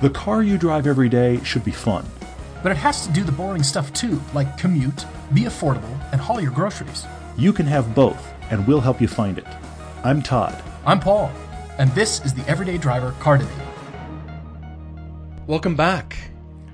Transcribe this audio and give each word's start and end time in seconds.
The 0.00 0.08
car 0.08 0.42
you 0.42 0.56
drive 0.56 0.86
every 0.86 1.10
day 1.10 1.44
should 1.44 1.62
be 1.62 1.72
fun. 1.72 2.06
But 2.62 2.72
it 2.72 2.78
has 2.78 3.06
to 3.06 3.12
do 3.12 3.22
the 3.22 3.32
boring 3.32 3.62
stuff 3.62 3.92
too, 3.92 4.18
like 4.32 4.56
commute, 4.56 5.04
be 5.34 5.42
affordable, 5.42 5.94
and 6.10 6.18
haul 6.18 6.40
your 6.40 6.52
groceries. 6.52 7.04
You 7.36 7.52
can 7.52 7.66
have 7.66 7.94
both, 7.94 8.32
and 8.50 8.66
we'll 8.66 8.80
help 8.80 9.02
you 9.02 9.08
find 9.08 9.36
it. 9.36 9.46
I'm 10.02 10.22
Todd. 10.22 10.56
I'm 10.86 11.00
Paul, 11.00 11.30
and 11.76 11.90
this 11.90 12.24
is 12.24 12.32
the 12.32 12.48
Everyday 12.48 12.78
Driver 12.78 13.12
Car 13.20 13.36
Debate. 13.36 13.52
Welcome 15.46 15.76
back. 15.76 16.29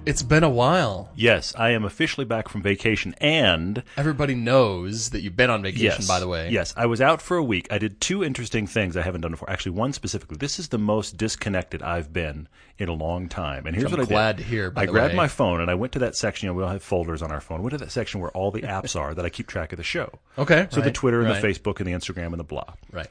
It's 0.06 0.22
been 0.22 0.44
a 0.44 0.48
while. 0.48 1.10
Yes, 1.16 1.52
I 1.58 1.70
am 1.70 1.84
officially 1.84 2.24
back 2.24 2.48
from 2.48 2.62
vacation, 2.62 3.14
and 3.20 3.82
Everybody 3.96 4.36
knows 4.36 5.10
that 5.10 5.20
you've 5.20 5.36
been 5.36 5.50
on 5.50 5.62
vacation, 5.62 5.84
yes, 5.84 6.06
by 6.06 6.20
the 6.20 6.28
way. 6.28 6.48
yes, 6.50 6.72
I 6.76 6.86
was 6.86 7.00
out 7.00 7.20
for 7.20 7.36
a 7.36 7.42
week. 7.42 7.66
I 7.72 7.78
did 7.78 8.00
two 8.00 8.22
interesting 8.22 8.68
things 8.68 8.96
I 8.96 9.02
haven't 9.02 9.22
done 9.22 9.32
before. 9.32 9.50
Actually, 9.50 9.72
one 9.72 9.92
specifically. 9.92 10.36
This 10.36 10.60
is 10.60 10.68
the 10.68 10.78
most 10.78 11.16
disconnected 11.16 11.82
I've 11.82 12.12
been 12.12 12.46
in 12.78 12.88
a 12.88 12.92
long 12.92 13.28
time. 13.28 13.66
And 13.66 13.74
here's 13.74 13.92
I'm 13.92 13.98
what 13.98 14.06
I 14.06 14.08
glad 14.08 14.36
did. 14.36 14.44
to 14.44 14.48
hear, 14.48 14.70
by 14.70 14.82
I 14.82 14.86
the 14.86 14.92
grabbed 14.92 15.14
way. 15.14 15.16
my 15.16 15.28
phone 15.28 15.60
and 15.60 15.68
I 15.70 15.74
went 15.74 15.92
to 15.94 15.98
that 16.00 16.14
section. 16.14 16.46
You 16.46 16.52
know, 16.52 16.58
we 16.58 16.62
all 16.62 16.70
have 16.70 16.84
folders 16.84 17.20
on 17.20 17.32
our 17.32 17.40
phone. 17.40 17.58
I 17.58 17.62
went 17.62 17.72
to 17.72 17.78
that 17.78 17.90
section 17.90 18.20
where 18.20 18.30
all 18.30 18.52
the 18.52 18.62
apps 18.62 18.94
are 19.00 19.12
that 19.12 19.24
I 19.24 19.28
keep 19.28 19.48
track 19.48 19.72
of 19.72 19.76
the 19.76 19.82
show. 19.82 20.12
Okay, 20.38 20.68
So 20.70 20.80
the 20.80 20.86
right, 20.86 20.94
Twitter 20.94 21.20
and 21.20 21.30
right. 21.30 21.42
the 21.42 21.48
Facebook 21.48 21.78
and 21.80 21.86
the 21.88 21.92
Instagram 21.92 22.26
and 22.28 22.38
the 22.38 22.44
blah. 22.44 22.74
Right. 22.92 23.08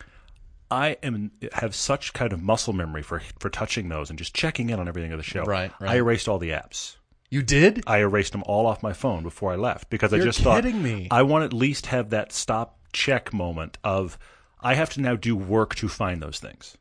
I 0.72 0.98
am 1.04 1.32
have 1.54 1.76
such 1.76 2.14
kind 2.14 2.34
of 2.34 2.42
muscle 2.42 2.74
memory 2.74 3.04
for 3.04 3.22
for 3.40 3.50
touching 3.50 3.90
those 3.90 4.10
and 4.10 4.18
just 4.18 4.34
checking 4.34 4.70
in 4.70 4.80
on 4.80 4.88
everything 4.88 5.12
of 5.12 5.18
the 5.18 5.24
show. 5.24 5.44
Right, 5.44 5.72
right. 5.80 5.92
I 5.92 5.96
erased 5.98 6.28
all 6.28 6.40
the 6.40 6.50
apps. 6.50 6.96
You 7.30 7.42
did? 7.42 7.84
I 7.88 8.00
erased 8.00 8.32
them 8.32 8.44
all 8.46 8.66
off 8.66 8.82
my 8.84 8.94
phone 8.94 9.24
before 9.24 9.52
I 9.52 9.56
left 9.56 9.90
because 9.90 10.14
I 10.14 10.18
You're 10.18 10.26
just 10.28 10.40
thought 10.42 10.64
kidding 10.64 10.82
me. 10.82 11.08
I 11.12 11.24
want 11.24 11.42
to 11.42 11.46
at 11.46 11.54
least 11.54 11.88
have 11.88 12.10
that 12.12 12.32
stop 12.32 12.80
check 12.94 13.34
moment 13.34 13.78
of 13.84 14.18
I 14.62 14.76
have 14.76 14.90
to 14.92 15.02
now 15.02 15.16
do 15.16 15.36
work 15.36 15.76
to 15.76 15.88
find 15.88 16.22
those 16.22 16.40
things. 16.40 16.78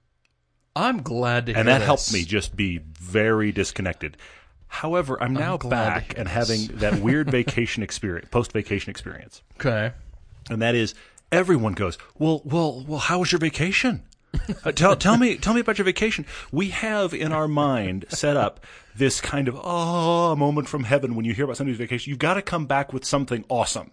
I'm 0.77 1.03
glad 1.03 1.47
to 1.47 1.53
hear 1.53 1.61
And 1.61 1.69
that 1.69 1.79
this. 1.79 1.87
helped 1.87 2.13
me 2.13 2.25
just 2.25 2.57
be 2.57 2.79
very 2.79 3.53
disconnected. 3.53 4.17
However, 4.67 5.23
I'm 5.23 5.35
now 5.35 5.57
to 5.57 5.69
back 5.69 6.19
and 6.19 6.29
having 6.29 6.67
that 6.79 7.01
weird 7.01 7.31
vacation 7.33 7.83
experience, 7.83 8.29
post 8.31 8.53
vacation 8.53 8.91
experience. 8.91 9.43
Okay. 9.61 9.93
And 10.51 10.61
that 10.63 10.75
is 10.75 10.95
everyone 11.35 11.73
goes, 11.73 11.99
"Well, 12.19 12.43
well, 12.45 12.85
well, 12.87 13.01
how 13.01 13.21
was 13.21 13.33
your 13.33 13.39
vacation?" 13.39 14.03
Uh, 14.65 14.73
tell 14.73 14.97
tell 14.97 15.17
me 15.17 15.37
tell 15.37 15.55
me 15.55 15.61
about 15.61 15.79
your 15.79 15.85
vacation. 15.85 16.27
We 16.51 16.71
have 16.71 17.15
in 17.15 17.33
our 17.33 17.47
mind 17.47 18.07
set 18.09 18.37
up 18.37 18.65
this 18.97 19.21
kind 19.21 19.47
of 19.49 19.59
oh 19.63 20.35
moment 20.37 20.69
from 20.69 20.85
heaven 20.85 21.15
when 21.15 21.25
you 21.25 21.35
hear 21.35 21.45
about 21.45 21.57
somebody's 21.57 21.79
vacation. 21.79 22.11
You've 22.11 22.19
got 22.19 22.35
to 22.35 22.43
come 22.43 22.67
back 22.67 22.93
with 22.93 23.05
something 23.05 23.45
awesome. 23.49 23.93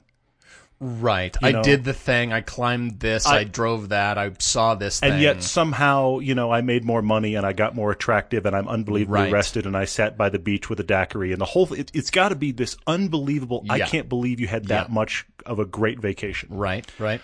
Right. 0.84 1.38
I 1.44 1.52
know? 1.52 1.62
did 1.62 1.84
the 1.84 1.94
thing. 1.94 2.34
I 2.34 2.42
climbed 2.42 3.00
this. 3.00 3.28
I, 3.28 3.40
I- 3.40 3.44
drove 3.44 3.90
that. 3.90 4.18
I 4.18 4.32
saw 4.40 4.74
this 4.74 5.00
thing. 5.00 5.12
And 5.14 5.22
yet 5.22 5.44
somehow, 5.44 6.18
you 6.20 6.34
know, 6.34 6.52
I 6.52 6.62
made 6.62 6.84
more 6.84 7.04
money 7.04 7.36
and 7.36 7.46
I 7.46 7.54
got 7.54 7.76
more 7.76 7.92
attractive 7.92 8.48
and 8.48 8.56
I'm 8.56 8.68
unbelievably 8.68 9.14
Right. 9.22 9.32
rested 9.32 9.68
and 9.68 9.78
I 9.78 9.86
sat 9.86 10.18
by 10.18 10.30
the 10.30 10.40
beach 10.40 10.70
with 10.72 10.80
a 10.80 10.84
daiquiri 10.84 11.32
and 11.34 11.40
the 11.40 11.46
whole 11.46 11.72
it, 11.72 11.92
it's 11.94 12.10
got 12.10 12.30
to 12.30 12.36
be 12.36 12.52
this 12.52 12.76
unbelievable 12.88 13.64
I 13.70 13.82
can't 13.82 14.10
believe 14.10 14.40
you 14.40 14.48
had 14.48 14.66
that 14.70 14.88
Yeah. 14.90 14.94
much 14.94 15.26
of 15.46 15.60
a 15.60 15.66
great 15.66 16.00
vacation. 16.00 16.50
Right. 16.52 16.92
Right. 16.98 17.22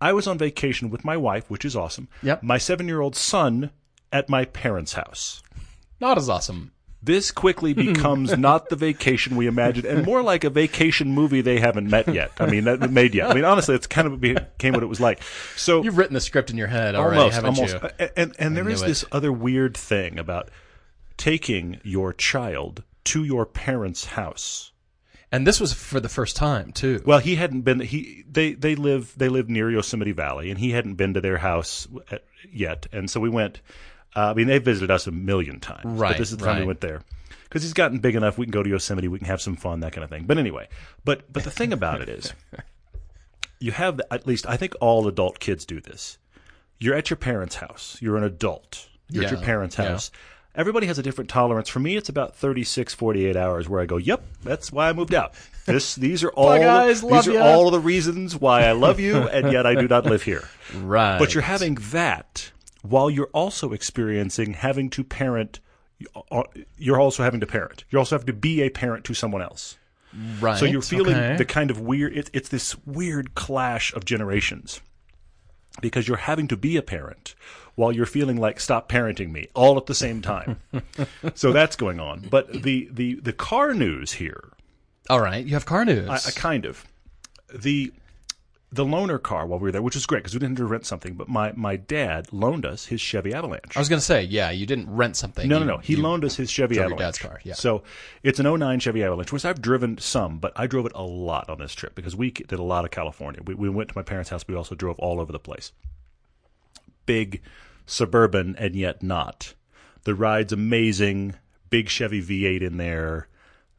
I 0.00 0.14
was 0.14 0.26
on 0.26 0.38
vacation 0.38 0.88
with 0.88 1.04
my 1.04 1.18
wife, 1.18 1.50
which 1.50 1.66
is 1.66 1.76
awesome. 1.76 2.08
Yep. 2.22 2.42
My 2.42 2.56
7-year-old 2.56 3.14
son 3.14 3.70
at 4.10 4.30
my 4.30 4.46
parents' 4.46 4.94
house. 4.94 5.42
Not 6.00 6.16
as 6.16 6.30
awesome. 6.30 6.72
This 7.02 7.30
quickly 7.30 7.72
hmm. 7.72 7.92
becomes 7.92 8.36
not 8.36 8.68
the 8.68 8.76
vacation 8.76 9.36
we 9.36 9.46
imagined, 9.46 9.86
and 9.86 10.04
more 10.04 10.22
like 10.22 10.44
a 10.44 10.50
vacation 10.50 11.12
movie 11.12 11.40
they 11.40 11.58
haven't 11.58 11.88
met 11.88 12.08
yet. 12.12 12.32
I 12.38 12.46
mean, 12.46 12.64
that 12.64 12.90
made 12.90 13.14
yet. 13.14 13.30
I 13.30 13.34
mean, 13.34 13.44
honestly, 13.44 13.74
it's 13.74 13.86
kind 13.86 14.06
of 14.06 14.20
became 14.20 14.74
what 14.74 14.82
it 14.82 14.86
was 14.86 15.00
like. 15.00 15.22
So 15.56 15.82
You've 15.82 15.96
written 15.96 16.14
the 16.14 16.20
script 16.20 16.50
in 16.50 16.58
your 16.58 16.66
head 16.66 16.94
already, 16.94 17.18
almost, 17.18 17.34
haven't 17.34 17.56
almost. 17.56 17.74
you? 17.74 17.88
A- 17.98 18.18
And 18.18 18.36
and 18.38 18.56
there 18.56 18.64
knew 18.64 18.70
is 18.70 18.82
it. 18.82 18.86
this 18.86 19.04
other 19.12 19.32
weird 19.32 19.76
thing 19.76 20.18
about 20.18 20.50
taking 21.16 21.80
your 21.82 22.12
child 22.12 22.82
to 23.04 23.24
your 23.24 23.46
parents' 23.46 24.04
house. 24.04 24.72
And 25.32 25.46
this 25.46 25.60
was 25.60 25.72
for 25.72 26.00
the 26.00 26.08
first 26.08 26.36
time 26.36 26.72
too. 26.72 27.02
Well, 27.06 27.20
he 27.20 27.36
hadn't 27.36 27.62
been. 27.62 27.80
He 27.80 28.24
they 28.28 28.52
they 28.52 28.74
live 28.74 29.14
they 29.16 29.28
live 29.28 29.48
near 29.48 29.70
Yosemite 29.70 30.12
Valley, 30.12 30.50
and 30.50 30.58
he 30.58 30.72
hadn't 30.72 30.96
been 30.96 31.14
to 31.14 31.20
their 31.20 31.38
house 31.38 31.86
yet. 32.52 32.88
And 32.92 33.08
so 33.08 33.20
we 33.20 33.30
went. 33.30 33.60
Uh, 34.14 34.30
I 34.30 34.34
mean, 34.34 34.46
they 34.48 34.58
visited 34.58 34.90
us 34.90 35.06
a 35.06 35.12
million 35.12 35.60
times, 35.60 35.84
Right, 35.84 36.10
But 36.10 36.18
this 36.18 36.32
is 36.32 36.36
the 36.36 36.44
time 36.44 36.60
we 36.60 36.66
went 36.66 36.80
there 36.80 37.02
because 37.50 37.62
he's 37.62 37.72
gotten 37.72 37.98
big 37.98 38.14
enough. 38.14 38.38
We 38.38 38.46
can 38.46 38.52
go 38.52 38.62
to 38.62 38.70
Yosemite. 38.70 39.08
We 39.08 39.18
can 39.18 39.26
have 39.26 39.40
some 39.40 39.56
fun, 39.56 39.80
that 39.80 39.92
kind 39.92 40.04
of 40.04 40.10
thing. 40.10 40.24
But 40.24 40.38
anyway, 40.38 40.68
but 41.04 41.32
but 41.32 41.44
the 41.44 41.50
thing 41.50 41.72
about 41.72 42.00
it 42.00 42.08
is, 42.08 42.32
you 43.60 43.72
have 43.72 43.98
the, 43.98 44.12
at 44.12 44.26
least 44.26 44.46
I 44.48 44.56
think 44.56 44.74
all 44.80 45.06
adult 45.06 45.40
kids 45.40 45.64
do 45.64 45.80
this. 45.80 46.18
You're 46.78 46.94
at 46.94 47.10
your 47.10 47.16
parents' 47.16 47.56
house. 47.56 47.98
You're 48.00 48.16
an 48.16 48.24
adult. 48.24 48.88
You're 49.10 49.24
at 49.24 49.32
your 49.32 49.40
parents' 49.40 49.76
yeah. 49.76 49.88
house. 49.88 50.10
Everybody 50.54 50.86
has 50.86 50.98
a 50.98 51.02
different 51.02 51.28
tolerance. 51.30 51.68
For 51.68 51.78
me, 51.78 51.96
it's 51.96 52.08
about 52.08 52.34
36, 52.34 52.94
48 52.94 53.36
hours 53.36 53.68
where 53.68 53.80
I 53.80 53.86
go, 53.86 53.96
"Yep, 53.96 54.24
that's 54.42 54.72
why 54.72 54.88
I 54.88 54.92
moved 54.92 55.14
out." 55.14 55.34
This, 55.66 55.94
these 55.96 56.24
are 56.24 56.30
all, 56.30 56.56
guys, 56.58 57.02
these 57.02 57.28
are 57.28 57.34
ya. 57.34 57.44
all 57.44 57.70
the 57.70 57.80
reasons 57.80 58.36
why 58.36 58.64
I 58.64 58.72
love 58.72 58.98
you, 58.98 59.28
and 59.28 59.52
yet 59.52 59.66
I 59.66 59.74
do 59.74 59.86
not 59.86 60.06
live 60.06 60.22
here. 60.22 60.48
right. 60.76 61.18
But 61.18 61.34
you're 61.34 61.42
having 61.42 61.74
that 61.92 62.50
while 62.82 63.10
you're 63.10 63.30
also 63.32 63.72
experiencing 63.72 64.54
having 64.54 64.90
to 64.90 65.04
parent. 65.04 65.60
Uh, 66.30 66.44
you're 66.78 66.98
also 66.98 67.22
having 67.22 67.40
to 67.40 67.46
parent. 67.46 67.84
You 67.90 67.98
also 67.98 68.16
have 68.16 68.24
to 68.24 68.32
be 68.32 68.62
a 68.62 68.70
parent 68.70 69.04
to 69.04 69.14
someone 69.14 69.42
else. 69.42 69.76
right. 70.40 70.58
So 70.58 70.64
you're 70.64 70.80
feeling 70.80 71.14
okay. 71.14 71.36
the 71.36 71.44
kind 71.44 71.70
of 71.70 71.80
weird. 71.80 72.16
It, 72.16 72.30
it's 72.32 72.48
this 72.48 72.76
weird 72.86 73.34
clash 73.34 73.92
of 73.92 74.04
generations 74.06 74.80
because 75.80 76.08
you're 76.08 76.16
having 76.16 76.48
to 76.48 76.56
be 76.56 76.76
a 76.76 76.82
parent 76.82 77.34
while 77.74 77.92
you're 77.92 78.06
feeling 78.06 78.36
like 78.36 78.60
stop 78.60 78.88
parenting 78.90 79.30
me 79.30 79.48
all 79.54 79.76
at 79.76 79.86
the 79.86 79.94
same 79.94 80.20
time. 80.22 80.58
so 81.34 81.52
that's 81.52 81.76
going 81.76 82.00
on. 82.00 82.26
But 82.30 82.62
the 82.62 82.88
the 82.90 83.14
the 83.16 83.32
car 83.32 83.74
news 83.74 84.12
here, 84.12 84.50
All 85.08 85.20
right. 85.20 85.44
You 85.44 85.54
have 85.54 85.66
car 85.66 85.84
news. 85.84 86.08
I, 86.08 86.14
I 86.14 86.30
kind 86.32 86.64
of 86.64 86.84
the 87.54 87.92
the 88.72 88.84
loaner 88.84 89.20
car 89.20 89.46
while 89.46 89.58
we 89.58 89.64
were 89.64 89.72
there, 89.72 89.82
which 89.82 89.96
was 89.96 90.06
great 90.06 90.20
because 90.20 90.32
we 90.32 90.38
didn't 90.38 90.56
have 90.58 90.66
to 90.66 90.70
rent 90.70 90.86
something. 90.86 91.14
But 91.14 91.28
my 91.28 91.52
my 91.56 91.74
dad 91.76 92.32
loaned 92.32 92.64
us 92.64 92.86
his 92.86 93.00
Chevy 93.00 93.34
Avalanche. 93.34 93.76
I 93.76 93.80
was 93.80 93.88
going 93.88 93.98
to 93.98 94.04
say, 94.04 94.22
yeah, 94.22 94.50
you 94.50 94.64
didn't 94.64 94.88
rent 94.94 95.16
something. 95.16 95.48
No, 95.48 95.58
You- 95.58 95.64
no, 95.64 95.72
no. 95.76 95.78
He 95.78 95.96
loaned 95.96 96.24
us 96.24 96.36
his 96.36 96.50
Chevy 96.50 96.78
Avalanche. 96.78 96.98
dad's 97.00 97.18
car, 97.18 97.40
yeah. 97.42 97.54
So 97.54 97.82
it's 98.22 98.38
an 98.38 98.46
09 98.46 98.78
Chevy 98.78 99.02
Avalanche, 99.02 99.32
which 99.32 99.44
I've 99.44 99.60
driven 99.60 99.98
some, 99.98 100.38
but 100.38 100.52
I 100.54 100.66
drove 100.68 100.86
it 100.86 100.92
a 100.94 101.02
lot 101.02 101.50
on 101.50 101.58
this 101.58 101.74
trip 101.74 101.94
because 101.96 102.14
we 102.14 102.30
did 102.30 102.52
a 102.52 102.62
lot 102.62 102.84
of 102.84 102.92
California. 102.92 103.40
We, 103.44 103.54
we 103.54 103.68
went 103.68 103.88
to 103.88 103.96
my 103.98 104.02
parents' 104.02 104.30
house. 104.30 104.44
We 104.46 104.54
also 104.54 104.74
drove 104.76 104.98
all 105.00 105.18
over 105.20 105.32
the 105.32 105.40
place. 105.40 105.72
Big, 107.06 107.42
suburban, 107.86 108.54
and 108.56 108.76
yet 108.76 109.02
not. 109.02 109.54
The 110.04 110.14
ride's 110.14 110.52
amazing. 110.52 111.34
Big 111.70 111.88
Chevy 111.88 112.22
V8 112.22 112.62
in 112.62 112.76
there. 112.76 113.28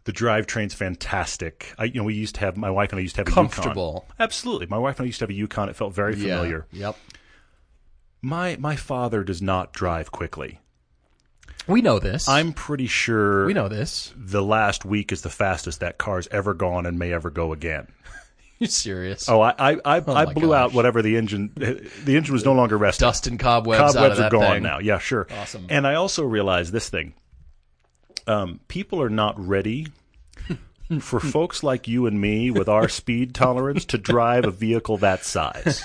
The 0.05 0.11
drivetrain's 0.11 0.73
fantastic. 0.73 1.73
I, 1.77 1.83
you 1.85 1.93
know, 1.95 2.03
we 2.03 2.15
used 2.15 2.35
to 2.35 2.41
have 2.41 2.57
my 2.57 2.69
wife 2.71 2.91
and 2.91 2.99
I 2.99 3.01
used 3.03 3.15
to 3.15 3.21
have 3.21 3.27
a 3.27 3.31
Yukon. 3.31 3.49
Comfortable. 3.49 4.07
Absolutely, 4.19 4.65
my 4.67 4.77
wife 4.79 4.97
and 4.99 5.05
I 5.05 5.07
used 5.07 5.19
to 5.19 5.23
have 5.23 5.29
a 5.29 5.33
Yukon. 5.33 5.69
It 5.69 5.75
felt 5.75 5.93
very 5.93 6.15
Yeah. 6.15 6.37
familiar. 6.37 6.65
Yep. 6.71 6.97
My 8.21 8.55
my 8.59 8.75
father 8.75 9.23
does 9.23 9.41
not 9.41 9.73
drive 9.73 10.11
quickly. 10.11 10.59
We 11.67 11.81
know 11.81 11.99
this. 11.99 12.27
I'm 12.27 12.53
pretty 12.53 12.87
sure 12.87 13.45
We 13.45 13.53
know 13.53 13.67
this. 13.67 14.13
the 14.17 14.43
last 14.43 14.83
week 14.85 15.11
is 15.11 15.21
the 15.21 15.29
fastest 15.29 15.79
that 15.79 15.97
car's 15.97 16.27
ever 16.31 16.53
gone 16.53 16.85
and 16.85 16.97
may 16.97 17.13
ever 17.13 17.29
go 17.29 17.53
again. 17.53 17.87
You 18.59 18.67
serious? 18.67 19.27
Oh, 19.27 19.41
I 19.41 19.55
I, 19.57 19.71
I, 19.71 19.99
oh 20.05 20.13
I 20.13 20.25
my 20.25 20.33
blew 20.33 20.53
out 20.53 20.71
whatever 20.71 21.01
the 21.01 21.17
engine. 21.17 21.49
The 21.55 22.15
engine 22.15 22.31
was 22.31 22.45
no 22.45 22.53
longer 22.53 22.77
resting. 22.77 23.07
Dust 23.07 23.25
and 23.25 23.39
cobwebs. 23.39 23.79
out 23.81 23.87
of 23.89 23.93
Cobwebs 23.95 24.19
are 24.19 24.21
that 24.21 24.31
gone 24.31 24.53
thing. 24.53 24.61
now. 24.63 24.77
Yeah, 24.77 24.99
sure. 24.99 25.25
Awesome. 25.31 25.65
And 25.67 25.87
I 25.87 25.95
also 25.95 26.23
realized 26.23 26.71
this 26.71 26.87
thing: 26.87 27.15
um, 28.27 28.59
people 28.67 29.01
are 29.01 29.09
not 29.09 29.39
ready 29.39 29.87
for 30.99 31.21
folks 31.21 31.63
like 31.63 31.87
you 31.87 32.05
and 32.05 32.19
me 32.19 32.51
with 32.51 32.67
our 32.67 32.89
speed 32.89 33.33
tolerance 33.33 33.85
to 33.85 33.97
drive 33.97 34.43
a 34.43 34.51
vehicle 34.51 34.97
that 34.97 35.23
size. 35.23 35.81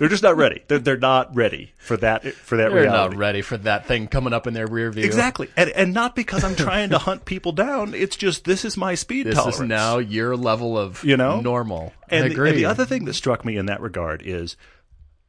They're 0.00 0.08
just 0.08 0.24
not 0.24 0.36
ready. 0.36 0.60
They're, 0.66 0.80
they're 0.80 0.96
not 0.96 1.36
ready 1.36 1.72
for 1.78 1.96
that 1.98 2.24
for 2.34 2.56
that 2.56 2.70
They're 2.72 2.82
reality. 2.82 3.14
not 3.14 3.16
ready 3.16 3.42
for 3.42 3.56
that 3.58 3.86
thing 3.86 4.08
coming 4.08 4.32
up 4.32 4.48
in 4.48 4.54
their 4.54 4.66
rear 4.66 4.90
view. 4.90 5.04
Exactly, 5.04 5.48
and 5.56 5.70
and 5.70 5.94
not 5.94 6.16
because 6.16 6.42
I'm 6.42 6.56
trying 6.56 6.90
to 6.90 6.98
hunt 6.98 7.26
people 7.26 7.52
down. 7.52 7.94
It's 7.94 8.16
just 8.16 8.44
this 8.44 8.64
is 8.64 8.76
my 8.76 8.96
speed 8.96 9.26
This 9.26 9.36
tolerance. 9.36 9.56
is 9.56 9.62
now 9.62 9.98
your 9.98 10.36
level 10.36 10.76
of 10.76 11.04
You 11.04 11.16
know? 11.16 11.40
normal. 11.40 11.92
And 12.08 12.24
I 12.24 12.28
the, 12.30 12.42
and 12.44 12.56
the 12.56 12.64
other 12.64 12.84
thing 12.86 13.04
that 13.04 13.14
struck 13.14 13.44
me 13.44 13.56
in 13.56 13.66
that 13.66 13.80
regard 13.80 14.20
is 14.22 14.56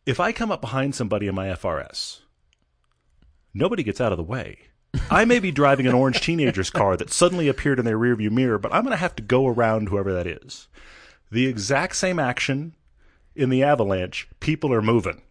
if 0.08 0.20
I 0.20 0.32
come 0.32 0.52
up 0.52 0.62
behind 0.62 0.96
somebody 0.96 1.28
in 1.28 1.36
my 1.36 1.50
FRS, 1.50 2.22
nobody 3.54 3.84
gets 3.84 4.02
out 4.02 4.12
of 4.12 4.18
the 4.18 4.24
way. 4.24 4.58
I 5.10 5.26
may 5.26 5.40
be 5.40 5.52
driving 5.52 5.88
an 5.88 5.94
orange 5.94 6.22
teenager's 6.22 6.70
car 6.70 6.98
that 6.98 7.12
suddenly 7.12 7.48
appeared 7.48 7.80
in 7.80 7.86
their 7.86 7.98
rearview 7.98 8.32
mirror, 8.32 8.58
but 8.58 8.74
I'm 8.74 8.84
going 8.84 8.92
to 8.92 8.98
have 8.98 9.16
to 9.16 9.24
go 9.24 9.48
around 9.48 9.90
whoever 9.90 10.14
that 10.14 10.28
is. 10.28 10.68
The 11.32 11.48
exact 11.48 11.96
same 11.96 12.20
action 12.20 12.74
in 13.36 13.50
the 13.50 13.64
avalanche, 13.64 14.28
people 14.40 14.74
are 14.74 14.82
moving. 14.82 15.22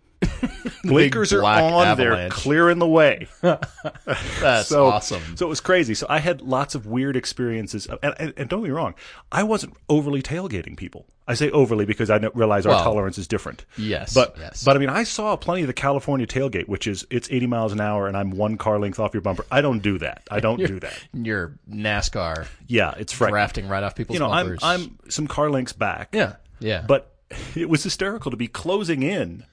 Blinkers 0.82 1.32
are 1.32 1.42
on. 1.44 1.96
They're 1.96 2.12
avalanche. 2.12 2.32
clearing 2.32 2.78
the 2.78 2.88
way. 2.88 3.26
That's 3.40 4.68
so 4.68 4.86
awesome. 4.86 5.22
So 5.36 5.46
it 5.46 5.48
was 5.48 5.60
crazy. 5.60 5.94
So 5.94 6.06
I 6.08 6.18
had 6.18 6.42
lots 6.42 6.74
of 6.74 6.86
weird 6.86 7.16
experiences. 7.16 7.86
And, 8.02 8.14
and, 8.18 8.32
and 8.36 8.48
don't 8.48 8.60
get 8.62 8.68
me 8.68 8.74
wrong, 8.74 8.94
I 9.32 9.42
wasn't 9.42 9.74
overly 9.88 10.22
tailgating 10.22 10.76
people. 10.76 11.06
I 11.26 11.32
say 11.34 11.50
overly 11.50 11.86
because 11.86 12.10
I 12.10 12.18
realize 12.34 12.66
our 12.66 12.74
Well, 12.74 12.84
tolerance 12.84 13.16
is 13.16 13.26
different. 13.26 13.64
yes, 13.78 14.12
but 14.12 14.36
yes. 14.38 14.62
but 14.62 14.76
I 14.76 14.78
mean, 14.78 14.90
I 14.90 15.04
saw 15.04 15.36
plenty 15.36 15.62
of 15.62 15.68
the 15.68 15.72
California 15.72 16.26
tailgate, 16.26 16.68
which 16.68 16.86
is 16.86 17.06
it's 17.10 17.28
80 17.30 17.46
miles 17.46 17.72
an 17.72 17.80
hour, 17.80 18.06
and 18.06 18.14
I'm 18.14 18.30
one 18.30 18.58
car 18.58 18.78
length 18.78 19.00
off 19.00 19.14
your 19.14 19.22
bumper. 19.22 19.46
I 19.50 19.62
don't 19.62 19.78
do 19.80 19.96
that. 20.00 20.24
I 20.30 20.40
don't 20.40 20.58
do 20.58 20.78
that. 20.80 21.02
Your 21.14 21.54
NASCAR 21.70 22.46
Yeah, 22.66 22.92
it's 22.98 23.12
frightening. 23.14 23.32
drafting 23.34 23.68
right 23.68 23.82
off 23.82 23.94
people's 23.94 24.14
You 24.16 24.20
know, 24.20 24.30
I'm. 24.30 24.58
I'm 24.62 24.98
some 25.08 25.26
car 25.26 25.48
lengths 25.48 25.72
back. 25.72 26.10
yeah, 26.12 26.34
yeah. 26.60 26.84
But 26.86 27.10
it 27.56 27.70
was 27.70 27.82
hysterical 27.82 28.30
to 28.30 28.36
be 28.36 28.46
closing 28.48 29.02
in. 29.02 29.44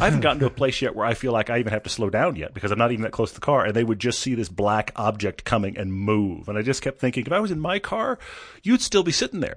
I 0.00 0.04
haven't 0.06 0.20
gotten 0.20 0.40
to 0.40 0.46
a 0.46 0.50
place 0.50 0.80
yet 0.82 0.94
where 0.96 1.06
I 1.06 1.14
feel 1.14 1.32
like 1.32 1.50
I 1.50 1.58
even 1.58 1.72
have 1.72 1.82
to 1.84 1.90
slow 1.90 2.10
down 2.10 2.36
yet 2.36 2.54
because 2.54 2.70
I'm 2.70 2.78
not 2.78 2.92
even 2.92 3.02
that 3.02 3.12
close 3.12 3.30
to 3.30 3.34
the 3.34 3.40
car, 3.40 3.64
and 3.66 3.74
they 3.74 3.84
would 3.84 3.98
just 3.98 4.20
see 4.20 4.34
this 4.34 4.48
black 4.48 4.92
object 4.96 5.44
coming 5.44 5.76
and 5.76 5.92
move, 5.92 6.48
and 6.48 6.56
I 6.58 6.62
just 6.62 6.82
kept 6.82 6.98
thinking, 6.98 7.26
if 7.26 7.32
I 7.32 7.40
was 7.40 7.50
in 7.50 7.60
my 7.60 7.78
car, 7.78 8.18
you'd 8.62 8.80
still 8.82 9.02
be 9.02 9.12
sitting 9.12 9.40
there. 9.40 9.56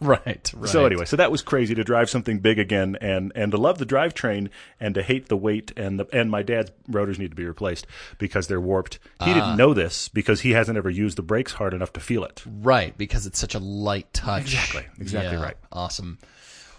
right, 0.00 0.52
right. 0.56 0.68
So 0.68 0.84
anyway, 0.86 1.04
so 1.04 1.16
that 1.16 1.30
was 1.30 1.42
crazy 1.42 1.74
to 1.74 1.84
drive 1.84 2.10
something 2.10 2.38
big 2.38 2.58
again, 2.58 2.96
and 3.00 3.32
and 3.34 3.52
to 3.52 3.58
love 3.58 3.78
the 3.78 3.86
drivetrain 3.86 4.48
and 4.80 4.94
to 4.94 5.02
hate 5.02 5.28
the 5.28 5.36
weight, 5.36 5.72
and 5.76 5.98
the 6.00 6.06
and 6.12 6.30
my 6.30 6.42
dad's 6.42 6.70
rotors 6.88 7.18
need 7.18 7.30
to 7.30 7.36
be 7.36 7.44
replaced 7.44 7.86
because 8.18 8.46
they're 8.48 8.60
warped. 8.60 8.98
He 9.22 9.30
Ah. 9.30 9.34
didn't 9.34 9.56
know 9.56 9.74
this 9.74 10.08
because 10.08 10.40
he 10.42 10.50
hasn't 10.52 10.78
ever 10.78 10.90
used 10.90 11.16
the 11.18 11.22
brakes 11.22 11.52
hard 11.52 11.74
enough 11.74 11.92
to 11.94 12.00
feel 12.00 12.24
it. 12.24 12.42
Right, 12.46 12.96
because 12.96 13.26
it's 13.26 13.38
such 13.38 13.54
a 13.54 13.58
light 13.58 14.12
touch. 14.12 14.42
Exactly, 14.42 14.84
exactly 14.98 15.36
Yeah, 15.36 15.42
right. 15.44 15.56
Awesome. 15.72 16.18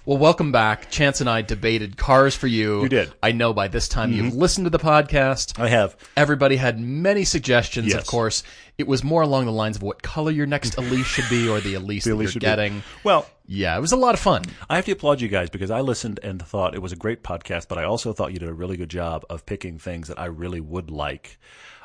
Well, 0.07 0.19
welcome 0.19 0.52
back. 0.52 0.92
Chance 0.92 1.22
and 1.22 1.28
I 1.30 1.42
debated 1.42 1.98
cars 1.98 2.36
for 2.36 2.46
you. 2.46 2.84
You 2.84 2.90
did. 2.90 3.07
Mm-hmm. 3.07 3.18
I 3.24 3.31
know 3.31 3.54
by 3.56 3.69
this 3.69 3.88
time 3.88 4.12
you've 4.12 4.36
listened 4.36 4.66
to 4.68 4.69
the 4.69 4.78
podcast. 4.78 5.60
I 5.60 5.68
have. 5.68 5.98
Everybody 6.16 6.57
had 6.57 6.80
many 6.80 7.24
suggestions, 7.25 7.92
of 7.96 8.06
course. 8.06 8.44
It 8.78 8.88
was 8.88 9.04
more 9.04 9.24
along 9.24 9.46
the 9.46 9.52
lines 9.52 9.78
of 9.78 9.81
what 9.81 10.04
color 10.04 10.30
your 10.30 10.46
next 10.46 10.75
Elise 10.78 11.07
should 11.07 11.28
be 11.28 11.50
or 11.50 11.60
the 11.60 11.74
Elise 11.74 12.04
that 12.04 12.12
Elise 12.13 12.25
you're 12.25 12.31
should 12.34 12.42
be- 12.42 12.46
getting. 12.46 12.84
Well, 13.04 13.28
Yeah, 13.48 13.75
it 13.75 13.81
was 13.81 13.94
a 13.94 13.98
lot 13.98 14.13
of 14.13 14.19
fun. 14.19 14.44
I 14.69 14.75
have 14.75 14.86
to 14.86 14.92
applaud 14.92 15.22
you 15.22 15.28
guys 15.28 15.50
because 15.50 15.72
I 15.72 15.81
listened 15.81 16.19
and 16.22 16.40
thought 16.40 16.75
it 16.75 16.84
was 16.84 16.92
a 16.92 16.98
great 16.98 17.24
podcast, 17.24 17.68
but 17.68 17.80
I 17.80 17.86
also 17.86 18.13
thought 18.13 18.31
you 18.31 18.38
did 18.38 18.50
a 18.50 18.54
really 18.54 18.78
good 18.78 18.90
job 18.90 19.25
of 19.28 19.48
picking 19.48 19.80
things 19.80 20.08
that 20.10 20.19
I 20.19 20.25
really 20.25 20.62
would 20.62 20.92
like. 20.92 21.40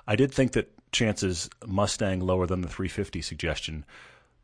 I 0.06 0.14
did 0.16 0.31
think 0.31 0.52
that 0.52 0.70
Chance's 0.93 1.49
Mustang 1.66 2.20
lower 2.20 2.46
than 2.46 2.61
the 2.61 2.69
350 2.69 3.23
suggestion 3.23 3.87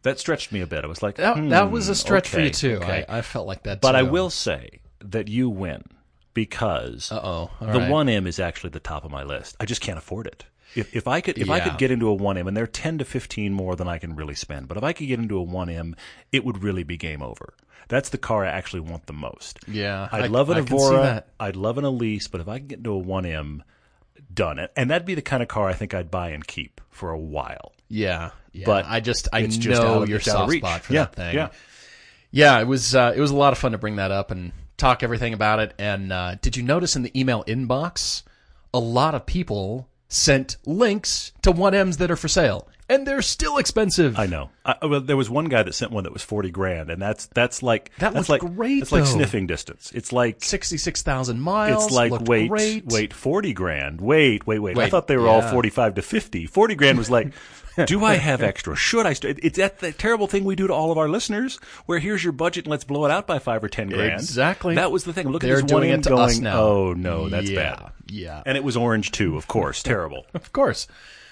that 0.06 0.18
stretched 0.18 0.50
me 0.52 0.60
a 0.62 0.66
bit. 0.66 0.82
I 0.84 0.86
was 0.88 1.02
like, 1.02 1.16
That, 1.16 1.36
hmm, 1.36 1.48
that 1.50 1.70
was 1.70 1.88
a 1.88 1.94
stretch 1.94 2.28
for 2.28 2.40
you, 2.40 2.50
too. 2.50 2.76
okay. 2.82 3.04
I, 3.08 3.18
I 3.18 3.22
felt 3.22 3.46
like 3.46 3.62
that, 3.64 3.80
But 3.80 3.94
I 3.94 4.02
will 4.02 4.30
say 4.30 4.80
that 5.00 5.28
you 5.28 5.48
win 5.50 5.84
because 6.34 7.10
Uh-oh. 7.12 7.26
All 7.26 7.50
the 7.60 7.78
right. 7.80 7.90
1M 7.90 8.26
is 8.26 8.38
actually 8.38 8.70
the 8.70 8.80
top 8.80 9.04
of 9.04 9.10
my 9.10 9.22
list. 9.22 9.56
I 9.60 9.64
just 9.64 9.80
can't 9.80 9.98
afford 9.98 10.26
it. 10.26 10.44
If, 10.74 10.94
if 10.94 11.08
I 11.08 11.22
could 11.22 11.38
if 11.38 11.48
I 11.48 11.60
could 11.60 11.78
get 11.78 11.90
into 11.90 12.10
a 12.10 12.16
1M 12.16 12.46
and 12.48 12.54
they're 12.56 12.66
10 12.66 12.98
to 12.98 13.04
15 13.06 13.52
more 13.52 13.76
than 13.76 13.88
I 13.88 13.96
can 13.98 14.14
really 14.14 14.34
spend, 14.34 14.68
but 14.68 14.76
if 14.76 14.82
I 14.82 14.92
could 14.92 15.06
get 15.08 15.18
into 15.18 15.40
a 15.40 15.46
1M, 15.46 15.94
it 16.32 16.44
would 16.44 16.62
really 16.62 16.82
be 16.82 16.96
game 16.98 17.22
over. 17.22 17.54
That's 17.88 18.10
the 18.10 18.18
car 18.18 18.44
I 18.44 18.48
actually 18.50 18.80
want 18.80 19.06
the 19.06 19.12
most. 19.14 19.60
Yeah, 19.68 20.08
I'd 20.12 20.24
I- 20.24 20.26
love 20.26 20.50
an 20.50 20.56
I 20.58 20.60
Evora. 20.60 21.24
I'd 21.40 21.56
love 21.56 21.78
an 21.78 21.84
Elise, 21.84 22.28
but 22.28 22.40
if 22.42 22.48
I 22.48 22.58
can 22.58 22.66
get 22.66 22.78
into 22.78 22.92
a 22.92 23.02
1M, 23.02 23.60
done 24.34 24.58
it. 24.58 24.70
And 24.76 24.90
that'd 24.90 25.06
be 25.06 25.14
the 25.14 25.22
kind 25.22 25.42
of 25.42 25.48
car 25.48 25.66
I 25.68 25.72
think 25.72 25.94
I'd 25.94 26.10
buy 26.10 26.30
and 26.30 26.46
keep 26.46 26.80
for 26.90 27.10
a 27.10 27.18
while. 27.18 27.72
Yeah, 27.88 28.32
yeah. 28.56 28.64
But 28.66 28.86
I 28.86 29.00
just 29.00 29.28
I 29.32 29.42
know 29.42 29.46
just 29.48 29.62
your 29.62 30.18
it's 30.18 30.28
out 30.28 30.36
of 30.36 30.50
soft 30.50 30.52
spot 30.56 30.80
for 30.82 30.92
Yeah, 30.92 31.04
that 31.04 31.14
thing. 31.14 31.34
yeah. 31.34 31.48
Yeah, 32.30 32.60
it 32.60 32.66
was 32.66 32.94
uh, 32.94 33.12
it 33.16 33.20
was 33.20 33.30
a 33.30 33.36
lot 33.36 33.52
of 33.52 33.58
fun 33.58 33.72
to 33.72 33.78
bring 33.78 33.96
that 33.96 34.10
up 34.10 34.30
and 34.30 34.52
talk 34.76 35.02
everything 35.02 35.32
about 35.32 35.58
it. 35.60 35.74
And 35.78 36.12
uh, 36.12 36.34
did 36.42 36.56
you 36.56 36.62
notice 36.62 36.96
in 36.96 37.02
the 37.02 37.18
email 37.18 37.44
inbox, 37.44 38.22
a 38.74 38.78
lot 38.78 39.14
of 39.14 39.24
people 39.26 39.88
sent 40.08 40.56
links 40.66 41.32
to 41.42 41.52
1Ms 41.52 41.98
that 41.98 42.10
are 42.10 42.16
for 42.16 42.28
sale, 42.28 42.68
and 42.88 43.06
they're 43.06 43.22
still 43.22 43.56
expensive. 43.58 44.18
I 44.18 44.26
know. 44.26 44.50
I, 44.64 44.76
well, 44.86 45.00
there 45.00 45.16
was 45.16 45.28
one 45.30 45.46
guy 45.46 45.62
that 45.62 45.72
sent 45.74 45.90
one 45.92 46.04
that 46.04 46.12
was 46.12 46.22
forty 46.22 46.50
grand, 46.50 46.90
and 46.90 47.00
that's 47.00 47.26
that's 47.26 47.62
like 47.62 47.90
That 47.98 48.12
that's 48.12 48.28
like 48.28 48.42
great, 48.42 48.82
It's 48.82 48.92
like 48.92 49.06
sniffing 49.06 49.46
distance. 49.46 49.90
It's 49.94 50.12
like 50.12 50.44
Sixty-six 50.44 51.02
thousand 51.02 51.40
miles. 51.40 51.86
it's 51.86 51.94
like 51.94 52.12
wait 52.28 52.48
great. 52.48 52.84
wait 52.86 53.14
forty 53.14 53.52
grand. 53.54 54.00
Wait 54.00 54.46
wait 54.46 54.58
wait. 54.58 54.76
I 54.78 54.90
thought 54.90 55.06
they 55.06 55.16
were 55.16 55.28
all 55.28 55.42
forty 55.42 55.70
five 55.70 55.94
to 55.94 56.02
fifty. 56.02 56.46
Forty 56.46 56.74
grand 56.74 56.98
was 56.98 57.08
like. 57.08 57.32
do 57.86 58.04
I 58.04 58.14
have 58.14 58.42
extra? 58.42 58.74
Should 58.76 59.06
I? 59.06 59.12
St-? 59.12 59.38
It's 59.42 59.58
that, 59.58 59.78
that 59.80 59.98
terrible 59.98 60.26
thing 60.26 60.44
we 60.44 60.56
do 60.56 60.66
to 60.66 60.72
all 60.72 60.90
of 60.92 60.98
our 60.98 61.08
listeners, 61.08 61.56
where 61.86 61.98
here's 61.98 62.22
your 62.24 62.32
budget 62.32 62.64
and 62.64 62.70
let's 62.70 62.84
blow 62.84 63.04
it 63.04 63.10
out 63.10 63.26
by 63.26 63.38
five 63.38 63.62
or 63.62 63.68
ten 63.68 63.88
grand. 63.88 64.12
Exactly. 64.14 64.74
That 64.76 64.90
was 64.92 65.04
the 65.04 65.12
thing. 65.12 65.28
Look 65.28 65.42
They're 65.42 65.58
at 65.58 65.64
this 65.64 65.72
one 65.72 65.82
doing 65.82 65.92
it 65.94 66.02
to 66.04 66.10
going. 66.10 66.22
us 66.22 66.38
now. 66.38 66.58
Oh 66.60 66.92
no, 66.94 67.28
that's 67.28 67.50
yeah, 67.50 67.76
bad. 67.76 67.92
Yeah, 68.08 68.42
And 68.46 68.56
it 68.56 68.64
was 68.64 68.76
orange 68.76 69.10
too, 69.12 69.36
of 69.36 69.46
course. 69.48 69.82
Terrible. 69.82 70.26
of 70.34 70.52
course. 70.52 70.86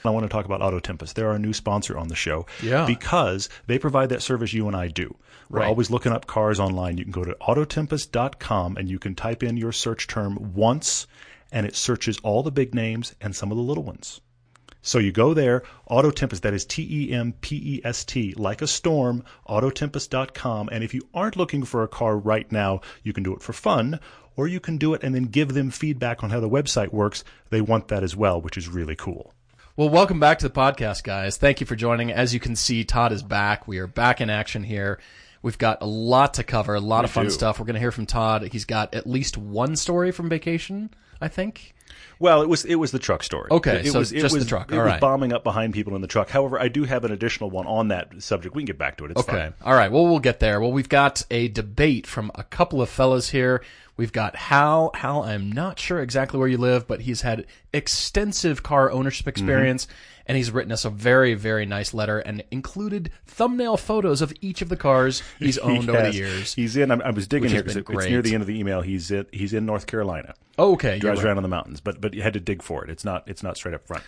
I 0.07 0.11
want 0.11 0.25
to 0.25 0.29
talk 0.29 0.45
about 0.45 0.61
Auto 0.61 0.81
Tempest. 0.81 1.17
They're 1.17 1.31
our 1.31 1.39
new 1.39 1.55
sponsor 1.55 1.97
on 1.97 2.09
the 2.09 2.15
show. 2.15 2.45
Yeah. 2.63 2.85
Because 2.85 3.49
they 3.69 3.79
provide 3.79 4.11
that 4.11 4.21
service 4.21 4.53
you 4.53 4.67
and 4.67 4.77
I 4.77 4.89
do. 4.89 5.17
We're 5.49 5.61
Right. 5.61 5.69
always 5.69 5.91
looking 5.91 6.13
up 6.13 6.27
cars 6.27 6.61
online. 6.61 6.99
You 6.99 7.05
can 7.05 7.13
go 7.13 7.25
to 7.25 7.35
autotempest.com 7.41 8.77
and 8.77 8.89
you 8.89 8.99
can 8.99 9.15
type 9.15 9.43
in 9.43 9.57
your 9.57 9.73
search 9.73 10.07
term 10.07 10.53
once 10.55 11.07
and 11.53 11.67
it 11.67 11.77
searches 11.77 12.19
all 12.23 12.43
the 12.43 12.51
big 12.51 12.75
names 12.75 13.15
and 13.21 13.35
some 13.35 13.51
of 13.51 13.57
the 13.57 13.63
little 13.63 13.85
ones. 13.85 14.21
So 14.87 14.99
you 14.99 15.13
go 15.13 15.33
there, 15.33 15.63
Auto 15.87 16.11
Tempest, 16.11 16.43
that 16.43 16.53
is 16.53 16.67
T 16.67 16.87
E 16.91 17.11
M 17.11 17.33
P 17.41 17.57
E 17.57 17.81
S 17.85 18.05
T, 18.05 18.35
like 18.37 18.61
a 18.61 18.67
storm, 18.67 19.25
autotempest.com. 19.49 20.69
And 20.71 20.85
if 20.85 20.93
you 20.93 21.09
aren't 21.15 21.37
looking 21.37 21.65
for 21.65 21.83
a 21.83 21.89
car 21.89 22.19
right 22.19 22.53
now, 22.53 22.83
you 23.03 23.15
can 23.15 23.23
do 23.23 23.35
it 23.35 23.43
for 23.43 23.55
fun, 23.55 23.99
or 24.37 24.47
you 24.47 24.61
can 24.61 24.77
do 24.77 24.93
it 24.93 25.03
and 25.03 25.15
then 25.15 25.25
give 25.25 25.55
them 25.55 25.71
feedback 25.71 26.23
on 26.23 26.29
how 26.29 26.39
the 26.39 26.51
website 26.51 26.93
works. 26.93 27.25
They 27.49 27.63
want 27.63 27.89
that 27.89 28.03
as 28.03 28.15
well, 28.15 28.43
which 28.43 28.59
is 28.59 28.69
really 28.69 28.95
cool. 28.95 29.33
Well, 29.75 29.89
welcome 29.89 30.21
back 30.21 30.39
to 30.41 30.49
the 30.49 30.55
podcast, 30.55 31.03
guys. 31.03 31.39
Thank 31.39 31.63
you 31.63 31.67
for 31.67 31.77
joining. 31.77 32.13
As 32.13 32.35
you 32.35 32.39
can 32.39 32.55
see, 32.55 32.85
Todd 32.85 33.11
is 33.11 33.23
back. 33.23 33.67
We 33.67 33.79
are 33.79 33.87
back 33.87 34.21
in 34.21 34.29
action 34.29 34.65
here. 34.65 35.01
We've 35.41 35.57
got 35.57 35.81
a 35.81 35.87
lot 35.87 36.35
to 36.35 36.45
cover, 36.45 36.75
a 36.75 36.81
lot 36.81 37.07
of 37.07 37.11
fun 37.11 37.25
do. 37.25 37.31
stuff. 37.31 37.59
We're 37.59 37.65
going 37.65 37.75
to 37.75 37.81
hear 37.81 37.91
from 37.91 38.05
Todd. 38.05 38.51
He's 38.53 38.67
got 38.67 38.95
at 38.95 39.07
least 39.07 39.39
one 39.39 39.77
story 39.77 40.11
from 40.11 40.29
vacation, 40.29 40.91
I 41.25 41.29
think. 41.29 41.75
Well, 42.19 42.43
it 42.43 42.49
was 42.49 42.65
it 42.65 42.77
was 42.77 42.91
the 42.91 42.99
truck 42.99 43.23
story. 43.23 43.49
Okay, 43.51 43.81
it 43.81 43.93
so 43.93 43.99
was, 43.99 44.13
it 44.13 44.21
just 44.21 44.35
the 44.35 44.41
was, 44.41 44.47
truck. 44.47 44.71
It 44.71 44.79
All 44.79 44.85
was 44.85 45.01
bombing 45.01 45.33
up 45.33 45.43
behind 45.43 45.75
people 45.75 45.95
in 45.97 46.03
the 46.03 46.07
truck. 46.07 46.29
However, 46.29 46.61
I 46.61 46.69
do 46.69 46.85
have 46.85 47.05
an 47.05 47.13
additional 47.13 47.51
one 47.51 47.67
on 47.67 47.89
that 47.89 48.23
subject. 48.23 48.55
We 48.55 48.63
can 48.63 48.67
get 48.67 48.79
back 48.79 48.99
to 48.99 49.07
it. 49.07 49.13
It's 49.13 49.21
Okay. 49.21 49.33
fine. 49.33 49.55
All 49.65 49.75
right. 49.75 49.91
Well, 49.91 50.05
we'll 50.05 50.21
get 50.21 50.39
there. 50.39 50.61
Well, 50.61 50.71
we've 50.71 50.89
got 50.89 51.25
a 51.31 51.49
debate 51.49 52.07
from 52.07 52.31
a 52.35 52.45
couple 52.45 52.81
of 52.83 52.89
fellas 52.89 53.31
here. 53.31 53.63
We've 53.97 54.13
got 54.13 54.37
Hal. 54.37 54.91
Hal, 54.95 55.23
I'm 55.23 55.51
not 55.51 55.79
sure 55.79 56.01
exactly 56.01 56.39
where 56.39 56.49
you 56.49 56.59
live, 56.59 56.87
but 56.87 57.01
he's 57.01 57.23
had 57.23 57.47
extensive 57.73 58.63
car 58.63 58.91
ownership 58.91 59.23
mm-hmm. 59.23 59.31
experience, 59.31 59.89
and 60.27 60.37
he's 60.37 60.51
written 60.51 60.73
us 60.73 60.85
a 60.85 60.91
very, 60.91 61.35
very 61.35 61.67
nice 61.67 61.93
letter 61.95 62.19
and 62.19 62.45
included 62.51 63.11
thumbnail 63.27 63.77
photos 63.77 64.23
of 64.23 64.33
each 64.41 64.63
of 64.63 64.69
the 64.69 64.77
cars 64.77 65.23
he's 65.39 65.59
owned 65.59 65.89
over 65.89 66.03
the 66.03 66.15
years. 66.15 66.55
He's 66.55 66.77
in. 66.77 66.91
I, 66.91 66.97
I 66.97 67.11
was 67.11 67.27
digging 67.27 67.45
Which 67.45 67.53
here 67.53 67.63
because 67.63 67.83
been 67.83 67.97
it's 67.99 68.07
near 68.07 68.23
the 68.23 68.35
end 68.35 68.43
of 68.43 68.47
the 68.47 68.59
email. 68.59 68.81
He's 68.81 69.11
in, 69.11 69.27
he's 69.33 69.53
in 69.53 69.67
North 69.67 69.87
Carolina. 69.87 70.35
Oh, 70.59 70.73
okay. 70.75 70.99
drives 70.99 71.19
right. 71.21 71.29
around 71.29 71.39
in 71.39 71.43
the 71.43 71.49
mountains, 71.49 71.81
but 71.81 72.01
but 72.01 72.15
you 72.15 72.23
had 72.23 72.35
to 72.35 72.41
dig 72.41 72.63
for 72.63 72.85
it. 72.85 72.91
It's 72.91 73.05
not 73.05 73.25
it's 73.29 73.43
not 73.43 73.57
straight 73.57 73.75
up 73.75 73.87
front. 73.87 74.03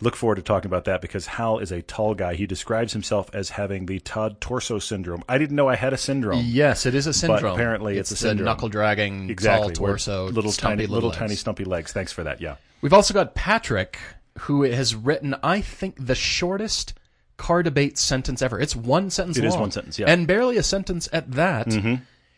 Look 0.00 0.16
forward 0.16 0.34
to 0.34 0.42
talking 0.42 0.66
about 0.66 0.84
that 0.86 1.00
because 1.00 1.26
Hal 1.26 1.60
is 1.60 1.70
a 1.70 1.80
tall 1.80 2.14
guy. 2.14 2.34
He 2.34 2.44
describes 2.44 2.92
himself 2.92 3.30
as 3.32 3.50
having 3.50 3.86
the 3.86 4.00
Todd 4.00 4.40
torso 4.40 4.80
syndrome. 4.80 5.22
I 5.28 5.38
didn't 5.38 5.54
know 5.54 5.68
I 5.68 5.76
had 5.76 5.92
a 5.92 5.96
syndrome. 5.96 6.44
Yes, 6.44 6.86
it 6.86 6.96
is 6.96 7.06
a 7.06 7.12
syndrome. 7.12 7.54
apparently 7.54 7.98
it's 7.98 8.10
a 8.10 8.16
syndrome. 8.16 8.46
knuckle 8.46 8.68
dragging, 8.68 9.30
Exactly. 9.30 9.72
tall 9.74 9.86
torso, 9.86 10.28
little 10.28 10.50
tiny 10.50 10.86
little 10.86 11.10
legs. 11.10 11.18
tiny 11.18 11.34
stumpy 11.36 11.64
legs. 11.64 11.92
Thanks 11.92 12.10
for 12.10 12.24
that. 12.24 12.40
Yeah. 12.40 12.56
We've 12.80 12.92
also 12.92 13.14
got 13.14 13.36
Patrick, 13.36 13.96
who 14.40 14.62
has 14.62 14.94
written, 14.94 15.34
I 15.42 15.60
think, 15.60 16.06
the 16.06 16.14
shortest 16.14 16.94
car 17.36 17.62
debate 17.62 17.98
sentence 17.98 18.40
ever. 18.42 18.58
It's 18.60 18.74
one 18.76 19.10
sentence 19.10 19.36
It 19.38 19.42
long. 19.44 19.48
is 19.52 19.56
one 19.56 19.70
sentence, 19.70 19.98
yeah. 19.98 20.06
Mm-hmm. 20.06 20.12
And 20.20 20.26
barely 20.26 20.56
a 20.56 20.62
sentence 20.62 21.08
at 21.12 21.32
that. 21.32 21.72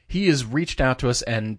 He 0.06 0.28
has 0.28 0.44
reached 0.44 0.80
out 0.80 0.98
to 1.00 1.08
us 1.08 1.22
and 1.22 1.58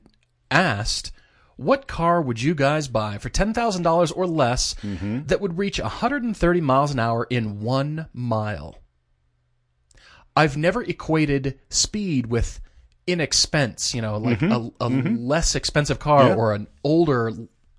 asked, 0.51 1.11
what 1.57 1.87
car 1.87 2.21
would 2.21 2.41
you 2.41 2.53
guys 2.53 2.87
buy 2.87 3.17
for 3.17 3.29
$10,000 3.29 4.13
or 4.15 4.27
less 4.27 4.73
Mm-hmm. 4.75 5.23
that 5.27 5.39
would 5.41 5.57
reach 5.57 5.79
130 5.79 6.61
miles 6.61 6.91
an 6.91 6.99
hour 6.99 7.25
in 7.29 7.61
one 7.61 8.07
mile? 8.13 8.75
I've 10.35 10.57
never 10.57 10.83
equated 10.83 11.59
speed 11.69 12.27
with 12.27 12.59
inexpense, 13.07 13.93
you 13.95 14.01
know, 14.01 14.17
like 14.17 14.41
a, 14.41 14.69
a 14.81 14.89
less 14.89 15.55
expensive 15.55 15.99
car 15.99 16.21
Mm-hmm. 16.23 16.29
Yeah. 16.29 16.35
or 16.35 16.53
an 16.53 16.67
older, 16.83 17.31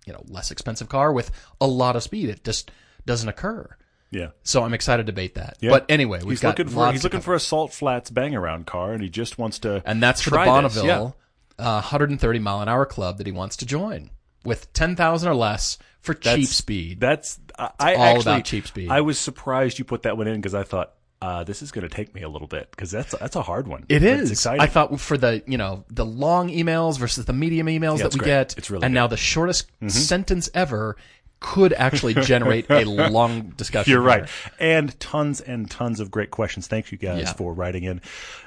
you 0.07 0.13
know, 0.13 0.23
less 0.29 0.51
expensive 0.51 0.89
car 0.89 1.13
with 1.13 1.31
a 1.61 1.67
lot 1.67 1.97
of 1.97 2.03
speed. 2.03 2.31
It 2.31 2.45
just 2.45 2.71
doesn't 3.05 3.29
occur. 3.29 3.77
Yeah. 4.11 4.29
So 4.45 4.63
I'm 4.63 4.73
excited 4.73 5.05
to 5.05 5.13
debate 5.13 5.35
that. 5.35 5.57
Yeah. 5.61 5.71
But 5.71 5.87
anyway, 5.89 6.21
we've 6.21 6.31
he's 6.31 6.41
got 6.41 6.59
looking 6.59 6.73
for 6.73 6.91
he's 6.93 7.05
looking 7.05 7.21
for 7.21 7.35
a 7.35 7.41
Salt 7.41 7.73
Flats 7.73 8.09
bang 8.11 8.35
around 8.35 8.67
car, 8.67 8.93
and 8.93 9.03
he 9.03 9.09
just 9.09 9.37
wants 9.37 9.59
to 9.61 9.83
and 9.85 10.03
that's 10.03 10.23
for 10.23 10.31
the. 10.31 10.37
Bonneville 10.37 10.87
Yeah. 10.87 11.11
uh, 11.59 11.81
130 11.83 12.39
mile 12.39 12.63
an 12.63 12.69
hour 12.69 12.87
club 12.87 13.19
that 13.19 13.27
he 13.27 13.33
wants 13.33 13.57
to 13.59 13.67
join 13.67 14.11
with 14.45 14.73
10,000 14.73 15.29
or 15.29 15.35
less 15.35 15.77
for 16.01 16.15
cheap 16.15 16.47
speed. 16.47 17.01
That's 17.01 17.41
I, 17.59 17.71
I 17.81 17.95
all 17.97 18.05
actually 18.17 18.21
about 18.33 18.45
cheap 18.45 18.67
speed. 18.69 18.91
I 18.91 19.01
was 19.01 19.19
surprised 19.19 19.79
you 19.81 19.85
put 19.85 20.03
that 20.03 20.17
one 20.17 20.29
in 20.29 20.37
because 20.37 20.55
I 20.55 20.63
thought 20.63 20.95
uh, 21.23 21.45
this 21.45 21.63
is 21.63 21.71
going 21.73 21.89
to 21.89 21.95
take 21.95 22.15
me 22.15 22.23
a 22.23 22.29
little 22.29 22.47
bit 22.49 22.71
because 22.71 22.91
that's 22.91 23.17
that's 23.19 23.37
a 23.37 23.43
hard 23.43 23.67
one. 23.69 23.87
It 23.89 24.03
is. 24.03 24.31
It's 24.31 24.41
exciting. 24.41 24.61
I 24.61 24.67
thought 24.67 25.01
for 25.01 25.17
the 25.17 25.43
you 25.47 25.57
know 25.59 25.85
the 25.89 26.05
long 26.05 26.49
emails 26.51 26.99
versus 26.99 27.25
the 27.25 27.33
medium 27.33 27.67
emails 27.69 27.99
that 27.99 28.13
we 28.13 28.19
great. 28.19 28.27
get, 28.27 28.59
It's 28.59 28.71
really 28.71 28.85
and 28.85 28.93
good. 28.93 28.99
Mm-hmm. 28.99 29.05
now 29.05 29.07
the 29.07 29.17
shortest 29.17 29.71
sentence 29.89 30.51
ever 30.55 30.97
could 31.39 31.73
actually 31.75 32.15
generate 32.15 32.69
a 32.71 32.85
long 33.11 33.51
discussion. 33.51 33.91
You're 33.93 34.01
here. 34.01 34.21
right. 34.23 34.29
And 34.59 34.99
tons 34.99 35.41
and 35.41 35.71
tons 35.71 36.01
of 36.01 36.11
great 36.11 36.31
questions. 36.31 36.67
Thank 36.67 36.91
you 36.93 36.99
guys 36.99 37.21
Yeah. 37.23 37.33
for 37.35 37.53
writing 37.53 37.85
in. 37.85 38.01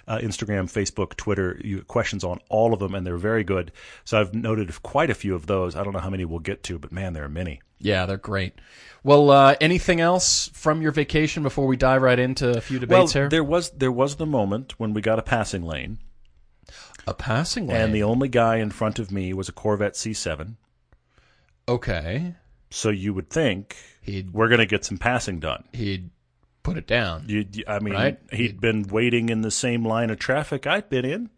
Uh, 0.07 0.17
Instagram, 0.17 0.63
Facebook, 0.71 1.15
Twitter, 1.15 1.61
you 1.63 1.83
questions 1.83 2.23
on 2.23 2.39
all 2.49 2.73
of 2.73 2.79
them, 2.79 2.95
and 2.95 3.05
they're 3.05 3.17
very 3.17 3.43
good. 3.43 3.71
So 4.05 4.19
I've 4.19 4.33
noted 4.33 4.81
quite 4.81 5.11
a 5.11 5.13
few 5.13 5.35
of 5.35 5.45
those. 5.45 5.75
I 5.75 5.83
don't 5.83 5.93
know 5.93 5.99
how 5.99 6.09
many 6.09 6.25
we'll 6.25 6.39
get 6.39 6.63
to, 6.63 6.79
but 6.79 6.91
man, 6.91 7.13
there 7.13 7.23
are 7.25 7.29
many. 7.29 7.61
Yeah, 7.77 8.07
they're 8.07 8.17
great. 8.17 8.53
Well, 9.03 9.29
uh, 9.29 9.55
anything 9.61 10.01
else 10.01 10.49
from 10.53 10.81
your 10.81 10.91
vacation 10.91 11.43
before 11.43 11.67
we 11.67 11.77
dive 11.77 12.01
right 12.01 12.17
into 12.19 12.49
a 12.57 12.59
few 12.59 12.79
debates 12.79 12.97
well, 12.97 13.07
here? 13.23 13.29
there 13.29 13.43
was 13.43 13.69
there 13.69 13.91
was 13.91 14.15
the 14.15 14.25
moment 14.25 14.79
when 14.79 14.93
we 14.93 15.01
got 15.01 15.19
a 15.19 15.21
passing 15.21 15.61
lane, 15.63 15.99
A 17.07 17.13
passing 17.13 17.67
lane. 17.67 17.77
and 17.77 17.93
the 17.95 18.03
only 18.03 18.27
guy 18.29 18.57
in 18.57 18.71
front 18.71 18.97
of 18.99 19.11
me 19.11 19.31
was 19.33 19.47
a 19.47 19.53
Corvette 19.53 19.93
C7. 19.93 20.55
okay, 21.67 22.35
So 22.69 22.89
you 22.89 23.13
would 23.13 23.29
think 23.29 23.75
he'd 24.01 24.31
we're 24.31 24.47
going 24.47 24.59
to 24.59 24.65
get 24.65 24.85
some 24.85 24.97
passing 24.97 25.39
done. 25.39 25.63
he'd 25.73 26.09
put 26.63 26.77
it 26.77 26.85
down. 26.87 27.23
You, 27.27 27.45
I 27.67 27.79
mean, 27.79 27.93
Right. 27.93 28.19
he'd 28.31 28.59
been 28.61 28.83
waiting 28.83 29.29
in 29.29 29.41
the 29.41 29.51
same 29.51 29.83
line 29.85 30.09
of 30.09 30.19
traffic 30.19 30.67
I'd 30.67 30.89
been 30.89 31.05
in. 31.05 31.29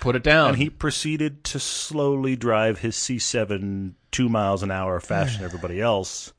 Put 0.00 0.16
it 0.16 0.22
down. 0.22 0.50
And 0.50 0.58
he 0.58 0.70
proceeded 0.70 1.44
to 1.44 1.58
slowly 1.60 2.34
drive 2.36 2.78
his 2.80 2.96
C7 2.96 3.92
two 4.10 4.28
miles 4.28 4.62
an 4.62 4.70
hour 4.70 4.98
faster 5.00 5.38
than 5.38 5.44
everybody 5.50 5.80
else. 5.80 6.32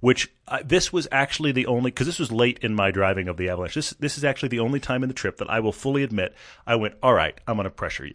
Which 0.00 0.30
uh, 0.46 0.60
this 0.64 0.92
was 0.92 1.08
actually 1.10 1.50
the 1.52 1.66
only 1.66 1.90
because 1.90 2.06
this 2.06 2.20
was 2.20 2.30
late 2.30 2.58
in 2.62 2.72
my 2.74 2.90
driving 2.92 3.26
of 3.26 3.36
the 3.36 3.48
Avalanche. 3.48 3.74
This 3.74 3.90
this 3.98 4.16
is 4.16 4.22
actually 4.24 4.50
the 4.50 4.60
only 4.60 4.78
time 4.78 5.02
in 5.02 5.08
the 5.08 5.14
trip 5.14 5.38
that 5.38 5.50
I 5.50 5.58
will 5.58 5.72
fully 5.72 6.04
admit 6.04 6.34
I 6.66 6.76
went. 6.76 6.94
All 7.02 7.14
right, 7.14 7.36
I'm 7.48 7.56
going 7.56 7.64
to 7.64 7.70
pressure 7.70 8.06
you 8.06 8.14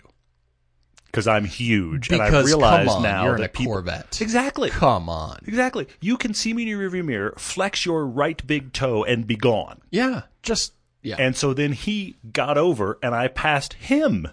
because 1.14 1.28
I'm 1.28 1.46
huge, 1.46 2.10
and 2.10 2.20
I 2.20 2.26
because 2.26 2.48
realize 2.48 2.88
come 2.88 2.98
on, 2.98 3.04
now 3.04 3.26
you're 3.26 3.34
that 3.38 3.40
in 3.44 3.46
a 3.46 3.50
people 3.50 3.74
Corvette. 3.74 4.20
exactly 4.20 4.72
Come 4.72 5.10
on. 5.10 5.38
exactly 5.46 5.88
you 6.02 6.18
can 6.18 6.34
see 6.34 6.54
me 6.56 6.64
in 6.64 6.68
your 6.70 6.90
rearview 6.90 7.06
mirror, 7.06 7.36
flex 7.38 7.86
your 7.86 8.08
right 8.08 8.46
big 8.48 8.74
toe, 8.74 9.04
and 9.04 9.28
be 9.28 9.36
gone. 9.36 9.80
Yeah, 9.92 10.24
just 10.42 10.74
yeah. 11.04 11.18
And 11.20 11.36
so 11.36 11.54
then 11.54 11.74
he 11.74 12.18
got 12.32 12.58
over, 12.58 12.98
and 13.04 13.14
I 13.14 13.28
passed 13.28 13.74
him 13.74 14.28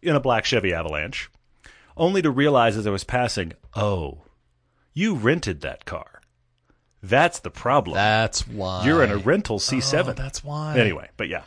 in 0.00 0.16
a 0.16 0.20
black 0.20 0.46
Chevy 0.46 0.72
Avalanche, 0.72 1.30
only 1.98 2.22
to 2.22 2.30
realize 2.30 2.78
as 2.78 2.86
I 2.86 2.90
was 2.90 3.04
passing, 3.04 3.52
oh, 3.76 4.22
you 4.94 5.14
rented 5.14 5.60
that 5.60 5.84
car. 5.84 6.22
That's 7.02 7.40
the 7.40 7.50
problem. 7.50 7.96
that's 7.96 8.46
why 8.46 8.86
You're 8.86 9.02
in 9.02 9.10
a 9.10 9.16
rental 9.16 9.58
C7. 9.58 10.08
Oh, 10.08 10.12
that's 10.12 10.42
why. 10.44 10.78
Anyway, 10.78 11.10
but 11.16 11.28
yeah. 11.28 11.42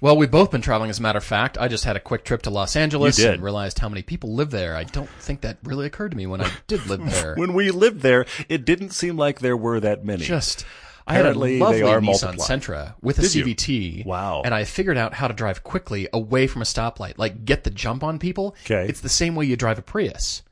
Well, 0.00 0.16
we've 0.16 0.30
both 0.30 0.50
been 0.50 0.60
traveling, 0.60 0.90
as 0.90 0.98
a 0.98 1.02
matter 1.02 1.18
of 1.18 1.24
fact. 1.24 1.58
I 1.58 1.68
just 1.68 1.84
had 1.84 1.96
a 1.96 2.00
quick 2.00 2.24
trip 2.24 2.42
to 2.42 2.50
Los 2.50 2.76
Angeles 2.76 3.18
You 3.18 3.24
did. 3.24 3.34
and 3.34 3.42
realized 3.42 3.78
how 3.80 3.88
many 3.88 4.02
people 4.02 4.34
live 4.34 4.50
there. 4.50 4.76
I 4.76 4.84
don't 4.84 5.08
think 5.08 5.40
that 5.40 5.58
really 5.64 5.86
occurred 5.86 6.10
to 6.12 6.16
me 6.16 6.26
when 6.26 6.40
I 6.40 6.50
did 6.66 6.86
live 6.86 7.04
there. 7.10 7.34
When 7.34 7.52
we 7.54 7.70
lived 7.70 8.00
there, 8.02 8.26
it 8.48 8.64
didn't 8.64 8.90
seem 8.90 9.16
like 9.16 9.40
there 9.40 9.56
were 9.56 9.80
that 9.80 10.04
many. 10.04 10.24
just 10.24 10.64
I 11.06 11.14
had 11.14 11.24
a 11.26 11.30
Apparently, 11.30 11.58
lovely 11.58 11.76
they 11.80 11.82
are 11.84 12.00
Nissan 12.00 12.04
multiplied. 12.04 12.38
Sentra 12.60 12.94
with 13.00 13.18
a 13.18 13.22
Did 13.22 13.34
you? 13.34 13.44
CVT. 13.46 14.04
Wow. 14.06 14.42
And 14.44 14.54
I 14.54 14.64
figured 14.64 14.98
out 14.98 15.14
how 15.14 15.26
to 15.26 15.34
drive 15.34 15.64
quickly 15.64 16.06
away 16.12 16.46
from 16.46 16.60
a 16.62 16.66
stoplight, 16.66 17.14
like 17.16 17.44
get 17.44 17.64
the 17.64 17.70
jump 17.70 18.04
on 18.04 18.18
people. 18.18 18.54
'Kay. 18.64 18.86
It's 18.88 19.00
the 19.00 19.08
same 19.08 19.34
way 19.34 19.46
you 19.46 19.56
drive 19.56 19.78
a 19.78 19.82
Prius. 19.82 20.42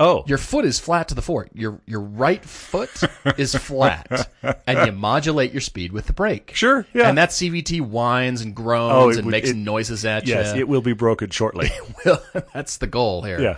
Oh, 0.00 0.24
Your 0.26 0.38
foot 0.38 0.64
is 0.64 0.78
flat 0.78 1.08
to 1.08 1.14
the 1.14 1.22
floor. 1.22 1.48
Your 1.54 1.80
your 1.86 2.00
right 2.00 2.44
foot 2.44 2.90
is 3.38 3.54
flat, 3.54 4.28
and 4.66 4.86
you 4.86 4.92
modulate 4.92 5.52
your 5.52 5.60
speed 5.60 5.92
with 5.92 6.06
the 6.06 6.12
brake. 6.12 6.52
Sure, 6.54 6.86
yeah. 6.94 7.08
And 7.08 7.18
that 7.18 7.30
CVT 7.30 7.80
whines 7.80 8.40
and 8.40 8.54
groans 8.54 8.92
Oh, 8.94 9.08
and 9.10 9.26
would- 9.26 9.32
makes 9.32 9.50
it- 9.50 9.56
noises 9.56 10.04
at 10.04 10.26
you. 10.26 10.34
yes, 10.34 10.54
it 10.56 10.68
will 10.68 10.82
be 10.82 10.92
broken 10.94 11.30
shortly. 11.30 11.70
will. 12.04 12.20
That's 12.54 12.76
the 12.78 12.86
goal 12.86 13.22
here. 13.22 13.40
Yeah. 13.40 13.56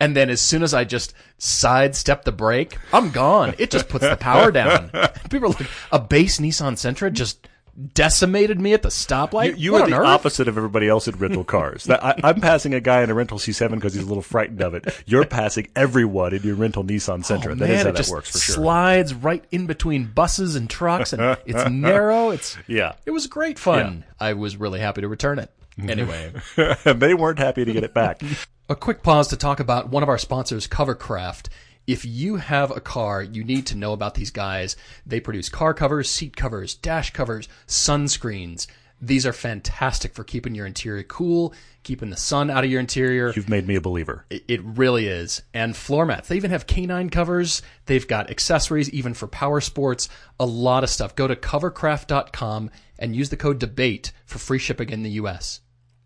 And 0.00 0.14
then 0.14 0.30
as 0.30 0.40
soon 0.40 0.62
as 0.62 0.74
I 0.74 0.84
just 0.84 1.12
sidestep 1.38 2.24
the 2.24 2.30
brake, 2.32 2.78
I'm 2.92 3.10
gone. 3.10 3.54
It 3.58 3.70
just 3.72 3.88
puts 3.88 4.04
the 4.08 4.16
power 4.16 4.52
down. 4.52 4.90
People 5.28 5.48
are 5.50 5.54
like, 5.58 5.68
a 5.90 5.98
base 5.98 6.38
Nissan 6.38 6.74
Sentra 6.74 7.12
just 7.12 7.48
decimated 7.94 8.60
me 8.60 8.72
at 8.72 8.82
the 8.82 8.88
stoplight. 8.88 9.50
You, 9.50 9.54
you 9.56 9.76
are 9.76 9.88
the 9.88 9.96
earth? 9.96 10.06
opposite 10.06 10.48
of 10.48 10.56
everybody 10.56 10.88
else 10.88 11.06
at 11.08 11.18
rental 11.18 11.44
cars. 11.44 11.84
That, 11.84 12.04
I, 12.04 12.14
I'm 12.24 12.40
passing 12.40 12.74
a 12.74 12.80
guy 12.80 13.02
in 13.02 13.10
a 13.10 13.14
rental 13.14 13.38
C7 13.38 13.70
because 13.74 13.94
he's 13.94 14.02
a 14.02 14.06
little 14.06 14.22
frightened 14.22 14.60
of 14.60 14.74
it. 14.74 15.02
You're 15.06 15.24
passing 15.24 15.68
everyone 15.76 16.34
in 16.34 16.42
your 16.42 16.56
rental 16.56 16.84
Nissan 16.84 17.20
Sentra. 17.24 17.52
Oh, 17.52 17.54
that 17.54 17.64
is 17.64 17.68
man, 17.68 17.76
how 17.76 17.80
it 17.80 17.84
that 17.84 17.96
just 17.96 18.10
works 18.10 18.30
for 18.32 18.38
sure. 18.38 18.54
slides 18.56 19.14
right 19.14 19.44
in 19.50 19.66
between 19.66 20.06
buses 20.06 20.56
and 20.56 20.68
trucks, 20.68 21.12
and 21.12 21.38
it's 21.46 21.68
narrow. 21.70 22.30
It's 22.30 22.56
Yeah. 22.66 22.94
It 23.06 23.12
was 23.12 23.26
great 23.26 23.58
fun. 23.58 24.04
I 24.18 24.32
was 24.32 24.56
really 24.56 24.80
happy 24.80 25.02
to 25.02 25.08
return 25.08 25.38
it. 25.38 25.50
Anyway, 25.80 26.32
they 26.84 27.14
weren't 27.14 27.38
happy 27.38 27.64
to 27.64 27.72
get 27.72 27.84
it 27.84 27.94
back. 27.94 28.20
A 28.70 28.76
quick 28.76 29.02
pause 29.02 29.28
to 29.28 29.36
talk 29.36 29.60
about 29.60 29.88
one 29.88 30.02
of 30.02 30.10
our 30.10 30.18
sponsors, 30.18 30.66
Covercraft. 30.66 31.48
If 31.88 32.04
you 32.04 32.36
have 32.36 32.70
a 32.70 32.80
car, 32.80 33.22
you 33.22 33.42
need 33.42 33.66
to 33.68 33.76
know 33.76 33.92
about 33.94 34.14
these 34.14 34.30
guys. 34.30 34.76
They 35.06 35.20
produce 35.20 35.48
car 35.48 35.72
covers, 35.72 36.10
seat 36.10 36.36
covers, 36.36 36.74
dash 36.74 37.14
covers, 37.14 37.48
sunscreens. 37.66 38.66
These 39.00 39.24
are 39.24 39.32
fantastic 39.32 40.12
for 40.14 40.22
keeping 40.22 40.54
your 40.54 40.66
interior 40.66 41.02
cool, 41.04 41.54
keeping 41.84 42.10
the 42.10 42.16
sun 42.16 42.50
out 42.50 42.64
of 42.64 42.70
your 42.70 42.80
interior. 42.80 43.32
You've 43.34 43.48
made 43.48 43.66
me 43.66 43.76
a 43.76 43.80
believer. 43.80 44.26
It- 44.28 44.44
It 44.48 44.60
really 44.62 45.06
is. 45.06 45.40
And 45.54 45.74
floor 45.74 46.04
mats. 46.04 46.28
They 46.28 46.36
even 46.36 46.50
have 46.50 46.66
canine 46.66 47.08
covers. 47.08 47.62
They've 47.86 48.06
got 48.06 48.28
accessories 48.28 48.90
even 48.90 49.14
for 49.14 49.26
power 49.26 49.60
sports. 49.62 50.08
A 50.38 50.44
lot 50.46 50.84
of 50.84 50.90
stuff. 50.90 51.14
Go 51.16 51.26
to 51.26 51.36
covercraft.com 51.36 52.70
and 52.98 53.16
use 53.16 53.30
the 53.30 53.36
code 53.36 53.60
DEBATE 53.60 54.12
for 54.26 54.38
free 54.38 54.58
shipping 54.58 54.90
in 54.90 55.02
the 55.04 55.10
US. 55.12 55.60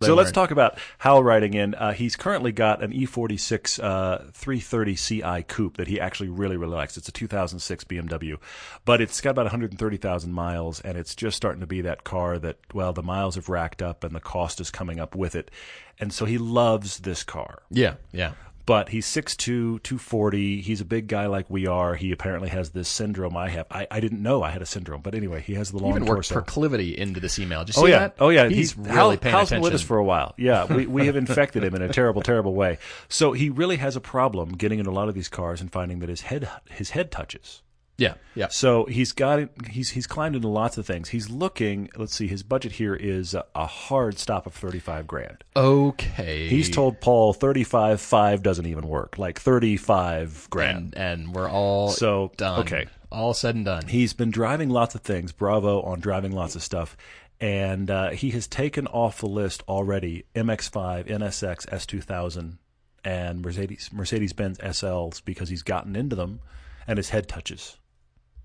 So 0.06 0.14
let's 0.14 0.32
talk 0.32 0.50
about 0.50 0.78
Hal 0.98 1.22
writing 1.22 1.54
in. 1.54 1.74
Uh, 1.74 1.92
he's 1.92 2.16
currently 2.16 2.52
got 2.52 2.82
an 2.82 2.92
E46 2.92 3.82
uh, 3.82 4.18
330 4.32 4.94
Ci 4.96 5.42
coupe 5.48 5.76
that 5.76 5.88
he 5.88 6.00
actually 6.00 6.28
really, 6.28 6.56
really 6.56 6.74
likes. 6.74 6.96
It's 6.96 7.08
a 7.08 7.12
2006 7.12 7.84
BMW, 7.84 8.38
but 8.84 9.00
it's 9.00 9.20
got 9.20 9.30
about 9.30 9.44
130,000 9.44 10.32
miles, 10.32 10.80
and 10.80 10.96
it's 10.96 11.14
just 11.14 11.36
starting 11.36 11.60
to 11.60 11.66
be 11.66 11.80
that 11.82 12.04
car 12.04 12.38
that, 12.38 12.58
well, 12.72 12.92
the 12.92 13.02
miles 13.02 13.34
have 13.36 13.48
racked 13.48 13.82
up 13.82 14.04
and 14.04 14.14
the 14.14 14.20
cost 14.20 14.60
is 14.60 14.70
coming 14.70 15.00
up 15.00 15.14
with 15.14 15.34
it. 15.34 15.50
And 15.98 16.12
so 16.12 16.24
he 16.24 16.38
loves 16.38 16.98
this 17.00 17.22
car. 17.22 17.62
Yeah, 17.70 17.94
yeah. 18.12 18.32
But 18.64 18.90
he's 18.90 19.06
6'2", 19.06 19.82
240. 19.82 20.60
He's 20.60 20.80
a 20.80 20.84
big 20.84 21.08
guy 21.08 21.26
like 21.26 21.50
we 21.50 21.66
are. 21.66 21.96
He 21.96 22.12
apparently 22.12 22.48
has 22.50 22.70
this 22.70 22.88
syndrome 22.88 23.36
I 23.36 23.48
have. 23.48 23.66
I, 23.70 23.86
I 23.90 23.98
didn't 24.00 24.22
know 24.22 24.42
I 24.42 24.50
had 24.50 24.62
a 24.62 24.66
syndrome, 24.66 25.00
but 25.02 25.14
anyway, 25.16 25.40
he 25.40 25.54
has 25.54 25.72
the 25.72 25.78
long 25.78 25.90
Even 25.90 26.06
torso. 26.06 26.34
proclivity 26.34 26.96
into 26.96 27.18
this 27.18 27.38
email. 27.38 27.64
Did 27.64 27.74
you 27.76 27.82
Oh 27.82 27.86
see 27.86 27.90
yeah, 27.92 27.98
that? 27.98 28.14
oh 28.20 28.28
yeah. 28.28 28.48
He's, 28.48 28.72
Hal- 28.74 29.06
really 29.08 29.16
paying 29.16 29.34
Hal's 29.34 29.48
attention. 29.48 29.56
been 29.56 29.62
with 29.64 29.74
us 29.74 29.82
for 29.82 29.96
a 29.98 30.04
while. 30.04 30.34
Yeah, 30.38 30.64
we 30.72 30.86
we 30.86 31.06
have 31.06 31.16
infected 31.16 31.64
him 31.64 31.74
in 31.74 31.82
a 31.82 31.88
terrible, 31.88 32.22
terrible 32.22 32.54
way. 32.54 32.78
So 33.08 33.32
he 33.32 33.50
really 33.50 33.76
has 33.78 33.96
a 33.96 34.00
problem 34.00 34.52
getting 34.52 34.78
in 34.78 34.86
a 34.86 34.92
lot 34.92 35.08
of 35.08 35.14
these 35.14 35.28
cars 35.28 35.60
and 35.60 35.70
finding 35.72 35.98
that 35.98 36.08
his 36.08 36.22
head 36.22 36.48
his 36.70 36.90
head 36.90 37.10
touches. 37.10 37.62
Yeah, 38.02 38.14
yeah. 38.34 38.48
So 38.48 38.84
he's 38.86 39.12
got. 39.12 39.48
He's 39.70 39.90
he's 39.90 40.06
climbed 40.06 40.36
into 40.36 40.48
lots 40.48 40.76
of 40.78 40.84
things. 40.86 41.08
He's 41.10 41.30
looking. 41.30 41.88
Let's 41.96 42.14
see. 42.14 42.26
His 42.26 42.42
budget 42.42 42.72
here 42.72 42.94
is 42.94 43.34
a, 43.34 43.44
a 43.54 43.66
hard 43.66 44.18
stop 44.18 44.46
of 44.46 44.54
thirty 44.54 44.78
five 44.78 45.06
grand. 45.06 45.44
Okay. 45.56 46.48
He's 46.48 46.68
told 46.68 47.00
Paul 47.00 47.32
thirty 47.32 47.64
five 47.64 48.00
five 48.00 48.42
doesn't 48.42 48.66
even 48.66 48.88
work. 48.88 49.18
Like 49.18 49.38
thirty 49.40 49.76
five 49.76 50.48
grand. 50.50 50.94
and, 50.96 51.22
and 51.26 51.34
we're 51.34 51.48
all 51.48 51.90
So, 51.90 52.32
done. 52.36 52.60
okay. 52.60 52.86
all 53.10 53.34
said 53.34 53.54
and 53.54 53.64
done. 53.64 53.86
He's 53.86 54.12
been 54.12 54.30
driving 54.30 54.68
lots 54.70 54.94
of 54.94 55.02
things. 55.02 55.32
Bravo 55.32 55.80
on 55.82 56.00
driving 56.00 56.32
lots 56.32 56.56
of 56.56 56.62
stuff. 56.62 56.96
And 57.40 57.90
uh, 57.90 58.10
he 58.10 58.30
has 58.30 58.46
taken 58.46 58.86
off 58.86 59.18
the 59.20 59.26
list 59.26 59.62
already 59.68 60.24
MX5, 60.36 61.08
NSX, 61.08 61.66
S2000, 61.66 62.58
and 63.04 63.42
Mercedes 63.42 63.90
Mercedes 63.92 64.32
Benz 64.32 64.58
SLs 64.58 65.20
because 65.24 65.48
he's 65.48 65.62
gotten 65.64 65.96
into 65.96 66.14
them 66.14 66.38
and 66.86 66.98
his 66.98 67.10
head 67.10 67.26
touches. 67.28 67.76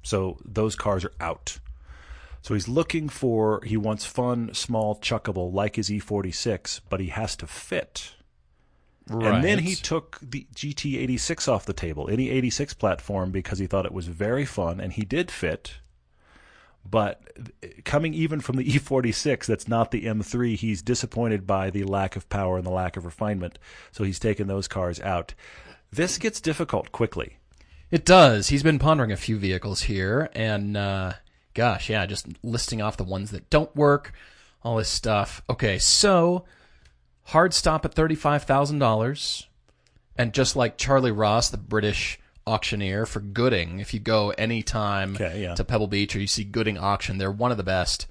So 0.08 0.38
those 0.46 0.76
cars 0.78 1.04
are 1.04 1.14
out. 1.20 1.60
So 2.42 2.54
he's 2.54 2.70
looking 2.70 3.10
for, 3.10 3.62
he 3.66 3.76
wants 3.76 4.06
fun, 4.06 4.54
small, 4.54 4.96
chuckable 4.96 5.52
like 5.54 5.76
his 5.76 5.90
E46, 5.90 6.80
but 6.90 7.02
he 7.02 7.08
has 7.08 7.36
to 7.36 7.48
fit. 7.48 8.16
Right. 9.10 9.34
And 9.34 9.44
then 9.44 9.60
he 9.60 9.76
took 9.76 10.18
the 10.22 10.48
GT86 10.56 11.50
off 11.50 11.66
the 11.66 11.74
table, 11.74 12.10
any 12.10 12.30
86 12.30 12.74
platform, 12.76 13.32
because 13.32 13.60
he 13.60 13.68
thought 13.68 13.86
it 13.86 13.92
was 13.92 14.08
very 14.08 14.46
fun, 14.46 14.80
and 14.80 14.94
he 14.94 15.04
did 15.04 15.30
fit. 15.30 15.80
But 16.90 17.84
coming 17.84 18.14
even 18.14 18.40
from 18.40 18.56
the 18.56 18.66
E46, 18.72 19.46
that's 19.46 19.68
not 19.68 19.92
the 19.92 20.06
M3, 20.06 20.56
he's 20.56 20.82
disappointed 20.82 21.46
by 21.46 21.70
the 21.70 21.84
lack 21.84 22.16
of 22.16 22.30
power 22.30 22.58
and 22.58 22.66
the 22.66 22.72
lack 22.72 22.96
of 22.96 23.04
refinement. 23.04 23.60
So 23.92 24.06
he's 24.06 24.20
taken 24.20 24.48
those 24.48 24.70
cars 24.70 25.02
out. 25.02 25.34
This 25.92 26.18
gets 26.18 26.40
difficult 26.40 26.94
quickly. 26.94 27.37
It 27.90 28.06
does. 28.06 28.50
He's 28.50 28.64
been 28.64 28.80
pondering 28.80 29.12
a 29.12 29.18
few 29.18 29.38
vehicles 29.38 29.84
here, 29.84 30.30
and 30.34 30.76
uh, 30.76 31.14
gosh, 31.54 31.90
yeah, 31.90 32.06
just 32.06 32.28
listing 32.44 32.82
off 32.82 32.98
the 32.98 33.04
ones 33.04 33.32
that 33.32 33.50
don't 33.50 33.74
work, 33.76 34.12
all 34.64 34.76
this 34.78 34.90
stuff. 34.90 35.42
Okay, 35.50 35.78
so 35.80 36.44
hard 37.26 37.54
stop 37.54 37.86
at 37.86 37.94
thirty-five 37.94 38.44
thousand 38.44 38.80
dollars, 38.80 39.48
and 40.18 40.34
just 40.34 40.56
like 40.56 40.78
Charlie 40.78 41.12
Ross, 41.12 41.50
the 41.50 41.58
British 41.58 42.20
auctioneer 42.46 43.06
for 43.06 43.20
Gooding, 43.22 43.80
if 43.80 43.94
you 43.94 44.00
go 44.00 44.30
anytime 44.32 45.16
Okay, 45.16 45.42
yeah. 45.44 45.56
to 45.56 45.64
Pebble 45.64 45.88
Beach 45.88 46.16
or 46.16 46.20
you 46.20 46.28
see 46.28 46.44
Gooding 46.44 46.78
auction, 46.78 47.18
they're 47.18 47.32
one 47.32 47.52
of 47.52 47.58
the 47.58 47.64
best. 47.64 48.08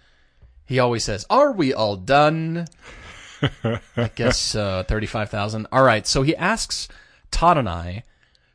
He 0.64 0.78
always 0.78 1.04
says, 1.04 1.26
"Are 1.28 1.52
we 1.52 1.74
all 1.74 1.96
done?" 1.96 2.66
I 3.62 4.10
guess 4.14 4.54
uh, 4.54 4.84
thirty-five 4.88 5.28
thousand. 5.28 5.66
All 5.70 5.82
right. 5.82 6.06
So 6.06 6.22
he 6.22 6.34
asks 6.34 6.88
Todd 7.30 7.58
and 7.58 7.68
I 7.68 8.04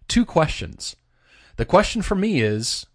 two 0.07 0.25
questions. 0.25 0.95
The 1.61 1.65
question 1.65 2.01
for 2.01 2.15
me 2.15 2.41
is, 2.41 2.87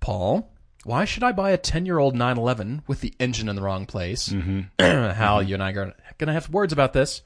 Paul, 0.00 0.52
why 0.84 1.06
should 1.06 1.22
I 1.22 1.32
buy 1.32 1.52
a 1.52 1.56
ten-year-old 1.56 2.14
911 2.14 2.82
with 2.86 3.00
the 3.00 3.14
engine 3.18 3.48
in 3.48 3.56
the 3.56 3.62
wrong 3.62 3.86
place? 3.86 4.28
Mm-hmm. 4.28 4.60
Hal, 4.78 5.42
you 5.42 5.54
and 5.54 5.62
I 5.62 5.70
are 5.70 5.94
going 6.18 6.26
to 6.26 6.32
have 6.34 6.50
words 6.50 6.74
about 6.74 6.92
this. 6.92 7.22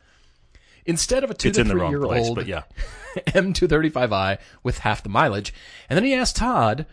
Instead 0.86 1.24
of 1.24 1.32
a 1.32 1.34
two 1.34 1.48
It's 1.48 1.56
to 1.56 1.62
in 1.62 1.66
the 1.66 1.72
three 1.72 1.80
wrong 1.80 1.90
year 1.90 2.02
place, 2.02 2.28
old 2.28 2.36
but 2.36 2.46
yeah. 2.46 2.62
M235i 3.26 4.38
with 4.62 4.78
half 4.78 5.02
the 5.02 5.08
mileage. 5.08 5.52
And 5.90 5.96
then 5.96 6.04
he 6.04 6.14
asked 6.14 6.36
Todd, 6.36 6.86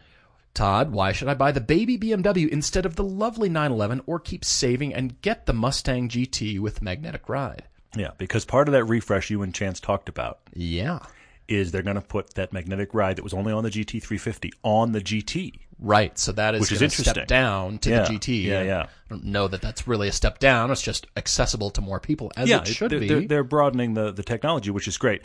Todd, 0.56 0.92
why 0.92 1.12
should 1.12 1.28
I 1.28 1.36
buy 1.36 1.52
the 1.52 1.62
baby 1.62 1.96
BMW 1.96 2.50
instead 2.50 2.88
of 2.88 2.96
the 2.96 3.04
lovely 3.04 3.50
911 3.50 4.02
or 4.08 4.20
keep 4.20 4.44
saving 4.44 4.96
and 4.96 5.22
get 5.22 5.46
the 5.46 5.54
Mustang 5.54 6.10
GT 6.10 6.60
with 6.60 6.82
magnetic 6.82 7.30
ride? 7.30 7.66
Yeah, 7.96 8.14
because 8.18 8.46
part 8.46 8.68
of 8.68 8.72
that 8.72 8.86
refresh 8.86 9.30
you 9.30 9.44
and 9.44 9.54
Chance 9.54 9.80
talked 9.80 10.10
about 10.10 10.40
Yeah. 10.56 11.02
Is 11.48 11.72
they're 11.72 11.82
going 11.84 11.96
to 11.96 12.02
put 12.02 12.34
that 12.36 12.52
magnetic 12.54 12.94
ride 12.94 13.16
that 13.18 13.24
was 13.24 13.34
only 13.34 13.52
on 13.54 13.64
the 13.64 13.70
GT350 13.70 14.52
on 14.64 14.92
the 14.92 15.02
GT. 15.02 15.54
Right. 15.78 16.18
So 16.18 16.32
that 16.32 16.56
is 16.56 16.62
Which 16.62 16.72
is 16.72 16.82
interesting. 16.82 17.12
step 17.14 17.28
down 17.28 17.80
to 17.80 17.90
Yeah. 17.90 18.04
the 18.06 18.14
GT. 18.18 18.44
Yeah, 18.46 18.64
yeah. 18.64 18.84
I 18.84 18.88
don't 19.10 19.26
know 19.26 19.48
that 19.50 19.62
that's 19.62 19.88
really 19.88 20.08
a 20.08 20.12
step 20.14 20.40
down. 20.40 20.72
It's 20.72 20.82
just 20.82 21.06
accessible 21.18 21.70
to 21.72 21.82
more 21.82 22.00
people 22.00 22.32
as 22.38 22.48
yeah, 22.48 22.62
it 22.62 22.68
should 22.68 22.92
they're, 22.92 23.00
be. 23.00 23.08
They're, 23.10 23.22
they're 23.28 23.44
broadening 23.44 23.94
the, 23.94 24.12
the 24.14 24.24
technology, 24.24 24.72
which 24.72 24.88
is 24.88 24.98
great. 24.98 25.22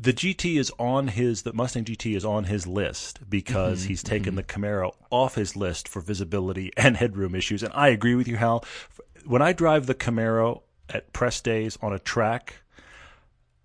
The 0.00 0.12
GT 0.12 0.58
is 0.58 0.70
on 0.78 1.08
his 1.08 1.42
the 1.42 1.52
Mustang 1.52 1.84
GT 1.84 2.14
is 2.16 2.24
on 2.24 2.44
his 2.44 2.66
list 2.66 3.28
because 3.28 3.80
Mm-hmm, 3.80 3.88
he's 3.88 4.02
taken 4.04 4.34
the 4.36 4.44
Camaro 4.44 4.92
off 5.10 5.34
his 5.34 5.56
list 5.56 5.88
for 5.88 6.00
visibility 6.00 6.70
and 6.76 6.96
headroom 6.96 7.34
issues. 7.34 7.62
And 7.64 7.72
I 7.74 7.88
agree 7.88 8.14
with 8.14 8.28
you, 8.28 8.36
Hal. 8.36 8.64
When 9.26 9.42
I 9.42 9.52
drive 9.52 9.86
the 9.86 9.94
Camaro 9.96 10.62
at 10.88 11.12
press 11.12 11.40
days 11.40 11.76
on 11.82 11.92
a 11.92 11.98
track, 11.98 12.54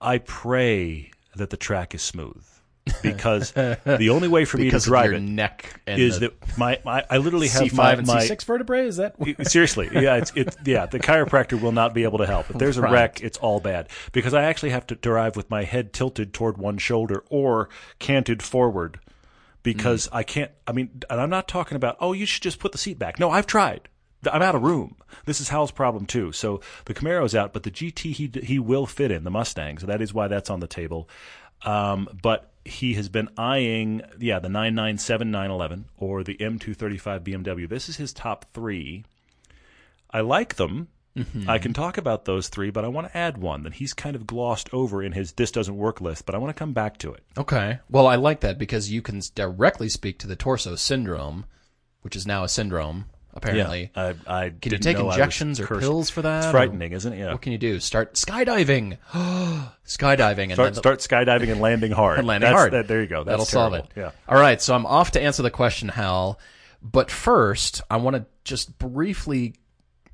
I 0.01 0.17
pray 0.17 1.11
that 1.35 1.49
the 1.49 1.57
track 1.57 1.93
is 1.95 2.01
smooth 2.01 2.43
because 3.01 3.51
the 3.53 4.09
only 4.11 4.27
way 4.27 4.43
for 4.43 4.57
me 4.57 4.65
to 4.65 4.67
because 4.67 4.85
of 4.85 4.91
drive 4.91 5.05
your 5.05 5.13
it 5.13 5.21
neck 5.21 5.79
and 5.87 6.01
is 6.01 6.19
the 6.19 6.27
that 6.29 6.57
my, 6.57 6.79
my 6.83 7.05
I 7.09 7.17
literally 7.17 7.47
have 7.47 7.63
C5 7.63 7.73
my, 7.75 7.93
and 7.93 8.05
my 8.07 8.23
C6 8.25 8.43
vertebrae. 8.43 8.85
Is 8.87 8.97
that 8.97 9.15
Seriously, 9.47 9.89
yeah, 9.93 10.17
it's 10.17 10.33
it, 10.35 10.55
yeah. 10.65 10.85
The 10.85 10.99
chiropractor 10.99 11.61
will 11.61 11.71
not 11.71 11.93
be 11.93 12.03
able 12.03 12.17
to 12.17 12.25
help. 12.25 12.49
If 12.49 12.57
there's 12.57 12.77
a 12.77 12.81
Right. 12.81 12.91
wreck, 12.91 13.21
it's 13.21 13.37
all 13.37 13.61
bad 13.61 13.87
because 14.11 14.33
I 14.33 14.43
actually 14.43 14.71
have 14.71 14.85
to 14.87 14.95
drive 14.95 15.37
with 15.37 15.49
my 15.49 15.63
head 15.63 15.93
tilted 15.93 16.33
toward 16.33 16.57
one 16.57 16.77
shoulder 16.77 17.23
or 17.29 17.69
canted 17.99 18.43
forward 18.43 18.99
because 19.63 20.07
Mm. 20.07 20.15
I 20.17 20.23
can't. 20.23 20.51
I 20.67 20.73
mean, 20.73 20.89
and 21.09 21.21
I'm 21.21 21.29
not 21.29 21.47
talking 21.47 21.77
about 21.77 21.95
oh, 22.01 22.11
you 22.11 22.25
should 22.25 22.43
just 22.43 22.59
put 22.59 22.73
the 22.73 22.77
seat 22.77 22.99
back. 22.99 23.17
No, 23.17 23.29
I've 23.31 23.47
tried. 23.47 23.87
I'm 24.31 24.41
out 24.41 24.55
of 24.55 24.63
room. 24.63 24.95
This 25.25 25.41
is 25.41 25.49
Hal's 25.49 25.71
problem 25.71 26.05
too. 26.05 26.31
So 26.31 26.61
the 26.85 26.93
Camaro's 26.93 27.35
out, 27.35 27.53
but 27.53 27.63
the 27.63 27.71
GT 27.71 28.13
he 28.13 28.31
he 28.43 28.59
will 28.59 28.85
fit 28.85 29.11
in 29.11 29.23
the 29.23 29.31
Mustang. 29.31 29.77
So 29.77 29.87
that 29.87 30.01
is 30.01 30.13
why 30.13 30.27
that's 30.27 30.49
on 30.49 30.59
the 30.59 30.67
table. 30.67 31.09
Um, 31.63 32.09
but 32.21 32.51
he 32.65 32.93
has 32.93 33.09
been 33.09 33.29
eyeing, 33.37 34.01
yeah, 34.19 34.39
the 34.39 34.49
997 34.49 35.31
911 35.31 35.85
or 35.97 36.23
the 36.23 36.35
M235 36.35 37.21
BMW. 37.21 37.67
This 37.67 37.89
is 37.89 37.97
his 37.97 38.13
top 38.13 38.45
three. 38.53 39.05
I 40.09 40.21
like 40.21 40.55
them. 40.55 40.89
Mm-hmm. 41.17 41.47
I 41.49 41.59
can 41.59 41.73
talk 41.73 41.97
about 41.97 42.25
those 42.25 42.49
three, 42.49 42.71
but 42.71 42.83
I 42.83 42.87
want 42.87 43.07
to 43.07 43.17
add 43.17 43.37
one 43.37 43.63
that 43.63 43.75
he's 43.75 43.93
kind 43.93 44.15
of 44.15 44.25
glossed 44.25 44.69
over 44.73 45.03
in 45.03 45.11
his 45.11 45.33
this 45.33 45.51
doesn't 45.51 45.77
work 45.77 46.01
list, 46.01 46.25
but 46.25 46.33
I 46.33 46.39
want 46.39 46.55
to 46.55 46.59
come 46.59 46.73
back 46.73 46.97
to 46.99 47.13
it. 47.13 47.23
Okay. 47.37 47.79
Well, 47.89 48.07
I 48.07 48.15
like 48.15 48.39
that 48.39 48.57
because 48.57 48.91
you 48.91 49.01
can 49.01 49.21
directly 49.35 49.89
speak 49.89 50.17
to 50.19 50.27
the 50.27 50.35
torso 50.35 50.75
syndrome, 50.75 51.45
which 52.01 52.15
is 52.15 52.25
now 52.25 52.43
a 52.43 52.49
syndrome, 52.49 53.05
apparently. 53.33 53.91
I, 53.95 54.15
I 54.27 54.49
Can 54.61 54.71
you 54.73 54.77
take 54.77 54.97
injections 54.97 55.59
or 55.59 55.65
cursed. 55.65 55.81
pills 55.81 56.09
for 56.09 56.21
that? 56.23 56.43
It's 56.43 56.51
frightening, 56.51 56.91
isn't 56.93 57.13
it? 57.13 57.19
Yeah. 57.19 57.31
What 57.31 57.41
can 57.41 57.51
you 57.51 57.57
do? 57.57 57.79
Start 57.79 58.13
skydiving. 58.15 58.97
skydiving. 59.85 60.43
And 60.43 60.53
Start, 60.53 60.73
then 60.73 60.73
the- 60.73 60.79
start 60.79 60.99
skydiving 60.99 61.51
and 61.51 61.61
landing 61.61 61.91
hard. 61.91 62.19
and 62.19 62.27
landing 62.27 62.47
That's- 62.47 62.59
hard. 62.59 62.73
that- 62.73 62.87
there 62.87 63.01
you 63.01 63.07
go. 63.07 63.23
That's 63.23 63.33
That'll 63.33 63.45
solve 63.45 63.73
it. 63.73 63.85
Yeah. 63.95 64.11
All 64.27 64.39
right. 64.39 64.61
So 64.61 64.73
I'm 64.75 64.85
off 64.85 65.11
to 65.11 65.21
answer 65.21 65.43
the 65.43 65.51
question, 65.51 65.89
Hal. 65.89 66.39
But 66.81 67.09
first, 67.09 67.81
I 67.89 67.97
want 67.97 68.15
to 68.17 68.25
just 68.43 68.77
briefly 68.77 69.55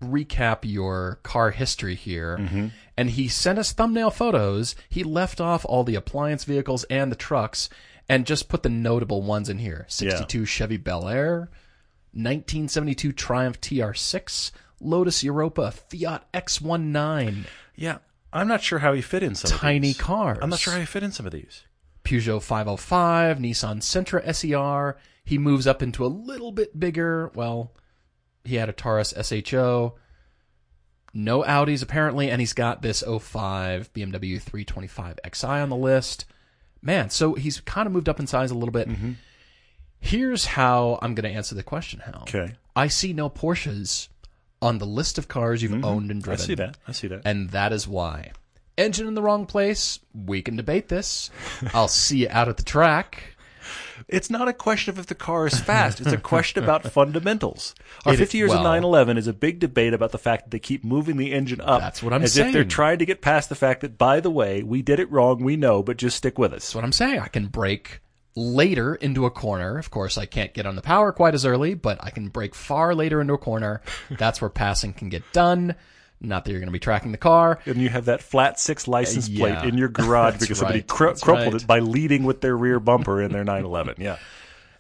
recap 0.04 0.60
your 0.64 1.20
car 1.24 1.52
history 1.52 1.96
here. 1.96 2.38
Mm-hmm. 2.38 2.68
And 2.96 3.10
he 3.12 3.28
sent 3.28 3.58
us 3.60 3.72
thumbnail 3.72 4.12
photos. 4.12 4.76
He 4.88 5.04
left 5.04 5.42
off 5.42 5.66
all 5.66 5.84
the 5.84 5.96
appliance 5.96 6.44
vehicles 6.44 6.84
and 6.86 7.12
the 7.12 7.16
trucks 7.16 7.70
and 8.08 8.26
just 8.26 8.50
put 8.50 8.64
the 8.64 8.70
notable 8.70 9.22
ones 9.22 9.50
in 9.50 9.60
here 9.60 9.86
62 9.88 10.46
Chevy 10.46 10.78
Bel 10.78 11.08
Air, 11.08 11.50
1972 12.14 13.12
Triumph 13.12 13.62
TR6, 13.62 14.52
Lotus 14.82 15.24
Europa, 15.24 15.72
Fiat 15.72 16.32
X19, 16.34 17.46
Yeah. 17.76 17.98
I'm 18.32 18.48
not 18.48 18.62
sure 18.62 18.80
how 18.80 18.94
he 18.94 19.02
fit 19.02 19.24
in 19.24 19.34
some 19.36 19.52
of 19.52 19.60
tiny 19.60 19.94
cars. 19.94 20.38
I'm 20.42 20.50
not 20.50 20.60
sure 20.60 20.74
how 20.74 20.80
he 20.80 20.86
fit 20.86 21.04
in 21.04 21.12
some 21.12 21.26
of 21.26 21.32
these. 21.32 21.64
Peugeot 22.04 22.42
505, 22.42 23.38
Nissan 23.38 23.82
Sentra 23.82 24.34
SER. 24.36 24.98
He 25.26 25.38
moves 25.38 25.68
up 25.68 25.82
into 25.82 26.06
a 26.06 26.08
little 26.08 26.52
bit 26.52 26.80
bigger. 26.80 27.32
Well, 27.34 27.74
he 28.44 28.56
had 28.56 28.70
a 28.70 28.74
Taurus 28.74 29.14
SHO. 29.20 29.96
No 31.14 31.42
Audis 31.44 31.82
apparently, 31.82 32.30
and 32.30 32.40
he's 32.40 32.54
got 32.54 32.82
this 32.82 33.02
05 33.02 33.92
BMW 33.94 34.40
325 34.40 35.20
Xi 35.34 35.48
on 35.48 35.70
the 35.70 35.76
list. 35.76 36.26
Man, 36.82 37.10
so 37.10 37.34
he's 37.34 37.60
kind 37.62 37.88
of 37.88 37.94
moved 37.94 38.08
up 38.08 38.20
in 38.20 38.28
size 38.28 38.52
a 38.52 38.56
little 38.56 38.72
bit. 38.72 38.88
Mm-hmm. 38.88 39.14
Here's 40.00 40.46
how 40.46 40.98
I'm 41.02 41.14
going 41.16 41.30
to 41.30 41.36
answer 41.36 41.56
the 41.56 41.64
question, 41.64 42.00
Hal. 42.00 42.20
Okay. 42.24 42.54
I 42.76 42.88
see 42.88 43.14
no 43.14 43.30
Porsches 43.30 44.08
on 44.62 44.78
the 44.78 44.86
list 44.86 45.18
of 45.18 45.28
cars 45.28 45.62
you've 45.62 45.84
owned 45.86 46.12
and 46.12 46.22
Mm-hmm. 46.22 46.32
I 46.32 46.36
see 46.36 46.56
that. 46.56 46.78
I 46.88 46.92
see 46.94 47.08
that. 47.08 47.22
And 47.26 47.50
that 47.52 47.74
is 47.74 47.88
why. 47.88 48.32
Engine 48.78 49.08
in 49.08 49.14
the 49.14 49.22
wrong 49.22 49.46
place. 49.46 50.00
We 50.14 50.42
can 50.42 50.56
debate 50.56 50.88
this. 50.88 51.30
I'll 51.74 51.88
see 51.90 52.20
you 52.20 52.28
out 52.30 52.48
at 52.48 52.58
the 52.58 52.64
track. 52.64 53.36
It's 54.08 54.30
not 54.30 54.48
a 54.48 54.54
question 54.54 54.92
of 54.92 54.98
if 55.00 55.06
the 55.06 55.14
car 55.16 55.46
is 55.46 55.60
fast. 55.60 56.02
It's 56.02 56.12
a 56.14 56.18
question 56.18 56.64
about 56.64 56.84
fundamentals. 56.92 57.76
Our 58.06 58.14
It- 58.14 58.18
50 58.18 58.38
years 58.38 58.50
well- 58.50 58.60
of 58.60 58.64
911 58.64 59.18
is 59.18 59.28
a 59.28 59.34
big 59.34 59.60
debate 59.60 59.94
about 59.94 60.12
the 60.12 60.18
fact 60.18 60.46
that 60.46 60.52
they 60.52 60.60
keep 60.60 60.84
moving 60.84 61.18
the 61.18 61.32
engine 61.34 61.62
up. 61.62 61.82
That's 61.82 62.02
what 62.02 62.14
I'm 62.14 62.26
saying. 62.26 62.48
as 62.48 62.50
if 62.50 62.54
they're 62.54 62.64
trying 62.64 63.00
to 63.00 63.06
get 63.06 63.22
past 63.22 63.50
the 63.50 63.56
fact 63.56 63.82
that, 63.82 63.98
by 63.98 64.20
the 64.22 64.32
way, 64.32 64.64
we 64.64 64.82
did 64.82 65.00
it 65.00 65.12
wrong. 65.12 65.44
We 65.44 65.58
know, 65.58 65.84
but 65.84 65.98
just 65.98 66.16
stick 66.18 66.40
with 66.40 66.54
us. 66.54 66.64
That's 66.64 66.76
what 66.76 66.84
I'm 66.86 66.92
saying. 66.94 67.20
I 67.20 67.28
can 67.28 67.48
brake 67.48 68.00
later 68.36 68.96
into 68.96 69.26
a 69.26 69.32
corner. 69.32 69.78
Of 69.78 69.92
course, 69.92 70.18
I 70.18 70.26
can't 70.26 70.54
get 70.54 70.66
on 70.66 70.76
the 70.76 70.82
power 70.82 71.12
quite 71.12 71.34
as 71.34 71.46
early, 71.46 71.74
but 71.74 71.98
I 72.02 72.10
can 72.10 72.30
break 72.30 72.56
far 72.56 72.96
later 72.96 73.22
into 73.22 73.34
a 73.34 73.38
corner. 73.38 73.82
That's 74.12 74.42
where 74.42 74.50
passing 74.50 74.94
can 74.94 75.10
get 75.10 75.24
done. 75.34 75.76
Not 76.22 76.44
that 76.44 76.52
you're 76.52 76.60
going 76.60 76.68
to 76.68 76.74
be 76.74 76.80
tracking 76.80 77.12
the 77.14 77.18
car. 77.18 77.60
And 77.66 77.78
you 77.78 77.88
have 77.90 78.06
that 78.06 78.22
flat 78.22 78.60
six 78.60 78.88
license 78.88 79.30
plate 79.30 79.54
Yeah. 79.54 79.66
in 79.66 79.78
your 79.78 79.88
garage 79.88 80.38
because 80.40 80.60
somebody 80.60 80.80
right. 80.80 80.88
cr- 80.88 81.12
crumpled 81.22 81.54
right. 81.54 81.62
it 81.62 81.68
by 81.68 81.80
leading 81.80 82.24
with 82.24 82.42
their 82.42 82.58
rear 82.58 82.80
bumper 82.80 83.22
in 83.22 83.32
their 83.32 83.46
911. 83.46 83.96
Yeah. 84.00 84.18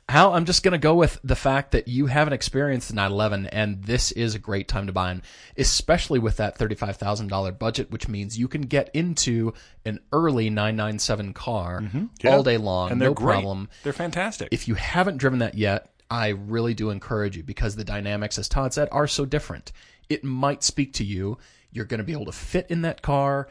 Hal, 0.10 0.34
I'm 0.34 0.45
just 0.45 0.63
going 0.63 0.72
to 0.74 0.78
go 0.80 0.95
with 0.95 1.19
the 1.24 1.36
fact 1.36 1.72
that 1.72 1.88
you 1.88 2.08
haven't 2.08 2.34
experienced 2.34 2.89
the 2.89 2.95
911, 2.95 3.45
and 3.48 3.84
this 3.84 4.12
is 4.12 4.34
a 4.36 4.39
great 4.39 4.67
time 4.67 4.88
to 4.88 4.91
buy 4.93 5.08
one, 5.10 5.22
especially 5.56 6.19
with 6.19 6.38
that 6.38 6.58
$35,000 6.58 7.58
budget, 7.60 7.91
which 7.91 8.08
means 8.08 8.38
you 8.38 8.48
can 8.48 8.63
get 8.63 8.89
into 8.93 9.54
an 9.86 10.00
early 10.12 10.50
997 10.50 11.34
car 11.34 11.82
Mm-hmm. 11.82 12.06
Yeah. 12.22 12.32
all 12.32 12.43
day 12.43 12.58
long, 12.58 12.91
And 12.91 13.00
they're 13.02 13.10
no 13.10 13.13
great. 13.13 13.34
problem. 13.36 13.69
They're 13.84 13.93
fantastic. 13.93 14.50
If 14.52 14.67
you 14.67 14.74
haven't 14.76 15.17
driven 15.17 15.39
that 15.39 15.56
yet, 15.56 15.91
I 16.10 16.30
really 16.30 16.74
do 16.74 16.89
encourage 16.89 17.38
you 17.38 17.43
because 17.43 17.76
the 17.76 17.84
dynamics, 17.84 18.38
as 18.39 18.50
Todd 18.50 18.74
said, 18.74 18.89
are 18.91 19.06
so 19.08 19.26
different. 19.26 19.72
It 20.10 20.24
might 20.24 20.63
speak 20.63 20.93
to 20.93 21.04
you. 21.04 21.38
You're 21.72 21.86
going 21.86 22.00
to 22.00 22.04
be 22.04 22.13
able 22.13 22.26
to 22.26 22.32
fit 22.32 22.65
in 22.69 22.82
that 22.82 23.04
car. 23.04 23.48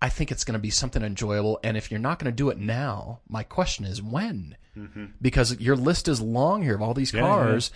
I 0.00 0.08
think 0.08 0.30
it's 0.30 0.44
going 0.44 0.52
to 0.54 0.58
be 0.60 0.70
something 0.70 1.02
enjoyable. 1.02 1.58
And 1.64 1.76
if 1.76 1.90
you're 1.90 1.98
not 2.00 2.18
going 2.18 2.30
to 2.32 2.36
do 2.36 2.50
it 2.50 2.58
now, 2.58 3.20
my 3.28 3.42
question 3.42 3.84
is 3.84 4.00
when? 4.02 4.56
Because 5.20 5.58
your 5.58 5.74
list 5.74 6.06
is 6.06 6.20
long 6.20 6.62
here 6.62 6.76
of 6.76 6.82
all 6.82 6.94
these 6.94 7.10
Mm-hmm. 7.10 7.24
yeah, 7.24 7.30
cars. 7.30 7.70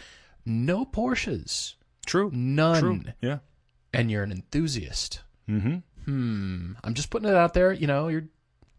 No 0.47 0.85
Porsches. 0.85 1.75
True. 2.07 2.31
None. 2.33 2.81
True. 2.81 3.01
Yeah. 3.21 3.39
And 3.93 4.09
you're 4.11 4.23
an 4.23 4.31
enthusiast. 4.31 5.21
Mm-hmm. 5.49 5.77
Hmm. 6.05 6.73
I'm 6.85 6.95
just 6.95 7.11
putting 7.11 7.29
it 7.29 7.35
out 7.35 7.55
there. 7.55 7.73
You 7.73 7.87
know, 7.89 8.07
you're 8.09 8.27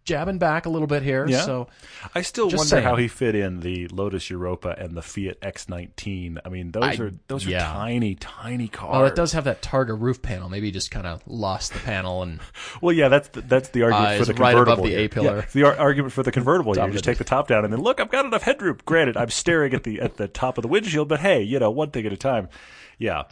jabbing 0.06 0.38
back 0.38 0.66
a 0.66 0.70
little 0.70 0.88
bit 0.88 1.02
here. 1.04 1.26
Yeah. 1.28 1.42
So 1.42 1.68
I 2.14 2.22
still 2.22 2.48
wonder 2.48 2.58
saying. 2.64 2.84
how 2.84 2.96
he 2.96 3.08
fit 3.08 3.36
in 3.36 3.62
the 3.62 3.88
Lotus 3.88 4.30
Europa 4.30 4.76
and 4.78 4.96
the 4.96 5.02
Fiat 5.02 5.40
X19. 5.42 6.40
I 6.46 6.50
mean, 6.50 6.72
those 6.72 6.84
I- 6.84 7.04
are 7.04 7.12
those 7.28 7.48
are 7.48 7.58
tiny, 7.60 8.16
tiny 8.16 8.68
cars. 8.68 8.92
Well, 8.94 9.06
it 9.06 9.16
does 9.16 9.32
have 9.34 9.46
that 9.46 9.62
Targa 9.62 10.00
roof 10.00 10.22
panel. 10.22 10.50
Maybe 10.50 10.68
he 10.68 10.72
just 10.72 10.92
kind 10.92 11.08
of 11.08 11.22
lost 11.28 11.74
the 11.74 11.80
panel 11.80 12.22
and 12.24 12.40
Well, 12.82 12.94
yeah, 12.96 13.08
that's 13.08 13.30
the, 13.30 13.42
that's 13.42 13.70
the 13.70 13.84
argument 13.84 14.08
Uh, 14.08 14.18
for 14.20 14.26
the 14.26 14.34
right 14.34 14.52
convertible. 14.56 14.74
above 14.74 14.86
the. 14.86 14.96
A-pillar. 14.96 15.36
Yeah, 15.38 15.46
the 15.54 15.64
ar- 15.64 15.78
argument 15.78 16.14
for 16.14 16.24
the 16.24 16.32
convertible. 16.32 16.74
You 16.84 16.92
just 16.92 17.06
take 17.06 17.18
the 17.18 17.24
top 17.24 17.48
down 17.48 17.64
and 17.64 17.72
then 17.74 17.80
look. 17.82 18.00
I've 18.00 18.12
got 18.12 18.26
enough 18.26 18.44
headroom. 18.44 18.78
Granted, 18.86 19.16
I'm 19.18 19.30
staring 19.30 19.74
at 19.74 19.84
the 19.84 20.02
at 20.02 20.18
the 20.18 20.28
top 20.28 20.58
of 20.58 20.62
the 20.64 20.68
windshield, 20.68 21.08
but 21.08 21.20
hey, 21.22 21.42
you 21.42 21.60
know, 21.60 21.72
one 21.72 21.92
thing 21.92 22.06
at 22.06 22.12
a 22.14 22.18
time. 22.18 22.50
Yeah, 22.98 23.24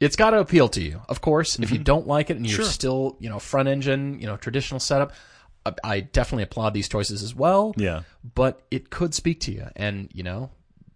it's 0.00 0.16
got 0.16 0.30
to 0.30 0.38
appeal 0.40 0.68
to 0.70 0.82
you. 0.82 1.00
Of 1.08 1.20
course, 1.20 1.58
if 1.58 1.70
you 1.70 1.78
don't 1.78 2.06
like 2.06 2.30
it 2.30 2.36
and 2.36 2.46
you're 2.46 2.54
Mm-hmm. 2.58 2.62
Sure. 2.64 2.70
still, 2.72 3.16
you 3.20 3.28
know, 3.30 3.38
front 3.38 3.68
engine, 3.68 4.18
you 4.20 4.26
know, 4.26 4.36
traditional 4.36 4.80
setup, 4.80 5.12
I, 5.84 6.00
definitely 6.00 6.44
applaud 6.44 6.74
these 6.74 6.88
choices 6.88 7.22
as 7.22 7.34
well. 7.34 7.74
Yeah. 7.76 8.02
But 8.34 8.62
it 8.70 8.90
could 8.90 9.14
speak 9.14 9.40
to 9.40 9.52
you, 9.52 9.68
and 9.76 10.08
you 10.12 10.22
know, 10.22 10.50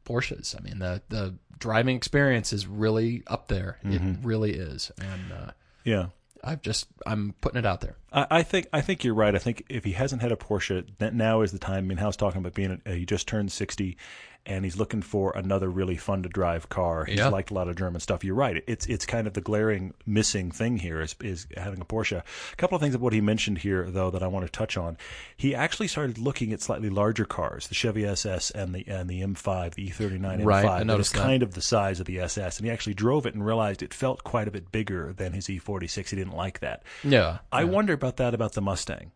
Porsches. 0.04 0.58
I 0.58 0.62
mean, 0.62 0.78
the 0.78 1.02
the 1.08 1.34
driving 1.58 1.96
experience 1.96 2.52
is 2.52 2.66
really 2.66 3.22
up 3.26 3.48
there. 3.48 3.78
Mm-hmm. 3.84 4.10
It 4.10 4.18
really 4.22 4.52
is, 4.54 4.90
and 5.00 5.32
uh, 5.32 5.50
Yeah. 5.84 6.06
I've 6.44 6.60
just 6.60 6.88
I'm 7.06 7.34
putting 7.40 7.60
it 7.60 7.64
out 7.66 7.82
there. 7.82 7.94
I, 8.12 8.26
I 8.28 8.42
think 8.42 8.66
I 8.72 8.80
think 8.80 9.04
you're 9.04 9.14
right. 9.14 9.32
I 9.32 9.38
think 9.38 9.64
if 9.68 9.84
he 9.84 9.92
hasn't 9.92 10.22
had 10.22 10.32
a 10.32 10.36
Porsche, 10.36 10.84
that 10.98 11.14
now 11.14 11.42
is 11.42 11.52
the 11.52 11.60
time. 11.60 11.84
I 11.84 11.86
mean, 11.86 11.98
Hal's 11.98 12.16
talking 12.16 12.40
about 12.40 12.54
being 12.54 12.82
a, 12.84 12.94
he 12.94 13.06
just 13.06 13.28
turned 13.28 13.52
sixty, 13.52 13.96
and 14.44 14.64
he's 14.64 14.76
looking 14.76 15.02
for 15.02 15.30
another 15.36 15.68
really 15.70 15.96
fun 15.96 16.22
to 16.24 16.28
drive 16.28 16.68
car. 16.68 17.04
He's 17.04 17.18
Yeah. 17.18 17.28
liked 17.28 17.52
a 17.52 17.54
lot 17.54 17.68
of 17.68 17.76
German 17.76 18.00
stuff. 18.00 18.24
You're 18.24 18.34
right. 18.34 18.64
It's 18.66 18.86
it's 18.86 19.06
kind 19.06 19.26
of 19.28 19.34
the 19.34 19.40
glaring 19.40 19.94
missing 20.04 20.50
thing 20.50 20.78
here 20.78 21.00
is 21.00 21.14
is 21.22 21.46
having 21.56 21.80
a 21.80 21.84
Porsche. 21.84 22.18
A 22.52 22.56
couple 22.56 22.74
of 22.74 22.82
things 22.82 22.94
of 22.96 23.00
what 23.00 23.12
he 23.12 23.20
mentioned 23.20 23.58
here 23.58 23.88
though 23.88 24.10
that 24.10 24.22
I 24.22 24.26
want 24.26 24.44
to 24.44 24.50
touch 24.50 24.76
on. 24.76 24.98
He 25.36 25.54
actually 25.54 25.86
started 25.86 26.18
looking 26.18 26.52
at 26.52 26.60
slightly 26.60 26.90
larger 26.90 27.24
cars, 27.24 27.68
the 27.68 27.74
Chevy 27.76 28.04
SS 28.04 28.50
and 28.50 28.74
the 28.74 28.84
and 28.88 29.08
the 29.08 29.20
M5, 29.22 29.74
the 29.74 29.88
E39 29.90 30.40
M5. 30.40 30.44
Right, 30.44 30.64
I 30.64 30.68
that 30.78 30.80
is 30.80 30.86
noticed 30.86 31.14
kind 31.14 31.42
of 31.44 31.54
the 31.54 31.62
size 31.62 32.00
of 32.00 32.06
the 32.06 32.18
SS, 32.18 32.58
and 32.58 32.66
he 32.66 32.72
actually 32.72 32.94
drove 32.94 33.26
it 33.26 33.34
and 33.34 33.46
realized 33.46 33.80
it 33.82 33.94
felt 33.94 34.24
quite 34.24 34.48
a 34.48 34.50
bit 34.50 34.72
bigger 34.72 35.12
than 35.12 35.34
his 35.34 35.46
E46. 35.46 36.10
He 36.10 36.16
didn't 36.16 36.34
like 36.36 36.58
that. 36.60 36.82
Yeah, 37.04 37.38
I 37.52 37.62
wonder 37.64 37.92
about 37.92 38.16
that 38.16 38.34
about 38.34 38.54
the 38.54 38.60
Mustang. 38.60 39.12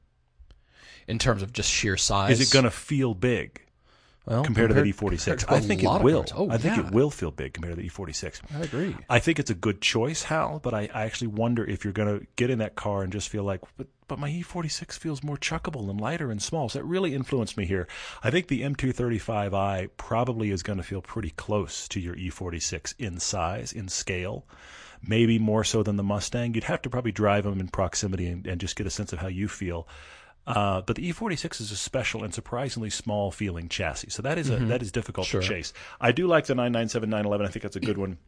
in 1.09 1.19
terms 1.19 1.43
of 1.43 1.53
just 1.53 1.71
sheer 1.71 1.97
size. 1.97 2.41
Is 2.41 2.49
it 2.49 2.53
going 2.53 2.65
to 2.65 2.71
feel 2.71 3.15
big 3.15 3.63
well, 4.27 4.43
compared, 4.45 4.71
to 4.71 4.75
the 4.75 4.83
E46? 4.83 5.39
to 5.39 5.53
oh, 5.53 5.57
I 5.57 5.61
think 5.61 5.85
it 5.85 6.03
will. 6.03 6.25
Oh, 6.35 6.51
I 6.51 6.59
think 6.59 6.77
yeah. 6.77 6.87
it 6.87 6.93
will 6.93 7.11
feel 7.11 7.31
big 7.31 7.55
compared 7.55 7.77
to 7.77 7.81
the 7.81 7.89
E46. 7.89 8.41
I 8.55 8.61
agree. 8.63 8.97
I 9.09 9.21
think 9.21 9.39
it's 9.39 9.51
a 9.51 9.55
good 9.55 9.81
choice, 9.81 10.25
Hal, 10.25 10.59
but 10.59 10.75
I, 10.75 10.89
I 10.93 11.05
actually 11.05 11.29
wonder 11.29 11.65
if 11.65 11.85
you're 11.85 11.93
going 11.93 12.19
to 12.19 12.27
get 12.35 12.51
in 12.51 12.59
that 12.59 12.75
car 12.75 13.03
and 13.03 13.13
just 13.13 13.29
feel 13.29 13.45
like, 13.45 13.61
but, 13.77 13.87
but 14.09 14.19
my 14.19 14.29
E46 14.29 14.99
feels 14.99 15.23
more 15.23 15.37
chuckable 15.37 15.89
and 15.89 16.01
lighter 16.01 16.33
and 16.33 16.43
small. 16.43 16.69
So 16.69 16.81
that 16.81 16.85
really 16.85 17.15
influenced 17.15 17.57
me 17.57 17.67
here. 17.67 17.87
I 18.25 18.31
think 18.31 18.49
the 18.49 18.63
M235i 18.63 19.91
probably 19.97 20.51
is 20.51 20.65
going 20.65 20.79
to 20.79 20.83
feel 20.83 21.03
pretty 21.03 21.31
close 21.31 21.87
to 21.89 22.01
your 22.01 22.17
E46 22.17 22.95
in 22.99 23.21
size, 23.21 23.73
in 23.73 23.89
scale. 23.89 24.45
Maybe 25.07 25.39
more 25.39 25.63
so 25.63 25.85
than 25.85 25.97
the 25.97 26.03
Mustang. 26.03 26.55
You'd 26.55 26.65
have 26.65 26.83
to 26.83 26.91
probably 26.91 27.13
drive 27.13 27.45
them 27.45 27.61
in 27.61 27.69
proximity 27.69 28.27
and, 28.27 28.45
and 28.45 28.61
just 28.61 28.75
get 28.75 28.89
a 28.89 28.91
sense 28.91 29.13
of 29.13 29.21
how 29.21 29.29
you 29.29 29.47
feel. 29.47 29.87
Uh, 30.47 30.81
but 30.83 30.95
the 30.97 31.11
E46 31.13 31.61
is 31.61 31.73
a 31.73 31.77
special 31.77 32.23
and 32.23 32.33
surprisingly 32.33 32.89
small 32.91 33.31
feeling 33.33 33.69
chassis, 33.69 34.11
so 34.11 34.23
that 34.23 34.39
is 34.39 34.49
a, 34.49 34.57
that 34.67 34.81
is 34.81 34.93
difficult 34.93 35.27
Sure. 35.27 35.41
to 35.41 35.47
chase. 35.49 35.73
I 36.01 36.13
do 36.13 36.27
like 36.29 36.47
the 36.47 36.55
997 36.55 37.11
911. 37.11 37.47
I 37.47 37.51
think 37.51 37.63
that's 37.65 37.75
a 37.77 37.81
good 37.81 37.99
one. 37.99 38.19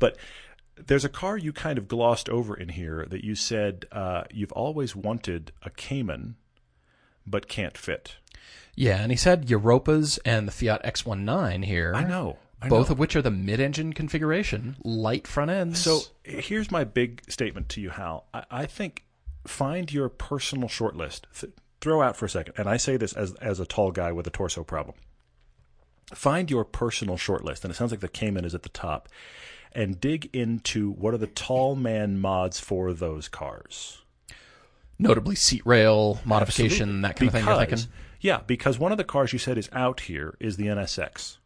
But 0.00 0.16
there's 0.76 1.04
a 1.04 1.08
car 1.08 1.36
you 1.36 1.52
kind 1.52 1.78
of 1.78 1.86
glossed 1.88 2.28
over 2.28 2.56
in 2.56 2.68
here 2.70 3.06
that 3.10 3.24
you 3.24 3.34
said 3.36 3.86
uh, 3.92 4.24
you've 4.32 4.52
always 4.52 4.96
wanted 4.96 5.52
a 5.62 5.70
Cayman, 5.70 6.34
but 7.26 7.48
can't 7.48 7.78
fit. 7.78 8.16
Yeah, 8.74 9.00
and 9.00 9.10
he 9.12 9.16
said 9.16 9.46
Europas 9.48 10.18
and 10.24 10.46
the 10.48 10.52
Fiat 10.52 10.82
X19 10.84 11.64
here. 11.64 11.92
I 11.94 12.04
know. 12.04 12.38
I 12.60 12.68
both 12.68 12.88
know. 12.88 12.92
of 12.94 12.98
which 12.98 13.14
are 13.16 13.22
the 13.22 13.30
mid-engine 13.30 13.92
configuration, 13.92 14.76
light 14.84 15.26
front 15.28 15.50
ends. 15.52 15.78
So 15.80 16.00
here's 16.24 16.70
my 16.72 16.82
big 16.84 17.22
statement 17.30 17.68
to 17.70 17.80
you, 17.80 17.90
Hal. 17.90 18.26
I, 18.34 18.44
I 18.50 18.66
think 18.66 19.04
find 19.48 19.92
your 19.92 20.08
personal 20.08 20.68
shortlist. 20.68 21.22
Th- 21.38 21.52
throw 21.80 22.02
out 22.02 22.16
for 22.16 22.24
a 22.26 22.28
second, 22.28 22.54
and 22.56 22.68
I 22.68 22.76
say 22.76 22.96
this 22.96 23.12
as 23.12 23.34
as 23.34 23.60
a 23.60 23.66
tall 23.66 23.90
guy 23.92 24.12
with 24.12 24.26
a 24.26 24.30
torso 24.30 24.64
problem. 24.64 24.96
Find 26.14 26.50
your 26.50 26.64
personal 26.64 27.16
shortlist, 27.16 27.64
and 27.64 27.70
it 27.70 27.76
sounds 27.76 27.90
like 27.90 28.00
the 28.00 28.08
Cayman 28.08 28.44
is 28.44 28.54
at 28.54 28.62
the 28.62 28.68
top, 28.70 29.08
and 29.72 30.00
dig 30.00 30.30
into 30.34 30.90
what 30.92 31.12
are 31.14 31.18
the 31.18 31.26
tall 31.26 31.76
man 31.76 32.18
mods 32.18 32.58
for 32.60 32.92
those 32.92 33.28
cars. 33.28 34.02
notably 34.98 35.34
seat 35.36 35.62
rail 35.64 36.20
modification, 36.24 37.02
that 37.02 37.16
kind 37.16 37.28
of 37.28 37.32
thing. 37.32 37.44
You're 37.46 37.56
thinking. 37.56 37.78
Yeah, 38.20 38.40
because 38.46 38.78
one 38.78 38.90
of 38.90 38.98
the 38.98 39.04
cars 39.04 39.32
you 39.32 39.38
said 39.38 39.56
is 39.58 39.68
out 39.72 40.00
here 40.00 40.34
is 40.40 40.56
the 40.56 40.66
NSX. 40.66 41.37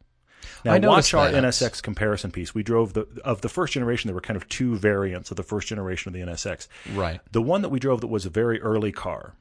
Now 0.65 0.73
I 0.73 0.79
watch 0.79 1.15
our 1.15 1.31
that. 1.31 1.45
NSX 1.45 1.83
comparison 1.83 2.31
piece. 2.31 2.55
We 2.55 2.63
drove 2.63 2.93
the 2.93 3.07
of 3.25 3.41
the 3.41 3.49
first 3.49 3.73
generation. 3.73 4.09
There 4.09 4.15
were 4.15 4.21
kind 4.21 4.37
of 4.37 4.49
two 4.49 4.77
variants 4.77 5.31
of 5.31 5.37
the 5.37 5.43
first 5.43 5.69
generation 5.69 6.09
of 6.09 6.15
the 6.15 6.33
NSX. 6.33 6.69
Right. 6.93 7.21
The 7.33 7.43
one 7.43 7.63
that 7.63 7.69
we 7.71 7.79
drove 7.81 8.01
that 8.01 8.07
was 8.09 8.27
a 8.27 8.31
very 8.31 8.61
early 8.61 8.93
car 8.93 9.35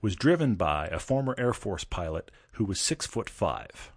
was 0.00 0.16
driven 0.16 0.54
by 0.56 0.88
a 0.88 0.98
former 0.98 1.34
Air 1.38 1.52
Force 1.52 1.84
pilot 1.84 2.30
who 2.52 2.64
was 2.64 2.80
six 2.80 3.06
foot 3.06 3.30
five, 3.30 3.92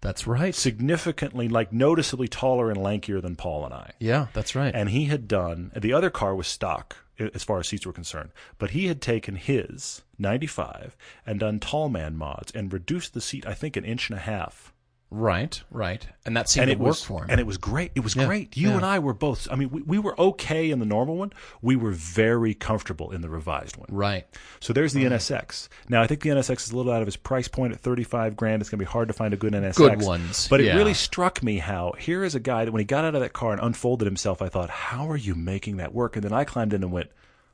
That's 0.00 0.26
right. 0.26 0.54
significantly, 0.54 1.48
like 1.48 1.72
noticeably 1.72 2.28
taller 2.28 2.70
and 2.70 2.78
lankier 2.78 3.20
than 3.20 3.36
Paul 3.36 3.64
and 3.64 3.74
I. 3.74 3.92
Yeah, 3.98 4.26
that's 4.32 4.54
right. 4.54 4.74
And 4.74 4.90
he 4.90 5.06
had 5.06 5.26
done 5.28 5.72
the 5.74 5.92
other 5.92 6.10
car 6.10 6.34
was 6.34 6.46
stock 6.46 6.96
as 7.18 7.44
far 7.44 7.60
as 7.60 7.68
seats 7.68 7.86
were 7.86 7.92
concerned, 7.92 8.30
but 8.58 8.70
he 8.70 8.86
had 8.88 9.00
taken 9.00 9.36
his 9.36 10.02
95 10.18 10.96
and 11.26 11.38
done 11.40 11.60
tall 11.60 11.88
man 11.88 12.16
mods 12.16 12.50
and 12.52 12.72
reduced 12.72 13.14
the 13.14 13.20
seat, 13.20 13.46
I 13.46 13.54
think, 13.54 13.76
an 13.76 13.84
inch 13.84 14.10
and 14.10 14.18
a 14.18 14.22
half. 14.22 14.72
Right, 15.10 15.62
right. 15.70 16.06
And 16.26 16.36
that 16.36 16.48
seemed 16.48 16.62
And 16.62 16.68
to 16.70 16.72
it 16.72 16.78
work 16.80 16.88
was 16.88 17.04
for 17.04 17.22
him. 17.24 17.30
and 17.30 17.40
it 17.40 17.46
was 17.46 17.56
great. 17.56 17.92
It 17.94 18.00
was 18.00 18.16
Yeah, 18.16 18.26
great. 18.26 18.56
You 18.56 18.70
yeah. 18.70 18.76
and 18.76 18.84
I 18.84 18.98
were 18.98 19.14
both. 19.14 19.46
I 19.50 19.54
mean, 19.56 19.70
we, 19.70 19.82
we 19.82 19.98
were 19.98 20.18
okay 20.20 20.70
in 20.70 20.78
the 20.80 20.84
normal 20.86 21.16
one. 21.16 21.32
We 21.62 21.76
were 21.76 21.92
very 21.92 22.54
comfortable 22.54 23.10
in 23.12 23.20
the 23.20 23.28
revised 23.28 23.76
one. 23.76 23.88
right. 23.90 24.26
So 24.60 24.72
there's 24.72 24.92
the 24.92 25.04
NSX. 25.04 25.68
Now 25.88 26.02
I 26.02 26.06
think 26.06 26.22
the 26.22 26.30
NSX 26.30 26.64
is 26.64 26.70
a 26.72 26.76
little 26.76 26.92
out 26.92 27.02
of 27.02 27.08
its 27.08 27.16
price 27.16 27.48
point 27.48 27.72
at 27.72 27.80
35 27.80 28.36
grand. 28.36 28.62
It's 28.62 28.70
going 28.70 28.78
to 28.78 28.84
be 28.84 28.90
hard 28.90 29.08
to 29.08 29.14
find 29.14 29.32
a 29.32 29.36
good 29.36 29.52
NSX. 29.52 29.76
Good 29.76 30.02
ones, 30.02 30.48
But 30.48 30.60
it 30.60 30.66
yeah. 30.66 30.76
really 30.76 30.94
struck 30.94 31.42
me 31.42 31.58
how 31.58 31.92
here 31.98 32.24
is 32.24 32.34
a 32.34 32.40
guy 32.40 32.64
that 32.64 32.72
when 32.72 32.80
he 32.80 32.84
got 32.86 33.04
out 33.04 33.14
of 33.14 33.20
that 33.20 33.32
car 33.32 33.52
and 33.52 33.60
unfolded 33.60 34.06
himself, 34.06 34.42
I 34.42 34.48
thought, 34.48 34.70
how 34.70 35.08
are 35.10 35.16
you 35.16 35.34
making 35.34 35.76
that 35.76 35.94
work? 35.94 36.16
And 36.16 36.24
then 36.24 36.32
I 36.32 36.44
climbed 36.44 36.72
in 36.72 36.82
and 36.82 36.90
went, 36.90 37.10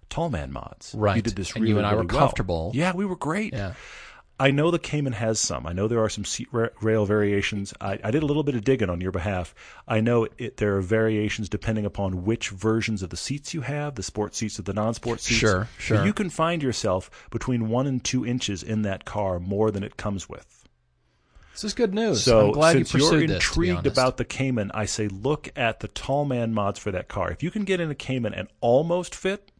tall 0.08 0.30
man 0.30 0.50
mods. 0.52 0.94
Right. 0.96 1.16
You 1.16 1.22
did 1.22 1.36
this 1.36 1.52
And 1.52 1.62
really, 1.62 1.70
you 1.72 1.78
and 1.78 1.86
I 1.86 1.92
were 1.94 2.00
really 2.02 2.14
well." 2.14 2.20
comfortable. 2.26 2.70
Yeah, 2.74 2.94
we 2.94 3.04
were 3.04 3.16
great. 3.16 3.52
Yeah. 3.52 3.74
I 4.40 4.50
know 4.50 4.70
the 4.70 4.78
Cayman 4.78 5.12
has 5.12 5.38
some. 5.38 5.66
I 5.66 5.74
know 5.74 5.86
there 5.86 6.02
are 6.02 6.08
some 6.08 6.24
seat 6.24 6.48
ra- 6.50 6.68
rail 6.80 7.04
variations. 7.04 7.74
I, 7.78 7.98
I 8.02 8.10
did 8.10 8.22
a 8.22 8.26
little 8.26 8.42
bit 8.42 8.54
of 8.54 8.64
digging 8.64 8.88
on 8.88 9.02
your 9.02 9.12
behalf. 9.12 9.54
I 9.86 10.00
know 10.00 10.26
it, 10.38 10.56
there 10.56 10.76
are 10.78 10.80
variations 10.80 11.50
depending 11.50 11.84
upon 11.84 12.24
which 12.24 12.48
versions 12.48 13.02
of 13.02 13.10
the 13.10 13.18
seats 13.18 13.52
you 13.52 13.60
have, 13.60 13.96
the 13.96 14.02
sport 14.02 14.34
seats 14.34 14.58
or 14.58 14.62
the 14.62 14.72
non-sport 14.72 15.20
seats. 15.20 15.38
Sure, 15.38 15.68
But 15.76 15.82
sure. 15.82 16.06
you 16.06 16.14
can 16.14 16.30
find 16.30 16.62
yourself 16.62 17.10
between 17.30 17.68
one 17.68 17.86
and 17.86 18.02
two 18.02 18.24
inches 18.24 18.62
in 18.62 18.80
that 18.82 19.04
car 19.04 19.38
more 19.38 19.70
than 19.70 19.82
it 19.82 19.98
comes 19.98 20.26
with. 20.26 20.64
This 21.52 21.64
is 21.64 21.74
good 21.74 21.92
news. 21.92 22.22
So 22.22 22.46
I'm 22.46 22.52
glad 22.52 22.72
since 22.72 22.94
you 22.94 23.00
pursued 23.00 23.18
you're 23.18 23.28
this, 23.28 23.44
to 23.52 23.60
be 23.60 23.68
intrigued 23.68 23.78
honest. 23.80 23.98
about 23.98 24.16
the 24.16 24.24
Cayman, 24.24 24.70
I 24.72 24.86
say 24.86 25.08
look 25.08 25.50
at 25.54 25.80
the 25.80 25.88
tall 25.88 26.24
man 26.24 26.54
mods 26.54 26.78
for 26.78 26.90
that 26.92 27.08
car. 27.08 27.30
If 27.30 27.42
you 27.42 27.50
can 27.50 27.64
get 27.64 27.80
in 27.80 27.90
a 27.90 27.94
Cayman 27.94 28.32
and 28.32 28.48
almost 28.62 29.14
fit, 29.14 29.50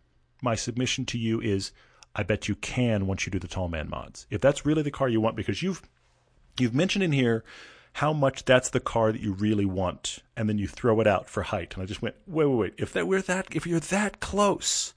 my 0.40 0.54
submission 0.54 1.04
to 1.04 1.18
you 1.18 1.38
is 1.42 1.70
I 2.14 2.22
bet 2.22 2.48
you 2.48 2.54
can 2.56 3.06
once 3.06 3.26
you 3.26 3.30
do 3.30 3.38
the 3.38 3.48
tall 3.48 3.68
man 3.68 3.88
mods. 3.88 4.26
If 4.30 4.40
that's 4.40 4.66
really 4.66 4.82
the 4.82 4.90
car 4.90 5.08
you 5.08 5.20
want, 5.20 5.36
because 5.36 5.62
you've 5.62 5.82
you've 6.58 6.74
mentioned 6.74 7.04
in 7.04 7.12
here 7.12 7.44
how 7.94 8.12
much 8.12 8.44
that's 8.44 8.70
the 8.70 8.80
car 8.80 9.12
that 9.12 9.20
you 9.20 9.32
really 9.32 9.64
want, 9.64 10.18
and 10.36 10.48
then 10.48 10.58
you 10.58 10.68
throw 10.68 11.00
it 11.00 11.06
out 11.06 11.28
for 11.28 11.42
height. 11.42 11.74
And 11.74 11.82
I 11.82 11.86
just 11.86 12.02
went, 12.02 12.14
wait, 12.26 12.46
wait, 12.46 12.56
wait. 12.56 12.74
If 12.78 12.92
that 12.92 13.06
we're 13.06 13.22
that 13.22 13.46
if 13.52 13.66
you're 13.66 13.80
that 13.80 14.20
close, 14.20 14.94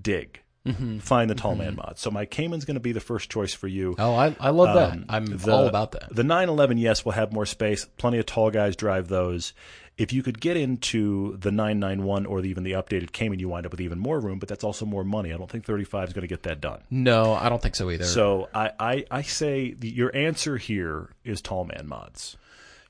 dig. 0.00 0.40
Mm-hmm. 0.66 1.00
Find 1.00 1.28
the 1.28 1.34
tall 1.34 1.56
man 1.56 1.76
mod. 1.76 1.98
So 1.98 2.10
my 2.10 2.24
Cayman's 2.24 2.64
going 2.64 2.76
to 2.76 2.80
be 2.80 2.92
the 2.92 3.00
first 3.00 3.30
choice 3.30 3.52
for 3.52 3.68
you. 3.68 3.94
Oh, 3.98 4.14
I, 4.14 4.34
I 4.40 4.48
love 4.48 4.74
that. 4.74 4.92
Um, 4.92 5.04
I'm 5.10 5.26
the- 5.26 5.52
all 5.52 5.66
about 5.66 5.92
that. 5.92 6.14
The 6.14 6.24
911, 6.24 6.78
yes, 6.78 7.04
will 7.04 7.12
have 7.12 7.32
more 7.34 7.44
space. 7.44 7.84
Plenty 7.98 8.16
of 8.18 8.24
tall 8.24 8.50
guys 8.50 8.74
drive 8.74 9.08
those. 9.08 9.52
If 9.96 10.12
you 10.12 10.24
could 10.24 10.40
get 10.40 10.56
into 10.56 11.36
the 11.36 11.52
991 11.52 12.26
or 12.26 12.40
even 12.40 12.64
the 12.64 12.72
updated 12.72 13.12
Cayman, 13.12 13.38
you 13.38 13.48
wind 13.48 13.64
up 13.64 13.72
with 13.72 13.80
even 13.80 13.98
more 13.98 14.18
room, 14.18 14.40
but 14.40 14.48
that's 14.48 14.64
also 14.64 14.84
more 14.84 15.04
money. 15.04 15.32
I 15.32 15.36
don't 15.36 15.48
think 15.48 15.64
35 15.64 16.08
is 16.08 16.14
going 16.14 16.22
to 16.22 16.28
get 16.28 16.42
that 16.42 16.60
done. 16.60 16.80
No, 16.90 17.34
I 17.34 17.48
don't 17.48 17.62
think 17.62 17.76
so 17.76 17.88
either. 17.90 18.04
So 18.04 18.48
I, 18.52 18.72
I, 18.78 19.04
I 19.10 19.22
say 19.22 19.72
the, 19.72 19.88
your 19.88 20.14
answer 20.14 20.56
here 20.56 21.10
is 21.22 21.40
tall 21.40 21.64
man 21.64 21.86
mods 21.86 22.36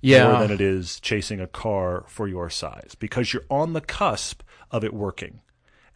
yeah, 0.04 0.28
more 0.28 0.40
than 0.40 0.50
it 0.50 0.60
is 0.60 1.00
chasing 1.00 1.40
a 1.40 1.46
car 1.46 2.04
for 2.08 2.28
your 2.28 2.50
size 2.50 2.94
because 2.98 3.32
you're 3.32 3.44
on 3.48 3.72
the 3.72 3.80
cusp 3.80 4.42
of 4.70 4.84
it 4.84 4.92
working. 4.92 5.40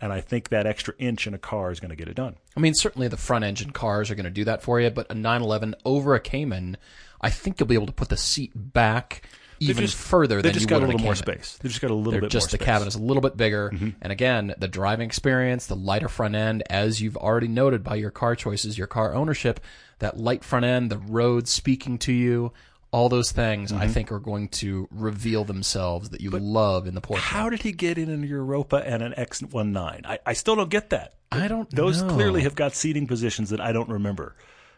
And 0.00 0.12
I 0.12 0.20
think 0.20 0.48
that 0.48 0.66
extra 0.66 0.94
inch 0.98 1.26
in 1.26 1.34
a 1.34 1.38
car 1.38 1.70
is 1.70 1.80
going 1.80 1.90
to 1.90 1.96
get 1.96 2.08
it 2.08 2.14
done. 2.14 2.36
I 2.56 2.60
mean, 2.60 2.72
certainly 2.72 3.08
the 3.08 3.16
front 3.16 3.44
engine 3.44 3.72
cars 3.72 4.10
are 4.10 4.14
going 4.14 4.24
to 4.24 4.30
do 4.30 4.44
that 4.44 4.62
for 4.62 4.80
you, 4.80 4.88
but 4.90 5.10
a 5.10 5.14
911 5.14 5.74
over 5.84 6.14
a 6.14 6.20
Cayman, 6.20 6.78
I 7.20 7.30
think 7.30 7.60
you'll 7.60 7.66
be 7.66 7.74
able 7.74 7.86
to 7.86 7.92
put 7.92 8.08
the 8.08 8.16
seat 8.16 8.52
back 8.54 9.28
even 9.60 9.84
just- 9.84 9.96
further 9.96 10.36
They 10.36 10.48
than 10.48 10.52
just 10.54 10.64
you 10.64 10.68
got 10.68 10.82
a 10.82 10.86
little 10.86 11.00
more 11.00 11.14
space. 11.14 11.58
They 11.62 11.68
just 11.68 11.80
got 11.80 11.90
a 11.90 11.94
little 11.94 12.12
They're 12.12 12.20
bit 12.22 12.30
just 12.30 12.50
the 12.50 12.56
space. 12.56 12.66
cabin 12.66 12.88
is 12.88 12.94
a 12.94 13.02
little 13.02 13.20
bit 13.20 13.36
bigger, 13.36 13.68
and 14.00 14.12
again, 14.12 14.54
the 14.58 14.68
driving 14.68 15.06
experience, 15.06 15.66
the 15.66 15.76
lighter 15.76 16.08
front 16.08 16.34
end, 16.34 16.62
as 16.70 17.00
you've 17.00 17.16
already 17.16 17.48
noted 17.48 17.82
by 17.84 17.96
your 17.96 18.10
car 18.10 18.34
choices, 18.36 18.78
your 18.78 18.86
car 18.86 19.14
ownership, 19.14 19.60
that 19.98 20.16
light 20.18 20.44
front 20.44 20.64
end, 20.64 20.90
the 20.90 20.98
road 20.98 21.48
speaking 21.48 21.98
to 21.98 22.12
you, 22.12 22.52
all 22.90 23.08
those 23.10 23.32
things, 23.32 23.70
Mm-hmm. 23.70 23.82
I 23.82 23.88
think 23.88 24.10
are 24.12 24.18
going 24.18 24.48
to 24.48 24.88
reveal 24.90 25.44
themselves 25.44 26.08
that 26.10 26.20
you 26.22 26.30
love 26.30 26.86
in 26.86 26.94
the 26.94 27.00
Porsche. 27.02 27.18
How 27.18 27.50
did 27.50 27.60
he 27.62 27.72
get 27.72 27.98
in 27.98 28.08
an 28.08 28.22
Europa 28.22 28.76
and 28.76 29.02
an 29.02 29.12
X19? 29.12 30.06
I, 30.06 30.18
I 30.24 30.32
still 30.32 30.56
don't 30.56 30.70
get 30.70 30.88
that. 30.90 31.14
I 31.30 31.48
don't 31.48 31.70
Those 31.70 32.00
know. 32.02 32.14
clearly 32.14 32.42
have 32.44 32.54
got 32.54 32.74
seating 32.74 33.06
positions 33.06 33.50
that 33.50 33.60
I 33.60 33.72
don't 33.72 33.90
remember 33.90 34.34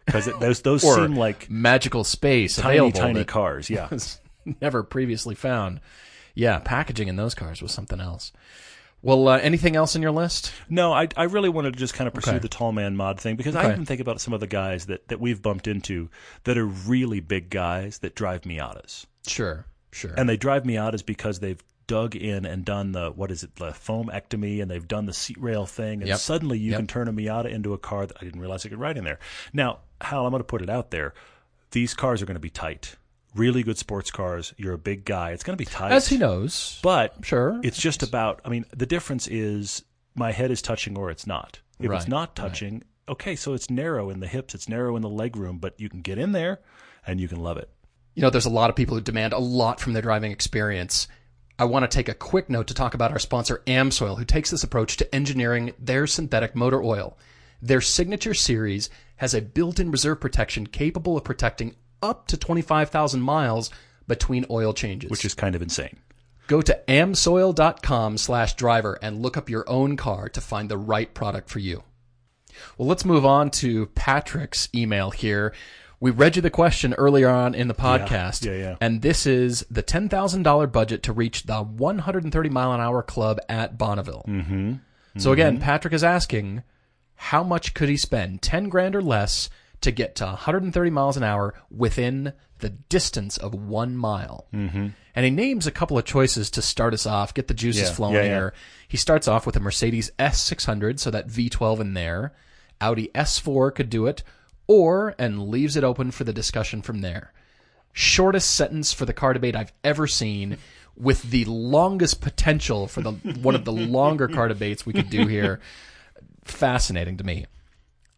because 0.07 0.27
those 0.41 0.63
those 0.63 0.83
seem 0.83 1.15
like 1.15 1.49
magical 1.49 2.03
space 2.03 2.57
tiny 2.57 2.91
tiny 2.91 3.21
that 3.21 3.29
cars. 3.29 3.71
Yeah. 3.71 3.89
never 4.61 4.83
previously 4.83 5.35
found. 5.35 5.81
Yeah, 6.35 6.59
packaging 6.61 7.09
in 7.09 7.17
those 7.17 7.35
cars 7.35 7.61
was 7.63 7.73
something 7.73 8.01
else. 8.01 8.33
Well, 9.03 9.29
uh, 9.29 9.39
anything 9.39 9.77
else 9.77 9.97
in 9.97 10.03
your 10.03 10.11
list? 10.11 10.53
No, 10.69 10.93
I 10.93 11.09
I 11.17 11.25
really 11.25 11.49
wanted 11.49 11.73
to 11.73 11.79
just 11.79 11.95
kind 11.95 12.07
of 12.07 12.13
pursue 12.15 12.33
Okay. 12.33 12.39
the 12.41 12.49
tall 12.49 12.71
man 12.73 12.97
mod 12.97 13.19
thing 13.19 13.35
because 13.37 13.57
I 13.57 13.65
Okay. 13.65 13.73
even 13.73 13.87
think 13.87 14.01
about 14.01 14.21
some 14.21 14.35
of 14.35 14.41
the 14.41 14.47
guys 14.47 14.87
that, 14.87 15.09
that 15.09 15.19
we've 15.21 15.41
bumped 15.41 15.67
into 15.67 16.11
that 16.45 16.59
are 16.59 16.67
really 16.67 17.21
big 17.21 17.49
guys 17.51 17.99
that 18.01 18.15
drive 18.15 18.43
Miatas. 18.43 19.07
Sure. 19.27 19.65
Sure. 19.93 20.13
And 20.17 20.29
they 20.29 20.37
drive 20.37 20.69
is 20.69 21.03
because 21.03 21.41
they've 21.41 21.63
dug 21.87 22.15
in 22.15 22.45
and 22.45 22.65
done 22.65 22.93
the 22.93 23.11
what 23.11 23.33
is 23.33 23.43
it, 23.43 23.57
the 23.57 23.71
foamectomy, 23.71 24.63
and 24.63 24.71
they've 24.71 24.87
done 24.87 25.07
the 25.07 25.13
seat 25.13 25.41
rail 25.41 25.67
thing, 25.67 26.01
and 26.03 26.09
Yep. 26.09 26.19
suddenly 26.19 26.59
you 26.59 26.71
Yep. 26.71 26.79
can 26.79 26.87
turn 26.87 27.09
a 27.09 27.13
Miata 27.13 27.51
into 27.51 27.73
a 27.73 27.79
car 27.79 28.07
that 28.07 28.17
I 28.21 28.25
didn't 28.25 28.41
realize 28.41 28.65
I 28.65 28.69
could 28.69 28.79
ride 28.79 28.97
in 28.97 29.03
there. 29.05 29.19
Now, 29.53 29.81
Hal, 30.01 30.25
I'm 30.25 30.31
going 30.31 30.41
to 30.41 30.45
put 30.45 30.63
it 30.63 30.71
out 30.71 30.91
there: 30.93 31.15
these 31.73 31.95
cars 31.95 32.23
are 32.23 32.27
going 32.27 32.37
to 32.37 32.41
be 32.41 32.51
tight. 32.51 32.95
Really 33.35 33.63
good 33.63 33.79
sports 33.79 34.11
cars. 34.11 34.53
You're 34.57 34.73
a 34.75 34.79
big 34.79 35.05
guy. 35.05 35.31
It's 35.31 35.43
going 35.45 35.57
to 35.57 35.61
be 35.61 35.65
tight. 35.71 35.93
As 35.93 36.09
he 36.09 36.17
knows. 36.19 36.81
But 36.83 37.15
Sure. 37.25 37.61
it's 37.63 37.79
just 37.81 38.03
about. 38.03 38.41
I 38.45 38.49
mean, 38.49 38.65
the 38.77 38.87
difference 38.87 39.29
is 39.29 39.85
my 40.15 40.33
head 40.33 40.51
is 40.51 40.61
touching 40.63 40.99
or 40.99 41.11
it's 41.11 41.27
not. 41.27 41.61
If 41.79 41.89
Right, 41.91 41.97
it's 42.01 42.09
not 42.09 42.31
right. 42.31 42.35
touching, 42.37 42.83
okay, 43.09 43.37
so 43.37 43.55
it's 43.55 43.71
narrow 43.71 44.11
in 44.11 44.21
the 44.21 44.27
hips, 44.27 44.55
it's 44.55 44.69
narrow 44.69 44.97
in 44.97 45.03
the 45.03 45.09
leg 45.09 45.37
room, 45.37 45.59
but 45.59 45.79
you 45.81 45.89
can 45.89 46.03
get 46.03 46.19
in 46.19 46.33
there 46.33 46.61
and 47.07 47.21
you 47.21 47.29
can 47.29 47.41
love 47.41 47.57
it. 47.57 47.71
you 48.15 48.23
know, 48.23 48.29
there's 48.31 48.45
a 48.45 48.51
lot 48.51 48.69
of 48.69 48.77
people 48.77 48.97
who 48.97 49.01
demand 49.01 49.33
a 49.33 49.39
lot 49.39 49.81
from 49.81 49.93
their 49.95 50.03
driving 50.03 50.33
experience. 50.33 51.07
I 51.59 51.65
want 51.65 51.85
to 51.85 51.95
take 51.97 52.09
a 52.09 52.15
quick 52.15 52.51
note 52.51 52.67
to 52.67 52.75
talk 52.75 52.93
about 52.95 53.13
our 53.13 53.19
sponsor, 53.21 53.63
Amsoil, 53.67 54.19
who 54.19 54.25
takes 54.25 54.51
this 54.51 54.65
approach 54.65 54.97
to 54.99 55.15
engineering 55.15 55.73
their 55.79 56.07
synthetic 56.09 56.55
motor 56.57 56.83
oil. 56.83 57.17
Their 57.63 57.81
signature 57.81 58.35
series 58.35 58.91
has 59.17 59.33
a 59.33 59.41
built-in 59.41 59.91
reserve 59.93 60.21
protection 60.21 60.67
capable 60.67 61.17
of 61.17 61.25
protecting 61.25 61.77
up 62.03 62.27
to 62.29 62.37
25,000 62.37 63.21
miles 63.21 63.71
between 64.07 64.45
oil 64.51 64.73
changes. 64.73 65.11
which 65.11 65.25
is 65.25 65.35
kind 65.35 65.55
of 65.55 65.63
insane. 65.63 65.99
Go 66.47 66.61
to 66.63 66.81
amsoil.com 66.89 68.19
slash 68.19 68.55
driver 68.55 68.99
and 69.01 69.23
look 69.23 69.37
up 69.37 69.49
your 69.49 69.69
own 69.69 69.97
car 69.97 70.29
to 70.31 70.41
find 70.41 70.69
the 70.69 70.79
right 70.79 71.13
product 71.15 71.49
for 71.49 71.61
you. 71.61 71.85
Well, 72.77 72.89
let's 72.89 73.05
move 73.05 73.25
on 73.25 73.51
to 73.53 73.87
Patrick's 73.95 74.69
email 74.75 75.11
here. 75.13 75.55
We 76.01 76.11
read 76.11 76.35
you 76.35 76.43
the 76.43 76.51
question 76.51 76.95
earlier 76.95 77.29
on 77.29 77.55
in 77.55 77.69
the 77.69 77.75
podcast. 77.75 78.45
Yeah, 78.45 78.55
yeah. 78.55 78.77
And 78.81 79.03
this 79.03 79.27
is 79.27 79.65
the 79.71 79.83
$10,000 79.83 80.73
budget 80.73 81.03
to 81.05 81.13
reach 81.13 81.45
the 81.45 81.63
130 81.63 82.49
mile 82.49 82.73
an 82.73 82.81
hour 82.81 83.03
club 83.03 83.39
at 83.49 83.79
Bonneville. 83.79 84.25
Mm-hmm. 84.27 84.73
So 85.19 85.33
again, 85.33 85.61
Patrick 85.61 85.93
is 85.93 86.03
asking, 86.03 86.63
how 87.17 87.43
much 87.43 87.75
could 87.75 87.89
he 87.89 87.97
spend? 87.97 88.41
10 88.43 88.69
grand 88.71 88.97
or 88.97 89.03
less 89.03 89.51
to 89.81 89.91
get 89.91 90.15
to 90.17 90.25
130 90.27 90.91
miles 90.91 91.17
an 91.17 91.23
hour 91.23 91.55
within 91.71 92.33
the 92.59 92.69
distance 92.71 93.37
of 93.37 93.55
one 93.55 93.97
mile. 93.97 94.47
Mm-hmm. 94.53 94.89
And 95.15 95.25
he 95.25 95.31
names 95.31 95.67
a 95.67 95.73
couple 95.73 95.99
of 95.99 96.05
choices 96.05 96.51
to 96.51 96.63
start 96.63 96.95
us 96.95 97.07
off, 97.07 97.35
get 97.35 97.49
the 97.49 97.55
juices 97.55 97.89
Yeah, 97.89 97.95
flowing 97.95 98.15
yeah, 98.15 98.23
yeah. 98.23 98.29
here. 98.29 98.55
He 98.87 98.97
starts 98.97 99.27
off 99.27 99.47
with 99.47 99.57
a 99.57 99.61
Mercedes 99.61 100.11
S600, 100.19 100.99
so 101.01 101.11
that 101.11 101.29
V12 101.29 101.81
in 101.81 101.95
there. 101.95 102.33
Audi 102.81 103.11
S4 103.15 103.75
could 103.75 103.91
do 103.91 104.07
it, 104.07 104.23
or, 104.67 105.15
and 105.19 105.49
leaves 105.49 105.77
it 105.77 105.85
open 105.85 106.11
for 106.11 106.25
the 106.25 106.33
discussion 106.33 106.81
from 106.83 107.01
there. 107.01 107.33
Shortest 107.93 108.55
sentence 108.55 108.93
for 108.93 109.05
the 109.05 109.13
car 109.13 109.33
debate 109.33 109.57
I've 109.57 109.73
ever 109.83 110.07
seen, 110.07 110.59
with 110.97 111.23
the 111.25 111.45
longest 111.47 112.21
potential 112.21 112.87
for 112.87 113.01
the 113.03 113.13
one 113.43 113.55
of 113.55 113.65
the 113.65 113.73
longer 113.73 114.29
car 114.29 114.49
debates 114.49 114.87
we 114.87 114.93
could 114.93 115.11
do 115.11 115.27
here. 115.27 115.61
Fascinating 116.45 117.17
to 117.17 117.25
me. 117.25 117.47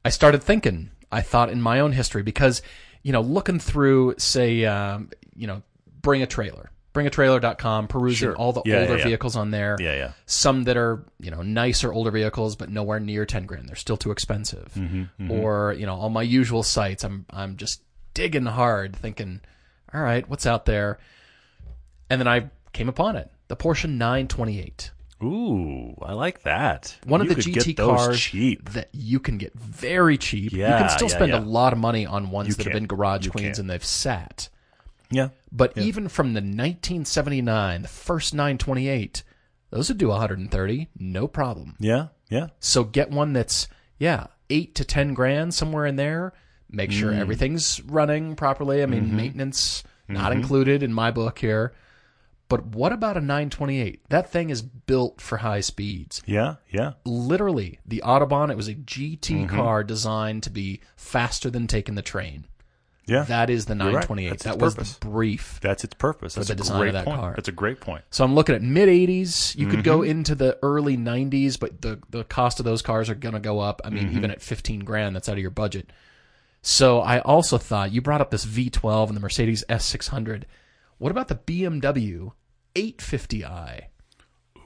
I 0.05 0.11
started 0.11 0.43
thinking. 0.43 0.91
I 1.13 1.21
thought 1.21 1.51
in 1.51 1.61
my 1.61 1.81
own 1.81 1.93
history 1.93 2.23
because, 2.23 2.63
you 3.03 3.13
know, 3.13 3.21
looking 3.21 3.59
through, 3.61 4.15
say, 4.19 4.65
um, 4.65 5.11
you 5.37 5.47
know, 5.47 5.63
bring 6.01 6.23
a 6.23 6.27
trailer, 6.27 6.71
bringatrailer.com, 6.95 7.89
perusing 7.89 8.29
Sure. 8.31 8.37
all 8.37 8.53
the 8.53 8.63
Yeah, 8.65 8.81
older 8.81 8.93
yeah, 8.93 8.99
yeah. 8.99 9.05
vehicles 9.05 9.37
on 9.37 9.51
there. 9.51 9.77
Yeah, 9.81 9.95
yeah. 9.95 10.13
Some 10.27 10.65
that 10.65 10.77
are, 10.77 11.05
you 11.21 11.31
know, 11.31 11.43
nicer 11.43 11.93
older 11.93 12.11
vehicles, 12.11 12.57
but 12.57 12.71
nowhere 12.71 12.99
near 13.01 13.25
10 13.27 13.47
grand. 13.47 13.69
They're 13.69 13.77
still 13.77 13.97
too 13.97 14.11
expensive. 14.11 14.73
Mm-hmm, 14.75 15.31
Or, 15.31 15.75
you 15.79 15.87
know, 15.87 15.97
on 15.97 16.13
my 16.13 16.23
usual 16.23 16.63
sites, 16.63 17.05
I'm, 17.05 17.27
I'm 17.31 17.57
just 17.57 17.83
digging 18.15 18.47
hard 18.47 18.97
thinking, 18.97 19.41
all 19.95 20.01
right, 20.03 20.29
what's 20.29 20.47
out 20.47 20.65
there? 20.67 20.99
And 22.11 22.21
then 22.21 22.29
I 22.29 22.51
came 22.73 22.89
upon 22.89 23.17
it. 23.17 23.31
The 23.49 23.57
Porsche 23.57 23.89
928 23.89 24.91
Ooh, 25.23 25.95
I 26.03 26.13
like 26.15 26.43
that. 26.43 26.97
one 27.05 27.23
You 27.25 27.31
of 27.31 27.37
the 27.37 27.43
GT 27.43 27.77
cars 27.77 28.19
cheap. 28.21 28.71
that 28.71 28.89
you 28.93 29.21
can 29.21 29.39
get 29.39 29.55
very 29.55 30.19
cheap. 30.19 30.53
Yeah, 30.53 30.73
you 30.73 30.79
can 30.85 30.89
still 30.91 31.09
yeah, 31.09 31.15
spend 31.15 31.33
yeah. 31.33 31.39
a 31.39 31.45
lot 31.45 31.73
of 31.73 31.79
money 31.79 32.05
on 32.07 32.31
ones 32.31 32.49
You 32.49 32.55
that 32.55 32.65
have 32.65 32.73
been 32.73 32.87
garage 32.87 33.25
You 33.27 33.31
queens 33.31 33.57
can. 33.59 33.63
and 33.65 33.71
they've 33.71 33.85
sat. 33.85 34.49
Yeah. 35.11 35.29
But 35.53 35.77
even 35.77 36.09
from 36.09 36.33
the 36.35 36.41
1979, 36.41 37.83
the 37.83 37.89
first 37.89 38.35
928, 38.35 39.23
those 39.71 39.89
would 39.89 39.99
do 39.99 40.09
130, 40.09 40.89
no 40.99 41.29
problem. 41.29 41.77
Yeah. 41.79 42.09
Yeah. 42.31 42.49
So 42.61 42.85
get 42.85 43.11
one 43.11 43.33
that's 43.33 43.69
yeah, 43.99 44.29
eight 44.51 44.75
to 44.77 44.85
ten 44.85 45.15
grand 45.15 45.55
somewhere 45.55 45.87
in 45.87 45.97
there. 45.97 46.33
Make 46.71 46.91
Mm. 46.91 46.95
sure 46.95 47.13
everything's 47.13 47.83
running 47.83 48.35
properly. 48.37 48.83
I 48.83 48.87
mean, 48.87 49.05
Mm-hmm. 49.07 49.17
maintenance 49.17 49.83
not 50.09 50.33
included 50.33 50.83
in 50.83 50.93
my 50.93 51.11
book 51.11 51.39
here. 51.39 51.73
But 52.53 52.67
what 52.67 52.93
about 52.93 53.17
a 53.17 53.21
928? 53.21 54.09
That 54.11 54.31
thing 54.31 54.51
is 54.51 54.61
built 54.63 55.21
for 55.21 55.39
high 55.39 55.61
speeds 55.61 56.23
Yeah. 56.27 56.57
Yeah. 56.71 56.93
literally 57.05 57.79
the 57.87 58.03
Autobahn. 58.05 58.51
It 58.51 58.57
was 58.59 58.69
a 58.69 58.75
GT 58.75 59.47
Mm-hmm. 59.47 59.57
car 59.57 59.83
designed 59.83 60.43
to 60.43 60.51
be 60.51 60.81
faster 60.97 61.49
than 61.51 61.67
taking 61.67 61.95
the 61.95 62.03
train. 62.03 62.45
Yeah. 63.07 63.23
That 63.23 63.51
is 63.51 63.65
the 63.67 63.75
You're 63.75 63.87
right. 63.87 63.93
928. 64.09 64.29
That's 64.31 64.43
That 64.45 64.55
its 64.55 64.63
was 64.63 64.75
purpose. 64.75 64.93
the 64.99 65.07
brief. 65.07 65.59
That's 65.63 65.83
its 65.85 65.95
purpose. 65.95 66.35
That's 66.35 66.49
the 66.49 66.53
a 66.53 66.57
design 66.57 66.77
of 66.77 66.81
great 66.83 66.93
that 66.93 67.05
point. 67.07 67.21
car. 67.21 67.33
That's 67.35 67.49
a 67.49 67.53
great 67.53 67.81
point. 67.81 68.05
So 68.11 68.23
I'm 68.23 68.35
looking 68.35 68.55
at 68.55 68.63
mid 68.63 68.89
80s. 68.89 69.57
You 69.59 69.67
could 69.67 69.83
go 69.83 70.01
Mm-hmm. 70.01 70.11
into 70.11 70.35
the 70.37 70.59
early 70.63 70.97
90s, 70.97 71.59
but 71.59 71.81
the 71.81 71.99
the 72.11 72.23
cost 72.25 72.61
of 72.61 72.65
those 72.65 72.81
cars 72.83 73.09
are 73.11 73.15
going 73.17 73.35
to 73.35 73.41
go 73.41 73.59
up. 73.61 73.81
I 73.85 73.91
mean, 73.91 74.09
Mm-hmm. 74.09 74.17
even 74.19 74.31
at 74.31 74.41
15 74.43 74.81
grand, 74.81 75.17
that's 75.17 75.29
out 75.29 75.33
of 75.37 75.39
your 75.43 75.51
budget. 75.51 75.91
So 76.61 77.01
I 77.01 77.19
also 77.21 77.59
thought 77.59 77.93
you 77.93 78.01
brought 78.03 78.21
up 78.21 78.31
this 78.31 78.45
V12 78.45 79.09
and 79.09 79.17
the 79.17 79.21
Mercedes 79.21 79.65
S600. 79.69 80.45
What 80.99 81.11
about 81.11 81.27
the 81.27 81.35
BMW 81.35 82.33
850i? 82.75 83.83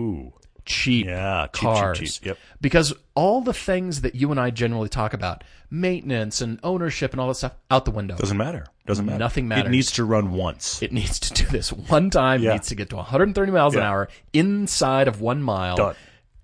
Ooh. 0.01 0.33
cheap 0.64 1.07
Yeah, 1.07 1.47
cheap, 1.47 1.53
cheap, 1.55 1.62
cars. 1.62 1.99
cheap. 1.99 2.27
Yep. 2.27 2.38
Because 2.61 2.92
all 3.14 3.40
the 3.40 3.55
things 3.55 4.03
that 4.03 4.14
you 4.14 4.31
and 4.31 4.38
I 4.40 4.51
generally 4.51 4.88
talk 4.88 5.14
about, 5.14 5.45
maintenance 5.71 6.40
and 6.40 6.59
ownership 6.62 7.12
and 7.12 7.21
all 7.21 7.29
that 7.29 7.37
stuff, 7.37 7.55
out 7.71 7.85
the 7.85 7.90
window. 7.90 8.16
Doesn't 8.16 8.37
matter. 8.37 8.66
Doesn't 8.85 9.07
matter. 9.07 9.19
Nothing 9.19 9.49
matters. 9.49 9.66
It 9.66 9.71
needs 9.71 9.92
to 9.92 10.05
run 10.05 10.33
once. 10.33 10.83
It 10.83 10.92
needs 10.92 11.19
to 11.21 11.35
do 11.35 11.47
this 11.47 11.73
one 11.73 12.11
time. 12.11 12.42
Yeah. 12.42 12.51
It 12.51 12.55
needs 12.55 12.69
to 12.69 12.75
get 12.75 12.90
to 12.90 12.97
130 12.97 13.53
miles 13.53 13.75
an 13.75 13.83
hour 13.83 14.09
inside 14.33 15.09
of 15.09 15.21
one 15.21 15.42
mile 15.42 15.77
Done. 15.77 15.95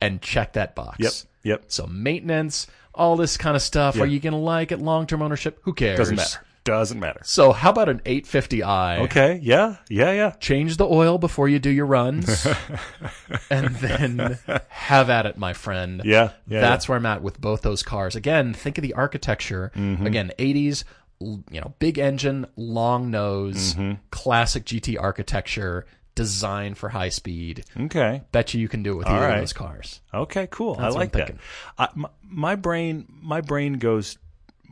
and 0.01 0.23
check 0.23 0.55
that 0.55 0.75
box. 0.75 0.99
Yep. 0.99 1.13
Yep. 1.45 1.65
So 1.69 1.87
maintenance, 1.87 2.67
all 2.95 3.17
this 3.17 3.37
kind 3.37 3.57
of 3.57 3.63
stuff. 3.63 3.97
Yeah. 3.97 4.03
Are 4.03 4.07
you 4.07 4.21
going 4.21 4.33
to 4.33 4.39
like 4.39 4.73
it 4.73 4.79
long 4.81 5.07
term 5.07 5.23
ownership? 5.23 5.59
Who 5.63 5.73
cares? 5.73 5.99
Doesn't 5.99 6.17
matter. 6.17 6.41
Doesn't 6.65 7.01
matter. 7.01 7.21
So 7.25 7.53
how 7.53 7.71
about 7.71 7.89
an 7.89 7.99
850i? 8.01 9.01
Okay. 9.01 9.41
Yeah. 9.43 9.77
Yeah. 9.89 10.13
Yeah. 10.13 10.31
Change 10.39 10.77
the 10.77 10.87
oil 10.87 11.19
before 11.19 11.49
you 11.49 11.59
do 11.59 11.71
your 11.71 11.87
runs, 11.87 12.47
and 13.51 13.69
then 13.77 14.39
have 14.69 15.11
at 15.11 15.27
it, 15.27 15.37
my 15.37 15.53
friend. 15.55 16.03
Yeah. 16.05 16.31
Yeah. 16.47 16.61
That's 16.61 16.89
where 16.89 16.97
I'm 16.97 17.07
at 17.07 17.23
with 17.23 17.41
both 17.41 17.63
those 17.63 17.83
cars. 17.83 18.15
Again, 18.15 18.55
think 18.55 18.79
of 18.79 18.83
the 18.83 18.95
architecture. 18.95 19.73
Mm-hmm. 19.75 20.07
Again, 20.07 20.33
80s, 20.39 20.85
you 21.21 21.43
know, 21.61 21.75
big 21.79 21.99
engine, 21.99 22.47
long 22.57 23.11
nose, 23.11 23.75
Mm-hmm. 23.75 23.95
classic 24.11 24.65
GT 24.65 25.01
architecture, 25.01 25.87
designed 26.15 26.77
for 26.79 26.91
high 26.91 27.09
speed. 27.09 27.65
Okay. 27.79 28.23
Bet 28.33 28.55
you 28.55 28.61
you 28.61 28.69
can 28.69 28.83
do 28.83 28.93
it 28.93 28.97
with 28.97 29.07
All 29.07 29.15
either 29.17 29.27
right. 29.27 29.35
of 29.35 29.41
those 29.41 29.53
cars. 29.53 30.01
Okay, 30.13 30.47
cool. 30.51 30.75
That's 30.75 30.95
I 30.95 30.99
like 30.99 31.13
that. 31.13 31.35
I, 31.79 31.89
my, 31.95 32.09
my 32.23 32.55
brain, 32.55 33.07
my 33.21 33.41
brain 33.41 33.75
goes 33.75 34.19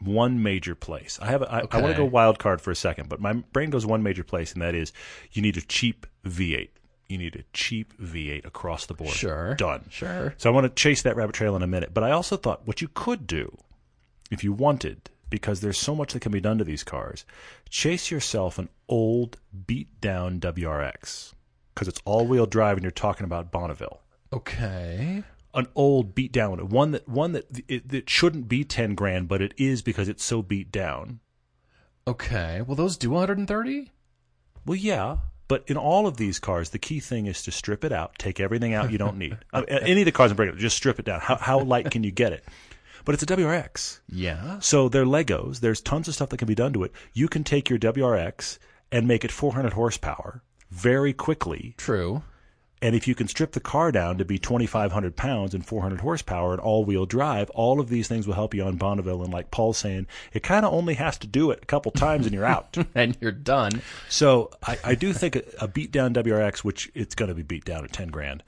one 0.01 0.43
major 0.43 0.75
place. 0.75 1.19
I 1.21 1.27
have. 1.27 1.43
I 1.43 1.63
want 1.63 1.93
to 1.93 1.95
go 1.95 2.05
wild 2.05 2.39
card 2.39 2.61
for 2.61 2.71
a 2.71 2.77
second, 2.77 3.09
but 3.09 3.21
my 3.21 3.35
brain 3.35 3.71
goes 3.71 3.87
one 3.87 4.03
major 4.03 4.25
place, 4.25 4.53
and 4.53 4.63
that 4.63 4.75
is 4.75 4.93
you 5.33 5.43
need 5.43 5.57
a 5.57 5.63
cheap 5.63 6.07
V8. 6.25 6.71
You 7.09 7.19
need 7.19 7.35
a 7.37 7.45
cheap 7.53 7.97
V8 8.01 8.45
across 8.45 8.87
the 8.87 8.95
board. 8.95 9.11
Sure. 9.11 9.55
Done. 9.57 9.87
Sure. 9.91 10.35
So 10.39 10.49
I 10.49 10.53
want 10.53 10.65
to 10.65 10.83
chase 10.83 11.03
that 11.03 11.17
rabbit 11.17 11.35
trail 11.35 11.57
in 11.57 11.63
a 11.63 11.67
minute, 11.67 11.93
but 11.93 12.05
I 12.05 12.13
also 12.13 12.37
thought 12.37 12.67
what 12.67 12.81
you 12.81 12.89
could 12.89 13.27
do, 13.27 13.57
if 14.31 14.45
you 14.45 14.53
wanted, 14.53 15.11
because 15.29 15.61
there's 15.61 15.79
so 15.79 15.95
much 15.95 16.13
that 16.13 16.21
can 16.21 16.31
be 16.33 16.41
done 16.41 16.59
to 16.59 16.65
these 16.65 16.85
cars, 16.85 17.25
chase 17.69 18.11
yourself 18.11 18.59
an 18.59 18.69
old 18.89 19.39
beat 19.67 20.01
down 20.01 20.39
WRX 20.39 21.33
because 21.75 21.89
it's 21.89 22.01
all 22.05 22.27
wheel 22.27 22.47
drive, 22.47 22.77
and 22.77 22.85
you're 22.85 22.91
talking 22.91 23.25
about 23.25 23.51
Bonneville 23.51 24.01
Okay. 24.33 25.25
An 25.55 25.67
old 25.75 26.15
beat 26.15 26.33
down 26.33 26.51
one, 26.53 26.69
one 26.69 26.91
that 26.93 27.09
one 27.09 27.33
that 27.33 27.45
it, 27.69 27.89
that 27.89 28.09
shouldn't 28.11 28.49
be 28.49 28.65
ten 28.65 28.95
grand, 28.95 29.29
but 29.29 29.43
it 29.43 29.55
is 29.57 29.83
because 29.83 30.09
it's 30.09 30.25
so 30.25 30.43
beat 30.43 30.71
down. 30.73 31.21
Okay. 32.07 32.63
Will 32.63 32.75
those 32.75 32.97
do 32.97 33.11
130? 33.11 33.91
Well, 34.67 34.77
yeah, 34.77 35.19
but 35.49 35.65
in 35.67 35.77
all 35.77 36.07
of 36.07 36.17
these 36.17 36.39
cars, 36.39 36.71
the 36.71 36.79
key 36.79 37.01
thing 37.01 37.27
is 37.27 37.43
to 37.43 37.53
strip 37.53 37.85
it 37.85 37.93
out, 37.93 38.19
take 38.19 38.41
everything 38.41 38.75
out 38.75 38.91
you 38.91 38.99
don't 38.99 39.19
need. 39.19 39.37
I 39.53 39.61
mean, 39.61 39.69
any 39.69 40.01
of 40.03 40.05
the 40.07 40.13
cars 40.13 40.31
in 40.31 40.37
break, 40.37 40.51
it, 40.53 40.57
just 40.59 40.77
strip 40.77 40.99
it 40.99 41.05
down. 41.05 41.21
How 41.21 41.37
how 41.37 41.61
light 41.61 41.91
can 41.91 42.03
you 42.05 42.11
get 42.11 42.33
it? 42.33 42.45
But 43.05 43.15
it's 43.15 43.23
a 43.23 43.27
WRX, 43.27 44.01
Yeah. 44.09 44.59
so 44.61 44.89
they're 44.91 45.07
Legos. 45.07 45.61
There's 45.61 45.81
tons 45.81 46.07
of 46.07 46.15
stuff 46.15 46.29
that 46.29 46.37
can 46.37 46.47
be 46.49 46.55
done 46.55 46.73
to 46.75 46.85
it. 46.85 46.93
You 47.15 47.29
can 47.29 47.45
take 47.45 47.71
your 47.71 47.79
WRX 47.79 48.59
and 48.93 49.09
make 49.09 49.25
it 49.25 49.33
400 49.33 49.73
horsepower 49.73 50.43
very 50.71 51.13
quickly 51.15 51.75
True. 51.79 52.23
And 52.83 52.95
if 52.95 53.07
you 53.07 53.15
can 53.15 53.29
strip 53.29 53.53
the 53.53 53.61
car 53.61 53.93
down 53.93 54.17
to 54.19 54.25
be 54.25 54.39
2,500 54.39 55.15
pounds 55.15 55.53
and 55.55 55.67
400 55.67 56.01
horsepower 56.01 56.53
and 56.53 56.61
all 56.61 56.85
wheel 56.85 57.05
drive, 57.05 57.51
all 57.51 57.79
of 57.79 57.91
these 57.91 58.09
things 58.09 58.27
will 58.27 58.35
help 58.35 58.55
you 58.55 58.63
on 58.65 58.77
Bonneville. 58.77 59.23
And 59.23 59.31
like 59.33 59.51
Paul's 59.51 59.77
saying, 59.77 60.07
it 60.33 60.43
kind 60.43 60.65
of 60.65 60.73
only 60.73 60.95
has 60.95 61.19
to 61.19 61.27
do 61.27 61.51
it 61.51 61.59
a 61.63 61.67
couple 61.67 61.93
times 61.93 62.25
and 62.25 62.35
you're 62.35 62.47
out. 62.47 62.79
and 62.95 63.19
you're 63.21 63.33
done. 63.33 63.83
So 64.09 64.51
I, 64.67 64.79
I 64.83 64.95
do 64.95 65.13
think 65.13 65.37
a, 65.37 65.43
a 65.61 65.69
beat 65.69 65.93
down 65.93 66.15
WRX, 66.15 66.59
which 66.61 66.91
it's 66.95 67.15
going 67.15 67.29
to 67.29 67.35
be 67.35 67.43
beat 67.43 67.67
down 67.67 67.85
at 67.85 67.93
10 67.93 68.09
grand, 68.09 68.43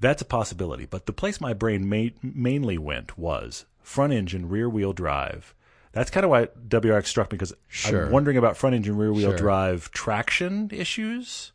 that's 0.00 0.20
a 0.20 0.26
possibility. 0.26 0.84
But 0.84 1.06
the 1.06 1.12
place 1.14 1.40
my 1.40 1.54
brain 1.54 1.88
ma- 1.88 2.10
mainly 2.22 2.76
went 2.76 3.16
was 3.18 3.64
front 3.82 4.12
engine, 4.12 4.50
rear 4.50 4.68
wheel 4.68 4.92
drive. 4.92 5.54
That's 5.92 6.10
kind 6.10 6.24
of 6.24 6.30
why 6.30 6.48
WRX 6.68 7.06
struck 7.06 7.32
me 7.32 7.36
because 7.38 7.54
Sure. 7.68 8.04
I'm 8.04 8.12
wondering 8.12 8.36
about 8.36 8.58
front 8.58 8.76
engine, 8.76 8.96
rear 8.98 9.12
wheel 9.14 9.30
Sure. 9.30 9.38
drive 9.38 9.90
traction 9.92 10.68
issues. 10.70 11.52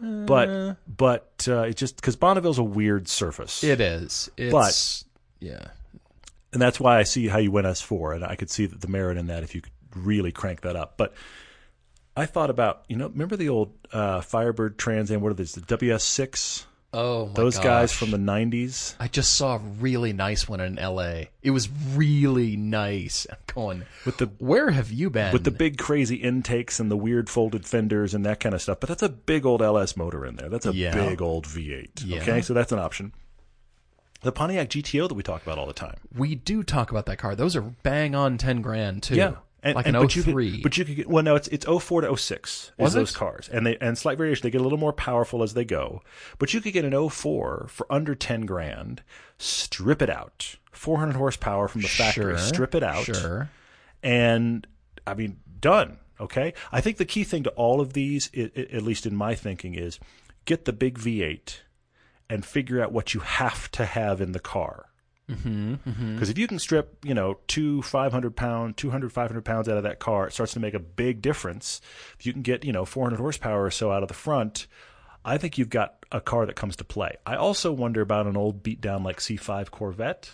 But 0.00 0.76
but 0.86 1.46
uh, 1.48 1.62
it 1.62 1.76
just 1.76 1.96
because 1.96 2.16
Bonneville's 2.16 2.58
a 2.58 2.64
weird 2.64 3.08
surface, 3.08 3.62
It 3.62 3.80
is. 3.80 4.30
It's, 4.36 4.52
but 4.52 5.04
yeah. 5.46 5.68
and 6.52 6.60
that's 6.60 6.80
why 6.80 6.98
I 6.98 7.02
see 7.02 7.28
how 7.28 7.38
you 7.38 7.50
went 7.50 7.66
S4, 7.66 8.16
and 8.16 8.24
I 8.24 8.36
could 8.36 8.50
see 8.50 8.66
that 8.66 8.80
the 8.80 8.88
merit 8.88 9.18
in 9.18 9.26
that 9.26 9.42
if 9.42 9.54
you 9.54 9.60
could 9.60 9.72
really 9.94 10.32
crank 10.32 10.62
that 10.62 10.76
up. 10.76 10.94
But 10.96 11.14
I 12.16 12.26
thought 12.26 12.50
about 12.50 12.84
you 12.88 12.96
know 12.96 13.08
remember 13.08 13.36
the 13.36 13.48
old 13.48 13.74
uh, 13.92 14.20
Firebird 14.20 14.78
Trans 14.78 15.10
Am? 15.10 15.20
What 15.20 15.32
are 15.32 15.34
these? 15.34 15.52
The 15.52 15.60
WS6? 15.60 16.64
Oh 16.92 17.26
my 17.26 17.26
god. 17.26 17.34
Those 17.36 17.58
guys 17.58 17.92
from 17.92 18.10
the 18.10 18.16
'90s. 18.18 18.94
I 18.98 19.06
just 19.06 19.34
saw 19.36 19.54
a 19.56 19.58
really 19.58 20.12
nice 20.12 20.48
one 20.48 20.60
in 20.60 20.76
L.A. 20.78 21.30
It 21.42 21.50
was 21.52 21.68
really 21.94 22.56
nice. 22.56 23.26
I'm 23.30 23.36
going 23.54 23.82
With 24.04 24.18
the- 24.18 24.26
where 24.38 24.70
have 24.70 24.90
you 24.90 25.08
been? 25.08 25.32
with 25.32 25.44
the 25.44 25.52
big 25.52 25.78
crazy 25.78 26.16
intakes 26.16 26.80
and 26.80 26.90
the 26.90 26.96
weird 26.96 27.30
folded 27.30 27.64
fenders 27.64 28.12
and 28.12 28.26
that 28.26 28.40
kind 28.40 28.54
of 28.54 28.60
stuff. 28.62 28.80
But 28.80 28.88
that's 28.88 29.02
a 29.04 29.08
big 29.08 29.46
old 29.46 29.62
LS 29.62 29.96
motor 29.96 30.26
in 30.26 30.34
there. 30.36 30.48
That's 30.48 30.66
a 30.66 30.72
Yeah. 30.74 30.92
big 30.94 31.22
old 31.22 31.46
V8. 31.46 32.04
Yeah. 32.04 32.22
Okay, 32.22 32.40
so 32.42 32.54
that's 32.54 32.72
an 32.72 32.78
option. 32.80 33.12
The 34.22 34.32
Pontiac 34.32 34.68
GTO 34.68 35.08
that 35.08 35.14
we 35.14 35.22
talk 35.22 35.42
about 35.42 35.58
all 35.58 35.66
the 35.66 35.72
time. 35.72 35.96
we 36.14 36.34
do 36.34 36.62
talk 36.62 36.90
about 36.90 37.06
that 37.06 37.16
car. 37.18 37.34
Those 37.36 37.54
are 37.56 37.62
bang 37.62 38.14
on 38.14 38.36
ten 38.36 38.60
grand 38.62 39.02
too. 39.04 39.14
And, 39.62 39.74
like 39.74 39.86
and- 39.86 39.96
an 39.96 40.02
but 40.02 40.16
you 40.16 40.22
03. 40.22 40.50
could, 40.52 40.62
but 40.62 40.78
you 40.78 40.84
could 40.84 40.96
get 40.96 41.08
well 41.08 41.22
no 41.22 41.34
it's 41.36 41.48
it's 41.48 41.66
04 41.66 42.00
to 42.02 42.16
06 42.16 42.72
Was 42.78 42.90
is 42.90 42.94
those 42.94 43.10
cars 43.16 43.48
and 43.48 43.66
they 43.66 43.76
and 43.78 43.98
slight 43.98 44.16
variation 44.18 44.42
they 44.44 44.50
get 44.50 44.60
a 44.60 44.64
little 44.64 44.78
more 44.78 44.92
powerful 44.92 45.42
as 45.42 45.52
they 45.54 45.64
go 45.66 46.02
but 46.38 46.54
you 46.54 46.60
could 46.62 46.72
get 46.72 46.84
an 46.84 46.92
04 47.10 47.66
for 47.68 47.86
under 47.90 48.14
10 48.14 48.46
grand 48.46 49.02
strip 49.38 50.00
it 50.00 50.08
out 50.08 50.56
400 50.72 51.16
horsepower 51.16 51.68
from 51.68 51.82
the 51.82 51.88
factory 51.88 52.36
Sure, 52.36 52.38
strip 52.38 52.74
it 52.74 52.82
out 52.82 53.04
Sure. 53.04 53.50
and 54.02 54.66
I 55.06 55.14
mean, 55.14 55.38
done. 55.60 55.98
Okay. 56.20 56.52
I 56.70 56.80
think 56.80 56.98
the 56.98 57.04
key 57.06 57.24
thing 57.24 57.42
to 57.44 57.50
all 57.50 57.80
of 57.80 57.94
these, 57.94 58.30
i 58.36 58.50
i 58.56 58.60
at 58.72 58.82
least 58.82 59.06
in 59.06 59.16
my 59.16 59.34
thinking, 59.34 59.74
is 59.74 59.98
get 60.44 60.66
the 60.66 60.72
big 60.72 60.98
V8 60.98 61.60
and 62.28 62.44
figure 62.44 62.82
out 62.82 62.92
what 62.92 63.14
you 63.14 63.20
have 63.20 63.70
to 63.72 63.86
have 63.86 64.20
in 64.20 64.32
the 64.32 64.38
car. 64.40 64.89
Because 65.30 65.94
Mm-hmm, 65.94 66.22
if 66.22 66.38
you 66.38 66.46
can 66.46 66.58
strip, 66.58 67.04
you 67.04 67.14
know, 67.14 67.38
two 67.46 67.82
500 67.82 68.34
pound, 68.36 68.76
200, 68.76 69.12
500 69.12 69.44
pounds 69.44 69.68
out 69.68 69.76
of 69.76 69.84
that 69.84 69.98
car, 69.98 70.26
it 70.26 70.32
starts 70.32 70.52
to 70.54 70.60
make 70.60 70.74
a 70.74 70.78
big 70.80 71.22
difference. 71.22 71.80
If 72.18 72.26
you 72.26 72.32
can 72.32 72.42
get, 72.42 72.64
you 72.64 72.72
know, 72.72 72.84
400 72.84 73.18
horsepower 73.18 73.64
or 73.64 73.70
so 73.70 73.90
out 73.90 74.02
of 74.02 74.08
the 74.08 74.14
front, 74.14 74.66
I 75.24 75.38
think 75.38 75.58
you've 75.58 75.70
got 75.70 76.04
a 76.12 76.20
car 76.20 76.46
that 76.46 76.56
comes 76.56 76.76
to 76.76 76.84
play. 76.84 77.16
I 77.24 77.36
also 77.36 77.72
wonder 77.72 78.00
about 78.00 78.26
an 78.26 78.36
old 78.36 78.62
beat 78.62 78.80
down 78.80 79.02
like 79.02 79.18
C5 79.18 79.70
Corvette. 79.70 80.30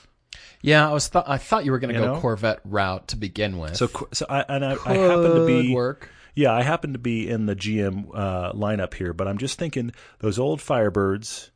Yeah, 0.61 0.88
I 0.88 0.92
was. 0.92 1.09
Th- 1.09 1.24
I 1.26 1.38
thought 1.38 1.64
you 1.64 1.72
were 1.72 1.78
going 1.78 1.94
to 1.94 2.00
go 2.00 2.14
know? 2.14 2.20
Corvette 2.20 2.61
route 2.64 3.09
to 3.09 3.16
begin 3.16 3.59
with. 3.59 3.76
So, 3.76 3.88
so 4.12 4.26
I, 4.28 4.44
and 4.48 4.64
I, 4.64 4.76
I 4.85 4.94
happen 4.96 5.35
to 5.35 5.46
be 5.46 5.74
work. 5.74 6.11
Yeah, 6.35 6.52
I 6.52 6.62
happen 6.62 6.92
to 6.92 6.98
be 6.98 7.28
in 7.28 7.46
the 7.46 7.56
GM 7.56 8.11
uh, 8.14 8.52
lineup 8.52 8.92
here, 8.92 9.14
but 9.14 9.26
I'm 9.26 9.38
just 9.38 9.59
thinking 9.59 9.92
those 10.18 10.38
old 10.38 10.61
Firebirds, 10.61 11.50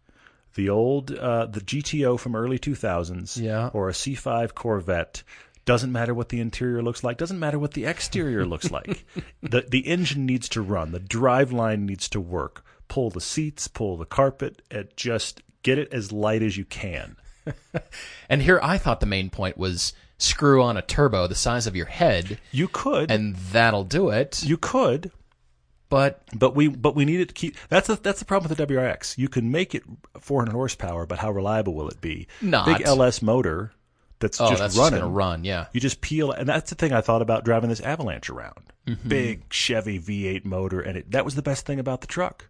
the 0.54 0.68
old 0.68 1.12
uh, 1.12 1.46
the 1.46 1.60
GTO 1.60 2.18
from 2.18 2.34
early 2.36 2.58
2000s, 2.58 3.40
Yeah. 3.40 3.70
or 3.72 3.88
a 3.88 3.92
C5 3.92 4.54
Corvette. 4.54 5.22
Doesn't 5.66 5.92
matter 5.92 6.14
what 6.14 6.30
the 6.30 6.40
interior 6.40 6.82
looks 6.82 7.04
like. 7.04 7.18
Doesn't 7.18 7.38
matter 7.38 7.58
what 7.58 7.74
the 7.74 7.84
exterior 7.84 8.44
looks 8.46 8.70
like. 8.78 9.04
the 9.42 9.64
The 9.68 9.86
engine 9.86 10.26
needs 10.26 10.48
to 10.50 10.62
run. 10.62 10.92
The 10.92 10.98
drive 10.98 11.52
line 11.52 11.86
needs 11.86 12.08
to 12.10 12.20
work. 12.20 12.64
Pull 12.88 13.10
the 13.10 13.20
seats, 13.20 13.68
pull 13.68 13.96
the 13.96 14.06
carpet, 14.06 14.62
and 14.70 14.88
just 14.96 15.42
get 15.62 15.78
it 15.78 15.92
as 15.92 16.10
light 16.10 16.42
as 16.42 16.56
you 16.56 16.64
can. 16.64 17.16
And 18.28 18.42
here, 18.42 18.60
I 18.62 18.78
thought 18.78 19.00
the 19.00 19.06
main 19.06 19.28
point 19.30 19.58
was 19.58 19.92
screw 20.18 20.62
on 20.62 20.76
a 20.76 20.82
turbo 20.82 21.26
the 21.26 21.34
size 21.34 21.66
of 21.66 21.74
your 21.74 21.86
head, 21.86 22.38
You 22.52 22.68
could, 22.68 23.10
and 23.10 23.34
that'll 23.36 23.84
do 23.84 24.10
it. 24.10 24.42
you 24.44 24.56
could, 24.56 25.10
But 25.90 26.22
But 26.34 26.54
we 26.54 26.68
but 26.68 26.94
we 26.94 27.04
need 27.04 27.20
it 27.20 27.28
to 27.28 27.34
keep. 27.34 27.56
That's 27.68 27.88
the 27.88 27.96
that's 27.96 28.20
the 28.20 28.24
problem 28.24 28.48
with 28.48 28.56
the 28.56 28.66
WRX. 28.66 29.18
You 29.18 29.28
can 29.28 29.50
make 29.50 29.74
it 29.74 29.82
400 30.18 30.52
horsepower, 30.52 31.04
but 31.04 31.18
how 31.18 31.30
reliable 31.30 31.74
will 31.74 31.88
it 31.88 32.00
be? 32.00 32.28
Not. 32.40 32.64
big 32.64 32.86
LS 32.86 33.20
motor 33.20 33.72
that's 34.20 34.40
oh, 34.40 34.50
just 34.50 34.60
that's 34.60 34.76
running. 34.76 35.00
just 35.00 35.10
run. 35.10 35.44
Yeah. 35.44 35.66
You 35.72 35.80
just 35.80 36.00
peel, 36.00 36.30
and 36.30 36.48
that's 36.48 36.70
the 36.70 36.76
thing 36.76 36.92
I 36.92 37.00
thought 37.00 37.22
about 37.22 37.44
driving 37.44 37.70
this 37.70 37.80
Avalanche 37.80 38.30
around. 38.30 38.72
Mm-hmm. 38.86 39.08
Big 39.08 39.52
Chevy 39.52 39.98
V8 39.98 40.44
motor, 40.44 40.80
and 40.80 40.98
it, 40.98 41.10
that 41.10 41.24
was 41.24 41.34
the 41.34 41.42
best 41.42 41.66
thing 41.66 41.80
about 41.80 42.02
the 42.02 42.06
truck. 42.06 42.48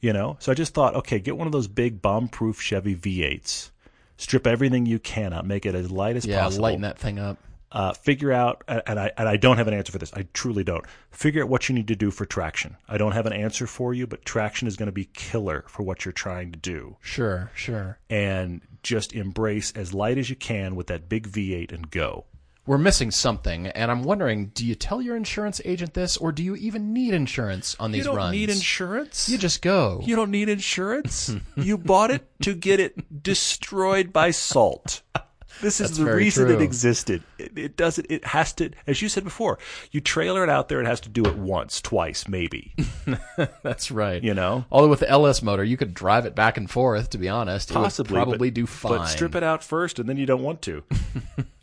You 0.00 0.12
know, 0.12 0.36
so 0.38 0.52
I 0.52 0.54
just 0.54 0.74
thought, 0.74 0.94
okay, 0.94 1.18
get 1.18 1.36
one 1.36 1.46
of 1.46 1.52
those 1.52 1.66
big 1.66 2.00
bomb-proof 2.00 2.60
Chevy 2.60 2.94
V8s, 2.94 3.70
strip 4.16 4.46
everything 4.46 4.86
you 4.86 5.00
can 5.00 5.32
out, 5.32 5.44
make 5.44 5.66
it 5.66 5.74
as 5.74 5.90
light 5.90 6.16
as 6.16 6.24
Yeah, 6.24 6.42
possible 6.42 6.62
lighten 6.62 6.82
that 6.82 6.98
thing 6.98 7.18
up. 7.18 7.36
Uh, 7.70 7.92
figure 7.92 8.32
out, 8.32 8.64
and 8.66 8.98
I 8.98 9.10
and 9.16 9.28
I 9.28 9.36
don't 9.36 9.58
have 9.58 9.68
an 9.68 9.74
answer 9.74 9.92
for 9.92 9.98
this. 9.98 10.12
I 10.14 10.26
truly 10.32 10.64
don't. 10.64 10.84
Figure 11.10 11.42
out 11.42 11.48
what 11.48 11.68
you 11.68 11.74
need 11.74 11.88
to 11.88 11.96
do 11.96 12.10
for 12.10 12.24
traction. 12.24 12.76
I 12.88 12.96
don't 12.98 13.12
have 13.12 13.26
an 13.26 13.32
answer 13.32 13.66
for 13.66 13.92
you, 13.92 14.06
but 14.06 14.24
traction 14.24 14.66
is 14.68 14.76
going 14.76 14.86
to 14.86 14.92
be 14.92 15.06
killer 15.06 15.64
for 15.68 15.82
what 15.82 16.04
you're 16.04 16.12
trying 16.12 16.52
to 16.52 16.58
do. 16.58 16.96
Sure, 17.00 17.50
sure. 17.54 17.98
And 18.08 18.62
just 18.82 19.12
embrace 19.12 19.72
as 19.72 19.92
light 19.92 20.18
as 20.18 20.30
you 20.30 20.36
can 20.36 20.76
with 20.76 20.86
that 20.86 21.08
big 21.08 21.28
V8 21.28 21.72
and 21.72 21.90
go. 21.90 22.24
We're 22.66 22.76
missing 22.78 23.10
something, 23.10 23.66
and 23.68 23.90
I'm 23.90 24.02
wondering: 24.02 24.46
Do 24.48 24.66
you 24.66 24.74
tell 24.74 25.00
your 25.00 25.16
insurance 25.16 25.58
agent 25.64 25.94
this, 25.94 26.18
or 26.18 26.32
do 26.32 26.42
you 26.42 26.54
even 26.56 26.92
need 26.92 27.14
insurance 27.14 27.74
on 27.80 27.92
these 27.92 28.00
runs? 28.00 28.06
you 28.06 28.10
don't 28.10 28.16
runs? 28.16 28.32
need 28.32 28.50
insurance. 28.50 29.28
You 29.30 29.38
just 29.38 29.62
go. 29.62 30.00
you 30.04 30.14
don't 30.16 30.30
need 30.30 30.50
insurance. 30.50 31.34
you 31.56 31.78
bought 31.78 32.10
it 32.10 32.28
to 32.42 32.54
get 32.54 32.78
it 32.78 33.22
destroyed 33.22 34.12
by 34.12 34.30
salt. 34.32 35.00
This 35.60 35.80
is 35.80 35.88
That's 35.88 35.98
the 35.98 36.14
reason 36.14 36.50
it 36.50 36.60
existed. 36.60 37.22
It, 37.38 37.56
it 37.56 37.76
doesn't. 37.76 38.06
It 38.10 38.24
has 38.26 38.52
to. 38.54 38.70
As 38.86 39.02
you 39.02 39.08
said 39.08 39.24
before, 39.24 39.58
you 39.90 40.00
trailer 40.00 40.44
it 40.44 40.50
out 40.50 40.68
there. 40.68 40.80
It 40.80 40.86
has 40.86 41.00
to 41.00 41.08
do 41.08 41.24
it 41.24 41.36
once, 41.36 41.80
twice, 41.80 42.28
maybe. 42.28 42.74
That's 43.62 43.90
right. 43.90 44.22
You 44.22 44.34
know. 44.34 44.64
Although 44.70 44.88
with 44.88 45.00
the 45.00 45.10
LS 45.10 45.42
motor, 45.42 45.64
you 45.64 45.76
could 45.76 45.94
drive 45.94 46.26
it 46.26 46.34
back 46.34 46.56
and 46.56 46.70
forth. 46.70 47.10
To 47.10 47.18
be 47.18 47.28
honest, 47.28 47.72
Possibly, 47.72 48.14
probably 48.14 48.50
but, 48.50 48.54
do 48.54 48.66
fine. 48.66 48.98
But 48.98 49.06
strip 49.06 49.34
it 49.34 49.42
out 49.42 49.64
first, 49.64 49.98
and 49.98 50.08
then 50.08 50.16
you 50.16 50.26
don't 50.26 50.42
want 50.42 50.62
to. 50.62 50.84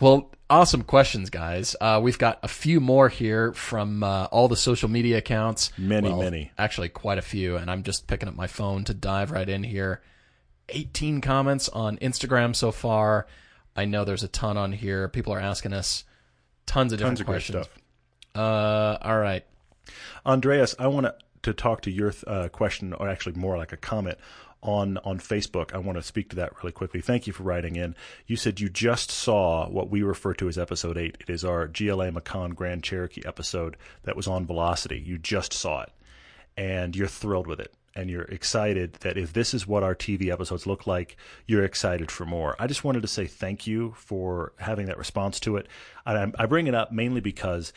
Well, 0.00 0.30
awesome 0.48 0.82
questions, 0.82 1.28
guys. 1.28 1.74
Uh, 1.80 1.98
we've 2.00 2.18
got 2.18 2.38
a 2.44 2.48
few 2.48 2.78
more 2.78 3.08
here 3.08 3.52
from 3.52 4.04
uh, 4.04 4.26
all 4.26 4.46
the 4.46 4.56
social 4.56 4.88
media 4.88 5.18
accounts. 5.18 5.72
Many, 5.76 6.08
Well, 6.08 6.20
many. 6.20 6.52
Actually, 6.56 6.88
quite 6.90 7.18
a 7.18 7.22
few. 7.22 7.56
And 7.56 7.68
I'm 7.68 7.82
just 7.82 8.06
picking 8.06 8.28
up 8.28 8.36
my 8.36 8.46
phone 8.46 8.84
to 8.84 8.94
dive 8.94 9.32
right 9.32 9.48
in 9.48 9.64
here. 9.64 10.00
18 10.68 11.20
comments 11.20 11.68
on 11.68 11.98
Instagram 11.98 12.54
so 12.54 12.70
far. 12.72 13.26
I 13.76 13.84
know 13.84 14.04
there's 14.04 14.22
a 14.22 14.28
ton 14.28 14.56
on 14.56 14.72
here. 14.72 15.08
People 15.08 15.32
are 15.32 15.40
asking 15.40 15.72
us 15.72 16.04
tons 16.66 16.92
of 16.92 16.98
different 16.98 17.18
Tons 17.18 17.20
of 17.20 17.26
questions. 17.26 17.64
stuff. 17.66 17.78
Uh, 18.34 18.98
all 19.00 19.18
right. 19.18 19.44
Andreas, 20.26 20.74
I 20.78 20.86
want 20.88 21.06
to 21.06 21.14
to 21.42 21.52
talk 21.52 21.82
to 21.82 21.90
your 21.90 22.12
uh, 22.26 22.48
question, 22.48 22.92
or 22.92 23.08
actually 23.08 23.36
more 23.36 23.56
like 23.56 23.72
a 23.72 23.76
comment 23.76 24.18
on 24.60 24.98
on 24.98 25.18
Facebook. 25.18 25.72
I 25.72 25.78
want 25.78 25.96
to 25.96 26.02
speak 26.02 26.30
to 26.30 26.36
that 26.36 26.52
really 26.58 26.72
quickly. 26.72 27.00
Thank 27.00 27.26
you 27.28 27.32
for 27.32 27.44
writing 27.44 27.76
in. 27.76 27.94
You 28.26 28.36
said 28.36 28.60
you 28.60 28.68
just 28.68 29.10
saw 29.10 29.68
what 29.68 29.88
we 29.88 30.02
refer 30.02 30.34
to 30.34 30.48
as 30.48 30.58
episode 30.58 30.98
eight. 30.98 31.16
It 31.20 31.30
is 31.30 31.44
our 31.44 31.68
GLA 31.68 32.10
Macan 32.10 32.50
Grand 32.50 32.82
Cherokee 32.82 33.22
episode 33.24 33.76
that 34.02 34.16
was 34.16 34.26
on 34.26 34.46
Velocity. 34.46 34.98
You 34.98 35.16
just 35.16 35.52
saw 35.52 35.82
it, 35.82 35.90
and 36.56 36.94
you're 36.96 37.06
thrilled 37.06 37.46
with 37.46 37.60
it. 37.60 37.72
And 37.98 38.08
you're 38.08 38.22
excited 38.22 38.92
that 39.00 39.16
if 39.18 39.32
this 39.32 39.52
is 39.52 39.66
what 39.66 39.82
our 39.82 39.96
TV 39.96 40.30
episodes 40.30 40.68
look 40.68 40.86
like, 40.86 41.16
you're 41.48 41.64
excited 41.64 42.12
for 42.12 42.24
more. 42.24 42.54
I 42.56 42.68
just 42.68 42.84
wanted 42.84 43.02
to 43.02 43.08
say 43.08 43.26
thank 43.26 43.66
you 43.66 43.92
for 43.96 44.52
having 44.58 44.86
that 44.86 44.98
response 44.98 45.40
to 45.40 45.56
it. 45.56 45.66
I, 46.06 46.30
I 46.38 46.46
bring 46.46 46.68
it 46.68 46.76
up 46.76 46.92
mainly 46.92 47.20
because 47.20 47.72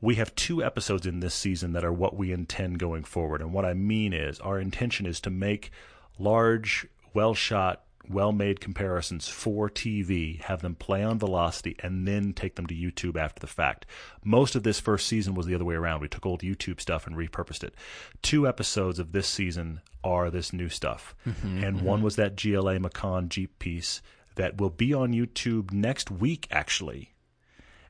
we 0.00 0.14
have 0.14 0.32
two 0.36 0.62
episodes 0.62 1.06
in 1.06 1.18
this 1.18 1.34
season 1.34 1.72
that 1.72 1.84
are 1.84 1.92
what 1.92 2.16
we 2.16 2.30
intend 2.30 2.78
going 2.78 3.02
forward. 3.02 3.40
And 3.40 3.52
what 3.52 3.64
I 3.64 3.74
mean 3.74 4.12
is, 4.12 4.38
our 4.38 4.60
intention 4.60 5.06
is 5.06 5.18
to 5.22 5.30
make 5.30 5.72
large, 6.20 6.86
well 7.12 7.34
shot, 7.34 7.83
well 8.08 8.32
made 8.32 8.60
comparisons 8.60 9.28
for 9.28 9.68
TV, 9.68 10.40
have 10.42 10.62
them 10.62 10.74
play 10.74 11.02
on 11.02 11.18
Velocity, 11.18 11.76
and 11.80 12.06
then 12.06 12.32
take 12.32 12.56
them 12.56 12.66
to 12.66 12.74
YouTube 12.74 13.16
after 13.16 13.40
the 13.40 13.46
fact. 13.46 13.86
Most 14.24 14.54
of 14.54 14.62
this 14.62 14.80
first 14.80 15.06
season 15.06 15.34
was 15.34 15.46
the 15.46 15.54
other 15.54 15.64
way 15.64 15.74
around. 15.74 16.00
We 16.00 16.08
took 16.08 16.26
old 16.26 16.42
YouTube 16.42 16.80
stuff 16.80 17.06
and 17.06 17.16
repurposed 17.16 17.64
it. 17.64 17.74
Two 18.22 18.46
episodes 18.46 18.98
of 18.98 19.12
this 19.12 19.26
season 19.28 19.80
are 20.02 20.30
this 20.30 20.52
new 20.52 20.68
stuff. 20.68 21.14
Mm-hmm, 21.26 21.64
and 21.64 21.76
mm-hmm. 21.78 21.86
one 21.86 22.02
was 22.02 22.16
that 22.16 22.36
GLA 22.36 22.78
Macan 22.78 23.28
Jeep 23.28 23.58
piece 23.58 24.02
that 24.36 24.58
will 24.60 24.70
be 24.70 24.92
on 24.92 25.12
YouTube 25.12 25.72
next 25.72 26.10
week, 26.10 26.46
actually 26.50 27.14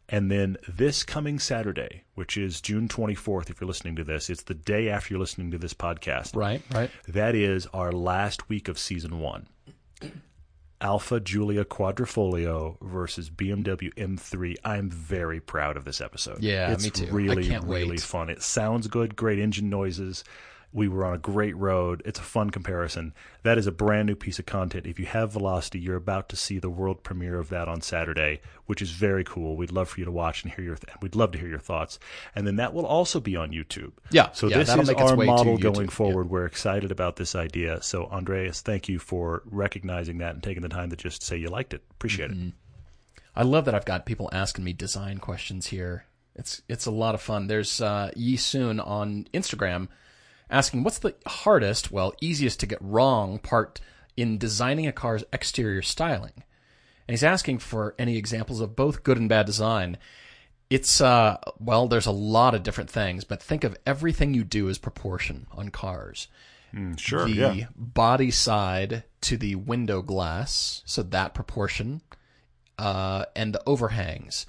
And 0.08 0.30
then 0.30 0.58
this 0.68 1.02
coming 1.02 1.38
Saturday, 1.38 2.04
which 2.14 2.36
is 2.36 2.60
June 2.60 2.88
24th, 2.88 3.48
if 3.48 3.60
you're 3.60 3.68
listening 3.68 3.96
to 3.96 4.04
this, 4.04 4.28
it's 4.28 4.42
the 4.42 4.54
day 4.54 4.90
after 4.90 5.14
you're 5.14 5.20
listening 5.20 5.50
to 5.50 5.58
this 5.58 5.72
podcast. 5.74 6.36
Right, 6.36 6.62
right. 6.72 6.90
That 7.08 7.34
is 7.34 7.66
our 7.72 7.90
last 7.90 8.48
week 8.48 8.68
of 8.68 8.78
season 8.78 9.18
one. 9.18 9.48
Alfa 10.80 11.18
Giulia 11.18 11.64
Quadrifoglio 11.64 12.76
versus 12.82 13.30
BMW 13.30 13.92
M3. 13.94 14.56
I'm 14.64 14.90
very 14.90 15.40
proud 15.40 15.76
of 15.76 15.84
this 15.84 16.00
episode. 16.00 16.42
Yeah, 16.42 16.72
it's 16.72 16.84
me 16.84 16.90
too. 16.90 17.06
I 17.06 17.10
really, 17.10 17.46
can't 17.46 17.64
really 17.64 17.90
wait. 17.90 18.00
fun. 18.00 18.28
It 18.28 18.42
sounds 18.42 18.86
good, 18.86 19.16
great 19.16 19.38
engine 19.38 19.70
noises. 19.70 20.24
We 20.74 20.88
were 20.88 21.04
on 21.04 21.14
a 21.14 21.18
great 21.18 21.56
road. 21.56 22.02
It's 22.04 22.18
a 22.18 22.22
fun 22.22 22.50
comparison. 22.50 23.14
That 23.44 23.58
is 23.58 23.66
a 23.68 23.72
brand 23.72 24.06
new 24.08 24.16
piece 24.16 24.40
of 24.40 24.46
content. 24.46 24.86
If 24.86 24.98
you 24.98 25.06
have 25.06 25.32
Velocity, 25.32 25.78
you're 25.78 25.94
about 25.94 26.28
to 26.30 26.36
see 26.36 26.58
the 26.58 26.68
world 26.68 27.04
premiere 27.04 27.38
of 27.38 27.48
that 27.50 27.68
on 27.68 27.80
Saturday, 27.80 28.40
which 28.66 28.82
is 28.82 28.90
very 28.90 29.22
cool. 29.22 29.56
We'd 29.56 29.70
love 29.70 29.88
for 29.88 30.00
you 30.00 30.04
to 30.04 30.10
watch 30.10 30.42
and 30.42 30.52
hear 30.52 30.64
your. 30.64 30.74
Th- 30.74 30.96
we'd 31.00 31.14
love 31.14 31.30
to 31.30 31.38
hear 31.38 31.46
your 31.48 31.60
thoughts. 31.60 32.00
And 32.34 32.44
then 32.44 32.56
that 32.56 32.74
will 32.74 32.86
also 32.86 33.20
be 33.20 33.36
on 33.36 33.52
YouTube. 33.52 33.92
Yeah, 34.10 34.32
So 34.32 34.48
yeah, 34.48 34.58
this 34.58 34.68
is 34.74 34.90
our 34.90 35.16
model 35.16 35.56
going 35.58 35.84
yeah. 35.86 35.90
forward. 35.90 36.28
We're 36.28 36.44
excited 36.46 36.90
about 36.90 37.14
this 37.16 37.36
idea. 37.36 37.80
So 37.80 38.06
Andreas, 38.06 38.60
thank 38.60 38.88
you 38.88 38.98
for 38.98 39.42
recognizing 39.46 40.18
that 40.18 40.34
and 40.34 40.42
taking 40.42 40.62
the 40.64 40.68
time 40.68 40.90
to 40.90 40.96
just 40.96 41.22
say 41.22 41.36
you 41.36 41.48
liked 41.48 41.72
it. 41.72 41.84
Appreciate 41.92 42.32
Mm-hmm. 42.32 42.48
it. 42.48 42.54
I 43.36 43.42
love 43.44 43.64
that 43.66 43.74
I've 43.74 43.84
got 43.84 44.06
people 44.06 44.28
asking 44.32 44.64
me 44.64 44.72
design 44.72 45.18
questions 45.18 45.66
here. 45.68 46.06
It's 46.34 46.62
it's 46.68 46.86
a 46.86 46.90
lot 46.90 47.14
of 47.14 47.20
fun. 47.20 47.46
There's 47.46 47.80
uh, 47.80 48.10
Yi 48.16 48.36
Soon 48.36 48.80
on 48.80 49.28
Instagram 49.32 49.86
asking 50.50 50.82
what's 50.84 50.98
the 50.98 51.14
hardest, 51.26 51.90
well, 51.90 52.14
easiest 52.20 52.60
to 52.60 52.66
get 52.66 52.78
wrong 52.80 53.38
part 53.38 53.80
in 54.16 54.38
designing 54.38 54.86
a 54.86 54.92
car's 54.92 55.24
exterior 55.32 55.82
styling, 55.82 56.32
and 57.08 57.12
he's 57.14 57.24
asking 57.24 57.58
for 57.58 57.94
any 57.98 58.16
examples 58.16 58.60
of 58.60 58.76
both 58.76 59.02
good 59.02 59.18
and 59.18 59.28
bad 59.28 59.46
design. 59.46 59.96
It's 60.70 61.00
uh 61.00 61.38
well, 61.58 61.88
there's 61.88 62.06
a 62.06 62.10
lot 62.12 62.54
of 62.54 62.62
different 62.62 62.90
things, 62.90 63.24
but 63.24 63.42
think 63.42 63.64
of 63.64 63.76
everything 63.86 64.34
you 64.34 64.44
do 64.44 64.68
as 64.68 64.78
proportion 64.78 65.46
on 65.52 65.68
cars 65.70 66.28
Sure. 66.96 67.26
the 67.26 67.30
yeah. 67.32 67.66
body 67.76 68.32
side 68.32 69.04
to 69.20 69.36
the 69.36 69.54
window 69.54 70.02
glass, 70.02 70.82
so 70.84 71.04
that 71.04 71.32
proportion, 71.32 72.00
uh, 72.78 73.26
and 73.36 73.54
the 73.54 73.62
overhangs, 73.64 74.44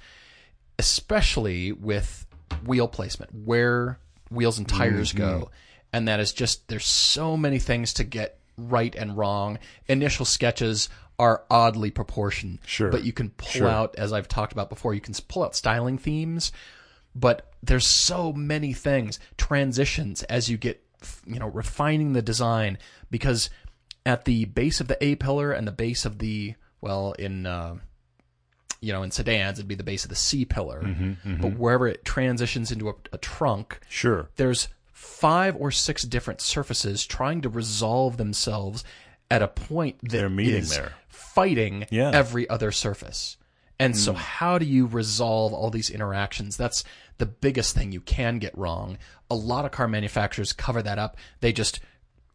especially 0.76 1.72
with 1.72 2.26
wheel 2.64 2.88
placement, 2.88 3.32
where 3.34 3.98
wheels 4.30 4.58
and 4.58 4.68
tires 4.68 5.10
Mm-hmm. 5.10 5.18
go. 5.18 5.50
And 5.96 6.08
that 6.08 6.20
is 6.20 6.32
just, 6.32 6.68
there's 6.68 6.84
so 6.86 7.36
many 7.36 7.58
things 7.58 7.94
to 7.94 8.04
get 8.04 8.38
right 8.58 8.94
and 8.94 9.16
wrong. 9.16 9.58
Initial 9.88 10.24
sketches 10.24 10.88
are 11.18 11.44
oddly 11.50 11.90
proportioned. 11.90 12.58
Sure. 12.66 12.90
But 12.90 13.04
you 13.04 13.12
can 13.12 13.30
pull 13.30 13.48
Sure. 13.48 13.68
out, 13.68 13.94
as 13.96 14.12
I've 14.12 14.28
talked 14.28 14.52
about 14.52 14.68
before, 14.68 14.94
you 14.94 15.00
can 15.00 15.14
pull 15.28 15.42
out 15.44 15.56
styling 15.56 15.98
themes 15.98 16.52
but 17.18 17.50
there's 17.62 17.86
so 17.86 18.30
many 18.30 18.74
things 18.74 19.18
transitions 19.38 20.22
as 20.24 20.50
you 20.50 20.58
get 20.58 20.84
you 21.26 21.38
know 21.38 21.46
refining 21.48 22.12
the 22.12 22.20
design 22.20 22.76
because 23.10 23.48
at 24.04 24.26
the 24.26 24.44
base 24.44 24.82
of 24.82 24.88
the 24.88 25.02
a 25.02 25.14
pillar 25.14 25.50
and 25.50 25.66
the 25.66 25.72
base 25.72 26.04
of 26.04 26.18
the 26.18 26.54
well 26.82 27.12
in 27.18 27.46
uh, 27.46 27.74
you 28.82 28.92
know 28.92 29.02
in 29.02 29.10
sedans 29.10 29.58
it'd 29.58 29.66
be 29.66 29.74
the 29.74 29.82
base 29.82 30.04
of 30.04 30.10
the 30.10 30.14
c 30.14 30.44
pillar 30.44 30.82
but 31.40 31.56
wherever 31.56 31.88
it 31.88 32.04
transitions 32.04 32.70
into 32.70 32.90
a, 32.90 32.94
a 33.14 33.18
trunk 33.18 33.80
Sure. 33.88 34.28
there's 34.36 34.68
five 34.96 35.54
or 35.56 35.70
six 35.70 36.04
different 36.04 36.40
surfaces 36.40 37.04
trying 37.04 37.42
to 37.42 37.50
resolve 37.50 38.16
themselves 38.16 38.82
at 39.30 39.42
a 39.42 39.48
point 39.48 39.98
that 40.00 40.08
They're 40.08 40.30
meeting 40.30 40.54
is 40.54 40.70
there. 40.70 40.94
fighting 41.06 41.84
Yeah. 41.90 42.12
every 42.14 42.48
other 42.48 42.72
surface. 42.72 43.36
And 43.78 43.94
so 43.94 44.14
mm. 44.14 44.16
how 44.16 44.56
do 44.56 44.64
you 44.64 44.86
resolve 44.86 45.52
all 45.52 45.68
these 45.68 45.90
interactions? 45.90 46.56
That's 46.56 46.82
the 47.18 47.26
biggest 47.26 47.74
thing 47.74 47.92
you 47.92 48.00
can 48.00 48.38
get 48.38 48.56
wrong. 48.56 48.96
A 49.30 49.34
lot 49.34 49.66
of 49.66 49.70
car 49.70 49.86
manufacturers 49.86 50.54
cover 50.54 50.80
that 50.82 50.98
up. 50.98 51.18
They 51.40 51.52
just 51.52 51.78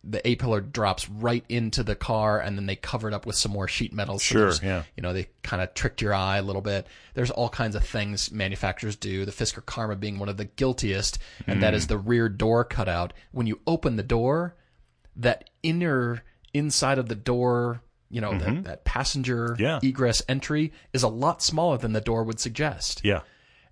the 0.03 0.27
A 0.27 0.35
pillar 0.35 0.61
drops 0.61 1.07
right 1.09 1.45
into 1.47 1.83
the 1.83 1.95
car 1.95 2.39
and 2.39 2.57
then 2.57 2.65
they 2.65 2.75
cover 2.75 3.07
it 3.07 3.13
up 3.13 3.25
with 3.27 3.35
some 3.35 3.51
more 3.51 3.67
sheet 3.67 3.93
metal. 3.93 4.17
So 4.17 4.51
Sure, 4.51 4.53
yeah. 4.67 4.83
You 4.97 5.03
know, 5.03 5.13
they 5.13 5.27
kind 5.43 5.61
of 5.61 5.73
tricked 5.75 6.01
your 6.01 6.13
eye 6.13 6.37
a 6.37 6.41
little 6.41 6.63
bit. 6.63 6.87
There's 7.13 7.29
all 7.29 7.49
kinds 7.49 7.75
of 7.75 7.83
things 7.85 8.31
manufacturers 8.31 8.95
do. 8.95 9.25
The 9.25 9.31
Fisker 9.31 9.63
Karma 9.63 9.95
being 9.95 10.17
one 10.17 10.27
of 10.29 10.37
the 10.37 10.45
guiltiest, 10.45 11.19
and 11.45 11.61
that 11.61 11.75
is 11.75 11.85
the 11.87 11.99
rear 11.99 12.29
door 12.29 12.63
cutout. 12.65 13.13
When 13.31 13.45
you 13.45 13.59
open 13.67 13.95
the 13.95 14.01
door, 14.03 14.55
that 15.15 15.49
inner 15.61 16.23
inside 16.53 16.97
of 16.97 17.07
the 17.07 17.15
door, 17.15 17.81
you 18.09 18.21
know, 18.21 18.37
that, 18.37 18.63
that 18.63 18.85
passenger 18.85 19.49
Mm-hmm. 19.49 19.61
Yeah. 19.61 19.79
egress 19.83 20.23
entry 20.27 20.73
is 20.93 21.03
a 21.03 21.07
lot 21.09 21.41
smaller 21.43 21.77
than 21.77 21.93
the 21.93 22.01
door 22.01 22.23
would 22.23 22.39
suggest. 22.39 23.01
Yeah. 23.03 23.21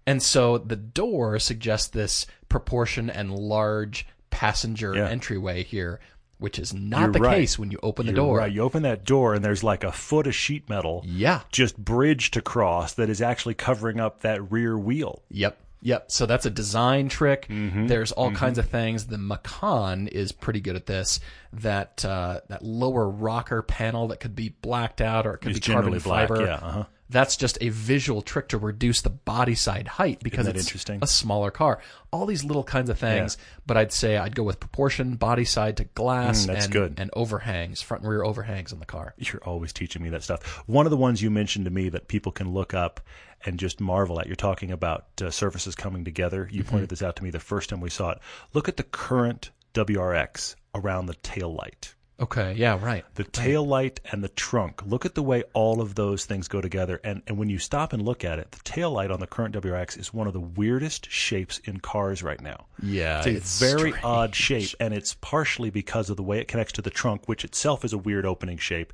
And 0.05 0.21
so 0.23 0.57
the 0.59 0.75
door 0.75 1.39
suggests 1.39 1.87
this 1.87 2.25
proportion 2.49 3.09
and 3.09 3.33
large 3.33 4.05
passenger 4.29 4.95
Yeah. 4.95 5.09
entryway 5.09 5.63
here, 5.63 5.99
which 6.39 6.57
is 6.57 6.73
not 6.73 7.01
You're 7.01 7.11
the 7.11 7.19
right. 7.19 7.35
case 7.37 7.59
when 7.59 7.69
you 7.69 7.77
open 7.83 8.05
the 8.07 8.11
You're 8.13 8.15
door. 8.25 8.37
Right. 8.39 8.51
You 8.51 8.61
open 8.63 8.83
that 8.83 9.05
door 9.05 9.33
and 9.35 9.43
there's 9.45 9.63
like 9.63 9.83
a 9.83 9.91
foot 9.91 10.25
of 10.25 10.33
sheet 10.33 10.67
metal. 10.69 11.03
Yeah. 11.05 11.41
Just 11.51 11.77
bridged 11.77 12.35
across 12.37 12.93
that 12.95 13.09
is 13.09 13.21
actually 13.21 13.53
covering 13.55 13.99
up 13.99 14.21
that 14.21 14.51
rear 14.51 14.77
wheel. 14.77 15.21
Yep. 15.29 15.57
Yep. 15.81 16.11
So 16.11 16.25
that's 16.25 16.45
a 16.45 16.49
design 16.49 17.07
trick. 17.07 17.47
Mm-hmm. 17.49 17.87
There's 17.87 18.11
all 18.11 18.31
kinds 18.31 18.57
of 18.57 18.67
things. 18.69 19.05
The 19.07 19.17
Macan 19.17 20.07
is 20.09 20.31
pretty 20.33 20.59
good 20.59 20.75
at 20.75 20.85
this. 20.87 21.19
That 21.53 22.03
uh, 22.03 22.41
that 22.49 22.63
lower 22.63 23.07
rocker 23.09 23.61
panel 23.61 24.09
that 24.09 24.19
could 24.19 24.35
be 24.35 24.49
blacked 24.61 24.99
out 24.99 25.25
or 25.25 25.35
it 25.35 25.37
could 25.37 25.55
It's 25.55 25.65
be 25.65 25.73
carbon 25.73 25.97
black, 25.99 26.27
fiber. 26.29 26.41
yeah, 26.45 26.55
uh-huh. 26.55 26.83
That's 27.11 27.35
just 27.35 27.57
a 27.59 27.69
visual 27.69 28.21
trick 28.21 28.49
to 28.49 28.57
reduce 28.59 29.01
the 29.01 29.09
body 29.09 29.55
side 29.55 29.87
height 29.87 30.19
because 30.21 30.45
it's 30.47 30.59
interesting? 30.59 30.99
a 31.01 31.07
smaller 31.07 31.49
car. 31.49 31.79
All 32.11 32.27
these 32.27 32.43
little 32.43 32.63
kinds 32.63 32.89
of 32.89 32.99
things. 32.99 33.35
But 33.65 33.77
I'd 33.77 33.91
say 33.91 34.17
I'd 34.17 34.35
go 34.35 34.43
with 34.43 34.59
proportion, 34.59 35.15
body 35.15 35.45
side 35.45 35.77
to 35.77 35.85
glass, 35.85 36.43
Mm, 36.43 36.47
that's 36.47 36.65
and, 36.65 36.73
good. 36.73 36.93
and 36.99 37.09
overhangs, 37.13 37.81
front 37.81 38.03
and 38.03 38.11
rear 38.11 38.23
overhangs 38.23 38.71
on 38.73 38.79
the 38.79 38.85
car. 38.85 39.15
You're 39.17 39.43
always 39.43 39.73
teaching 39.73 40.03
me 40.03 40.09
that 40.09 40.21
stuff. 40.23 40.43
One 40.67 40.85
of 40.85 40.91
the 40.91 40.97
ones 40.97 41.21
you 41.21 41.31
mentioned 41.31 41.65
to 41.65 41.71
me 41.71 41.89
that 41.89 42.07
people 42.07 42.31
can 42.31 42.51
look 42.53 42.73
up 42.75 43.01
and 43.45 43.57
just 43.57 43.79
marvel 43.81 44.19
at. 44.19 44.27
You're 44.27 44.35
talking 44.35 44.71
about 44.71 45.05
uh, 45.21 45.31
surfaces 45.31 45.73
coming 45.73 46.05
together. 46.05 46.47
You 46.51 46.61
Mm-hmm. 46.61 46.69
pointed 46.71 46.89
this 46.89 47.01
out 47.01 47.15
to 47.15 47.23
me 47.23 47.31
the 47.31 47.39
first 47.39 47.69
time 47.71 47.79
we 47.81 47.89
saw 47.89 48.11
it. 48.11 48.19
Look 48.53 48.67
at 48.69 48.77
the 48.77 48.83
current 48.83 49.49
WRX 49.73 50.55
around 50.75 51.07
the 51.07 51.15
tail 51.15 51.53
light. 51.55 51.95
Okay. 52.21 52.53
Yeah. 52.53 52.77
Right. 52.81 53.05
The 53.15 53.23
tail 53.23 53.65
light 53.65 53.99
and 54.11 54.23
the 54.23 54.29
trunk. 54.29 54.85
Look 54.85 55.05
at 55.05 55.15
the 55.15 55.23
way 55.23 55.43
all 55.53 55.81
of 55.81 55.95
those 55.95 56.25
things 56.25 56.47
go 56.47 56.61
together. 56.61 56.99
And, 57.03 57.21
and 57.27 57.37
when 57.37 57.49
you 57.49 57.59
stop 57.59 57.93
and 57.93 58.01
look 58.01 58.25
at 58.25 58.39
it, 58.39 58.51
the 58.51 58.59
tail 58.63 58.91
light 58.91 59.11
on 59.11 59.19
the 59.19 59.27
current 59.27 59.55
WRX 59.55 59.97
is 59.97 60.13
one 60.13 60.27
of 60.27 60.33
the 60.33 60.39
weirdest 60.39 61.09
shapes 61.09 61.59
in 61.59 61.79
cars 61.79 62.21
right 62.21 62.41
now. 62.41 62.65
Yeah. 62.81 63.19
It's 63.19 63.27
a 63.27 63.31
it's 63.31 63.59
very 63.59 63.91
strange. 63.91 64.03
odd 64.03 64.35
shape, 64.35 64.69
and 64.79 64.93
it's 64.93 65.15
partially 65.21 65.69
because 65.69 66.09
of 66.09 66.17
the 66.17 66.23
way 66.23 66.39
it 66.39 66.47
connects 66.47 66.73
to 66.73 66.81
the 66.81 66.89
trunk, 66.89 67.27
which 67.27 67.45
itself 67.45 67.85
is 67.85 67.93
a 67.93 67.97
weird 67.97 68.25
opening 68.25 68.57
shape, 68.57 68.91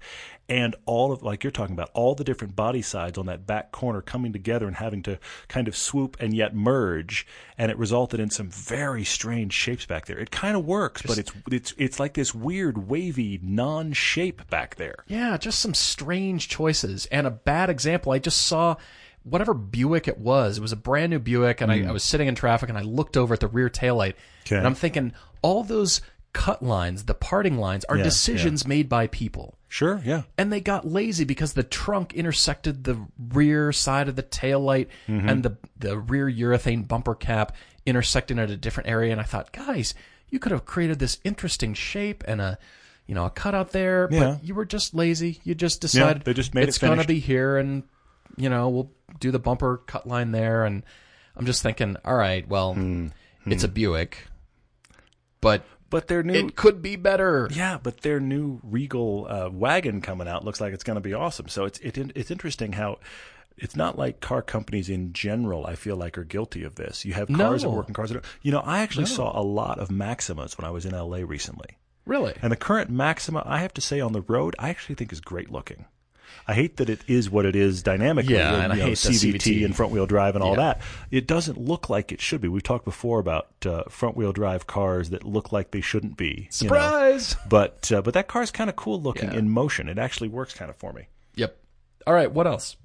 and 0.47 0.75
all 0.85 1.11
of 1.11 1.23
like 1.23 1.43
you're 1.43 1.51
talking 1.51 1.73
about 1.73 1.89
all 1.93 2.13
the 2.13 2.23
different 2.23 2.55
body 2.55 2.81
sides 2.81 3.17
on 3.17 3.25
that 3.25 3.47
back 3.47 3.71
corner 3.71 4.01
coming 4.01 4.31
together 4.31 4.67
and 4.67 4.75
having 4.75 5.01
to 5.03 5.17
kind 5.47 5.67
of 5.67 5.75
swoop 5.75 6.17
and 6.19 6.33
yet 6.33 6.55
merge, 6.55 7.25
and 7.57 7.71
it 7.71 7.77
resulted 7.77 8.19
in 8.19 8.29
some 8.29 8.49
very 8.49 9.03
strange 9.03 9.53
shapes 9.53 9.85
back 9.85 10.05
there. 10.05 10.19
It 10.19 10.31
kind 10.31 10.55
of 10.55 10.65
works, 10.65 11.01
but 11.01 11.17
it's 11.17 11.31
it's 11.51 11.73
it's 11.77 11.99
like 11.99 12.13
this 12.13 12.35
weird 12.35 12.87
wavy 12.87 13.39
non-shape 13.41 14.49
back 14.49 14.75
there. 14.75 15.03
Yeah, 15.07 15.37
just 15.37 15.59
some 15.59 15.73
strange 15.73 16.47
choices 16.47 17.05
and 17.07 17.25
a 17.25 17.31
bad 17.31 17.69
example. 17.69 18.11
I 18.11 18.19
just 18.19 18.45
saw 18.45 18.75
whatever 19.23 19.53
Buick 19.55 20.07
it 20.07 20.19
was. 20.19 20.59
It 20.59 20.61
was 20.61 20.71
a 20.71 20.77
brand 20.77 21.09
new 21.09 21.19
Buick, 21.19 21.61
and 21.61 21.71
I, 21.71 21.79
hmm. 21.79 21.89
I 21.89 21.91
was 21.91 22.03
sitting 22.03 22.27
in 22.27 22.35
traffic 22.35 22.69
and 22.69 22.77
I 22.77 22.81
looked 22.81 23.17
over 23.17 23.33
at 23.33 23.39
the 23.39 23.47
rear 23.47 23.69
taillight, 23.69 24.13
Okay. 24.45 24.57
and 24.57 24.67
I'm 24.67 24.75
thinking 24.75 25.13
all 25.41 25.63
those 25.63 26.01
cut 26.33 26.61
lines, 26.61 27.05
the 27.05 27.13
parting 27.15 27.57
lines, 27.57 27.85
are 27.85 27.97
Yeah, 27.97 28.03
decisions 28.03 28.67
made 28.67 28.87
by 28.89 29.07
people. 29.07 29.57
Sure, 29.75 30.01
yeah. 30.05 30.21
And 30.37 30.53
they 30.53 30.61
got 30.61 30.87
lazy 30.87 31.25
because 31.25 31.51
the 31.51 31.61
trunk 31.63 32.13
intersected 32.13 32.85
the 32.85 32.97
rear 33.33 33.73
side 33.73 34.07
of 34.07 34.15
the 34.15 34.23
taillight 34.23 34.87
and 35.05 35.43
the 35.43 35.57
the 35.77 35.99
rear 35.99 36.31
urethane 36.31 36.87
bumper 36.87 37.13
cap 37.13 37.53
intersecting 37.85 38.39
at 38.39 38.49
a 38.49 38.55
different 38.55 38.87
area. 38.87 39.11
And 39.11 39.19
I 39.19 39.25
thought, 39.25 39.51
guys, 39.51 39.93
you 40.29 40.39
could 40.39 40.53
have 40.53 40.63
created 40.63 40.99
this 40.99 41.19
interesting 41.25 41.73
shape 41.73 42.23
and 42.25 42.39
a 42.39 42.57
you 43.05 43.15
know 43.15 43.25
a 43.25 43.29
cutout 43.29 43.71
there, 43.71 44.07
Yeah. 44.09 44.19
but 44.35 44.45
you 44.45 44.55
were 44.55 44.63
just 44.63 44.93
lazy. 44.93 45.41
You 45.43 45.55
just 45.55 45.81
decided 45.81 46.23
they 46.23 46.33
just 46.33 46.53
made 46.53 46.63
it 46.63 46.69
it's 46.69 46.77
going 46.77 46.97
to 46.99 47.05
be 47.05 47.19
here, 47.19 47.57
and 47.57 47.83
you 48.37 48.47
know 48.47 48.69
we'll 48.69 48.91
do 49.19 49.29
the 49.29 49.39
bumper 49.39 49.81
cut 49.85 50.07
line 50.07 50.31
there. 50.31 50.63
And 50.63 50.83
I'm 51.35 51.45
just 51.45 51.61
thinking, 51.61 51.97
all 52.05 52.15
right, 52.15 52.47
well, 52.47 52.75
Hmm. 52.75 53.07
it's 53.45 53.65
a 53.65 53.67
Buick, 53.67 54.19
but 55.41 55.65
But 55.89 56.07
their 56.07 56.23
new 56.23 56.33
it 56.47 56.55
could 56.55 56.81
be 56.81 56.95
better. 56.95 57.47
Yeah, 57.51 57.77
but 57.81 58.01
their 58.01 58.19
new 58.19 58.59
Regal 58.63 59.27
uh, 59.29 59.49
wagon 59.51 60.01
coming 60.01 60.27
out 60.27 60.43
looks 60.43 60.59
like 60.59 60.73
it's 60.73 60.83
going 60.83 60.95
to 60.95 61.01
be 61.01 61.13
awesome. 61.13 61.47
So 61.47 61.65
it's 61.65 61.79
it, 61.79 61.97
it's 62.15 62.31
interesting 62.31 62.73
how 62.73 62.99
it's 63.57 63.75
not 63.75 63.97
like 63.97 64.19
car 64.19 64.41
companies 64.41 64.89
in 64.89 65.13
general. 65.13 65.65
I 65.65 65.75
feel 65.75 65.95
like 65.95 66.17
are 66.17 66.23
guilty 66.23 66.63
of 66.63 66.75
this. 66.75 67.05
You 67.05 67.13
have 67.13 67.27
cars 67.31 67.61
that 67.61 67.69
No. 67.69 67.75
work 67.75 67.87
and 67.87 67.95
cars 67.95 68.09
that 68.09 68.15
don't. 68.15 68.25
You 68.41 68.51
know, 68.51 68.59
I 68.61 68.79
actually 68.79 69.05
saw 69.05 69.39
a 69.39 69.43
lot 69.43 69.79
of 69.79 69.89
Maximas 69.89 70.57
when 70.57 70.65
I 70.65 70.71
was 70.71 70.85
in 70.85 70.93
L.A. 70.93 71.23
recently, 71.23 71.77
Really? 72.05 72.33
and 72.41 72.51
the 72.51 72.57
current 72.57 72.89
Maxima, 72.89 73.43
I 73.45 73.59
have 73.59 73.73
to 73.75 73.81
say, 73.81 73.99
on 74.01 74.11
the 74.11 74.21
road, 74.21 74.55
I 74.59 74.69
actually 74.69 74.95
think 74.95 75.13
is 75.13 75.21
great 75.21 75.51
looking. 75.51 75.85
I 76.47 76.53
hate 76.53 76.77
that 76.77 76.89
it 76.89 77.01
is 77.07 77.29
what 77.29 77.45
it 77.45 77.55
is 77.55 77.81
dynamically. 77.83 78.35
Yeah, 78.35 78.51
you 78.51 78.57
and 78.57 78.73
I 78.73 78.75
know, 78.77 78.85
hate 78.85 78.97
CVT, 78.97 79.33
CVT. 79.39 79.65
and 79.65 79.75
front 79.75 79.91
wheel 79.91 80.05
drive 80.05 80.35
and 80.35 80.43
all 80.43 80.51
Yeah. 80.51 80.73
that. 80.75 80.81
It 81.11 81.27
doesn't 81.27 81.57
look 81.59 81.89
like 81.89 82.11
it 82.11 82.21
should 82.21 82.41
be. 82.41 82.47
We've 82.47 82.61
talked 82.63 82.85
before 82.85 83.19
about 83.19 83.47
uh, 83.65 83.83
front 83.89 84.15
wheel 84.15 84.31
drive 84.33 84.67
cars 84.67 85.09
that 85.09 85.23
look 85.23 85.51
like 85.51 85.71
they 85.71 85.81
shouldn't 85.81 86.17
be. 86.17 86.25
you 86.25 86.41
know. 86.43 86.47
Surprise! 86.49 87.35
But 87.49 87.91
uh, 87.91 88.01
but 88.01 88.13
that 88.13 88.27
car's 88.27 88.51
kind 88.51 88.69
of 88.69 88.75
cool 88.75 89.01
looking 89.01 89.31
Yeah. 89.31 89.37
in 89.39 89.49
motion. 89.49 89.89
It 89.89 89.97
actually 89.97 90.29
works 90.29 90.53
kind 90.53 90.69
of 90.69 90.75
for 90.75 90.93
me. 90.93 91.07
Yep. 91.35 91.57
All 92.07 92.13
right. 92.13 92.31
What 92.31 92.47
else? 92.47 92.75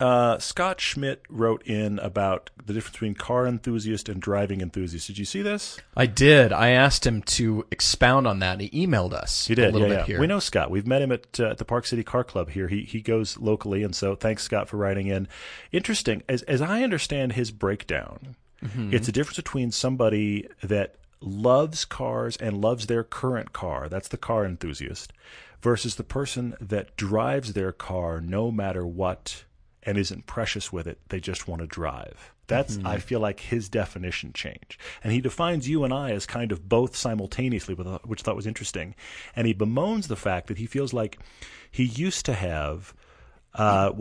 Uh, 0.00 0.38
Scott 0.38 0.80
Schmidt 0.80 1.22
wrote 1.28 1.62
in 1.66 1.98
about 1.98 2.50
the 2.64 2.72
difference 2.72 2.92
between 2.92 3.14
car 3.14 3.46
enthusiast 3.48 4.08
and 4.08 4.22
driving 4.22 4.60
enthusiast. 4.60 5.08
Did 5.08 5.18
you 5.18 5.24
see 5.24 5.42
this? 5.42 5.78
I 5.96 6.06
did. 6.06 6.52
I 6.52 6.70
asked 6.70 7.04
him 7.04 7.22
to 7.22 7.66
expound 7.72 8.26
on 8.28 8.38
that. 8.38 8.60
He 8.60 8.86
emailed 8.86 9.12
us 9.12 9.48
He 9.48 9.54
did. 9.56 9.70
a 9.70 9.72
little 9.72 9.88
yeah, 9.88 9.94
bit 9.96 10.00
yeah. 10.00 10.06
here. 10.06 10.20
We 10.20 10.28
know 10.28 10.38
Scott. 10.38 10.70
We've 10.70 10.86
met 10.86 11.02
him 11.02 11.10
at, 11.10 11.40
uh, 11.40 11.46
at 11.50 11.58
the 11.58 11.64
Park 11.64 11.84
City 11.86 12.04
Car 12.04 12.22
Club 12.22 12.50
here. 12.50 12.68
He 12.68 12.82
he 12.82 13.00
goes 13.00 13.38
locally, 13.38 13.82
and 13.82 13.94
so 13.94 14.14
thanks 14.14 14.44
Scott 14.44 14.68
for 14.68 14.76
writing 14.76 15.08
in. 15.08 15.26
Interesting. 15.72 16.22
As 16.28 16.42
as 16.42 16.62
I 16.62 16.82
understand 16.82 17.32
his 17.32 17.50
breakdown, 17.50 18.36
Mm-hmm. 18.64 18.92
it's 18.92 19.06
a 19.06 19.12
difference 19.12 19.36
between 19.36 19.70
somebody 19.70 20.48
that 20.64 20.96
loves 21.20 21.84
cars 21.84 22.36
and 22.38 22.60
loves 22.60 22.86
their 22.88 23.04
current 23.04 23.52
car. 23.52 23.88
That's 23.88 24.08
the 24.08 24.16
car 24.16 24.44
enthusiast, 24.44 25.12
versus 25.62 25.94
the 25.94 26.02
person 26.02 26.56
that 26.60 26.96
drives 26.96 27.52
their 27.52 27.70
car 27.70 28.20
no 28.20 28.50
matter 28.50 28.84
what 28.84 29.44
and 29.88 29.96
isn't 29.96 30.26
precious 30.26 30.70
with 30.70 30.86
it. 30.86 30.98
They 31.08 31.18
just 31.18 31.48
want 31.48 31.62
to 31.62 31.66
drive. 31.66 32.34
That's 32.46 32.76
Mm-hmm. 32.76 32.86
I 32.86 32.98
feel 32.98 33.20
like 33.20 33.40
his 33.40 33.68
definition 33.68 34.32
change, 34.34 34.78
and 35.02 35.12
he 35.12 35.20
defines 35.20 35.68
you 35.68 35.84
and 35.84 35.92
I 35.92 36.10
as 36.10 36.26
kind 36.26 36.52
of 36.52 36.68
both 36.68 36.94
simultaneously, 36.94 37.74
which 37.74 38.20
I 38.20 38.22
thought 38.22 38.36
was 38.36 38.46
interesting. 38.46 38.94
And 39.34 39.46
he 39.46 39.54
bemoans 39.54 40.08
the 40.08 40.16
fact 40.16 40.48
that 40.48 40.58
he 40.58 40.66
feels 40.66 40.92
like 40.92 41.18
he 41.70 41.84
used 41.84 42.26
to 42.26 42.34
have 42.34 42.94
uh, 43.54 43.92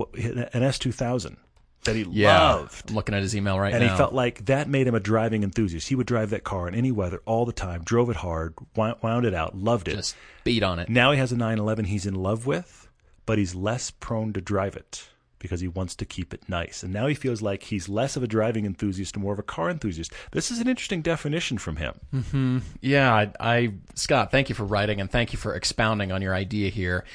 an 0.54 0.64
S 0.64 0.78
two 0.78 0.92
thousand 0.92 1.38
that 1.86 1.96
he 1.96 2.06
yeah. 2.10 2.56
loved, 2.56 2.90
I'm 2.90 2.96
looking 2.96 3.16
at 3.16 3.22
his 3.22 3.36
email 3.36 3.58
right 3.58 3.74
and 3.74 3.82
now. 3.82 3.86
And 3.86 3.92
he 3.92 3.98
felt 3.98 4.14
like 4.14 4.46
that 4.46 4.68
made 4.68 4.88
him 4.88 4.96
a 4.96 5.00
driving 5.00 5.44
enthusiast. 5.44 5.88
He 5.88 5.96
would 5.96 6.08
drive 6.08 6.32
that 6.32 6.44
car 6.44 6.68
in 6.68 6.76
any 6.76 6.92
weather, 6.92 7.22
all 7.26 7.46
the 7.46 7.54
time, 7.54 7.84
drove 7.84 8.10
it 8.10 8.18
hard, 8.18 8.54
wound 8.76 8.98
wound 9.02 9.26
it 9.26 9.34
out, 9.34 9.56
loved 9.56 9.88
it. 9.88 9.96
just 9.96 10.16
beat 10.44 10.64
on 10.64 10.80
it. 10.80 10.90
Now 10.90 11.12
he 11.14 11.20
has 11.20 11.32
a 11.32 11.38
911 11.38 11.86
he's 11.86 12.06
in 12.06 12.16
love 12.16 12.46
with, 12.46 12.90
but 13.26 13.38
he's 13.38 13.56
less 13.56 13.92
prone 13.92 14.34
to 14.34 14.42
drive 14.42 14.76
it 14.76 15.08
because 15.40 15.60
he 15.62 15.68
wants 15.68 15.96
to 15.96 16.06
keep 16.06 16.34
it 16.34 16.48
nice. 16.50 16.84
And 16.84 16.92
now 16.94 17.08
he 17.08 17.14
feels 17.16 17.42
like 17.42 17.64
he's 17.64 17.88
less 17.88 18.16
of 18.16 18.24
a 18.24 18.28
driving 18.28 18.66
enthusiast 18.66 19.16
and 19.16 19.24
more 19.24 19.34
of 19.34 19.40
a 19.40 19.44
car 19.44 19.70
enthusiast. 19.70 20.12
This 20.32 20.50
is 20.52 20.60
an 20.60 20.68
interesting 20.68 21.02
definition 21.02 21.58
from 21.58 21.76
him. 21.78 22.00
Mm-hmm. 22.14 22.58
Yeah, 22.82 23.14
I, 23.14 23.32
I 23.40 23.74
Scott, 23.96 24.32
thank 24.32 24.50
you 24.50 24.56
for 24.56 24.66
writing 24.66 25.00
and 25.02 25.10
thank 25.12 25.34
you 25.34 25.38
for 25.40 25.54
expounding 25.56 26.12
on 26.12 26.22
your 26.22 26.34
idea 26.34 26.70
here. 26.70 27.06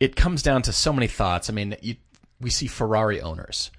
It 0.00 0.16
comes 0.16 0.42
down 0.42 0.62
to 0.62 0.72
so 0.72 0.92
many 0.92 1.06
thoughts. 1.06 1.48
I 1.48 1.52
mean, 1.54 1.76
you, 1.80 1.96
we 2.40 2.50
see 2.50 2.66
Ferrari 2.66 3.20
owners. 3.20 3.70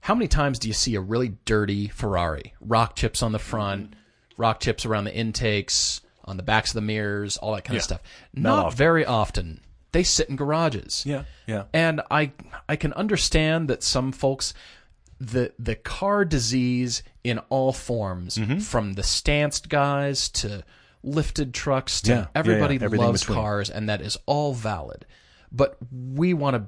How 0.00 0.14
many 0.14 0.28
times 0.28 0.58
do 0.58 0.68
you 0.68 0.74
see 0.74 0.94
a 0.94 1.00
really 1.00 1.34
dirty 1.44 1.88
Ferrari? 1.88 2.54
Rock 2.60 2.96
chips 2.96 3.22
on 3.22 3.32
the 3.32 3.38
front, 3.38 3.94
rock 4.38 4.60
chips 4.60 4.86
around 4.86 5.04
the 5.04 5.14
intakes, 5.14 6.00
on 6.24 6.36
the 6.36 6.42
backs 6.42 6.70
of 6.70 6.74
the 6.76 6.80
mirrors, 6.80 7.36
all 7.36 7.54
that 7.54 7.64
kind 7.64 7.74
Yeah. 7.74 7.78
of 7.80 7.84
stuff. 7.84 8.02
Not 8.32 8.42
Not, 8.56 8.64
often. 8.66 8.76
very 8.78 9.04
often. 9.04 9.60
They 9.96 10.02
sit 10.02 10.28
in 10.28 10.36
garages. 10.36 11.04
Yeah, 11.06 11.24
yeah. 11.46 11.64
And 11.72 12.02
I 12.10 12.32
I 12.68 12.76
can 12.76 12.92
understand 12.92 13.68
that 13.70 13.82
some 13.82 14.12
folks 14.12 14.52
the 15.18 15.52
the 15.58 15.74
car 15.74 16.24
disease 16.26 17.02
in 17.24 17.38
all 17.48 17.72
forms 17.72 18.36
Mm-hmm. 18.36 18.58
from 18.58 18.92
the 18.92 19.02
stanced 19.02 19.70
guys 19.70 20.28
to 20.40 20.62
lifted 21.02 21.54
trucks 21.54 22.02
to 22.02 22.10
Yeah, 22.10 22.16
yeah, 22.16 22.20
yeah, 22.22 22.28
everybody 22.34 22.78
loves 22.78 23.22
between. 23.22 23.38
cars 23.38 23.70
and 23.70 23.88
that 23.88 24.00
is 24.02 24.18
all 24.26 24.52
valid. 24.52 25.06
But 25.50 25.78
we 25.90 26.34
want 26.34 26.56
to 26.56 26.62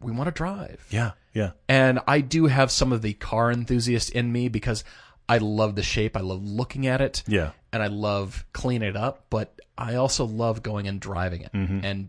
we 0.00 0.12
want 0.12 0.28
to 0.28 0.32
drive. 0.32 0.86
Yeah, 0.88 1.10
yeah. 1.34 1.50
And 1.68 2.00
I 2.06 2.20
do 2.22 2.46
have 2.46 2.70
some 2.70 2.92
of 2.94 3.02
the 3.02 3.12
car 3.12 3.50
enthusiast 3.52 4.08
in 4.10 4.32
me 4.32 4.48
because 4.48 4.84
I 5.28 5.36
love 5.38 5.74
the 5.76 5.82
shape. 5.82 6.16
I 6.16 6.20
love 6.20 6.42
looking 6.44 6.86
at 6.86 7.00
it. 7.02 7.22
Yeah. 7.26 7.50
And 7.72 7.82
I 7.82 7.88
love 7.88 8.46
cleaning 8.52 8.88
it 8.88 8.96
up, 8.96 9.26
but 9.28 9.58
I 9.76 9.96
also 9.96 10.24
love 10.24 10.62
going 10.62 10.86
and 10.88 11.00
driving 11.00 11.42
it. 11.42 11.52
Mm-hmm. 11.52 11.84
And 11.84 12.08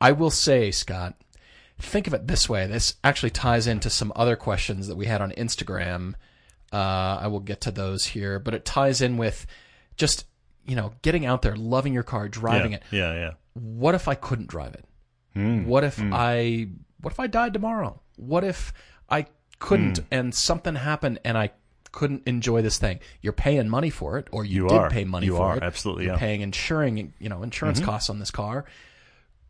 I 0.00 0.12
will 0.12 0.30
say, 0.30 0.70
Scott, 0.70 1.14
think 1.78 2.06
of 2.06 2.14
it 2.14 2.26
this 2.26 2.48
way. 2.48 2.66
This 2.66 2.94
actually 3.02 3.30
ties 3.30 3.66
into 3.66 3.90
some 3.90 4.12
other 4.16 4.36
questions 4.36 4.86
that 4.88 4.96
we 4.96 5.06
had 5.06 5.20
on 5.20 5.30
Instagram. 5.32 6.14
Uh, 6.72 7.18
I 7.22 7.26
will 7.28 7.40
get 7.40 7.60
to 7.62 7.70
those 7.70 8.04
here, 8.06 8.38
but 8.38 8.54
it 8.54 8.64
ties 8.64 9.00
in 9.00 9.16
with 9.16 9.46
just, 9.96 10.26
you 10.66 10.76
know, 10.76 10.92
getting 11.02 11.24
out 11.26 11.42
there, 11.42 11.56
loving 11.56 11.92
your 11.94 12.02
car, 12.02 12.28
driving 12.28 12.72
yeah, 12.72 12.76
it. 12.78 12.82
Yeah, 12.90 13.12
yeah. 13.14 13.30
What 13.54 13.94
if 13.94 14.06
I 14.08 14.14
couldn't 14.14 14.48
drive 14.48 14.74
it? 14.74 14.84
Hmm. 15.34 15.64
What 15.66 15.84
if 15.84 15.98
I 16.00 16.68
what 17.00 17.12
if 17.12 17.20
I 17.20 17.26
died 17.26 17.52
tomorrow? 17.52 18.00
What 18.16 18.44
if 18.44 18.72
I 19.08 19.26
couldn't 19.58 19.98
Hmm. 19.98 20.04
and 20.10 20.34
something 20.34 20.74
happened 20.74 21.20
and 21.24 21.36
I 21.38 21.50
couldn't 21.90 22.22
enjoy 22.26 22.60
this 22.62 22.78
thing? 22.78 23.00
You're 23.22 23.32
paying 23.32 23.68
money 23.68 23.90
for 23.90 24.18
it, 24.18 24.28
or 24.30 24.44
you, 24.44 24.64
You 24.64 24.68
did 24.68 24.78
are. 24.78 24.90
pay 24.90 25.04
money 25.04 25.26
You 25.26 25.36
for 25.36 25.42
are, 25.42 25.56
it. 25.56 25.62
absolutely, 25.62 26.04
You're 26.04 26.12
yeah. 26.12 26.16
Mm-hmm. 26.16 26.24
paying 26.24 26.40
insuring, 26.42 27.12
you 27.18 27.28
know, 27.28 27.42
insurance 27.42 27.80
costs 27.80 28.10
on 28.10 28.18
this 28.18 28.30
car. 28.30 28.64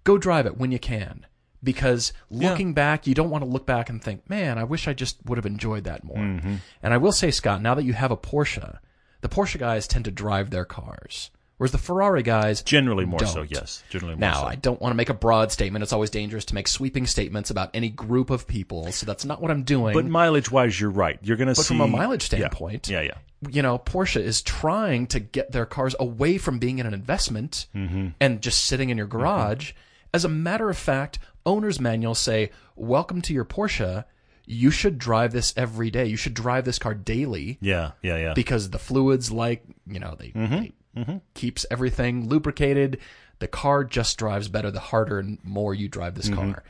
Go 0.09 0.17
drive 0.19 0.47
it 0.47 0.57
when 0.57 0.73
you 0.73 0.79
can. 0.79 1.27
Because 1.63 2.13
looking 2.31 2.73
back, 2.73 3.07
you 3.07 3.15
don't 3.15 3.31
want 3.31 3.45
to 3.45 3.51
look 3.51 3.67
back 3.67 3.91
and 3.91 4.03
think, 4.03 4.29
man, 4.31 4.59
I 4.59 4.65
wish 4.65 4.89
I 4.89 4.95
just 4.95 5.19
would 5.27 5.37
have 5.39 5.45
enjoyed 5.45 5.85
that 5.85 6.03
more. 6.05 6.17
Mm-hmm. 6.17 6.55
And 6.83 6.95
I 6.95 6.97
will 6.97 7.13
say, 7.13 7.31
Scott, 7.31 7.61
now 7.61 7.75
that 7.75 7.85
you 7.85 7.93
have 7.93 8.11
a 8.13 8.17
Porsche, 8.17 8.79
the 9.21 9.29
Porsche 9.29 9.59
guys 9.59 9.87
tend 9.89 10.05
to 10.07 10.11
drive 10.11 10.51
their 10.51 10.65
cars. 10.65 11.31
Whereas 11.57 11.73
the 11.73 11.79
Ferrari 11.79 12.23
guys 12.23 12.63
Generally 12.63 13.07
more 13.07 13.19
so, 13.27 13.35
don't. 13.41 13.51
yes. 13.51 13.83
Generally 13.91 14.15
more 14.15 14.21
now, 14.21 14.41
so. 14.43 14.47
I 14.47 14.55
don't 14.55 14.81
want 14.81 14.93
to 14.93 14.97
make 14.97 15.09
a 15.11 15.15
broad 15.15 15.51
statement. 15.51 15.83
It's 15.83 15.93
always 15.93 16.09
dangerous 16.11 16.45
to 16.47 16.55
make 16.55 16.69
sweeping 16.69 17.05
statements 17.05 17.51
about 17.51 17.71
any 17.75 17.89
group 17.91 18.31
of 18.31 18.47
people, 18.47 18.93
so 18.93 19.05
that's 19.05 19.25
not 19.25 19.43
what 19.43 19.51
I'm 19.51 19.65
doing. 19.65 19.93
but 19.93 20.07
mileage 20.07 20.53
wise, 20.53 20.81
you're 20.81 20.89
right. 20.91 21.19
You're 21.21 21.37
going 21.37 21.49
to 21.49 21.57
see. 21.57 21.63
But 21.63 21.67
from 21.67 21.81
a 21.81 21.89
mileage 21.89 22.23
standpoint, 22.23 22.89
Yeah, 22.89 23.01
yeah. 23.01 23.19
you 23.51 23.63
know, 23.63 23.77
Porsche 23.77 24.21
is 24.21 24.41
trying 24.41 25.09
to 25.09 25.19
get 25.19 25.51
their 25.51 25.67
cars 25.67 25.97
away 25.99 26.39
from 26.39 26.61
being 26.61 26.79
an 26.81 26.95
investment 26.95 27.67
Mm-hmm. 27.75 28.11
and 28.21 28.41
just 28.41 28.65
sitting 28.67 28.91
in 28.91 28.97
your 28.97 29.09
garage. 29.09 29.73
As 30.13 30.25
a 30.25 30.29
matter 30.29 30.71
of 30.71 30.79
fact, 30.79 31.19
owner's 31.45 31.81
manuals 31.81 32.19
say, 32.19 32.51
"Welcome 32.77 33.23
to 33.23 33.33
your 33.33 33.45
Porsche. 33.45 34.05
You 34.47 34.71
should 34.71 34.99
drive 34.99 35.33
this 35.33 35.53
every 35.57 35.91
day. 35.91 36.07
You 36.07 36.17
should 36.17 36.35
drive 36.35 36.65
this 36.65 36.79
car 36.79 36.95
daily." 36.95 37.59
Yeah, 37.61 37.93
yeah, 38.03 38.17
yeah. 38.17 38.35
because 38.35 38.71
the 38.71 38.79
fluids 38.79 39.31
like 39.31 39.65
you 39.87 40.01
know 40.01 40.17
they, 40.19 40.29
mm-hmm, 40.29 40.55
they 40.55 40.73
mm-hmm. 40.97 41.17
keeps 41.35 41.67
everything 41.71 42.29
lubricated 42.29 42.99
the 43.39 43.49
car 43.49 43.85
just 43.85 44.19
drives 44.19 44.49
better 44.49 44.71
the 44.71 44.81
harder 44.81 45.19
and 45.19 45.39
more 45.45 45.75
you 45.75 45.89
drive 45.89 46.15
this 46.15 46.29
mm-hmm. 46.29 46.53
car 46.53 46.63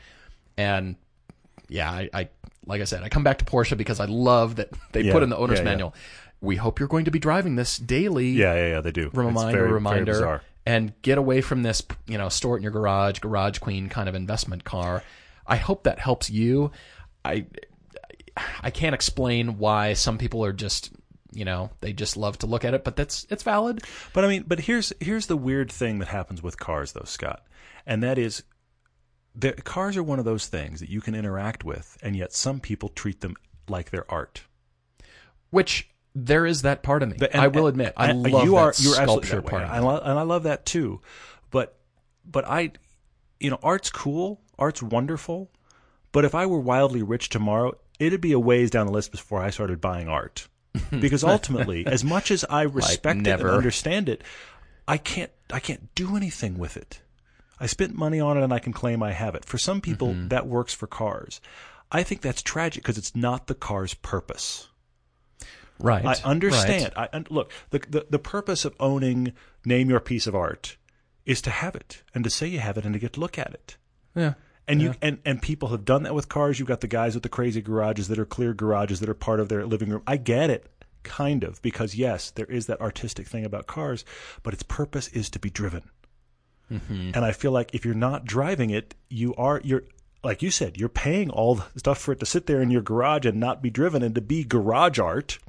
and 0.57 0.95
yeah 1.67 1.89
I, 1.91 2.09
I 2.13 2.29
like 2.65 2.81
i 2.81 2.83
said 2.83 3.03
i 3.03 3.09
come 3.09 3.23
back 3.23 3.39
to 3.39 3.45
porsche 3.45 3.77
because 3.77 3.99
i 3.99 4.05
love 4.05 4.57
that 4.57 4.69
they 4.91 5.01
Yeah, 5.01 5.13
put 5.13 5.23
in 5.23 5.29
the 5.29 5.37
owner's 5.37 5.59
yeah, 5.59 5.65
yeah. 5.65 5.71
manual 5.71 5.95
we 6.41 6.55
hope 6.55 6.79
you're 6.79 6.87
going 6.87 7.05
to 7.05 7.11
be 7.11 7.19
driving 7.19 7.55
this 7.55 7.77
daily 7.77 8.29
yeah, 8.29 8.53
yeah, 8.53 8.67
yeah, 8.67 8.81
they 8.81 8.91
do. 8.91 9.09
Reminder 9.13 9.51
very, 9.51 9.63
very 9.63 9.73
reminder 9.73 10.11
bizarre. 10.13 10.41
And 10.69 10.93
get 11.01 11.17
away 11.17 11.41
from 11.41 11.63
this 11.63 11.81
you 12.05 12.15
know 12.15 12.29
store 12.29 12.53
it 12.55 12.57
in 12.57 12.63
your 12.63 12.71
garage 12.71 13.17
garage 13.19 13.57
queen 13.57 13.89
kind 13.89 14.07
of 14.07 14.13
investment 14.13 14.63
car. 14.63 15.03
I 15.47 15.55
hope 15.55 15.83
that 15.83 15.97
helps 15.97 16.29
you. 16.29 16.71
I 17.25 17.47
i 18.61 18.69
can't 18.69 18.93
explain 18.93 19.57
why 19.57 19.93
some 19.93 20.17
people 20.17 20.45
are 20.45 20.53
just 20.53 20.91
you 21.33 21.43
know 21.43 21.71
they 21.81 21.91
just 21.91 22.15
love 22.15 22.37
to 22.37 22.45
look 22.47 22.63
at 22.63 22.73
it 22.73 22.83
but 22.83 22.95
that's 22.95 23.25
it's 23.31 23.41
valid. 23.41 23.81
But 24.13 24.25
I 24.25 24.27
mean, 24.27 24.43
but 24.47 24.59
here's 24.59 24.93
here's 24.99 25.25
the 25.25 25.35
weird 25.35 25.71
thing 25.71 25.97
that 25.99 26.07
happens 26.09 26.43
with 26.43 26.59
cars, 26.59 26.91
though, 26.91 27.05
Scott, 27.05 27.43
and 27.87 28.03
that 28.03 28.19
is, 28.19 28.43
the 29.35 29.53
cars 29.53 29.97
are 29.97 30.03
one 30.03 30.19
of 30.19 30.25
those 30.25 30.45
things 30.47 30.79
that 30.81 30.89
you 30.89 31.01
can 31.01 31.15
interact 31.15 31.63
with, 31.63 31.97
and 32.03 32.15
yet 32.15 32.31
some 32.31 32.59
people 32.59 32.89
treat 32.89 33.21
them 33.21 33.35
like 33.67 33.89
they're 33.89 34.11
art. 34.11 34.43
which 35.49 35.88
there 36.15 36.45
is 36.45 36.63
that 36.63 36.81
part 36.83 37.03
of 37.03 37.09
me 37.09 37.17
But- 37.19 37.31
and- 37.33 37.41
i 37.41 37.47
will 37.47 37.67
and- 37.67 37.75
admit 37.75 37.93
i 37.97 38.11
love 38.11 38.43
you 38.45 38.51
that 38.51 38.57
are 38.57 38.73
you're 38.77 38.93
sculpture 38.95 39.41
part 39.41 39.63
of 39.63 39.69
I 39.69 39.77
and 39.77 40.19
I 40.19 40.23
love 40.23 40.43
that 40.43 40.65
too. 40.65 41.01
But 41.51 41.75
but 42.25 42.45
I, 42.47 42.71
you 43.39 43.49
know, 43.49 43.59
art's 43.63 43.89
cool, 43.89 44.41
art's 44.57 44.81
wonderful. 44.83 45.49
But 46.11 46.25
if 46.25 46.33
I 46.35 46.45
were 46.45 46.59
wildly 46.59 47.01
rich 47.03 47.29
tomorrow, 47.29 47.73
it'd 47.99 48.21
be 48.21 48.31
a 48.33 48.39
ways 48.39 48.69
down 48.71 48.85
the 48.87 48.91
list 48.93 49.11
before 49.11 49.41
I 49.41 49.49
started 49.51 49.81
buying 49.81 50.07
art. 50.07 50.47
Because 50.91 51.23
ultimately, 51.23 51.85
as 51.87 52.03
much 52.03 52.29
as 52.31 52.45
I 52.49 52.61
respect 52.63 53.19
it 53.19 53.23
never. 53.23 53.47
and 53.49 53.57
understand 53.57 54.09
it, 54.09 54.23
I 54.87 54.97
can't 54.97 55.31
I 55.51 55.59
can't 55.59 55.93
do 55.95 56.15
anything 56.15 56.57
with 56.57 56.77
it. 56.77 57.01
I 57.59 57.65
spent 57.65 57.95
money 57.95 58.19
on 58.19 58.37
it 58.37 58.43
and 58.43 58.53
I 58.53 58.59
can 58.59 58.71
claim 58.73 59.03
I 59.03 59.11
have 59.11 59.35
it. 59.35 59.43
For 59.45 59.57
some 59.57 59.81
people, 59.81 60.09
Mm-hmm. 60.09 60.27
that 60.29 60.47
works 60.47 60.73
for 60.73 60.87
cars. 60.87 61.41
I 61.91 62.03
think 62.03 62.21
that's 62.21 62.41
tragic 62.41 62.83
because 62.83 62.97
it's 62.97 63.15
not 63.15 63.47
the 63.47 63.55
car's 63.55 63.93
purpose. 63.95 64.68
Right 65.79 66.05
I 66.05 66.15
understand. 66.23 66.93
right. 66.95 67.09
I 67.13 67.23
look 67.29 67.51
the, 67.69 67.79
the 67.79 68.05
the 68.09 68.19
purpose 68.19 68.65
of 68.65 68.75
owning 68.79 69.33
name 69.65 69.89
your 69.89 69.99
piece 69.99 70.27
of 70.27 70.35
art 70.35 70.77
is 71.25 71.41
to 71.43 71.49
have 71.49 71.75
it 71.75 72.03
and 72.13 72.23
to 72.23 72.29
say 72.29 72.47
you 72.47 72.59
have 72.59 72.77
it 72.77 72.85
and 72.85 72.93
to 72.93 72.99
get 72.99 73.13
to 73.13 73.19
look 73.19 73.37
at 73.37 73.53
it. 73.53 73.77
yeah 74.15 74.33
And 74.67 74.81
you 74.81 74.93
and 75.01 75.19
and 75.25 75.41
people 75.41 75.69
have 75.69 75.85
done 75.85 76.03
that 76.03 76.13
with 76.15 76.29
cars. 76.29 76.59
You've 76.59 76.67
got 76.67 76.81
the 76.81 76.87
guys 76.87 77.13
with 77.15 77.23
the 77.23 77.29
crazy 77.29 77.61
garages 77.61 78.07
that 78.07 78.19
are 78.19 78.25
clear 78.25 78.53
garages 78.53 78.99
that 78.99 79.09
are 79.09 79.13
part 79.15 79.39
of 79.39 79.49
their 79.49 79.65
living 79.65 79.89
room. 79.89 80.03
I 80.05 80.17
get 80.17 80.49
it, 80.49 80.69
kind 81.03 81.43
of, 81.43 81.61
because 81.61 81.95
yes, 81.95 82.31
there 82.31 82.45
is 82.45 82.67
that 82.67 82.81
artistic 82.81 83.27
thing 83.27 83.45
about 83.45 83.65
cars, 83.67 84.05
but 84.43 84.53
its 84.53 84.63
purpose 84.63 85.07
is 85.09 85.29
to 85.31 85.39
be 85.39 85.49
driven. 85.49 85.89
Mm-hmm. 86.71 87.11
And 87.15 87.25
I 87.25 87.31
feel 87.31 87.51
like 87.51 87.73
if 87.73 87.83
you're 87.83 87.95
not 87.95 88.25
driving 88.25 88.69
it, 88.69 88.93
you 89.09 89.33
are 89.35 89.59
you're 89.63 89.83
like 90.23 90.41
you 90.41 90.51
said, 90.51 90.77
you're 90.77 90.89
paying 90.89 91.29
all 91.29 91.55
the 91.55 91.79
stuff 91.79 91.97
for 91.99 92.11
it 92.11 92.19
to 92.19 92.25
sit 92.25 92.45
there 92.45 92.61
in 92.61 92.69
your 92.71 92.81
garage 92.81 93.25
and 93.25 93.39
not 93.39 93.61
be 93.61 93.69
driven 93.69 94.03
and 94.03 94.13
to 94.15 94.21
be 94.21 94.43
garage 94.43 94.99
art. 94.99 95.39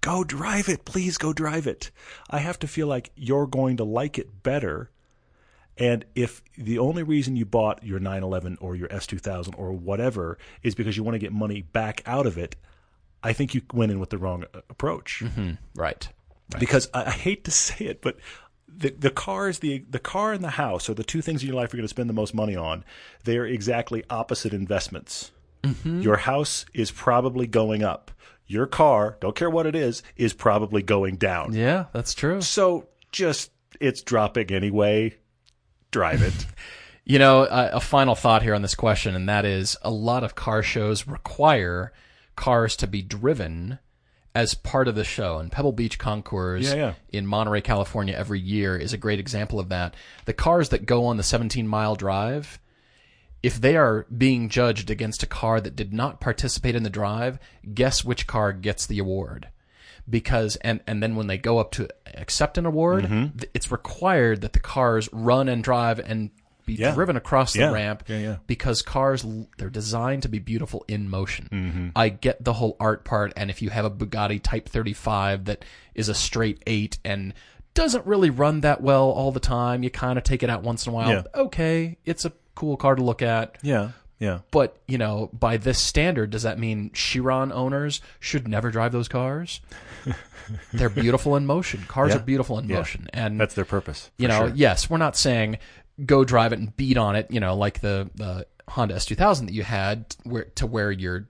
Go 0.00 0.24
drive 0.24 0.68
it. 0.68 0.84
Please 0.84 1.18
go 1.18 1.32
drive 1.32 1.66
it. 1.66 1.90
I 2.30 2.38
have 2.38 2.58
to 2.60 2.68
feel 2.68 2.86
like 2.86 3.10
you're 3.16 3.46
going 3.46 3.76
to 3.78 3.84
like 3.84 4.18
it 4.18 4.42
better. 4.42 4.90
And 5.76 6.04
if 6.14 6.42
the 6.56 6.78
only 6.78 7.02
reason 7.02 7.36
you 7.36 7.44
bought 7.44 7.84
your 7.84 7.98
911 8.00 8.58
or 8.60 8.74
your 8.76 8.88
S2000 8.88 9.54
or 9.56 9.72
whatever 9.72 10.38
is 10.62 10.74
because 10.74 10.96
you 10.96 11.02
want 11.04 11.14
to 11.14 11.20
get 11.20 11.32
money 11.32 11.62
back 11.62 12.02
out 12.06 12.26
of 12.26 12.36
it, 12.38 12.56
I 13.22 13.32
think 13.32 13.54
you 13.54 13.62
went 13.72 13.92
in 13.92 14.00
with 14.00 14.10
the 14.10 14.18
wrong 14.18 14.44
uh, 14.54 14.60
approach. 14.70 15.22
Right. 15.74 16.08
Because 16.58 16.88
I, 16.94 17.04
I 17.06 17.10
hate 17.10 17.44
to 17.44 17.50
say 17.50 17.84
it, 17.86 18.00
but 18.00 18.16
the 18.68 18.90
the 18.90 19.10
cars 19.10 19.60
the 19.60 19.84
the 19.88 19.98
car 19.98 20.32
and 20.32 20.44
the 20.44 20.50
house 20.50 20.88
are 20.90 20.94
the 20.94 21.02
two 21.02 21.22
things 21.22 21.42
in 21.42 21.48
your 21.48 21.56
life 21.56 21.72
you're 21.72 21.78
going 21.78 21.84
to 21.84 21.88
spend 21.88 22.08
the 22.08 22.14
most 22.14 22.34
money 22.34 22.54
on. 22.54 22.84
They 23.24 23.38
are 23.38 23.46
exactly 23.46 24.04
opposite 24.10 24.52
investments. 24.52 25.32
Your 26.02 26.16
house 26.18 26.64
is 26.72 26.90
probably 26.90 27.46
going 27.46 27.82
up. 27.82 28.10
Your 28.48 28.66
car, 28.66 29.16
don't 29.20 29.36
care 29.36 29.50
what 29.50 29.66
it 29.66 29.76
is, 29.76 30.02
is 30.16 30.32
probably 30.32 30.82
going 30.82 31.16
down. 31.16 31.52
Yeah, 31.52 31.84
that's 31.92 32.14
true. 32.14 32.40
So 32.40 32.88
just 33.12 33.52
it's 33.80 34.02
dropping 34.02 34.50
anyway. 34.50 35.14
Drive 35.90 36.22
it. 36.22 36.46
You 37.04 37.18
know, 37.18 37.44
a, 37.44 37.70
a 37.76 37.80
final 37.80 38.14
thought 38.14 38.42
here 38.42 38.54
on 38.54 38.60
this 38.60 38.74
question, 38.74 39.14
and 39.14 39.30
that 39.30 39.46
is 39.46 39.78
a 39.80 39.90
lot 39.90 40.24
of 40.24 40.34
car 40.34 40.62
shows 40.62 41.06
require 41.06 41.90
cars 42.36 42.76
to 42.76 42.86
be 42.86 43.00
driven 43.00 43.78
as 44.34 44.52
part 44.52 44.88
of 44.88 44.94
the 44.94 45.04
show. 45.04 45.38
And 45.38 45.50
Pebble 45.50 45.72
Beach 45.72 45.98
Concours 45.98 46.68
Yeah, 46.68 46.74
yeah. 46.74 46.94
in 47.08 47.26
Monterey, 47.26 47.62
California, 47.62 48.14
every 48.14 48.40
year 48.40 48.76
is 48.76 48.92
a 48.92 48.98
great 48.98 49.18
example 49.20 49.58
of 49.58 49.70
that. 49.70 49.94
The 50.26 50.34
cars 50.34 50.68
that 50.68 50.84
go 50.84 51.06
on 51.06 51.16
the 51.16 51.22
17 51.22 51.66
mile 51.66 51.96
drive, 51.96 52.58
if 53.42 53.60
they 53.60 53.76
are 53.76 54.04
being 54.16 54.48
judged 54.48 54.90
against 54.90 55.22
a 55.22 55.26
car 55.26 55.60
that 55.60 55.76
did 55.76 55.92
not 55.92 56.20
participate 56.20 56.74
in 56.74 56.82
the 56.82 56.90
drive, 56.90 57.38
guess 57.72 58.04
which 58.04 58.26
car 58.26 58.52
gets 58.52 58.86
the 58.86 58.98
award? 58.98 59.48
Because 60.08 60.56
and 60.56 60.80
and 60.86 61.02
then 61.02 61.16
when 61.16 61.26
they 61.26 61.36
go 61.38 61.58
up 61.58 61.70
to 61.72 61.88
accept 62.14 62.56
an 62.58 62.64
award, 62.66 63.04
Mm-hmm. 63.04 63.38
it's 63.54 63.70
required 63.70 64.40
that 64.40 64.54
the 64.54 64.58
cars 64.60 65.08
run 65.12 65.48
and 65.48 65.62
drive 65.62 65.98
and 66.00 66.30
be 66.64 66.74
Yeah. 66.74 66.94
driven 66.94 67.16
across 67.16 67.52
the 67.52 67.60
Yeah. 67.60 67.72
ramp 67.72 68.04
Yeah, 68.08 68.18
yeah. 68.18 68.36
because 68.46 68.80
cars 68.82 69.24
they're 69.58 69.68
designed 69.70 70.22
to 70.22 70.28
be 70.28 70.38
beautiful 70.38 70.84
in 70.88 71.08
motion. 71.10 71.48
Mm-hmm. 71.52 71.88
I 71.94 72.08
get 72.08 72.42
the 72.42 72.54
whole 72.54 72.76
art 72.80 73.04
part 73.04 73.32
and 73.36 73.50
if 73.50 73.60
you 73.62 73.70
have 73.70 73.84
a 73.84 73.90
Bugatti 73.90 74.40
Type 74.42 74.68
35 74.68 75.44
that 75.46 75.64
is 75.94 76.08
a 76.08 76.14
straight 76.14 76.62
8 76.66 76.98
and 77.04 77.34
doesn't 77.74 78.04
really 78.06 78.30
run 78.30 78.60
that 78.62 78.80
well 78.80 79.10
all 79.10 79.30
the 79.30 79.40
time, 79.40 79.82
you 79.82 79.90
kind 79.90 80.18
of 80.18 80.24
take 80.24 80.42
it 80.42 80.50
out 80.50 80.62
once 80.62 80.86
in 80.86 80.90
a 80.90 80.94
while. 80.94 81.08
Yeah. 81.10 81.22
Okay, 81.34 81.98
it's 82.04 82.24
a 82.24 82.32
cool 82.58 82.76
car 82.76 82.94
to 82.96 83.02
look 83.02 83.22
at. 83.22 83.56
yeah, 83.62 83.90
yeah. 84.18 84.40
But, 84.50 84.76
you 84.88 84.98
know, 84.98 85.30
by 85.32 85.56
this 85.58 85.78
standard, 85.78 86.30
does 86.30 86.42
that 86.42 86.58
mean 86.58 86.90
Chiron 86.92 87.52
owners 87.52 88.00
should 88.18 88.48
never 88.48 88.70
drive 88.72 88.90
those 88.92 89.06
cars? 89.08 89.60
They're 90.72 90.88
beautiful 90.88 91.36
in 91.36 91.46
motion. 91.46 91.84
Cars 91.86 92.10
Yeah. 92.10 92.16
are 92.16 92.22
beautiful 92.24 92.58
in 92.58 92.68
Yeah. 92.68 92.78
motion. 92.78 93.08
And 93.12 93.38
That's 93.40 93.54
their 93.54 93.64
purpose. 93.64 94.10
you 94.18 94.26
know, 94.28 94.46
sure. 94.48 94.52
yes, 94.56 94.88
we're 94.90 94.96
not 94.98 95.16
saying 95.16 95.58
go 96.04 96.24
drive 96.24 96.52
it 96.52 96.58
and 96.58 96.76
beat 96.76 96.96
on 96.96 97.16
it, 97.16 97.30
you 97.30 97.40
know, 97.40 97.54
like 97.54 97.80
the 97.80 98.08
the 98.14 98.46
Honda 98.68 98.94
S2000 98.96 99.46
that 99.46 99.52
you 99.54 99.62
had 99.62 100.14
where 100.24 100.44
to 100.56 100.66
where 100.66 100.90
you're, 100.90 101.26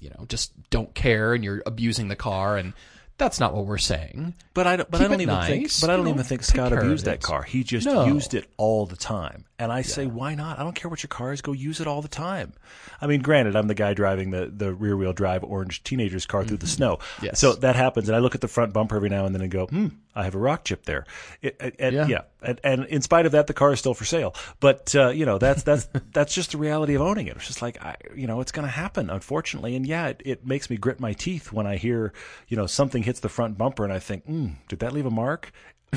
you 0.00 0.10
know, 0.10 0.24
just 0.28 0.52
don't 0.70 0.94
care 0.94 1.34
and 1.34 1.42
you're 1.44 1.62
abusing 1.66 2.08
the 2.08 2.16
car 2.16 2.56
and 2.56 2.72
that's 3.20 3.38
not 3.38 3.54
what 3.54 3.66
we're 3.66 3.78
saying. 3.78 4.34
But 4.54 4.66
I 4.66 4.76
don't, 4.76 4.90
but 4.90 4.98
Keep 4.98 5.04
I 5.04 5.08
don't 5.10 5.20
it 5.20 5.22
even 5.22 5.40
think. 5.42 5.70
But 5.80 5.90
I 5.90 5.96
don't 5.96 6.08
even 6.08 6.24
think 6.24 6.42
Scott 6.42 6.72
abused 6.72 7.04
that 7.04 7.22
car. 7.22 7.42
He 7.44 7.62
just 7.62 7.86
No. 7.86 8.06
used 8.06 8.34
it 8.34 8.46
all 8.56 8.86
the 8.86 8.96
time. 8.96 9.44
And 9.60 9.70
I 9.70 9.82
say, 9.82 10.06
why 10.06 10.34
not? 10.34 10.58
I 10.58 10.62
don't 10.62 10.74
care 10.74 10.88
what 10.88 11.02
your 11.02 11.08
car 11.08 11.32
is. 11.32 11.40
Go 11.42 11.52
use 11.52 11.80
it 11.80 11.86
all 11.86 12.02
the 12.02 12.08
time. 12.08 12.54
I 13.00 13.06
mean, 13.06 13.20
granted, 13.22 13.54
I'm 13.54 13.68
the 13.68 13.74
guy 13.74 13.94
driving 13.94 14.30
the, 14.30 14.46
the 14.46 14.72
rear 14.74 14.96
wheel 14.96 15.12
drive 15.12 15.44
orange 15.44 15.84
teenager's 15.84 16.26
car 16.26 16.44
through 16.44 16.56
the 16.56 16.66
snow. 16.66 16.96
Mm-hmm. 16.96 17.26
Yes. 17.26 17.38
So 17.38 17.52
that 17.52 17.76
happens, 17.76 18.08
and 18.08 18.16
I 18.16 18.18
look 18.20 18.34
at 18.34 18.40
the 18.40 18.48
front 18.48 18.72
bumper 18.72 18.96
every 18.96 19.10
now 19.10 19.26
and 19.26 19.34
then 19.34 19.42
and 19.42 19.50
go, 19.50 19.66
hmm, 19.66 19.88
I 20.14 20.24
have 20.24 20.34
a 20.34 20.38
rock 20.38 20.64
chip 20.64 20.84
there. 20.86 21.04
It, 21.42 21.56
it- 21.60 21.76
and, 21.78 21.94
Yeah. 21.94 22.06
yeah. 22.06 22.20
And, 22.42 22.60
and 22.64 22.84
in 22.86 23.02
spite 23.02 23.26
of 23.26 23.32
that, 23.32 23.46
the 23.46 23.54
car 23.54 23.72
is 23.72 23.78
still 23.78 23.94
for 23.94 24.04
sale. 24.04 24.34
But 24.60 24.94
uh, 24.94 25.10
you 25.10 25.26
know, 25.26 25.38
that's 25.38 25.62
that's 25.62 25.88
that's 26.12 26.34
just 26.34 26.52
the 26.52 26.58
reality 26.58 26.94
of 26.94 27.02
owning 27.02 27.26
it. 27.26 27.36
It's 27.36 27.46
just 27.46 27.62
like 27.62 27.82
I, 27.84 27.96
you 28.14 28.26
know, 28.26 28.40
it's 28.40 28.52
going 28.52 28.66
to 28.66 28.72
happen, 28.72 29.10
unfortunately. 29.10 29.76
And 29.76 29.86
yeah, 29.86 30.08
it, 30.08 30.22
it 30.24 30.46
makes 30.46 30.70
me 30.70 30.76
grit 30.76 31.00
my 31.00 31.12
teeth 31.12 31.52
when 31.52 31.66
I 31.66 31.76
hear, 31.76 32.12
you 32.48 32.56
know, 32.56 32.66
something 32.66 33.02
hits 33.02 33.20
the 33.20 33.28
front 33.28 33.58
bumper, 33.58 33.84
and 33.84 33.92
I 33.92 33.98
think, 33.98 34.26
mm, 34.26 34.54
did 34.68 34.78
that 34.80 34.92
leave 34.92 35.06
a 35.06 35.10
mark? 35.10 35.52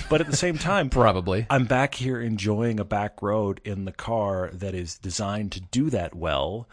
But 0.10 0.22
at 0.22 0.28
the 0.28 0.38
same 0.38 0.58
time, 0.58 0.90
Probably. 0.90 1.46
I'm 1.50 1.66
back 1.66 1.96
here 1.96 2.20
enjoying 2.20 2.80
a 2.80 2.86
back 2.86 3.22
road 3.22 3.62
in 3.64 3.86
the 3.86 3.92
car 3.92 4.50
that 4.54 4.74
is 4.74 4.98
designed 4.98 5.52
to 5.54 5.62
do 5.62 5.90
that 5.92 6.16
well. 6.16 6.68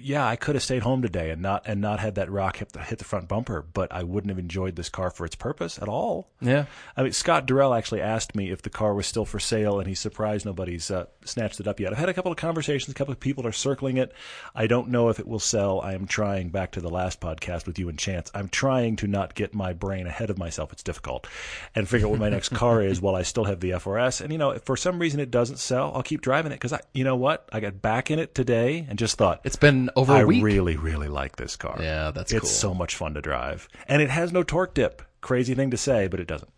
Yeah, 0.00 0.26
I 0.26 0.36
could 0.36 0.54
have 0.54 0.62
stayed 0.62 0.82
home 0.82 1.00
today 1.00 1.30
and 1.30 1.40
not 1.40 1.62
and 1.66 1.80
not 1.80 2.00
had 2.00 2.16
that 2.16 2.30
rock 2.30 2.56
hit 2.56 2.72
the, 2.72 2.80
hit 2.80 2.98
the 2.98 3.04
front 3.04 3.28
bumper, 3.28 3.62
but 3.62 3.92
I 3.92 4.02
wouldn't 4.02 4.30
have 4.30 4.38
enjoyed 4.38 4.76
this 4.76 4.88
car 4.88 5.10
for 5.10 5.24
its 5.24 5.34
purpose 5.34 5.78
at 5.80 5.88
all. 5.88 6.28
Yeah. 6.40 6.66
I 6.96 7.02
mean, 7.02 7.12
Scott 7.12 7.46
Durrell 7.46 7.72
actually 7.72 8.00
asked 8.02 8.34
me 8.34 8.50
if 8.50 8.62
the 8.62 8.70
car 8.70 8.94
was 8.94 9.06
still 9.06 9.24
for 9.24 9.38
sale, 9.38 9.78
and 9.78 9.88
he's 9.88 10.00
surprised 10.00 10.44
nobody's 10.44 10.90
uh, 10.90 11.06
snatched 11.24 11.60
it 11.60 11.68
up 11.68 11.80
yet. 11.80 11.92
I've 11.92 11.98
had 11.98 12.08
a 12.08 12.14
couple 12.14 12.30
of 12.32 12.36
conversations. 12.36 12.90
A 12.90 12.94
couple 12.94 13.12
of 13.12 13.20
people 13.20 13.46
are 13.46 13.52
circling 13.52 13.96
it. 13.96 14.12
I 14.54 14.66
don't 14.66 14.88
know 14.88 15.08
if 15.08 15.18
it 15.18 15.26
will 15.26 15.38
sell. 15.38 15.80
I 15.80 15.94
am 15.94 16.06
trying. 16.06 16.50
Back 16.50 16.72
to 16.72 16.80
the 16.80 16.90
last 16.90 17.20
podcast 17.20 17.66
with 17.66 17.78
you 17.78 17.88
and 17.88 17.98
Chance. 17.98 18.30
I'm 18.34 18.48
trying 18.48 18.96
to 18.96 19.06
not 19.06 19.34
get 19.34 19.54
my 19.54 19.72
brain 19.72 20.06
ahead 20.06 20.28
of 20.30 20.38
myself. 20.38 20.72
It's 20.72 20.82
difficult, 20.82 21.26
and 21.74 21.88
figure 21.88 22.08
out 22.08 22.10
what 22.10 22.20
my 22.20 22.28
next 22.28 22.48
car 22.54 22.82
is 22.82 23.00
while 23.00 23.14
I 23.14 23.22
still 23.22 23.44
have 23.44 23.60
the 23.60 23.70
FRS. 23.70 24.20
And 24.20 24.32
you 24.32 24.38
know, 24.38 24.50
if 24.50 24.62
for 24.64 24.76
some 24.76 24.98
reason 24.98 25.20
it 25.20 25.30
doesn't 25.30 25.58
sell, 25.58 25.92
I'll 25.94 26.02
keep 26.02 26.20
driving 26.20 26.52
it 26.52 26.56
because 26.56 26.72
I, 26.72 26.80
you 26.92 27.04
know 27.04 27.16
what, 27.16 27.48
I 27.52 27.60
got 27.60 27.80
back 27.80 28.10
in 28.10 28.18
it 28.18 28.34
today 28.34 28.86
and 28.88 28.98
just 28.98 29.16
thought 29.16 29.40
It's 29.44 29.56
been 29.62 29.88
over 29.96 30.12
a 30.12 30.18
I 30.18 30.24
week. 30.24 30.42
I 30.42 30.44
really, 30.44 30.76
really 30.76 31.08
like 31.08 31.36
this 31.36 31.56
car. 31.56 31.78
Yeah, 31.80 32.10
that's 32.10 32.32
it's 32.32 32.42
cool. 32.42 32.50
so 32.50 32.74
much 32.74 32.96
fun 32.96 33.14
to 33.14 33.22
drive, 33.22 33.68
and 33.88 34.02
it 34.02 34.10
has 34.10 34.32
no 34.32 34.42
torque 34.42 34.74
dip. 34.74 35.00
Crazy 35.22 35.54
thing 35.54 35.70
to 35.70 35.78
say, 35.78 36.08
but 36.08 36.20
it 36.20 36.26
doesn't. 36.26 36.50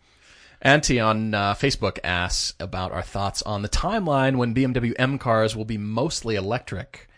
Auntie 0.61 0.98
on 0.98 1.34
uh, 1.34 1.55
Facebook 1.55 1.98
asks 2.02 2.55
about 2.59 2.90
our 2.90 3.02
thoughts 3.02 3.42
on 3.42 3.62
the 3.62 3.68
timeline 3.68 4.36
when 4.36 4.55
BMW 4.55 4.94
M 4.98 5.18
cars 5.18 5.55
will 5.55 5.66
be 5.66 5.78
mostly 5.78 6.34
electric. 6.34 7.09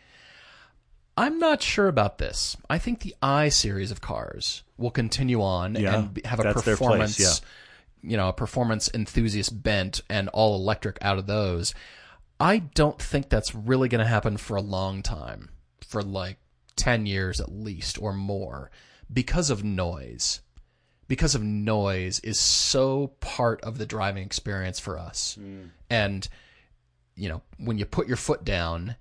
I'm 1.16 1.39
not 1.39 1.62
sure 1.62 1.89
about 1.89 2.18
this. 2.18 2.57
I 2.68 2.78
think 2.78 3.01
the 3.01 3.14
i 3.22 3.49
series 3.49 3.91
of 3.91 4.03
cars 4.03 4.64
will 4.76 4.91
continue 4.91 5.41
on 5.41 5.76
Yeah, 5.76 5.99
and 5.99 6.26
have 6.26 6.41
a 6.41 6.53
place, 6.53 6.64
performance, 6.64 7.18
yeah. 7.18 8.11
you 8.11 8.16
know, 8.16 8.28
a 8.28 8.32
performance 8.34 8.91
enthusiast 8.93 9.62
bent 9.62 10.03
and 10.11 10.28
all 10.30 10.57
electric 10.57 10.99
out 11.01 11.16
of 11.16 11.26
those. 11.26 11.72
I 12.39 12.59
don't 12.59 13.01
think 13.01 13.30
that's 13.30 13.55
really 13.55 13.89
going 13.89 14.05
to 14.05 14.11
happen 14.11 14.37
for 14.37 14.57
a 14.57 14.61
long 14.61 15.03
time, 15.03 15.49
for 15.81 16.03
like 16.03 16.39
10 16.77 17.07
years 17.07 17.41
at 17.41 17.53
least 17.53 18.01
or 18.01 18.12
more, 18.12 18.70
because 19.12 19.51
of 19.51 19.64
noise 19.64 20.41
because 21.09 21.35
of 21.35 21.43
noise 21.43 22.18
is 22.20 22.39
so 22.39 23.12
part 23.20 23.61
of 23.62 23.79
the 23.79 23.87
driving 23.87 24.24
experience 24.24 24.81
for 24.81 24.99
us. 24.99 25.37
Hmm. 25.41 25.66
And 25.89 26.29
you 27.14 27.29
know, 27.29 27.43
when 27.59 27.79
you 27.79 27.87
put 27.87 28.09
your 28.09 28.16
foot 28.16 28.45
down, 28.45 28.97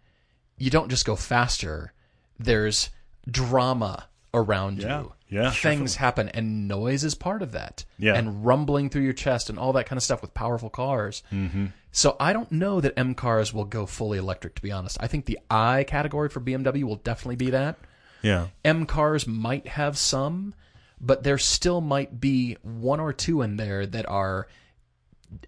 you 0.58 0.70
don't 0.70 0.90
just 0.90 1.06
go 1.06 1.16
faster. 1.16 1.94
There's 2.40 2.90
drama 3.30 4.08
around 4.36 4.82
Yeah. 4.82 5.02
you. 5.02 5.12
Yeah, 5.28 5.50
Things 5.50 5.96
happen 5.96 6.30
and 6.30 6.68
noise 6.68 7.04
is 7.04 7.16
part 7.16 7.42
of 7.42 7.54
that. 7.54 7.84
Yeah. 7.98 8.14
And 8.14 8.46
rumbling 8.46 8.90
through 8.92 9.02
your 9.02 9.14
chest 9.14 9.50
and 9.50 9.58
all 9.58 9.74
that 9.74 9.88
kind 9.88 9.98
of 9.98 10.04
stuff 10.04 10.22
with 10.22 10.34
powerful 10.36 10.70
cars. 10.70 11.24
Mm-hmm. 11.32 11.68
So 11.92 12.16
I 12.20 12.32
don't 12.32 12.52
know 12.52 12.80
that 12.80 12.94
M 12.98 13.16
cars 13.16 13.52
will 13.52 13.66
go 13.66 13.86
fully 13.88 14.20
electric 14.20 14.54
to 14.56 14.62
be 14.62 14.72
honest. 14.72 14.98
I 15.00 15.08
think 15.08 15.26
the 15.26 15.40
I 15.50 15.84
category 15.86 16.30
for 16.30 16.40
BMW 16.42 16.84
will 16.84 16.98
definitely 16.98 17.38
be 17.38 17.50
that. 17.50 17.78
Yeah. 18.22 18.48
M 18.64 18.86
cars 18.86 19.26
might 19.26 19.68
have 19.68 19.98
some, 19.98 20.54
but 21.02 21.24
there 21.24 21.40
still 21.40 21.82
might 21.82 22.20
be 22.20 22.58
one 22.62 23.00
or 23.00 23.12
two 23.12 23.42
in 23.42 23.58
there 23.58 23.86
that 23.88 24.08
are, 24.08 24.48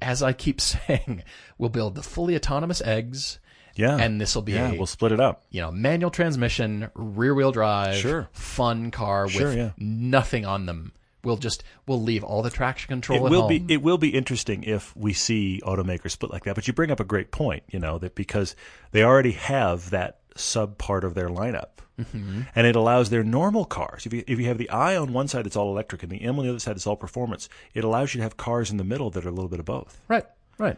as 0.02 0.24
I 0.24 0.34
keep 0.34 0.60
saying, 0.62 1.24
will 1.60 1.70
build 1.70 1.94
the 1.96 2.04
fully 2.04 2.36
autonomous 2.36 2.82
eggs. 2.82 3.40
Yeah. 3.78 3.96
And 3.98 4.20
this 4.20 4.36
will 4.36 4.42
be 4.42 4.54
yeah, 4.54 4.72
a 4.72 4.76
we'll 4.76 4.86
split 4.86 5.12
it 5.12 5.20
up. 5.20 5.44
you 5.52 5.62
know 5.62 5.72
manual 5.72 6.12
transmission, 6.12 6.90
rear 6.96 7.34
wheel 7.34 7.52
drive, 7.52 7.96
Sure. 7.96 8.28
fun 8.32 8.92
car 8.92 9.28
Sure, 9.30 9.48
with 9.50 9.58
yeah. 9.58 9.72
nothing 9.78 10.46
on 10.46 10.66
them. 10.66 10.92
We'll 11.24 11.38
just 11.38 11.64
we'll 11.88 12.02
leave 12.02 12.24
all 12.24 12.42
the 12.42 12.50
traction 12.50 12.88
control 12.90 13.26
It 13.26 13.30
will 13.30 13.42
home. 13.50 13.66
be 13.68 13.74
it 13.74 13.82
will 13.82 13.98
be 13.98 14.10
interesting 14.10 14.64
if 14.64 14.96
we 14.96 15.14
see 15.14 15.62
automakers 15.66 16.12
split 16.12 16.32
like 16.32 16.44
that. 16.46 16.56
But 16.56 16.68
you 16.68 16.74
bring 16.74 16.92
up 16.92 17.00
a 17.00 17.04
great 17.06 17.32
point, 17.32 17.64
you 17.70 17.80
know, 17.80 17.98
that 18.00 18.16
because 18.16 18.56
they 18.92 19.04
already 19.04 19.32
have 19.34 19.90
that 19.90 20.20
sub 20.36 20.78
part 20.78 21.04
of 21.04 21.14
their 21.16 21.30
lineup, 21.30 21.70
Mm-hmm. 22.00 22.42
and 22.56 22.68
it 22.68 22.76
allows 22.76 23.10
their 23.10 23.24
normal 23.24 23.66
cars. 23.66 24.06
If 24.06 24.14
you 24.14 24.24
if 24.28 24.38
you 24.40 24.46
have 24.46 24.60
the 24.60 24.70
I 24.70 24.96
on 24.96 25.14
one 25.14 25.28
side 25.28 25.46
that's 25.46 25.56
all 25.56 25.72
electric 25.72 26.04
and 26.04 26.12
the 26.12 26.22
M 26.22 26.38
on 26.38 26.46
the 26.46 26.52
other 26.52 26.60
side 26.60 26.76
that's 26.76 26.86
all 26.86 26.96
performance, 26.96 27.50
it 27.74 27.84
allows 27.84 28.14
you 28.14 28.20
to 28.20 28.24
have 28.24 28.38
cars 28.38 28.70
in 28.70 28.78
the 28.78 28.84
middle 28.84 29.10
that 29.10 29.26
are 29.26 29.30
a 29.30 29.32
little 29.32 29.50
bit 29.50 29.60
of 29.60 29.66
both. 29.66 30.00
right, 30.08 30.24
right. 30.60 30.78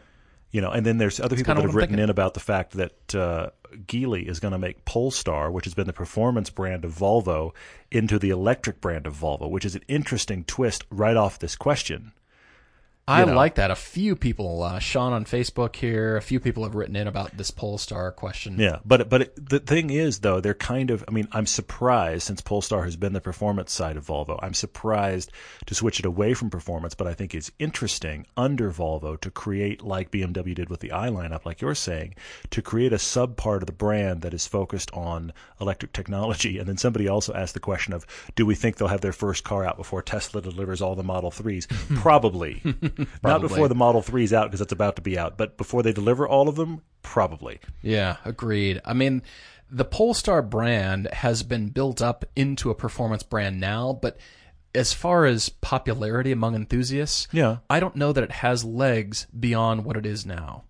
You 0.51 0.61
know, 0.61 0.71
and 0.71 0.85
then 0.85 0.97
there's 0.97 1.19
other 1.19 1.35
people 1.35 1.53
that 1.55 1.61
have 1.61 1.75
written 1.75 1.95
thinking. 1.95 2.05
in 2.05 2.09
about 2.09 2.33
the 2.33 2.39
fact 2.39 2.71
that 2.73 3.15
uh, 3.15 3.51
Geely 3.85 4.27
is 4.27 4.39
going 4.39 4.51
to 4.51 4.57
make 4.57 4.83
Polestar, 4.83 5.51
which 5.51 5.65
has 5.65 5.75
been 5.75 5.85
the 5.85 5.93
performance 5.93 6.49
brand 6.49 6.83
of 6.85 6.91
Volvo, 6.91 7.51
into 7.91 8.17
the 8.17 8.31
electric 8.31 8.81
brand 8.81 9.05
of 9.05 9.15
Volvo, 9.15 9.49
which 9.49 9.65
is 9.65 9.75
an 9.75 9.83
interesting 9.87 10.43
twist 10.43 10.85
right 10.89 11.15
off 11.15 11.37
this 11.37 11.55
question. 11.55 12.13
I 13.09 13.25
know. 13.25 13.33
like 13.33 13.55
that. 13.55 13.71
A 13.71 13.75
few 13.75 14.15
people, 14.15 14.63
uh, 14.63 14.79
Sean 14.79 15.13
on 15.13 15.25
Facebook 15.25 15.75
here, 15.75 16.15
a 16.15 16.21
few 16.21 16.39
people 16.39 16.63
have 16.63 16.75
written 16.75 16.95
in 16.95 17.07
about 17.07 17.35
this 17.37 17.51
Polestar 17.51 18.11
question. 18.11 18.57
Yeah, 18.59 18.79
but 18.85 19.09
but 19.09 19.23
it, 19.23 19.49
the 19.49 19.59
thing 19.59 19.89
is, 19.89 20.19
though, 20.19 20.39
they're 20.39 20.53
kind 20.53 20.91
of. 20.91 21.03
I 21.07 21.11
mean, 21.11 21.27
I'm 21.31 21.45
surprised 21.45 22.23
since 22.23 22.41
Polestar 22.41 22.83
has 22.83 22.95
been 22.95 23.13
the 23.13 23.21
performance 23.21 23.71
side 23.71 23.97
of 23.97 24.05
Volvo. 24.05 24.39
I'm 24.41 24.53
surprised 24.53 25.31
to 25.65 25.75
switch 25.75 25.99
it 25.99 26.05
away 26.05 26.33
from 26.33 26.49
performance, 26.49 26.93
but 26.93 27.07
I 27.07 27.13
think 27.13 27.33
it's 27.33 27.51
interesting 27.59 28.25
under 28.37 28.71
Volvo 28.71 29.19
to 29.21 29.31
create 29.31 29.83
like 29.83 30.11
BMW 30.11 30.55
did 30.55 30.69
with 30.69 30.79
the 30.79 30.91
i 30.91 31.09
lineup, 31.09 31.45
like 31.45 31.61
you're 31.61 31.75
saying, 31.75 32.15
to 32.51 32.61
create 32.61 32.93
a 32.93 32.99
sub 32.99 33.35
part 33.37 33.61
of 33.61 33.67
the 33.67 33.73
brand 33.73 34.21
that 34.21 34.33
is 34.33 34.47
focused 34.47 34.91
on 34.93 35.33
electric 35.59 35.93
technology. 35.93 36.57
And 36.57 36.67
then 36.67 36.77
somebody 36.77 37.07
also 37.07 37.33
asked 37.33 37.53
the 37.53 37.59
question 37.59 37.93
of, 37.93 38.05
do 38.35 38.45
we 38.45 38.55
think 38.55 38.77
they'll 38.77 38.87
have 38.87 39.01
their 39.01 39.13
first 39.13 39.43
car 39.43 39.65
out 39.65 39.77
before 39.77 40.01
Tesla 40.01 40.41
delivers 40.41 40.81
all 40.81 40.95
the 40.95 41.03
Model 41.03 41.31
Threes? 41.31 41.67
Probably, 41.95 42.61
not 43.23 43.41
before 43.41 43.67
the 43.67 43.75
Model 43.75 44.01
3 44.01 44.23
is 44.23 44.33
out 44.33 44.45
because 44.49 44.61
it's 44.61 44.71
about 44.73 44.95
to 44.97 45.01
be 45.01 45.17
out, 45.17 45.37
but 45.37 45.57
before 45.57 45.83
they 45.83 45.93
deliver 45.93 46.27
all 46.27 46.47
of 46.49 46.55
them, 46.55 46.81
probably. 47.01 47.59
Yeah, 47.81 48.17
agreed. 48.25 48.81
I 48.85 48.93
mean, 48.93 49.21
the 49.69 49.85
Polestar 49.85 50.41
brand 50.41 51.07
has 51.13 51.43
been 51.43 51.69
built 51.69 52.01
up 52.01 52.25
into 52.35 52.69
a 52.69 52.75
performance 52.75 53.23
brand 53.23 53.59
now, 53.59 53.97
but 54.01 54.17
as 54.75 54.93
far 54.93 55.25
as 55.25 55.49
popularity 55.49 56.31
among 56.31 56.55
enthusiasts, 56.55 57.27
Yeah. 57.31 57.57
I 57.69 57.79
don't 57.79 57.95
know 57.95 58.13
that 58.13 58.23
it 58.23 58.31
has 58.31 58.63
legs 58.63 59.27
beyond 59.37 59.85
what 59.85 59.97
it 59.97 60.05
is 60.05 60.25
now. 60.25 60.63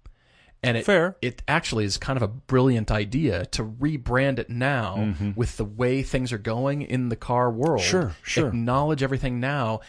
And 0.62 0.76
it, 0.76 0.86
Fair. 0.86 1.16
it 1.22 1.42
actually 1.48 1.86
is 1.86 1.98
kind 1.98 2.18
of 2.18 2.24
a 2.24 2.28
brilliant 2.28 2.92
idea 2.92 3.46
to 3.48 3.64
rebrand 3.64 4.40
it 4.40 4.50
now 4.50 5.16
with 5.36 5.56
the 5.56 5.64
way 5.64 6.04
things 6.04 6.34
are 6.34 6.38
going 6.38 6.82
in 6.82 7.08
the 7.08 7.16
car 7.16 7.50
world. 7.50 7.80
Mm-hmm. 7.80 7.90
Sure, 7.90 8.16
sure. 8.24 8.48
Acknowledge 8.50 9.02
everything 9.02 9.40
now 9.40 9.80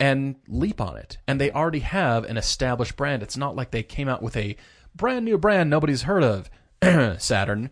and 0.00 0.34
leap 0.48 0.80
on 0.80 0.96
it. 0.96 1.18
And 1.28 1.40
they 1.40 1.50
already 1.52 1.80
have 1.80 2.24
an 2.24 2.36
established 2.36 2.96
brand. 2.96 3.22
It's 3.22 3.36
not 3.36 3.54
like 3.54 3.70
they 3.70 3.82
came 3.84 4.08
out 4.08 4.22
with 4.22 4.36
a 4.36 4.56
brand 4.96 5.24
new 5.26 5.38
brand 5.38 5.70
nobody's 5.70 6.02
heard 6.02 6.24
of, 6.24 6.50
Saturn, 7.22 7.70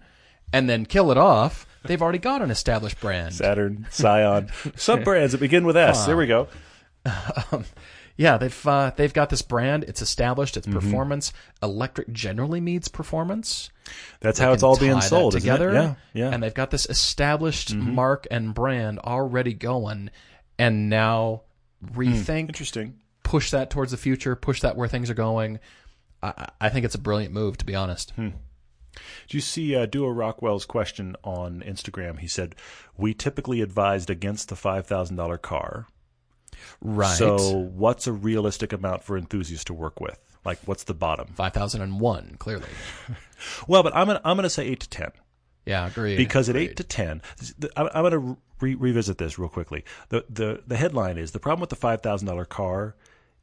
and 0.53 0.68
then 0.68 0.87
kill 0.87 1.11
it 1.11 1.18
off. 1.18 1.66
They've 1.85 2.01
already 2.03 2.18
got 2.18 2.43
an 2.43 2.51
established 2.51 3.01
brand. 3.01 3.35
Saturn, 3.35 3.87
Scion, 3.91 4.51
sub 4.76 5.05
brands 5.05 5.33
that 5.33 5.39
begin 5.41 5.64
with 5.66 5.76
S. 5.76 6.05
There 6.07 6.16
we 6.16 6.26
go. 6.26 6.49
Yeah, 8.20 8.37
they've 8.37 8.66
uh, 8.66 8.91
they've 8.97 9.14
got 9.14 9.31
this 9.31 9.43
brand. 9.43 9.85
It's 9.85 10.03
established. 10.03 10.57
It's 10.57 10.66
Mm-hmm. 10.66 10.76
performance. 10.81 11.33
Electric 11.62 12.12
generally 12.12 12.61
needs 12.61 12.89
performance. 12.89 13.70
That's 14.18 14.41
They 14.41 14.45
how 14.45 14.53
it's 14.55 14.64
all 14.64 14.76
being 14.76 15.01
sold 15.01 15.37
isn't 15.37 15.49
it? 15.49 15.53
together. 15.53 15.72
Yeah, 15.72 15.95
yeah. 16.12 16.24
Mm-hmm. 16.24 16.35
And 16.35 16.43
they've 16.43 16.53
got 16.53 16.72
this 16.72 16.87
established 16.87 17.72
mark 17.76 18.26
and 18.29 18.53
brand 18.55 18.99
already 18.99 19.55
going, 19.55 20.11
and 20.59 20.91
now 20.91 21.43
rethink, 21.85 22.49
Interesting. 22.49 22.99
push 23.22 23.51
that 23.51 23.70
towards 23.70 23.91
the 23.91 23.97
future, 23.97 24.35
push 24.37 24.61
that 24.62 24.76
where 24.76 24.89
things 24.89 25.11
are 25.11 25.14
going. 25.14 25.59
I, 26.22 26.49
I 26.61 26.68
think 26.68 26.85
it's 26.85 26.95
a 26.95 26.99
brilliant 27.01 27.33
move, 27.33 27.57
to 27.59 27.64
be 27.64 27.74
honest. 27.74 28.11
Hmm. 28.12 28.31
Do 29.29 29.37
you 29.37 29.41
see 29.41 29.76
uh, 29.76 29.87
Duo 29.87 30.09
Rockwell's 30.09 30.64
question 30.64 31.14
on 31.22 31.62
Instagram? 31.64 32.18
He 32.18 32.26
said, 32.26 32.57
"We 32.97 33.14
typically 33.14 33.61
advised 33.61 34.11
against 34.11 34.49
the 34.49 34.57
five 34.57 34.87
thousand 34.87 35.16
dollar 35.16 35.39
car. 35.39 35.87
Right. 36.81 37.16
So, 37.16 37.37
what's 37.55 38.07
a 38.09 38.12
realistic 38.12 38.72
amount 38.72 39.05
for 39.05 39.16
enthusiasts 39.16 39.64
to 39.66 39.74
work 39.74 40.01
with? 40.01 40.18
Like, 40.45 40.59
what's 40.64 40.85
the 40.85 40.95
bottom? 40.95 41.29
five 41.35 41.53
thousand 41.53 41.83
and 41.83 42.01
one, 42.01 42.37
clearly. 42.39 42.68
Well, 43.68 43.85
but 43.85 43.95
I'm 43.95 44.09
gonna 44.09 44.20
I'm 44.24 44.37
gonna 44.37 44.51
say 44.51 44.66
eight 44.66 44.81
to 44.81 44.89
ten. 44.89 45.12
Yeah, 45.64 45.87
agreed. 45.87 46.16
because 46.16 46.49
at 46.49 46.57
agreed. 46.57 46.70
eight 46.70 46.76
to 46.79 46.83
ten, 46.83 47.22
I'm, 47.76 47.89
I'm 47.95 48.03
going 48.03 48.12
to 48.12 48.37
re- 48.61 48.75
revisit 48.75 49.19
this 49.19 49.39
real 49.39 49.49
quickly. 49.49 49.85
the 50.09 50.25
the 50.29 50.63
The 50.67 50.77
headline 50.77 51.19
is 51.19 51.33
the 51.33 51.41
problem 51.41 51.61
with 51.61 51.71
the 51.71 51.77
five 51.77 52.01
thousand 52.03 52.27
dollar 52.29 52.45
car 52.45 52.95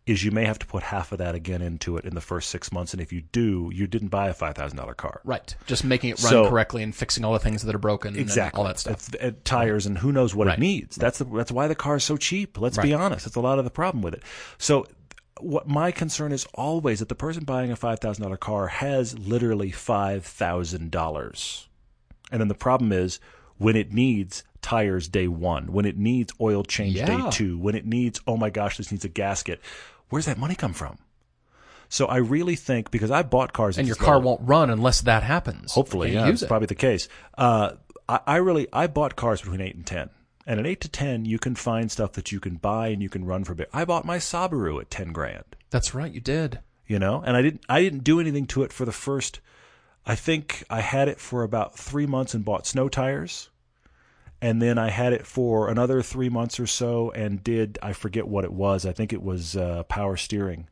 is 0.05 0.24
you 0.24 0.30
may 0.30 0.45
have 0.45 0.59
to 0.59 0.68
put 0.68 0.84
half 0.84 1.11
of 1.11 1.18
that 1.18 1.34
again 1.34 1.63
into 1.63 1.97
it 1.97 2.05
in 2.05 2.13
the 2.13 2.22
first 2.22 2.49
six 2.51 2.72
months, 2.72 2.93
and 2.93 3.01
if 3.01 3.11
you 3.11 3.22
do, 3.32 3.72
you 3.74 3.88
didn't 3.88 4.09
buy 4.09 4.28
a 4.28 4.34
five 4.36 4.53
thousand 4.55 4.78
dollar 4.78 4.93
car. 4.93 5.20
Right. 5.24 5.55
Just 5.66 5.84
making 5.84 6.11
it 6.11 6.22
run 6.22 6.30
So- 6.32 6.49
correctly 6.49 6.84
and 6.84 6.93
fixing 6.95 7.26
all 7.26 7.34
the 7.34 7.39
things 7.39 7.63
that 7.63 7.74
are 7.74 7.80
broken 7.80 8.16
Exactly, 8.16 8.59
and 8.59 8.68
all 8.68 8.72
that 8.72 8.80
stuff. 8.80 9.09
It's- 9.16 9.32
uh, 9.32 9.36
tires 9.43 9.88
and 9.88 9.97
who 9.97 10.11
knows 10.11 10.36
what 10.36 10.45
Right. 10.47 10.57
it 10.57 10.61
needs. 10.61 10.95
That's 10.95 11.18
the, 11.18 11.26
that's 11.26 11.51
why 11.51 11.68
the 11.68 11.74
car 11.76 11.95
is 11.95 12.03
so 12.03 12.18
cheap. 12.18 12.59
Let's 12.59 12.78
be 12.78 12.93
honest. 12.93 13.26
That's 13.26 13.36
a 13.36 13.41
lot 13.41 13.57
of 13.57 13.66
the 13.66 13.72
problem 13.72 14.03
with 14.03 14.13
it. 14.13 14.22
So, 14.59 14.86
what 15.41 15.68
my 15.68 15.91
concern 15.91 16.32
is 16.32 16.45
always 16.53 16.99
that 16.99 17.09
the 17.09 17.16
person 17.16 17.43
buying 17.43 17.72
a 17.72 17.76
five 17.76 17.99
thousand 17.99 18.24
dollar 18.24 18.38
car 18.38 18.68
has 18.68 19.18
literally 19.18 19.72
five 19.72 20.24
thousand 20.24 20.91
dollars, 20.91 21.68
and 22.32 22.39
then 22.39 22.47
the 22.47 22.53
problem 22.53 22.91
is 22.91 23.20
when 23.57 23.76
it 23.76 23.91
needs 23.91 24.43
tires 24.66 25.07
day 25.07 25.28
one, 25.28 25.72
when 25.72 25.86
it 25.86 25.95
needs 25.97 26.34
oil 26.41 26.63
change 26.63 26.95
day 26.95 27.22
two, 27.32 27.57
when 27.57 27.76
it 27.76 27.86
needs 27.86 28.20
oh 28.28 28.36
my 28.38 28.49
gosh 28.49 28.78
this 28.78 28.91
needs 28.91 29.05
a 29.05 29.09
gasket. 29.09 29.61
Where's 30.09 30.26
that 30.26 30.38
money 30.38 30.55
come 30.55 30.74
from? 30.74 30.97
So 31.88 32.07
I 32.07 32.18
really 32.18 32.55
think 32.55 32.89
because 32.89 33.11
I 33.11 33.22
bought 33.22 33.53
cars 33.53 33.78
and 33.78 33.88
your 33.88 33.95
car 33.95 34.20
won't 34.20 34.41
run 34.43 34.70
unless 34.72 35.01
that 35.01 35.22
happens. 35.24 35.72
Hopefully, 35.74 36.09
You 36.09 36.16
yeah, 36.16 36.26
that's 36.26 36.41
it. 36.41 36.47
probably 36.47 36.66
the 36.66 36.76
case. 36.76 37.07
Uh, 37.38 37.74
I, 38.09 38.20
I 38.26 38.36
really 38.38 38.68
I 38.74 38.88
bought 38.88 39.16
cars 39.16 39.41
between 39.41 39.61
eight 39.61 39.76
and 39.76 39.86
ten, 39.86 40.09
and 40.47 40.59
at 40.59 40.66
eight 40.66 40.82
to 40.82 40.89
ten, 40.89 41.26
you 41.26 41.38
can 41.39 41.53
find 41.55 41.91
stuff 41.91 42.13
that 42.13 42.32
you 42.32 42.39
can 42.39 42.55
buy 42.55 42.88
and 42.88 43.01
you 43.03 43.09
can 43.09 43.24
run 43.26 43.43
for 43.43 43.53
a 43.53 43.55
bit. 43.55 43.70
I 43.72 43.86
bought 43.86 44.03
my 44.03 44.18
Subaru 44.18 44.82
at 44.82 44.89
ten 44.89 45.11
grand, 45.13 45.45
That's 45.70 45.93
right, 45.93 46.11
you 46.11 46.20
did. 46.22 46.59
you 46.88 46.97
know, 46.99 47.22
and 47.26 47.38
I 47.38 47.41
didn't 47.43 47.61
I 47.70 47.82
didn't 47.82 48.03
do 48.03 48.20
anything 48.20 48.47
to 48.47 48.63
it 48.63 48.74
for 48.74 48.86
the 48.86 48.91
first. 48.91 49.39
I 50.07 50.16
think 50.16 50.63
I 50.70 50.82
had 50.82 51.07
it 51.07 51.20
for 51.20 51.41
about 51.43 51.78
three 51.78 52.05
months 52.05 52.34
and 52.36 52.43
bought 52.45 52.68
snow 52.68 52.89
tires, 52.89 53.49
and 54.45 54.61
then 54.61 54.77
I 54.77 54.89
had 54.89 55.11
it 55.13 55.25
for 55.25 55.69
another 55.69 56.01
three 56.01 56.29
months 56.29 56.59
or 56.59 56.67
so 56.67 57.09
and 57.11 57.43
did 57.43 57.79
I 57.81 57.93
forget 57.93 58.27
what 58.27 58.43
it 58.43 58.53
was. 58.53 58.85
I 58.85 58.93
think 58.93 59.11
it 59.13 59.21
was 59.23 59.55
uh, 59.57 59.83
power 59.83 60.15
steering. 60.17 60.67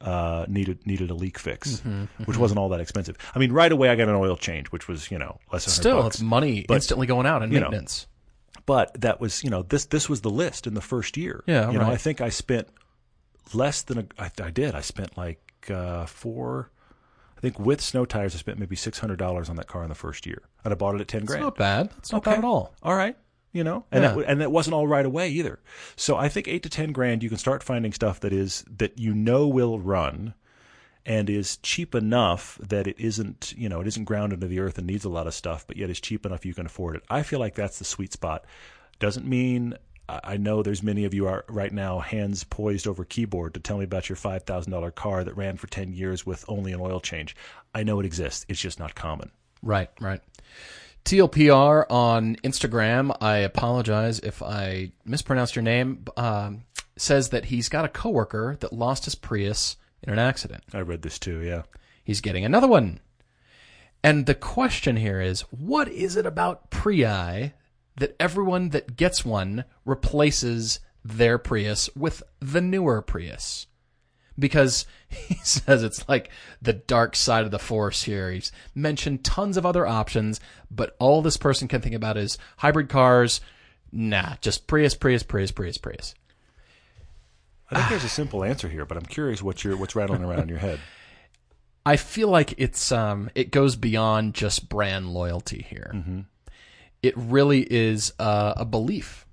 Uh, 0.00 0.44
needed 0.48 0.84
needed 0.84 1.10
a 1.10 1.14
leak 1.14 1.38
fix, 1.38 1.76
Mm-hmm, 1.76 2.24
which 2.24 2.36
wasn't 2.36 2.58
all 2.58 2.68
that 2.70 2.80
expensive. 2.80 3.16
I 3.36 3.38
mean, 3.38 3.52
right 3.52 3.70
away 3.70 3.88
I 3.88 3.94
got 3.94 4.08
an 4.08 4.16
oil 4.16 4.36
change, 4.36 4.66
which 4.72 4.88
was 4.88 5.10
you 5.12 5.18
know 5.18 5.38
less 5.52 5.64
than 5.64 5.72
Still, 5.74 6.02
bucks. 6.02 6.16
it's 6.16 6.22
money 6.22 6.64
But, 6.66 6.74
instantly 6.74 7.06
going 7.06 7.24
out 7.24 7.42
in 7.44 7.52
you 7.52 7.60
know, 7.60 7.70
but 8.66 9.00
that 9.00 9.20
was 9.20 9.44
you 9.44 9.50
know 9.50 9.62
this 9.62 9.84
this 9.86 10.08
was 10.08 10.22
the 10.22 10.30
list 10.30 10.66
in 10.66 10.74
the 10.74 10.80
first 10.80 11.16
year. 11.16 11.44
Yeah, 11.46 11.70
you 11.70 11.78
know. 11.78 11.86
I 11.86 11.96
think 11.98 12.20
I 12.20 12.30
spent 12.30 12.66
less 13.54 13.82
than 13.82 13.98
a, 13.98 14.04
I, 14.18 14.30
I 14.42 14.50
did. 14.50 14.74
I 14.74 14.80
spent 14.80 15.16
like 15.16 15.40
uh, 15.70 16.06
four. 16.06 16.71
I 17.42 17.48
think 17.50 17.58
with 17.58 17.80
snow 17.80 18.04
tires, 18.04 18.34
I 18.36 18.38
spent 18.38 18.58
maybe 18.60 18.76
six 18.76 19.00
hundred 19.00 19.18
dollars 19.18 19.48
on 19.50 19.56
that 19.56 19.66
car 19.66 19.82
in 19.82 19.88
the 19.88 19.96
first 19.96 20.26
year, 20.26 20.42
and 20.64 20.72
I 20.72 20.76
bought 20.76 20.94
it 20.94 21.00
at 21.00 21.08
ten 21.08 21.22
It's 21.22 21.28
grand. 21.30 21.42
not 21.42 21.56
bad. 21.56 21.90
It's 21.98 22.12
not 22.12 22.22
bad 22.22 22.38
at 22.38 22.44
all. 22.44 22.72
All 22.84 22.94
right, 22.94 23.16
you 23.52 23.64
know, 23.64 23.84
and 23.90 24.04
Yeah. 24.04 24.12
that, 24.14 24.24
and 24.28 24.40
that 24.40 24.52
wasn't 24.52 24.74
all 24.74 24.86
right 24.86 25.04
away 25.04 25.28
either. 25.30 25.58
So 25.96 26.16
I 26.16 26.28
think 26.28 26.46
eight 26.46 26.62
to 26.62 26.68
ten 26.68 26.92
grand, 26.92 27.22
you 27.24 27.28
can 27.28 27.38
start 27.38 27.64
finding 27.64 27.92
stuff 27.92 28.20
that 28.20 28.32
is 28.32 28.64
that 28.76 28.96
you 28.96 29.12
know 29.12 29.48
will 29.48 29.80
run, 29.80 30.34
and 31.04 31.28
is 31.28 31.56
cheap 31.56 31.96
enough 31.96 32.58
that 32.62 32.86
it 32.86 32.94
isn't 33.00 33.54
you 33.56 33.68
know 33.68 33.80
it 33.80 33.88
isn't 33.88 34.04
ground 34.04 34.32
into 34.32 34.46
the 34.46 34.60
earth 34.60 34.78
and 34.78 34.86
needs 34.86 35.04
a 35.04 35.08
lot 35.08 35.26
of 35.26 35.34
stuff, 35.34 35.66
but 35.66 35.76
yet 35.76 35.90
is 35.90 36.00
cheap 36.00 36.24
enough 36.24 36.46
you 36.46 36.54
can 36.54 36.66
afford 36.66 36.94
it. 36.94 37.02
I 37.10 37.24
feel 37.24 37.40
like 37.40 37.56
that's 37.56 37.80
the 37.80 37.84
sweet 37.84 38.12
spot. 38.12 38.44
Doesn't 39.00 39.26
mean 39.26 39.74
I 40.08 40.36
know 40.36 40.62
there's 40.62 40.82
many 40.82 41.04
of 41.04 41.14
you 41.14 41.26
are 41.26 41.44
right 41.48 41.72
now 41.72 42.00
hands 42.00 42.44
poised 42.44 42.86
over 42.86 43.04
keyboard 43.04 43.54
to 43.54 43.60
tell 43.60 43.78
me 43.78 43.84
about 43.84 44.08
your 44.08 44.16
five 44.16 44.42
thousand 44.42 44.72
dollar 44.72 44.90
car 44.90 45.24
that 45.24 45.36
ran 45.36 45.56
for 45.56 45.68
ten 45.68 45.92
years 45.92 46.26
with 46.26 46.44
only 46.48 46.72
an 46.72 46.80
oil 46.80 47.00
change. 47.00 47.36
I 47.74 47.82
know 47.82 48.00
it 48.00 48.06
exists. 48.06 48.44
It's 48.48 48.60
just 48.60 48.78
not 48.78 48.94
common. 48.94 49.30
Right, 49.62 49.90
right. 50.00 50.20
TLPR 51.04 51.86
on 51.90 52.36
Instagram, 52.36 53.16
I 53.20 53.38
apologize 53.38 54.20
if 54.20 54.42
I 54.42 54.92
mispronounced 55.04 55.56
your 55.56 55.62
name, 55.62 56.04
um, 56.16 56.64
says 56.96 57.30
that 57.30 57.46
he's 57.46 57.68
got 57.68 57.84
a 57.84 57.88
coworker 57.88 58.56
that 58.60 58.72
lost 58.72 59.04
his 59.06 59.14
Prius 59.14 59.76
in 60.02 60.12
an 60.12 60.18
accident. 60.18 60.62
I 60.72 60.80
read 60.80 61.02
this 61.02 61.18
too. 61.18 61.40
Yeah. 61.40 61.62
He's 62.04 62.20
getting 62.20 62.44
another 62.44 62.68
one. 62.68 63.00
And 64.04 64.26
the 64.26 64.34
question 64.34 64.96
here 64.96 65.20
is 65.20 65.42
what 65.52 65.88
is 65.88 66.16
it 66.16 66.26
about 66.26 66.70
Prii 66.70 67.52
that 67.96 68.16
everyone 68.18 68.70
that 68.70 68.96
gets 68.96 69.24
one 69.24 69.64
replaces 69.84 70.80
their 71.04 71.38
Prius 71.38 71.90
with 71.96 72.22
the 72.40 72.60
newer 72.60 73.02
Prius? 73.02 73.66
Because 74.38 74.86
he 75.08 75.34
says 75.42 75.82
it's 75.82 76.08
like 76.08 76.30
the 76.60 76.72
dark 76.72 77.14
side 77.16 77.44
of 77.44 77.50
the 77.50 77.58
force 77.58 78.04
here. 78.04 78.30
He's 78.30 78.52
mentioned 78.74 79.24
tons 79.24 79.56
of 79.56 79.66
other 79.66 79.86
options, 79.86 80.40
but 80.70 80.96
all 80.98 81.22
this 81.22 81.36
person 81.36 81.68
can 81.68 81.80
think 81.80 81.94
about 81.94 82.16
is 82.16 82.38
hybrid 82.58 82.88
cars. 82.88 83.40
Nah, 83.92 84.36
just 84.40 84.66
Prius, 84.66 84.94
Prius, 84.94 85.22
Prius, 85.22 85.52
Prius, 85.52 85.76
Prius. 85.76 86.14
I 87.70 87.76
think 87.76 87.90
there's 87.90 88.04
a 88.04 88.08
simple 88.08 88.44
answer 88.44 88.68
here, 88.68 88.84
but 88.84 88.96
I'm 88.96 89.04
curious 89.06 89.42
what 89.42 89.64
you're 89.64 89.76
what's 89.76 89.96
rattling 89.96 90.22
around 90.22 90.40
in 90.40 90.48
your 90.48 90.58
head. 90.58 90.80
I 91.86 91.96
feel 91.96 92.28
like 92.28 92.54
it's 92.58 92.92
um 92.92 93.30
it 93.34 93.50
goes 93.50 93.76
beyond 93.76 94.34
just 94.34 94.68
brand 94.68 95.08
loyalty 95.12 95.66
here. 95.68 95.90
It 97.02 97.14
really 97.16 97.60
is 97.62 98.12
uh, 98.18 98.54
a 98.56 98.64
belief, 98.64 99.26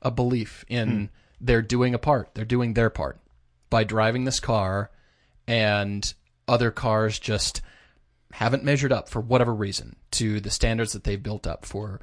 a 0.00 0.10
belief 0.10 0.64
in 0.68 1.10
they're 1.40 1.62
doing 1.62 1.94
a 1.94 1.98
part, 1.98 2.30
they're 2.34 2.44
doing 2.44 2.74
their 2.74 2.90
part 2.90 3.18
by 3.68 3.84
driving 3.84 4.24
this 4.24 4.40
car, 4.40 4.90
and 5.46 6.12
other 6.46 6.70
cars 6.70 7.18
just 7.18 7.62
haven't 8.32 8.62
measured 8.62 8.92
up 8.92 9.08
for 9.08 9.20
whatever 9.20 9.54
reason 9.54 9.96
to 10.12 10.40
the 10.40 10.50
standards 10.50 10.92
that 10.92 11.04
they've 11.04 11.22
built 11.22 11.46
up 11.46 11.64
for, 11.64 12.00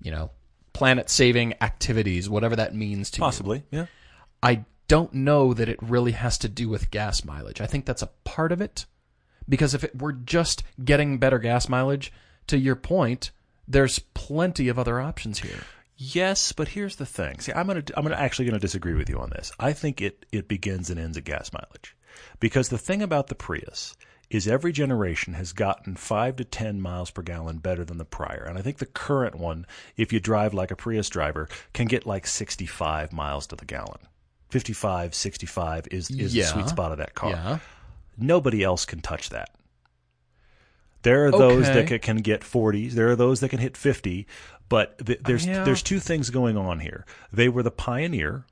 you 0.00 0.10
know, 0.10 0.30
planet 0.72 1.10
saving 1.10 1.54
activities, 1.60 2.28
whatever 2.28 2.56
that 2.56 2.74
means 2.74 3.10
to 3.10 3.18
you. 3.18 3.24
Possibly, 3.24 3.64
yeah. 3.70 3.86
I 4.42 4.64
don't 4.86 5.12
know 5.12 5.52
that 5.52 5.68
it 5.68 5.78
really 5.82 6.12
has 6.12 6.38
to 6.38 6.48
do 6.48 6.68
with 6.68 6.90
gas 6.90 7.24
mileage. 7.24 7.60
I 7.60 7.66
think 7.66 7.84
that's 7.84 8.02
a 8.02 8.10
part 8.24 8.52
of 8.52 8.60
it. 8.60 8.86
Because 9.48 9.74
if 9.74 9.82
it 9.82 10.00
were 10.00 10.12
just 10.12 10.62
getting 10.84 11.18
better 11.18 11.38
gas 11.38 11.68
mileage, 11.68 12.12
to 12.48 12.58
your 12.58 12.76
point, 12.76 13.30
there's 13.68 13.98
plenty 13.98 14.68
of 14.68 14.78
other 14.78 15.00
options 15.00 15.40
here. 15.40 15.60
Yes, 15.96 16.52
but 16.52 16.68
here's 16.68 16.96
the 16.96 17.06
thing. 17.06 17.40
See, 17.40 17.52
I'm 17.52 17.66
gonna 17.66 17.82
I'm 17.96 18.04
gonna 18.04 18.14
actually 18.16 18.46
gonna 18.46 18.58
disagree 18.58 18.94
with 18.94 19.08
you 19.10 19.18
on 19.18 19.30
this. 19.30 19.52
I 19.58 19.72
think 19.72 20.00
it 20.00 20.26
it 20.32 20.48
begins 20.48 20.90
and 20.90 20.98
ends 20.98 21.16
at 21.16 21.24
gas 21.24 21.52
mileage, 21.52 21.96
because 22.40 22.68
the 22.68 22.78
thing 22.78 23.02
about 23.02 23.26
the 23.26 23.34
Prius 23.34 23.96
is 24.30 24.46
every 24.46 24.70
generation 24.72 25.32
has 25.34 25.52
gotten 25.52 25.96
five 25.96 26.36
to 26.36 26.44
ten 26.44 26.80
miles 26.80 27.10
per 27.10 27.22
gallon 27.22 27.58
better 27.58 27.84
than 27.84 27.98
the 27.98 28.04
prior, 28.04 28.44
and 28.48 28.56
I 28.58 28.62
think 28.62 28.78
the 28.78 28.86
current 28.86 29.34
one, 29.36 29.66
if 29.96 30.12
you 30.12 30.20
drive 30.20 30.54
like 30.54 30.70
a 30.70 30.76
Prius 30.76 31.08
driver, 31.08 31.48
can 31.72 31.86
get 31.86 32.06
like 32.06 32.26
65 32.26 33.12
miles 33.12 33.46
to 33.48 33.56
the 33.56 33.64
gallon. 33.64 33.98
55, 34.50 35.14
65 35.14 35.88
is 35.90 36.10
is 36.10 36.34
Yeah. 36.34 36.44
the 36.44 36.48
sweet 36.50 36.68
spot 36.68 36.92
of 36.92 36.98
that 36.98 37.14
car. 37.14 37.30
Yeah. 37.30 37.58
Nobody 38.16 38.62
else 38.62 38.84
can 38.84 39.00
touch 39.00 39.30
that. 39.30 39.50
There 41.02 41.26
are 41.26 41.30
those 41.30 41.68
Okay. 41.68 41.84
that 41.84 42.02
can 42.02 42.18
get 42.18 42.40
40s. 42.42 42.92
There 42.92 43.08
are 43.08 43.16
those 43.16 43.40
that 43.40 43.48
can 43.50 43.58
hit 43.60 43.76
50. 43.76 44.26
But 44.68 45.04
th- 45.06 45.20
there's 45.24 45.46
Yeah. 45.46 45.64
there's 45.64 45.82
two 45.82 45.98
things 46.00 46.28
going 46.30 46.56
on 46.56 46.80
here. 46.80 47.06
They 47.32 47.48
were 47.48 47.62
the 47.62 47.70
pioneer. 47.70 48.44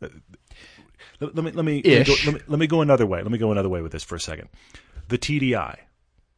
Uh, 0.00 0.08
Let, 1.20 1.34
let 1.34 1.44
me 1.44 1.50
let 1.52 1.64
me 1.64 1.82
let 1.82 1.98
me, 1.98 2.04
go, 2.04 2.14
let 2.26 2.34
me 2.34 2.40
let 2.46 2.58
me 2.58 2.66
go 2.66 2.80
another 2.82 3.06
way. 3.06 3.22
Let 3.22 3.32
me 3.32 3.38
go 3.38 3.50
another 3.50 3.68
way 3.70 3.80
with 3.82 3.92
this 3.92 4.04
for 4.04 4.14
a 4.16 4.20
second. 4.20 4.48
The 5.08 5.16
TDI, 5.18 5.78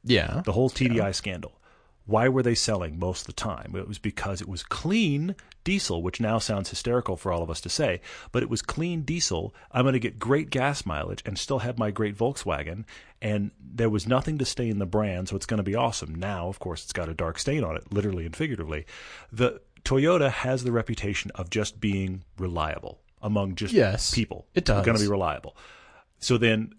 Yeah. 0.05 0.43
the 0.45 0.53
whole 0.53 0.71
TDI 0.71 1.13
scandal. 1.15 1.58
Why 2.09 2.27
were 2.31 2.43
they 2.43 2.55
selling 2.55 2.99
most 2.99 3.21
of 3.21 3.27
the 3.27 3.33
time? 3.35 3.75
It 3.77 3.87
was 3.87 3.99
because 3.99 4.41
it 4.41 4.49
was 4.49 4.63
clean 4.63 5.37
diesel, 5.63 6.03
which 6.03 6.23
now 6.23 6.39
sounds 6.39 6.71
hysterical 6.71 7.19
for 7.19 7.31
all 7.31 7.43
of 7.43 7.51
us 7.51 7.61
to 7.61 7.69
say, 7.69 8.01
but 8.33 8.43
it 8.43 8.49
was 8.49 8.63
clean 8.63 9.03
diesel. 9.03 9.55
I'm 9.71 9.83
going 9.85 9.93
to 9.93 9.99
get 9.99 10.19
great 10.19 10.49
gas 10.49 10.87
mileage 10.87 11.23
and 11.27 11.39
still 11.39 11.59
have 11.59 11.79
my 11.79 11.91
great 11.91 12.17
Volkswagen. 12.17 12.85
And 13.21 13.51
there 13.61 13.91
was 13.91 14.07
nothing 14.07 14.39
to 14.39 14.47
stain 14.47 14.79
the 14.79 14.87
brand, 14.87 15.29
so 15.29 15.37
it's 15.37 15.45
going 15.45 15.59
to 15.59 15.63
be 15.63 15.75
awesome. 15.75 16.15
Now, 16.15 16.49
of 16.49 16.59
course, 16.61 16.83
it's 16.85 16.95
got 16.95 17.11
a 17.11 17.15
dark 17.15 17.39
stain 17.39 17.63
on 17.63 17.77
it, 17.77 17.93
literally 17.93 18.25
and 18.25 18.35
figuratively. 18.35 18.87
The 19.31 19.61
Toyota 19.85 20.31
has 20.31 20.65
the 20.65 20.73
reputation 20.73 21.31
of 21.35 21.51
just 21.51 21.79
being 21.79 22.25
reliable 22.39 23.01
among 23.21 23.55
just 23.57 23.75
Yes, 23.75 24.15
people. 24.15 24.47
it 24.55 24.65
does. 24.65 24.79
It's 24.79 24.87
going 24.87 24.97
to 24.97 25.05
be 25.05 25.11
reliable. 25.11 25.57
So 26.21 26.39
then 26.39 26.73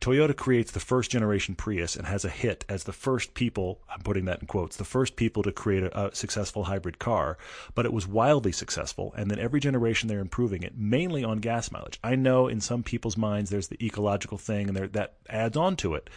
Toyota 0.00 0.36
creates 0.36 0.72
the 0.72 0.80
first 0.80 1.10
generation 1.10 1.54
Prius 1.54 1.96
and 1.96 2.06
has 2.06 2.24
a 2.24 2.28
hit 2.28 2.64
as 2.68 2.84
the 2.84 2.92
first 2.92 3.34
people, 3.34 3.80
I'm 3.88 4.00
putting 4.00 4.26
that 4.26 4.40
in 4.40 4.46
quotes, 4.46 4.76
the 4.76 4.84
first 4.84 5.16
people 5.16 5.42
to 5.42 5.52
create 5.52 5.84
a, 5.84 6.06
a 6.06 6.14
successful 6.14 6.64
hybrid 6.64 6.98
car, 6.98 7.38
but 7.74 7.86
it 7.86 7.92
was 7.92 8.06
wildly 8.06 8.52
successful. 8.52 9.14
And 9.16 9.30
then 9.30 9.38
every 9.38 9.60
generation 9.60 10.08
they're 10.08 10.20
improving 10.20 10.62
it, 10.62 10.76
mainly 10.76 11.24
on 11.24 11.38
gas 11.38 11.70
mileage. 11.70 11.98
I 12.04 12.14
know 12.14 12.48
in 12.48 12.60
some 12.60 12.82
people's 12.82 13.16
minds 13.16 13.50
there's 13.50 13.68
the 13.68 13.84
ecological 13.84 14.38
thing 14.38 14.68
and 14.68 14.76
that 14.76 15.14
adds 15.28 15.56
on 15.56 15.76
to 15.76 15.94
it. 15.94 16.10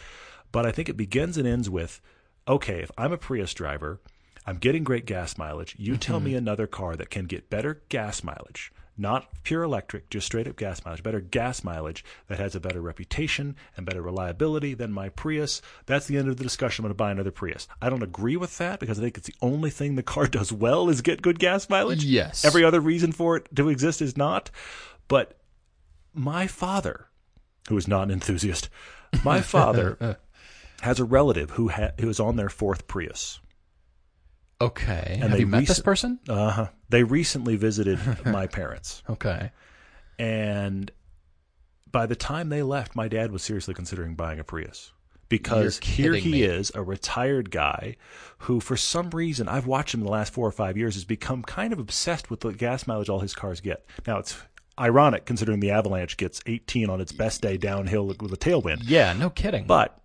But 0.52 0.66
I 0.66 0.72
think 0.72 0.90
it 0.90 0.98
begins 0.98 1.38
and 1.38 1.48
ends 1.48 1.70
with 1.70 2.02
okay, 2.48 2.82
if 2.82 2.90
I'm 2.98 3.14
a 3.14 3.18
Prius 3.18 3.54
driver, 3.54 4.00
I'm 4.46 4.58
getting 4.58 4.84
great 4.84 5.06
gas 5.06 5.38
mileage. 5.38 5.76
You 5.78 5.96
tell 5.96 6.20
me 6.20 6.32
mm-hmm. 6.32 6.40
another 6.40 6.66
car 6.66 6.96
that 6.96 7.12
can 7.12 7.26
get 7.26 7.50
better 7.50 7.84
gas 7.90 8.24
mileage, 8.24 8.72
not 9.00 9.28
pure 9.44 9.64
electric, 9.64 10.10
just 10.10 10.26
straight 10.28 10.48
up 10.48 10.58
gas 10.58 10.84
mileage, 10.84 11.04
better 11.04 11.22
gas 11.22 11.64
mileage 11.64 12.04
that 12.28 12.40
has 12.40 12.56
a 12.56 12.60
better 12.60 12.82
reputation 12.82 13.56
and 13.78 13.86
better 13.86 14.02
reliability 14.02 14.74
than 14.74 14.92
my 14.92 15.10
Prius. 15.10 15.62
That's 15.86 16.08
the 16.08 16.18
end 16.18 16.28
of 16.28 16.38
the 16.38 16.44
discussion. 16.44 16.84
I'm 16.84 16.90
going 16.90 16.96
to 16.96 16.98
buy 16.98 17.12
another 17.12 17.32
Prius. 17.32 17.68
I 17.82 17.90
don't 17.90 18.04
agree 18.04 18.36
with 18.36 18.58
that 18.58 18.80
because 18.80 19.00
I 19.00 19.04
think 19.04 19.18
it's 19.18 19.28
the 19.28 19.36
only 19.42 19.70
thing 19.70 19.96
the 19.96 20.04
car 20.04 20.28
does 20.28 20.52
well 20.52 20.90
is 20.90 21.02
get 21.02 21.22
good 21.22 21.40
gas 21.40 21.70
mileage. 21.70 22.04
Yes. 22.04 22.44
Every 22.44 22.64
other 22.64 22.82
reason 22.82 23.12
for 23.12 23.38
it 23.38 23.48
to 23.56 23.70
exist 23.70 24.02
is 24.02 24.18
not. 24.18 24.52
But 25.08 25.40
my 26.14 26.48
father, 26.48 27.08
who 27.70 27.78
is 27.78 27.88
not 27.88 28.04
an 28.04 28.12
enthusiast, 28.12 28.70
my 29.24 29.42
father 29.42 30.18
has 30.82 31.00
a 31.00 31.06
relative 31.06 31.52
who 31.52 31.70
ha- 31.70 31.92
who 32.00 32.10
is 32.10 32.20
on 32.20 32.36
their 32.36 32.50
fourth 32.50 32.88
Prius. 32.88 33.40
Okay. 34.62 35.12
And 35.14 35.24
Have 35.24 35.32
they 35.32 35.40
you 35.40 35.48
met 35.48 35.68
this 35.68 35.80
person? 35.80 36.20
Uh 36.28 36.52
huh. 36.52 36.68
They 36.90 37.04
recently 37.04 37.56
visited 37.56 38.00
my 38.26 38.48
parents, 38.48 39.04
Okay. 39.10 39.52
and 40.18 40.92
by 41.92 42.06
the 42.06 42.16
time 42.16 42.50
they 42.50 42.62
left, 42.62 42.96
my 42.96 43.08
dad 43.08 43.32
was 43.32 43.42
seriously 43.42 43.74
considering 43.74 44.16
buying 44.16 44.40
a 44.40 44.44
Prius 44.44 44.92
because 45.28 45.80
You're 45.98 46.14
here 46.14 46.22
he 46.22 46.32
me. 46.34 46.44
is, 46.44 46.72
a 46.76 46.84
retired 46.84 47.52
guy 47.52 47.96
who, 48.40 48.60
for 48.60 48.76
some 48.78 49.10
reason, 49.12 49.48
I've 49.48 49.66
watched 49.68 49.94
him 49.94 50.02
the 50.02 50.10
last 50.10 50.34
four 50.34 50.48
or 50.48 50.52
five 50.52 50.78
years, 50.78 50.96
has 50.96 51.06
become 51.06 51.42
kind 51.44 51.72
of 51.74 51.80
obsessed 51.80 52.30
with 52.30 52.42
the 52.42 52.52
gas 52.52 52.86
mileage 52.88 53.10
all 53.10 53.20
his 53.20 53.34
cars 53.34 53.62
get. 53.62 53.86
Now 54.08 54.18
it's 54.20 54.36
ironic 54.80 55.26
considering 55.26 55.60
the 55.60 55.72
Avalanche 55.72 56.18
gets 56.18 56.42
18 56.46 56.90
on 56.90 57.02
its 57.02 57.12
best 57.12 57.42
day 57.42 57.58
downhill 57.58 58.08
with 58.08 58.22
a 58.34 58.38
tailwind. 58.38 58.82
Yeah, 58.84 59.14
no 59.14 59.30
kidding. 59.30 59.66
But 59.66 59.99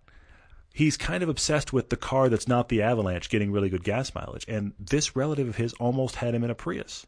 he's 0.75 0.97
kind 0.97 1.23
of 1.23 1.29
obsessed 1.29 1.71
with 1.71 1.89
the 1.89 1.95
car 1.95 2.27
that's 2.27 2.47
not 2.49 2.67
the 2.67 2.81
Avalanche 2.81 3.29
getting 3.29 3.49
really 3.51 3.69
good 3.69 3.83
gas 3.83 4.13
mileage. 4.13 4.43
And 4.47 4.73
this 4.77 5.15
relative 5.15 5.47
of 5.47 5.55
his 5.55 5.71
almost 5.75 6.17
had 6.17 6.35
him 6.35 6.43
in 6.43 6.49
a 6.49 6.55
Prius. 6.55 7.05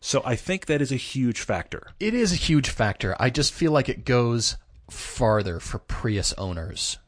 So 0.00 0.22
I 0.24 0.36
think 0.36 0.64
that 0.66 0.80
is 0.80 0.90
a 0.90 0.96
huge 0.96 1.40
factor. 1.40 1.88
it 2.00 2.14
is 2.14 2.32
a 2.32 2.36
huge 2.36 2.68
factor. 2.70 3.14
I 3.20 3.28
just 3.30 3.52
feel 3.52 3.72
like 3.72 3.88
it 3.88 4.04
goes 4.04 4.56
farther 4.90 5.60
for 5.60 5.78
Prius 5.80 6.32
owners. 6.38 6.98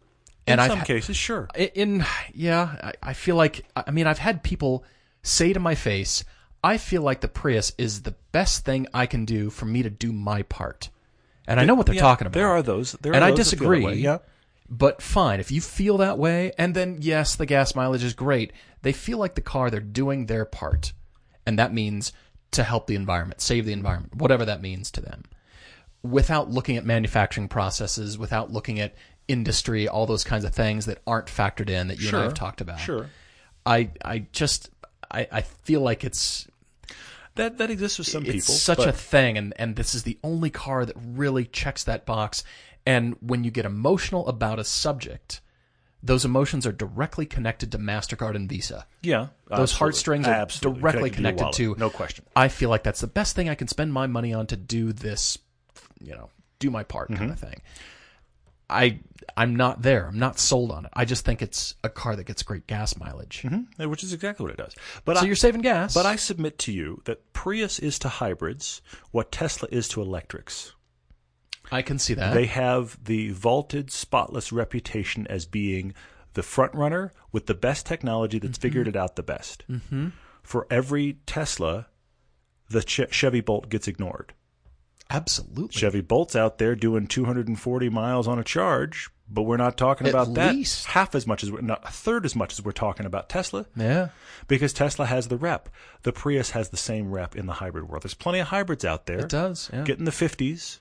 In 0.47 0.59
And 0.59 0.71
some 0.71 0.81
I've, 0.81 0.87
cases, 0.87 1.17
sure. 1.17 1.49
In 1.75 2.05
yeah 2.35 2.77
I, 2.83 3.11
I 3.11 3.13
feel 3.13 3.37
like 3.37 3.65
i 3.77 3.91
mean 3.91 4.07
i've 4.07 4.19
had 4.19 4.43
people 4.43 4.83
say 5.23 5.53
to 5.53 5.61
my 5.61 5.75
face 5.75 6.25
i 6.65 6.79
feel 6.79 7.03
like 7.03 7.21
the 7.21 7.29
prius 7.29 7.73
is 7.77 8.03
the 8.03 8.15
best 8.33 8.65
thing 8.65 8.87
i 8.95 9.05
can 9.07 9.25
do 9.27 9.51
for 9.51 9.67
me 9.67 9.83
to 9.83 9.91
do 9.91 10.11
my 10.11 10.43
part 10.43 10.89
and 11.47 11.61
i 11.61 11.65
know 11.67 11.75
what 11.75 11.85
they're 11.87 11.95
Yeah, 11.97 12.01
talking 12.01 12.27
about 12.27 12.39
There 12.39 12.49
are 12.49 12.63
those. 12.63 12.93
There 12.93 13.13
and 13.15 13.23
are 13.23 13.29
i 13.29 13.31
those 13.31 13.51
that 13.51 13.59
feel 13.59 13.69
that 13.71 13.77
disagree 13.77 14.03
Yeah. 14.03 14.19
But 14.71 15.01
fine 15.01 15.41
if 15.41 15.51
you 15.51 15.61
feel 15.61 15.97
that 15.99 16.19
way 16.19 16.53
and 16.59 16.75
then 16.75 16.99
yes 17.01 17.37
the 17.37 17.47
gas 17.47 17.75
mileage 17.75 18.05
is 18.05 18.15
great 18.15 18.53
they 18.83 18.93
feel 18.93 19.19
like 19.19 19.35
the 19.35 19.41
car 19.41 19.71
they're 19.71 19.81
doing 19.81 20.27
their 20.27 20.45
part 20.45 20.93
and 21.47 21.59
that 21.59 21.73
means 21.73 22.13
to 22.51 22.63
help 22.63 22.87
the 22.87 22.95
environment 22.95 23.41
save 23.41 23.65
the 23.65 23.73
environment 23.73 24.15
whatever 24.17 24.45
that 24.45 24.61
means 24.61 24.91
to 24.91 25.01
them 25.01 25.25
without 26.03 26.51
looking 26.51 26.77
at 26.77 26.85
manufacturing 26.85 27.49
processes 27.49 28.19
without 28.19 28.53
looking 28.53 28.79
at 28.79 28.95
industry 29.27 29.89
all 29.89 30.07
those 30.07 30.25
kinds 30.25 30.45
of 30.45 30.55
things 30.55 30.87
that 30.87 30.99
aren't 31.07 31.27
factored 31.27 31.69
in 31.71 31.89
that 31.89 31.99
you 32.01 32.09
and 32.09 32.17
i 32.17 32.23
have 32.23 32.35
talked 32.35 32.61
about 32.61 32.79
Sure. 32.81 33.09
I 33.67 33.91
I 34.05 34.21
just 34.33 34.71
I, 35.11 35.27
I 35.31 35.41
feel 35.43 35.81
like 35.81 36.05
it's 36.05 36.47
That 37.35 37.59
that 37.59 37.71
exists 37.71 37.99
with 37.99 38.09
some 38.09 38.25
it's 38.25 38.33
people. 38.33 38.55
such 38.55 38.79
but 38.79 38.89
a 38.89 38.93
thing 38.93 39.37
and 39.37 39.53
and 39.57 39.77
this 39.77 39.95
is 39.95 40.05
the 40.05 40.19
only 40.25 40.49
car 40.51 40.87
that 40.87 40.97
really 40.97 41.45
checks 41.45 41.85
that 41.85 42.07
box 42.07 42.45
and 42.89 43.15
when 43.21 43.45
you 43.45 43.51
get 43.53 43.65
emotional 43.65 44.27
about 44.27 44.59
a 44.59 44.65
subject 44.65 45.41
those 46.01 46.25
emotions 46.25 46.65
are 46.65 46.71
directly 46.71 47.27
connected 47.27 47.73
to 47.73 47.79
Mastercard 47.79 48.37
and 48.37 48.49
Visa. 48.49 48.87
yeah, 49.03 49.29
Those 49.49 49.73
heartstrings 49.73 50.29
are 50.29 50.33
Absolutely. 50.33 50.81
directly 50.81 51.11
Connected 51.11 51.39
connected 51.41 51.57
to, 51.57 51.75
to 51.75 51.81
no 51.81 51.91
question. 51.91 52.25
I 52.37 52.47
feel 52.47 52.71
like 52.71 52.85
that's 52.85 53.01
the 53.01 53.09
best 53.09 53.35
thing 53.35 53.49
I 53.49 53.57
can 53.57 53.67
spend 53.67 53.93
my 53.93 54.07
money 54.07 54.33
on 54.33 54.47
to 54.47 54.57
do 54.57 54.93
this, 54.93 55.39
you 56.01 56.13
know, 56.15 56.31
do 56.61 56.71
my 56.71 56.85
part 56.85 57.09
Mm-hmm. 57.11 57.19
kind 57.19 57.33
of 57.33 57.39
thing. 57.41 57.61
I 58.71 59.01
I'm 59.37 59.57
not 59.57 59.83
there. 59.83 60.07
I'm 60.07 60.19
not 60.21 60.39
sold 60.39 60.71
on 60.71 60.85
it. 60.85 60.93
I 60.95 61.05
just 61.05 61.25
think 61.25 61.43
it's 61.43 61.75
a 61.83 61.89
car 61.89 62.15
that 62.15 62.25
gets 62.25 62.45
great 62.45 62.67
gas 62.69 62.97
mileage. 62.97 63.43
Mhm, 63.45 63.89
Which 63.89 64.05
is 64.05 64.13
exactly 64.13 64.45
what 64.45 64.53
it 64.53 64.57
does. 64.59 64.75
But 65.05 65.17
So 65.17 65.25
I, 65.25 65.27
you're 65.27 65.35
saving 65.37 65.63
gas. 65.63 65.95
But 65.95 66.07
I 66.07 66.15
submit 66.17 66.59
to 66.61 66.73
you 66.73 67.03
that 67.07 67.33
Prius 67.33 67.81
is 67.81 67.99
to 68.01 68.09
hybrids 68.09 68.83
what 69.11 69.33
Tesla 69.33 69.69
is 69.73 69.89
to 69.89 70.01
electrics. 70.01 70.75
I 71.71 71.83
can 71.83 71.99
see 71.99 72.15
that. 72.15 72.35
They 72.35 72.47
have 72.47 72.99
the 73.05 73.31
vaulted, 73.31 73.91
spotless 73.91 74.53
reputation 74.53 75.27
as 75.29 75.47
being 75.47 75.95
the 76.35 76.43
front 76.43 76.75
runner 76.75 77.13
with 77.33 77.47
the 77.47 77.55
best 77.55 77.85
technology 77.87 78.39
that's 78.39 78.59
figured 78.59 78.89
it 78.89 78.97
out 78.97 79.17
the 79.17 79.23
best. 79.23 79.65
Mm-hmm. 79.69 80.09
For 80.43 80.67
every 80.71 81.19
Tesla, 81.27 81.87
the 82.71 82.83
Ch- 82.83 83.11
Chevy 83.13 83.41
Bolt 83.41 83.69
gets 83.69 83.89
ignored. 83.89 84.33
Absolutely. 85.11 85.73
Chevy 85.79 86.01
Bolt's 86.03 86.37
out 86.37 86.59
there 86.59 86.75
doing 86.75 87.07
240 87.07 87.89
miles 87.89 88.29
on 88.29 88.39
a 88.39 88.45
charge, 88.45 89.09
but 89.29 89.43
we're 89.43 89.57
not 89.57 89.79
talking 89.79 90.07
At 90.07 90.13
about 90.13 90.35
that 90.35 90.85
half 90.89 91.15
as 91.15 91.27
much 91.27 91.43
as 91.43 91.51
we're 91.51 91.63
not 91.63 91.81
a 91.87 91.91
third 91.91 92.27
as 92.27 92.37
much 92.37 92.53
as 92.53 92.63
we're 92.65 92.73
talking 92.73 93.07
about 93.07 93.29
Tesla 93.31 93.65
Yeah. 93.75 94.09
because 94.49 94.75
Tesla 94.75 95.07
has 95.07 95.29
the 95.29 95.39
rep. 95.39 95.71
The 96.03 96.13
Prius 96.13 96.51
has 96.51 96.69
the 96.69 96.77
same 96.77 97.11
rep 97.11 97.37
in 97.37 97.47
the 97.47 97.55
hybrid 97.55 97.89
world. 97.89 98.03
There's 98.05 98.13
plenty 98.15 98.39
of 98.41 98.49
hybrids 98.49 98.85
out 98.85 99.07
there. 99.07 99.21
It 99.21 99.31
does. 99.31 99.71
Yeah. 99.73 99.85
Get 99.85 99.99
in 99.99 100.05
the 100.05 100.11
50s. 100.11 100.81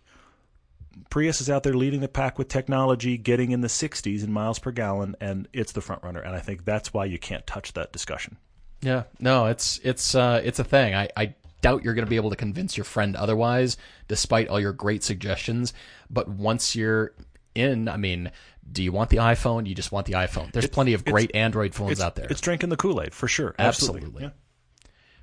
Prius 1.09 1.41
is 1.41 1.49
out 1.49 1.63
there 1.63 1.73
leading 1.73 2.01
the 2.01 2.07
pack 2.07 2.37
with 2.37 2.47
technology, 2.47 3.17
getting 3.17 3.51
in 3.51 3.61
the 3.61 3.67
60s 3.67 4.23
in 4.23 4.31
miles 4.31 4.59
per 4.59 4.71
gallon, 4.71 5.15
and 5.19 5.47
it's 5.53 5.71
the 5.71 5.81
front 5.81 6.03
runner. 6.03 6.19
And 6.19 6.35
I 6.35 6.39
think 6.39 6.65
that's 6.65 6.93
why 6.93 7.05
you 7.05 7.19
can't 7.19 7.45
touch 7.47 7.73
that 7.73 7.91
discussion. 7.91 8.37
Yeah, 8.81 9.03
no, 9.19 9.47
it's 9.47 9.79
it's 9.83 10.13
uh, 10.13 10.41
it's 10.43 10.59
a 10.59 10.63
thing. 10.63 10.93
I, 10.93 11.09
I 11.17 11.33
doubt 11.61 11.83
you're 11.83 11.95
going 11.95 12.05
to 12.05 12.09
be 12.09 12.15
able 12.15 12.29
to 12.29 12.35
convince 12.35 12.77
your 12.77 12.83
friend 12.83 13.15
otherwise, 13.15 13.77
despite 14.07 14.47
all 14.49 14.59
your 14.59 14.73
great 14.73 15.03
suggestions. 15.03 15.73
But 16.09 16.27
once 16.27 16.75
you're 16.75 17.13
in, 17.55 17.89
I 17.89 17.97
mean, 17.97 18.31
do 18.71 18.83
you 18.83 18.91
want 18.91 19.09
the 19.09 19.17
iPhone? 19.17 19.65
You 19.65 19.73
just 19.73 19.91
want 19.91 20.05
the 20.05 20.13
iPhone. 20.13 20.51
There's 20.51 20.67
plenty 20.67 20.93
of 20.93 21.05
great 21.05 21.35
Android 21.35 21.73
phones 21.73 21.99
out 21.99 22.15
there. 22.15 22.27
it's 22.29 22.41
drinking 22.41 22.69
the 22.69 22.77
Kool 22.77 23.01
Aid 23.01 23.13
for 23.13 23.27
sure. 23.27 23.55
Absolutely. 23.57 24.01
Absolutely. 24.01 24.23
Yeah. 24.25 24.29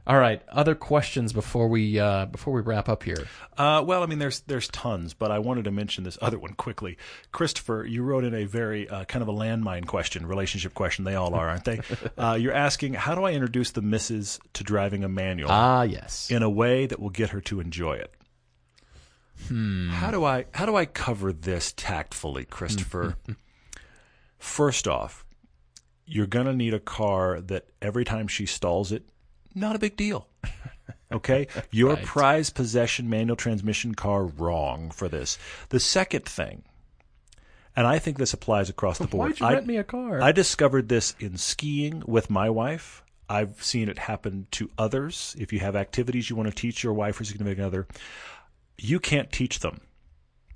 All 0.06 0.18
right. 0.18 0.42
Other 0.50 0.74
questions 0.74 1.32
before 1.32 1.66
we 1.68 1.98
uh, 1.98 2.26
before 2.26 2.52
we 2.52 2.60
wrap 2.60 2.90
up 2.90 3.04
here. 3.04 3.26
Uh, 3.56 3.82
well, 3.86 4.02
I 4.02 4.06
mean, 4.06 4.18
there's 4.18 4.40
there's 4.40 4.68
tons, 4.68 5.14
but 5.14 5.30
I 5.30 5.38
wanted 5.38 5.64
to 5.64 5.70
mention 5.70 6.04
this 6.04 6.18
other 6.20 6.38
one 6.38 6.52
quickly. 6.52 6.98
Christopher, 7.32 7.86
you 7.86 8.02
wrote 8.02 8.22
in 8.24 8.34
a 8.34 8.44
very 8.44 8.86
uh, 8.88 9.04
kind 9.06 9.22
of 9.22 9.28
a 9.28 9.32
landmine 9.32 9.86
question, 9.86 10.26
relationship 10.26 10.74
question. 10.74 11.04
They 11.06 11.14
all 11.14 11.34
are, 11.34 11.48
aren't 11.48 11.64
they? 11.64 11.80
uh, 12.18 12.34
you're 12.34 12.52
asking, 12.52 12.94
how 12.94 13.14
do 13.14 13.24
I 13.24 13.32
introduce 13.32 13.70
the 13.70 13.80
missus 13.80 14.38
to 14.52 14.62
driving 14.64 15.04
a 15.04 15.08
manual 15.08 15.50
Ah, 15.50 15.84
yes. 15.84 16.30
in 16.30 16.42
a 16.42 16.50
way 16.50 16.84
that 16.84 17.00
will 17.00 17.10
get 17.10 17.30
her 17.30 17.40
to 17.42 17.60
enjoy 17.60 17.94
it? 17.94 18.12
Hmm. 19.48 19.88
How 19.88 20.10
do 20.10 20.22
I 20.24 20.44
how 20.52 20.66
do 20.66 20.76
I 20.76 20.84
cover 20.84 21.32
this 21.32 21.72
tactfully, 21.76 22.44
Christopher? 22.44 23.16
First 24.38 24.86
off, 24.86 25.24
you're 26.04 26.26
going 26.26 26.46
to 26.46 26.52
need 26.52 26.74
a 26.74 26.78
car 26.80 27.40
that 27.40 27.68
every 27.80 28.04
time 28.04 28.28
she 28.28 28.44
stalls 28.44 28.92
it, 28.92 29.08
not 29.54 29.76
a 29.76 29.78
big 29.78 29.96
deal. 29.96 30.28
Okay? 31.12 31.46
Your 31.70 31.94
Right. 31.94 32.04
prized 32.04 32.54
possession 32.54 33.08
manual 33.08 33.36
transmission 33.36 33.94
car 33.94 34.24
wrong 34.24 34.90
for 34.90 35.08
this. 35.08 35.38
The 35.68 35.78
second 35.78 36.24
thing, 36.24 36.64
and 37.76 37.86
I 37.86 37.98
think 37.98 38.18
this 38.18 38.32
applies 38.32 38.68
across 38.68 38.98
the 38.98 39.06
board. 39.06 39.30
Why'd 39.30 39.40
you 39.40 39.46
I, 39.46 39.52
rent 39.54 39.66
me 39.66 39.76
a 39.76 39.84
car? 39.84 40.20
I 40.20 40.32
discovered 40.32 40.88
this 40.88 41.14
in 41.20 41.36
skiing 41.36 42.02
with 42.06 42.30
my 42.30 42.50
wife. 42.50 43.02
I've 43.28 43.62
seen 43.62 43.88
it 43.88 43.98
happen 43.98 44.46
to 44.52 44.70
others. 44.76 45.34
If 45.38 45.52
you 45.52 45.60
have 45.60 45.76
activities 45.76 46.30
you 46.30 46.36
want 46.36 46.48
to 46.48 46.54
teach 46.54 46.82
your 46.82 46.92
wife 46.92 47.20
or 47.20 47.24
significant 47.24 47.66
other, 47.66 47.86
you 48.76 49.00
can't 49.00 49.32
teach 49.32 49.60
them. 49.60 49.80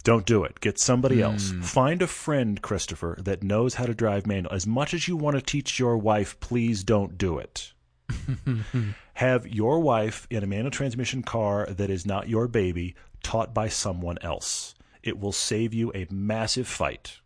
Don't 0.05 0.27
do 0.27 0.45
it. 0.45 0.61
Get 0.61 0.79
somebody 0.79 1.17
hmm. 1.17 1.23
else. 1.23 1.53
Find 1.63 2.03
a 2.03 2.07
friend, 2.07 2.61
Christopher, 2.63 3.19
that 3.21 3.43
knows 3.43 3.75
how 3.75 3.87
to 3.87 3.95
drive 3.95 4.27
manual. 4.27 4.55
As 4.55 4.67
much 4.67 4.95
as 4.95 5.09
you 5.09 5.17
want 5.17 5.37
to 5.37 5.43
teach 5.43 5.79
your 5.79 5.97
wife, 5.97 6.39
please 6.41 6.85
don't 6.85 7.19
do 7.19 7.39
it. 7.39 7.73
have 9.15 9.47
your 9.47 9.81
wife 9.81 10.27
in 10.31 10.43
a 10.43 10.47
manual 10.47 10.71
transmission 10.71 11.23
car 11.23 11.67
that 11.67 11.91
is 11.91 12.07
not 12.07 12.29
your 12.29 12.49
baby 12.49 12.95
taught 13.23 13.53
by 13.55 13.69
someone 13.69 14.19
else. 14.23 14.75
It 15.03 15.19
will 15.19 15.33
save 15.33 15.73
you 15.75 15.93
a 15.95 16.07
massive 16.11 16.67
fight 16.69 17.21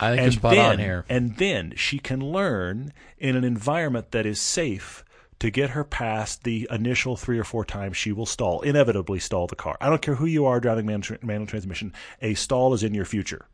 I 0.00 0.10
think 0.10 0.20
and 0.22 0.32
you're 0.32 0.38
spot 0.38 0.54
then, 0.54 0.72
on 0.72 0.78
here. 0.78 1.04
And 1.08 1.36
then 1.36 1.74
she 1.76 1.98
can 1.98 2.20
learn 2.20 2.92
in 3.18 3.36
an 3.36 3.44
environment 3.44 4.12
that 4.12 4.26
is 4.26 4.40
safe 4.40 5.04
to 5.40 5.50
get 5.50 5.70
her 5.70 5.84
past 5.84 6.44
the 6.44 6.68
initial 6.70 7.16
three 7.16 7.38
or 7.38 7.44
four 7.44 7.64
times 7.64 7.96
she 7.96 8.12
will 8.12 8.26
stall, 8.26 8.60
inevitably 8.62 9.18
stall 9.20 9.46
the 9.46 9.56
car. 9.56 9.76
I 9.80 9.88
don't 9.88 10.02
care 10.02 10.16
who 10.16 10.26
you 10.26 10.46
are 10.46 10.60
driving 10.60 10.86
manual, 10.86 11.16
manual 11.22 11.46
transmission, 11.46 11.92
a 12.20 12.34
stall 12.34 12.74
is 12.74 12.82
in 12.82 12.94
your 12.94 13.04
future. 13.04 13.46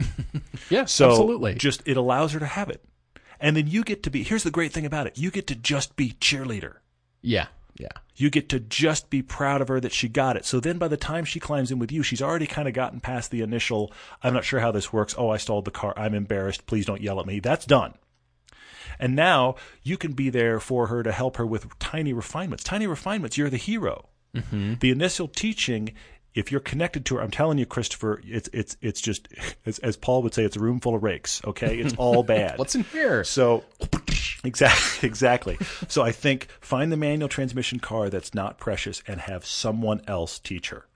Yeah, 0.70 0.84
So 0.84 1.08
absolutely. 1.08 1.54
just 1.54 1.82
it 1.86 1.96
allows 1.96 2.32
her 2.32 2.40
to 2.40 2.46
have 2.46 2.68
it. 2.68 2.84
And 3.40 3.56
then 3.56 3.66
you 3.66 3.84
get 3.84 4.02
to 4.04 4.10
be 4.10 4.22
here's 4.22 4.42
the 4.42 4.50
great 4.50 4.72
thing 4.72 4.86
about 4.86 5.06
it. 5.06 5.18
You 5.18 5.30
get 5.30 5.46
to 5.48 5.54
just 5.54 5.96
be 5.96 6.12
cheerleader. 6.20 6.76
yeah, 7.22 7.46
yeah. 7.76 7.88
You 8.16 8.30
get 8.30 8.48
to 8.48 8.58
just 8.58 9.10
be 9.10 9.22
proud 9.22 9.60
of 9.60 9.68
her 9.68 9.78
that 9.78 9.92
she 9.92 10.08
got 10.08 10.36
it. 10.36 10.44
So 10.44 10.58
then 10.58 10.78
by 10.78 10.88
the 10.88 10.96
time 10.96 11.24
she 11.24 11.38
climbs 11.38 11.70
in 11.70 11.78
with 11.78 11.92
you, 11.92 12.02
she's 12.02 12.20
already 12.20 12.48
kind 12.48 12.66
of 12.66 12.74
gotten 12.74 12.98
past 12.98 13.30
the 13.30 13.42
initial, 13.42 13.92
I'm 14.24 14.34
not 14.34 14.44
sure 14.44 14.58
how 14.58 14.72
this 14.72 14.92
works. 14.92 15.14
Oh, 15.16 15.30
I 15.30 15.36
stalled 15.36 15.64
the 15.64 15.70
car. 15.70 15.94
I'm 15.96 16.14
embarrassed. 16.14 16.66
Please 16.66 16.84
don't 16.84 17.00
yell 17.00 17.20
at 17.20 17.26
me. 17.26 17.38
That's 17.38 17.64
done. 17.64 17.94
And 18.98 19.14
now 19.14 19.54
you 19.84 19.96
can 19.96 20.14
be 20.14 20.28
there 20.30 20.58
for 20.58 20.88
her 20.88 21.04
to 21.04 21.12
help 21.12 21.36
her 21.36 21.46
with 21.46 21.78
tiny 21.78 22.12
refinements. 22.12 22.64
Tiny 22.64 22.88
refinements, 22.88 23.38
you're 23.38 23.50
the 23.50 23.56
hero. 23.56 24.08
Mm-hmm. 24.34 24.74
The 24.80 24.90
initial 24.90 25.28
teaching, 25.28 25.94
if 26.38 26.52
you're 26.52 26.60
connected 26.60 27.04
to 27.06 27.16
her, 27.16 27.22
I'm 27.22 27.30
telling 27.30 27.58
you, 27.58 27.66
Christopher, 27.66 28.20
it's 28.24 28.48
it's 28.52 28.76
it's 28.80 29.00
just 29.00 29.28
as, 29.66 29.78
as 29.80 29.96
Paul 29.96 30.22
would 30.22 30.34
say, 30.34 30.44
it's 30.44 30.56
a 30.56 30.60
room 30.60 30.80
full 30.80 30.94
of 30.94 31.02
rakes. 31.02 31.42
Okay, 31.44 31.78
it's 31.78 31.94
all 31.96 32.22
bad. 32.34 32.58
What's 32.58 32.74
in 32.74 32.84
here? 32.84 33.24
So 33.24 33.64
exactly, 34.44 35.06
exactly. 35.08 35.58
So 35.88 36.02
I 36.02 36.12
think 36.12 36.48
find 36.60 36.92
the 36.92 36.96
manual 36.96 37.28
transmission 37.28 37.80
car 37.80 38.08
that's 38.08 38.34
not 38.34 38.58
precious 38.58 39.02
and 39.06 39.20
have 39.22 39.44
someone 39.44 40.00
else 40.06 40.38
teach 40.38 40.70
her. 40.70 40.86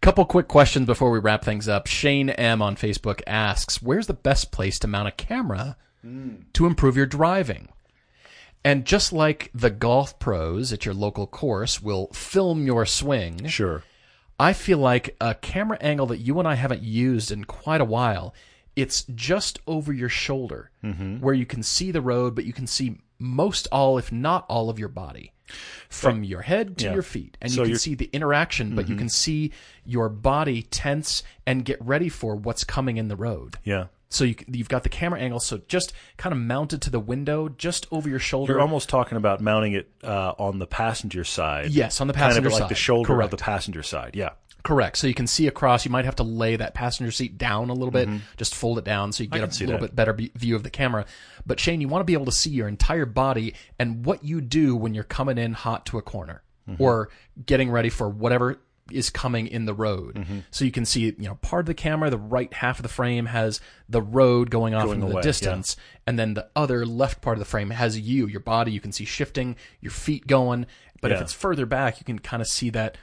Couple 0.00 0.24
quick 0.26 0.48
questions 0.48 0.86
before 0.86 1.10
we 1.10 1.18
wrap 1.18 1.44
things 1.44 1.66
up. 1.66 1.86
Shane 1.86 2.28
M 2.30 2.60
on 2.62 2.76
Facebook 2.76 3.22
asks, 3.26 3.82
"Where's 3.82 4.06
the 4.06 4.12
best 4.14 4.52
place 4.52 4.78
to 4.80 4.86
mount 4.86 5.08
a 5.08 5.12
camera 5.12 5.76
to 6.52 6.66
improve 6.66 6.96
your 6.96 7.06
driving?" 7.06 7.70
And 8.62 8.84
just 8.84 9.12
like 9.12 9.50
the 9.54 9.70
golf 9.70 10.18
pros 10.18 10.72
at 10.72 10.84
your 10.84 10.94
local 10.94 11.26
course 11.26 11.82
will 11.82 12.08
film 12.12 12.66
your 12.66 12.86
swing, 12.86 13.46
Sure. 13.46 13.82
I 14.38 14.52
feel 14.52 14.78
like 14.78 15.16
a 15.20 15.34
camera 15.34 15.78
angle 15.80 16.06
that 16.06 16.18
you 16.18 16.38
and 16.38 16.48
I 16.48 16.54
haven't 16.54 16.82
used 16.82 17.30
in 17.30 17.44
quite 17.44 17.80
a 17.80 17.84
while. 17.84 18.34
It's 18.76 19.04
just 19.14 19.60
over 19.66 19.92
your 19.92 20.08
shoulder, 20.08 20.70
Mm-hmm. 20.82 21.20
where 21.20 21.34
you 21.34 21.46
can 21.46 21.62
see 21.62 21.90
the 21.92 22.00
road, 22.00 22.34
but 22.34 22.44
you 22.44 22.52
can 22.52 22.66
see 22.66 22.98
most 23.20 23.68
all, 23.70 23.96
if 23.98 24.10
not 24.10 24.44
all, 24.48 24.68
of 24.68 24.78
your 24.78 24.88
body, 24.88 25.32
from 25.88 26.24
your 26.24 26.42
head 26.42 26.76
to 26.78 26.86
Yeah. 26.86 26.94
your 26.94 27.02
feet, 27.02 27.36
and 27.40 27.52
So 27.52 27.62
you 27.62 27.66
can 27.66 27.72
Mm-hmm. 27.74 27.78
see 27.78 27.94
the 27.94 28.10
interaction. 28.12 28.74
But 28.74 28.88
you 28.88 28.96
can 28.96 29.08
see 29.08 29.52
your 29.84 30.08
body 30.08 30.62
tense 30.62 31.22
and 31.46 31.64
get 31.64 31.80
ready 31.80 32.08
for 32.08 32.34
what's 32.34 32.64
coming 32.64 32.96
in 32.96 33.06
the 33.08 33.16
road. 33.16 33.58
Yeah. 33.62 33.86
So 34.14 34.24
you, 34.24 34.36
you've 34.46 34.68
got 34.68 34.82
the 34.84 34.88
camera 34.88 35.20
angle, 35.20 35.40
so 35.40 35.60
just 35.68 35.92
kind 36.16 36.32
of 36.32 36.38
mounted 36.38 36.82
to 36.82 36.90
the 36.90 37.00
window, 37.00 37.48
just 37.48 37.86
over 37.90 38.08
your 38.08 38.18
shoulder. 38.18 38.52
You're 38.54 38.62
almost 38.62 38.88
talking 38.88 39.16
about 39.18 39.40
mounting 39.40 39.72
it 39.74 39.90
uh, 40.02 40.34
on 40.38 40.58
the 40.58 40.66
passenger 40.66 41.24
side. 41.24 41.70
Yes, 41.70 42.00
on 42.00 42.06
the 42.06 42.12
passenger 42.14 42.48
kind 42.48 42.54
of 42.54 42.60
like 42.60 42.68
the 42.68 42.74
side. 42.74 42.80
shoulder 42.80 43.06
Correct. 43.08 43.32
of 43.32 43.38
the 43.38 43.42
passenger 43.42 43.82
side. 43.82 44.12
Yeah. 44.14 44.30
Correct. 44.62 44.96
So 44.96 45.06
you 45.06 45.12
can 45.14 45.26
see 45.26 45.46
across. 45.46 45.84
You 45.84 45.90
might 45.90 46.06
have 46.06 46.16
to 46.16 46.22
lay 46.22 46.56
that 46.56 46.72
passenger 46.72 47.10
seat 47.12 47.36
down 47.36 47.68
a 47.68 47.74
little 47.74 47.90
bit, 47.90 48.08
just 48.38 48.54
fold 48.54 48.78
it 48.78 48.84
down 48.84 49.12
so 49.12 49.22
you 49.22 49.28
get 49.28 49.42
a 49.42 49.46
little 49.64 49.72
that. 49.78 49.80
bit 49.88 49.94
better 49.94 50.14
be- 50.14 50.32
view 50.34 50.56
of 50.56 50.62
the 50.62 50.70
camera. 50.70 51.04
But 51.44 51.60
Shane, 51.60 51.82
you 51.82 51.88
want 51.88 52.00
to 52.00 52.06
be 52.06 52.14
able 52.14 52.24
to 52.24 52.32
see 52.32 52.48
your 52.48 52.66
entire 52.66 53.04
body 53.04 53.54
and 53.78 54.06
what 54.06 54.24
you 54.24 54.40
do 54.40 54.74
when 54.74 54.94
you're 54.94 55.04
coming 55.04 55.36
in 55.36 55.52
hot 55.52 55.84
to 55.86 55.98
a 55.98 56.02
corner 56.02 56.40
Mm-hmm. 56.66 56.82
or 56.82 57.10
getting 57.44 57.70
ready 57.70 57.90
for 57.90 58.08
whatever 58.08 58.58
is 58.90 59.10
coming 59.10 59.46
in 59.46 59.64
the 59.64 59.74
road. 59.74 60.14
Mm-hmm. 60.14 60.38
So 60.50 60.64
you 60.64 60.70
can 60.70 60.84
see, 60.84 61.04
you 61.04 61.14
know, 61.18 61.36
part 61.36 61.60
of 61.60 61.66
the 61.66 61.74
camera, 61.74 62.10
the 62.10 62.18
right 62.18 62.52
half 62.52 62.78
of 62.78 62.82
the 62.82 62.88
frame 62.88 63.26
has 63.26 63.60
the 63.88 64.02
road 64.02 64.50
going 64.50 64.74
off 64.74 64.84
Going 64.84 65.00
into 65.00 65.06
away, 65.06 65.12
the 65.14 65.18
yeah. 65.18 65.22
distance, 65.22 65.76
and 66.06 66.18
then 66.18 66.34
the 66.34 66.48
other 66.54 66.84
left 66.84 67.22
part 67.22 67.36
of 67.36 67.38
the 67.38 67.46
frame 67.46 67.70
has 67.70 67.98
you, 67.98 68.26
your 68.26 68.40
body. 68.40 68.72
You 68.72 68.80
can 68.80 68.92
see 68.92 69.04
shifting, 69.04 69.56
your 69.80 69.92
feet 69.92 70.26
going. 70.26 70.66
But 71.00 71.12
if 71.12 71.20
it's 71.20 71.34
further 71.34 71.66
back, 71.66 72.00
you 72.00 72.04
can 72.04 72.18
kind 72.18 72.40
of 72.40 72.48
see 72.48 72.70
that 72.70 72.96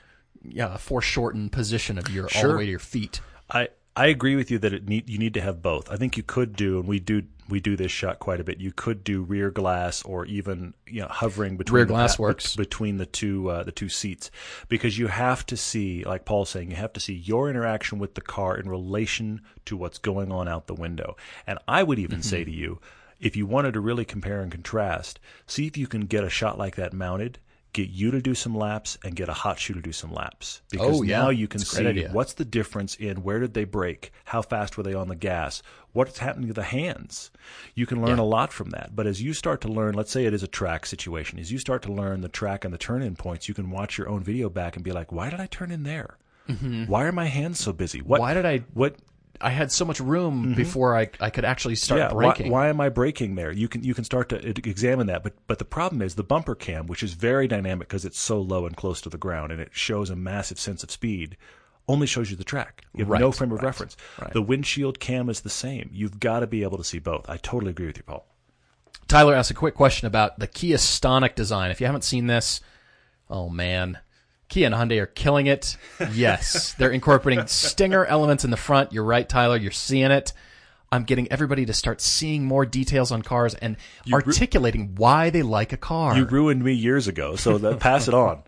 yeah, 0.43 0.77
foreshortened 0.77 1.51
position 1.51 1.97
of 1.97 2.09
your 2.09 2.27
all 2.35 2.47
the 2.47 2.57
way 2.57 2.65
to 2.65 2.71
your 2.71 2.79
feet. 2.79 3.21
I 3.49 3.69
I 3.95 4.07
agree 4.07 4.35
with 4.37 4.49
you 4.49 4.57
that 4.59 4.73
it 4.73 4.87
need 4.87 5.09
you 5.09 5.17
need 5.17 5.33
to 5.33 5.41
have 5.41 5.61
both. 5.61 5.91
I 5.91 5.97
think 5.97 6.15
you 6.15 6.23
could 6.23 6.55
do, 6.55 6.79
and 6.79 6.87
we 6.87 6.99
do 6.99 7.23
we 7.49 7.59
do 7.59 7.75
this 7.75 7.91
shot 7.91 8.19
quite 8.19 8.39
a 8.39 8.43
bit. 8.45 8.59
You 8.61 8.71
could 8.71 9.03
do 9.03 9.21
rear 9.21 9.51
glass 9.51 10.01
or 10.03 10.25
even 10.25 10.73
you 10.87 11.01
know 11.01 11.09
hovering 11.09 11.57
between 11.57 11.75
Rear 11.75 11.85
the 11.85 11.93
glass 11.93 12.15
pa- 12.15 12.23
works. 12.23 12.55
between 12.55 12.97
the 12.97 13.05
two 13.05 13.49
uh, 13.49 13.63
the 13.63 13.73
two 13.73 13.89
seats 13.89 14.31
because 14.69 14.97
you 14.97 15.07
have 15.07 15.45
to 15.47 15.57
see, 15.57 16.05
like 16.05 16.23
Paul's 16.23 16.49
saying, 16.49 16.69
you 16.69 16.77
have 16.77 16.93
to 16.93 17.01
see 17.01 17.13
your 17.15 17.49
interaction 17.49 17.99
with 17.99 18.15
the 18.15 18.21
car 18.21 18.55
in 18.57 18.69
relation 18.69 19.41
to 19.65 19.75
what's 19.75 19.97
going 19.97 20.31
on 20.31 20.47
out 20.47 20.67
the 20.67 20.73
window. 20.73 21.17
And 21.45 21.59
I 21.67 21.83
would 21.83 21.99
even 21.99 22.19
Mm-hmm. 22.19 22.29
say 22.29 22.43
to 22.45 22.51
you, 22.51 22.79
if 23.19 23.35
you 23.35 23.45
wanted 23.45 23.73
to 23.73 23.81
really 23.81 24.05
compare 24.05 24.41
and 24.41 24.51
contrast, 24.51 25.19
see 25.45 25.67
if 25.67 25.75
you 25.75 25.87
can 25.87 26.05
get 26.05 26.23
a 26.23 26.29
shot 26.29 26.57
like 26.57 26.75
that 26.77 26.93
mounted. 26.93 27.39
Get 27.73 27.89
you 27.89 28.11
to 28.11 28.21
do 28.21 28.35
some 28.35 28.53
laps 28.53 28.97
and 29.05 29.15
get 29.15 29.29
a 29.29 29.33
hot 29.33 29.57
shoe 29.57 29.73
to 29.73 29.81
do 29.81 29.93
some 29.93 30.11
laps 30.13 30.61
because 30.69 30.99
Oh, 30.99 31.03
yeah. 31.03 31.19
now 31.19 31.29
you 31.29 31.47
can 31.47 31.61
see 31.61 31.77
what's 32.11 32.33
the 32.33 32.43
difference 32.43 32.95
in 32.95 33.23
where 33.23 33.39
did 33.39 33.53
they 33.53 33.63
brake 33.63 34.11
how 34.25 34.41
fast 34.41 34.75
were 34.75 34.83
they 34.83 34.93
on 34.93 35.07
the 35.07 35.15
gas, 35.15 35.63
what's 35.93 36.17
happening 36.17 36.47
to 36.49 36.53
the 36.53 36.63
hands. 36.63 37.31
You 37.73 37.85
can 37.85 38.01
learn 38.05 38.19
a 38.19 38.25
lot 38.25 38.51
from 38.51 38.71
that. 38.71 38.93
But 38.93 39.07
as 39.07 39.21
you 39.21 39.33
start 39.33 39.61
to 39.61 39.67
learn, 39.69 39.93
let's 39.95 40.11
say 40.11 40.25
it 40.25 40.33
is 40.33 40.43
a 40.43 40.47
track 40.47 40.85
situation, 40.85 41.39
as 41.39 41.51
you 41.51 41.59
start 41.59 41.81
to 41.83 41.93
learn 41.93 42.19
the 42.21 42.27
track 42.29 42.65
and 42.65 42.73
the 42.73 42.77
turn 42.77 43.01
in 43.01 43.15
points, 43.15 43.47
you 43.47 43.53
can 43.53 43.69
watch 43.71 43.97
your 43.97 44.09
own 44.09 44.21
video 44.21 44.49
back 44.49 44.75
and 44.75 44.83
be 44.83 44.91
like, 44.91 45.11
why 45.13 45.29
did 45.29 45.39
I 45.39 45.45
turn 45.45 45.71
in 45.71 45.83
there? 45.83 46.17
Why 46.87 47.05
are 47.05 47.13
my 47.13 47.27
hands 47.27 47.61
so 47.61 47.71
busy? 47.71 48.01
What, 48.01 48.19
Mm-hmm. 48.19 48.23
Why 48.23 48.33
did 48.33 48.45
I? 48.45 48.57
what 48.73 48.95
I 49.43 49.49
had 49.49 49.71
so 49.71 49.85
much 49.85 49.99
room 49.99 50.53
before 50.53 50.95
I 50.97 51.09
I 51.19 51.29
could 51.29 51.45
actually 51.45 51.75
start 51.75 51.99
Mm-hmm. 52.01 52.09
yeah, 52.09 52.15
why, 52.15 52.23
braking. 52.33 52.51
why 52.51 52.69
am 52.69 52.79
I 52.81 52.89
braking 52.89 53.35
there? 53.35 53.51
You 53.51 53.67
can 53.67 53.83
you 53.83 53.93
can 53.93 54.03
start 54.03 54.29
to 54.29 54.47
examine 54.47 55.07
that, 55.07 55.23
but 55.23 55.33
but 55.47 55.59
the 55.59 55.65
problem 55.65 56.01
is 56.01 56.15
the 56.15 56.23
bumper 56.23 56.55
cam, 56.55 56.87
which 56.87 57.03
is 57.03 57.13
very 57.13 57.47
dynamic 57.47 57.87
because 57.87 58.05
it's 58.05 58.19
so 58.19 58.39
low 58.41 58.65
and 58.65 58.75
close 58.75 59.01
to 59.01 59.09
the 59.09 59.17
ground, 59.17 59.51
and 59.51 59.59
it 59.61 59.69
shows 59.71 60.09
a 60.09 60.15
massive 60.15 60.59
sense 60.59 60.83
of 60.83 60.91
speed. 60.91 61.37
Only 61.87 62.05
shows 62.07 62.29
you 62.29 62.37
the 62.37 62.43
track. 62.43 62.83
You 62.95 63.05
have 63.05 63.19
no 63.19 63.31
frame 63.31 63.51
of 63.51 63.57
right, 63.57 63.65
reference. 63.65 63.97
right. 64.21 64.31
The 64.31 64.41
windshield 64.41 64.99
cam 64.99 65.29
is 65.29 65.41
the 65.41 65.49
same. 65.49 65.89
You've 65.91 66.19
got 66.19 66.39
to 66.41 66.47
be 66.47 66.63
able 66.63 66.77
to 66.77 66.83
see 66.83 66.99
both. 66.99 67.29
I 67.29 67.37
totally 67.37 67.71
agree 67.71 67.87
with 67.87 67.97
you, 67.97 68.03
Paul. 68.03 68.25
Tyler 69.07 69.33
asked 69.35 69.51
a 69.51 69.55
quick 69.55 69.73
question 69.75 70.05
about 70.07 70.39
the 70.39 70.47
Kia 70.47 70.77
Stonic 70.77 71.35
design. 71.35 71.71
If 71.71 71.81
you 71.81 71.87
haven't 71.87 72.03
seen 72.03 72.27
this, 72.27 72.61
oh 73.29 73.49
man, 73.49 73.97
Kia 74.51 74.65
and 74.65 74.75
Hyundai 74.75 74.99
are 74.99 75.05
killing 75.07 75.47
it. 75.47 75.77
Yes, 76.11 76.73
they're 76.77 76.91
incorporating 76.91 77.47
stinger 77.47 78.05
elements 78.05 78.43
in 78.43 78.51
the 78.51 78.57
front. 78.57 78.91
You're 78.91 79.05
right, 79.05 79.27
Tyler. 79.27 79.55
You're 79.55 79.71
seeing 79.71 80.11
it. 80.11 80.33
I'm 80.91 81.05
getting 81.05 81.31
everybody 81.31 81.65
to 81.65 81.73
start 81.73 82.01
seeing 82.01 82.43
more 82.43 82.65
details 82.65 83.13
on 83.13 83.21
cars 83.21 83.55
and 83.55 83.77
articulating 84.11 84.95
why 84.95 85.29
they 85.29 85.41
like 85.41 85.71
a 85.71 85.77
car. 85.77 86.17
You 86.17 86.25
ruined 86.25 86.61
me 86.65 86.73
years 86.73 87.07
ago, 87.07 87.37
so 87.37 87.57
that, 87.59 87.79
pass 87.79 88.09
it 88.09 88.13
on. 88.13 88.43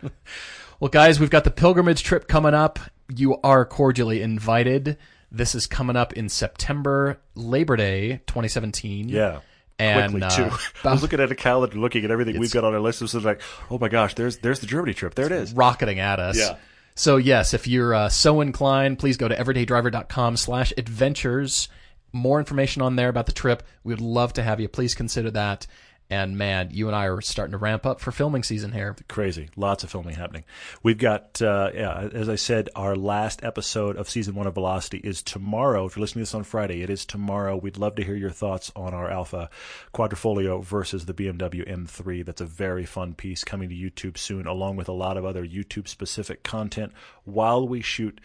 Well, 0.78 0.90
guys, 0.90 1.18
we've 1.18 1.30
got 1.30 1.44
the 1.44 1.50
pilgrimage 1.50 2.02
trip 2.02 2.28
coming 2.28 2.52
up. 2.52 2.78
You 3.08 3.38
are 3.42 3.64
cordially 3.64 4.20
invited. 4.20 4.98
This 5.32 5.54
is 5.54 5.66
coming 5.66 5.96
up 5.96 6.12
in 6.12 6.28
September, 6.28 7.18
Labor 7.34 7.76
Day 7.76 8.20
2017. 8.26 9.08
Yeah. 9.08 9.40
And 9.78 10.12
quickly 10.12 10.26
uh, 10.26 10.50
too. 10.50 10.56
I 10.88 10.92
was 10.92 11.02
looking 11.02 11.20
at 11.20 11.32
a 11.32 11.34
calendar, 11.34 11.76
looking 11.76 12.04
at 12.04 12.10
everything 12.10 12.38
we've 12.38 12.52
got 12.52 12.64
on 12.64 12.74
our 12.74 12.80
list. 12.80 13.02
It 13.02 13.12
was 13.12 13.24
like, 13.24 13.40
oh 13.70 13.78
my 13.78 13.88
gosh, 13.88 14.14
there's 14.14 14.38
there's 14.38 14.60
the 14.60 14.66
Germany 14.66 14.94
trip. 14.94 15.14
There 15.14 15.26
it 15.26 15.32
is. 15.32 15.52
rocketing 15.52 15.98
at 15.98 16.20
us. 16.20 16.38
Yeah. 16.38 16.56
So 16.94 17.16
yes, 17.16 17.54
if 17.54 17.66
you're 17.66 17.92
uh, 17.92 18.08
so 18.08 18.40
inclined, 18.40 18.98
please 19.00 19.16
go 19.16 19.26
to 19.26 19.34
everydaydriver.com 19.34 20.36
slash 20.36 20.72
adventures. 20.78 21.68
More 22.12 22.38
information 22.38 22.82
on 22.82 22.94
there 22.94 23.08
about 23.08 23.26
the 23.26 23.32
trip. 23.32 23.64
We 23.82 23.92
would 23.92 24.00
love 24.00 24.34
to 24.34 24.42
have 24.44 24.60
you. 24.60 24.68
Please 24.68 24.94
consider 24.94 25.32
that. 25.32 25.66
And 26.10 26.36
man, 26.36 26.68
you 26.70 26.86
and 26.86 26.94
I 26.94 27.06
are 27.06 27.20
starting 27.22 27.52
to 27.52 27.58
ramp 27.58 27.86
up 27.86 27.98
for 27.98 28.12
filming 28.12 28.42
season 28.42 28.72
here. 28.72 28.94
Crazy, 29.08 29.48
lots 29.56 29.84
of 29.84 29.90
filming 29.90 30.14
happening. 30.14 30.44
We've 30.82 30.98
got, 30.98 31.40
uh, 31.40 31.70
yeah, 31.74 32.08
as 32.12 32.28
I 32.28 32.34
said, 32.34 32.68
our 32.76 32.94
last 32.94 33.42
episode 33.42 33.96
of 33.96 34.10
season 34.10 34.34
one 34.34 34.46
of 34.46 34.54
Velocity 34.54 34.98
is 34.98 35.22
tomorrow. 35.22 35.86
If 35.86 35.96
you're 35.96 36.02
listening 36.02 36.24
to 36.24 36.30
this 36.30 36.34
on 36.34 36.44
Friday, 36.44 36.82
it 36.82 36.90
is 36.90 37.06
tomorrow. 37.06 37.56
We'd 37.56 37.78
love 37.78 37.94
to 37.94 38.04
hear 38.04 38.16
your 38.16 38.30
thoughts 38.30 38.70
on 38.76 38.92
our 38.92 39.10
Alfa 39.10 39.48
Quadrifoglio 39.94 40.62
versus 40.62 41.06
the 41.06 41.14
BMW 41.14 41.66
M3. 41.66 42.24
That's 42.24 42.42
a 42.42 42.46
very 42.46 42.84
fun 42.84 43.14
piece 43.14 43.42
coming 43.42 43.70
to 43.70 43.74
YouTube 43.74 44.18
soon, 44.18 44.46
along 44.46 44.76
with 44.76 44.88
a 44.88 44.92
lot 44.92 45.16
of 45.16 45.24
other 45.24 45.44
YouTube 45.44 45.88
specific 45.88 46.42
content 46.42 46.92
while 47.24 47.66
we 47.66 47.80
shoot 47.80 48.20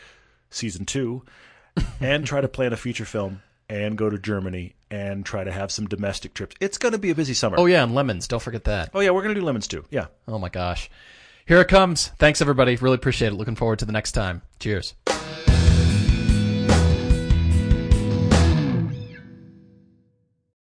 season 0.50 0.86
two 0.86 1.24
and 2.02 2.26
try 2.26 2.42
to 2.42 2.48
plan 2.48 2.74
a 2.74 2.78
feature 2.78 3.06
film 3.06 3.42
and 3.70 3.98
go 3.98 4.10
to 4.10 4.18
Germany 4.18 4.76
and 4.92 5.26
try 5.26 5.44
to 5.44 5.52
have 5.52 5.72
some 5.72 5.88
domestic 5.88 6.34
trips. 6.34 6.56
It's 6.60 6.78
going 6.78 6.94
to 6.94 6.98
be 6.98 7.10
a 7.12 7.16
busy 7.16 7.34
summer. 7.34 7.58
Oh 7.60 7.66
yeah, 7.66 7.84
and 7.84 7.94
lemons. 7.96 8.28
Don't 8.28 8.42
forget 8.42 8.64
that. 8.66 8.92
oh 8.94 9.00
yeah, 9.00 9.12
we're 9.12 9.24
going 9.24 9.36
to 9.36 9.40
do 9.40 9.46
lemons 9.46 9.68
too. 9.68 9.86
Yeah. 9.90 10.08
Oh 10.28 10.40
my 10.40 10.50
gosh. 10.50 10.90
Here 11.46 11.60
it 11.62 11.68
comes. 11.68 12.10
Thanks 12.20 12.42
everybody. 12.42 12.76
Really 12.76 12.96
appreciate 12.96 13.30
it. 13.30 13.36
Looking 13.36 13.56
forward 13.56 13.80
to 13.80 13.86
the 13.86 13.92
next 13.92 14.12
time. 14.12 14.44
Cheers. 14.60 14.94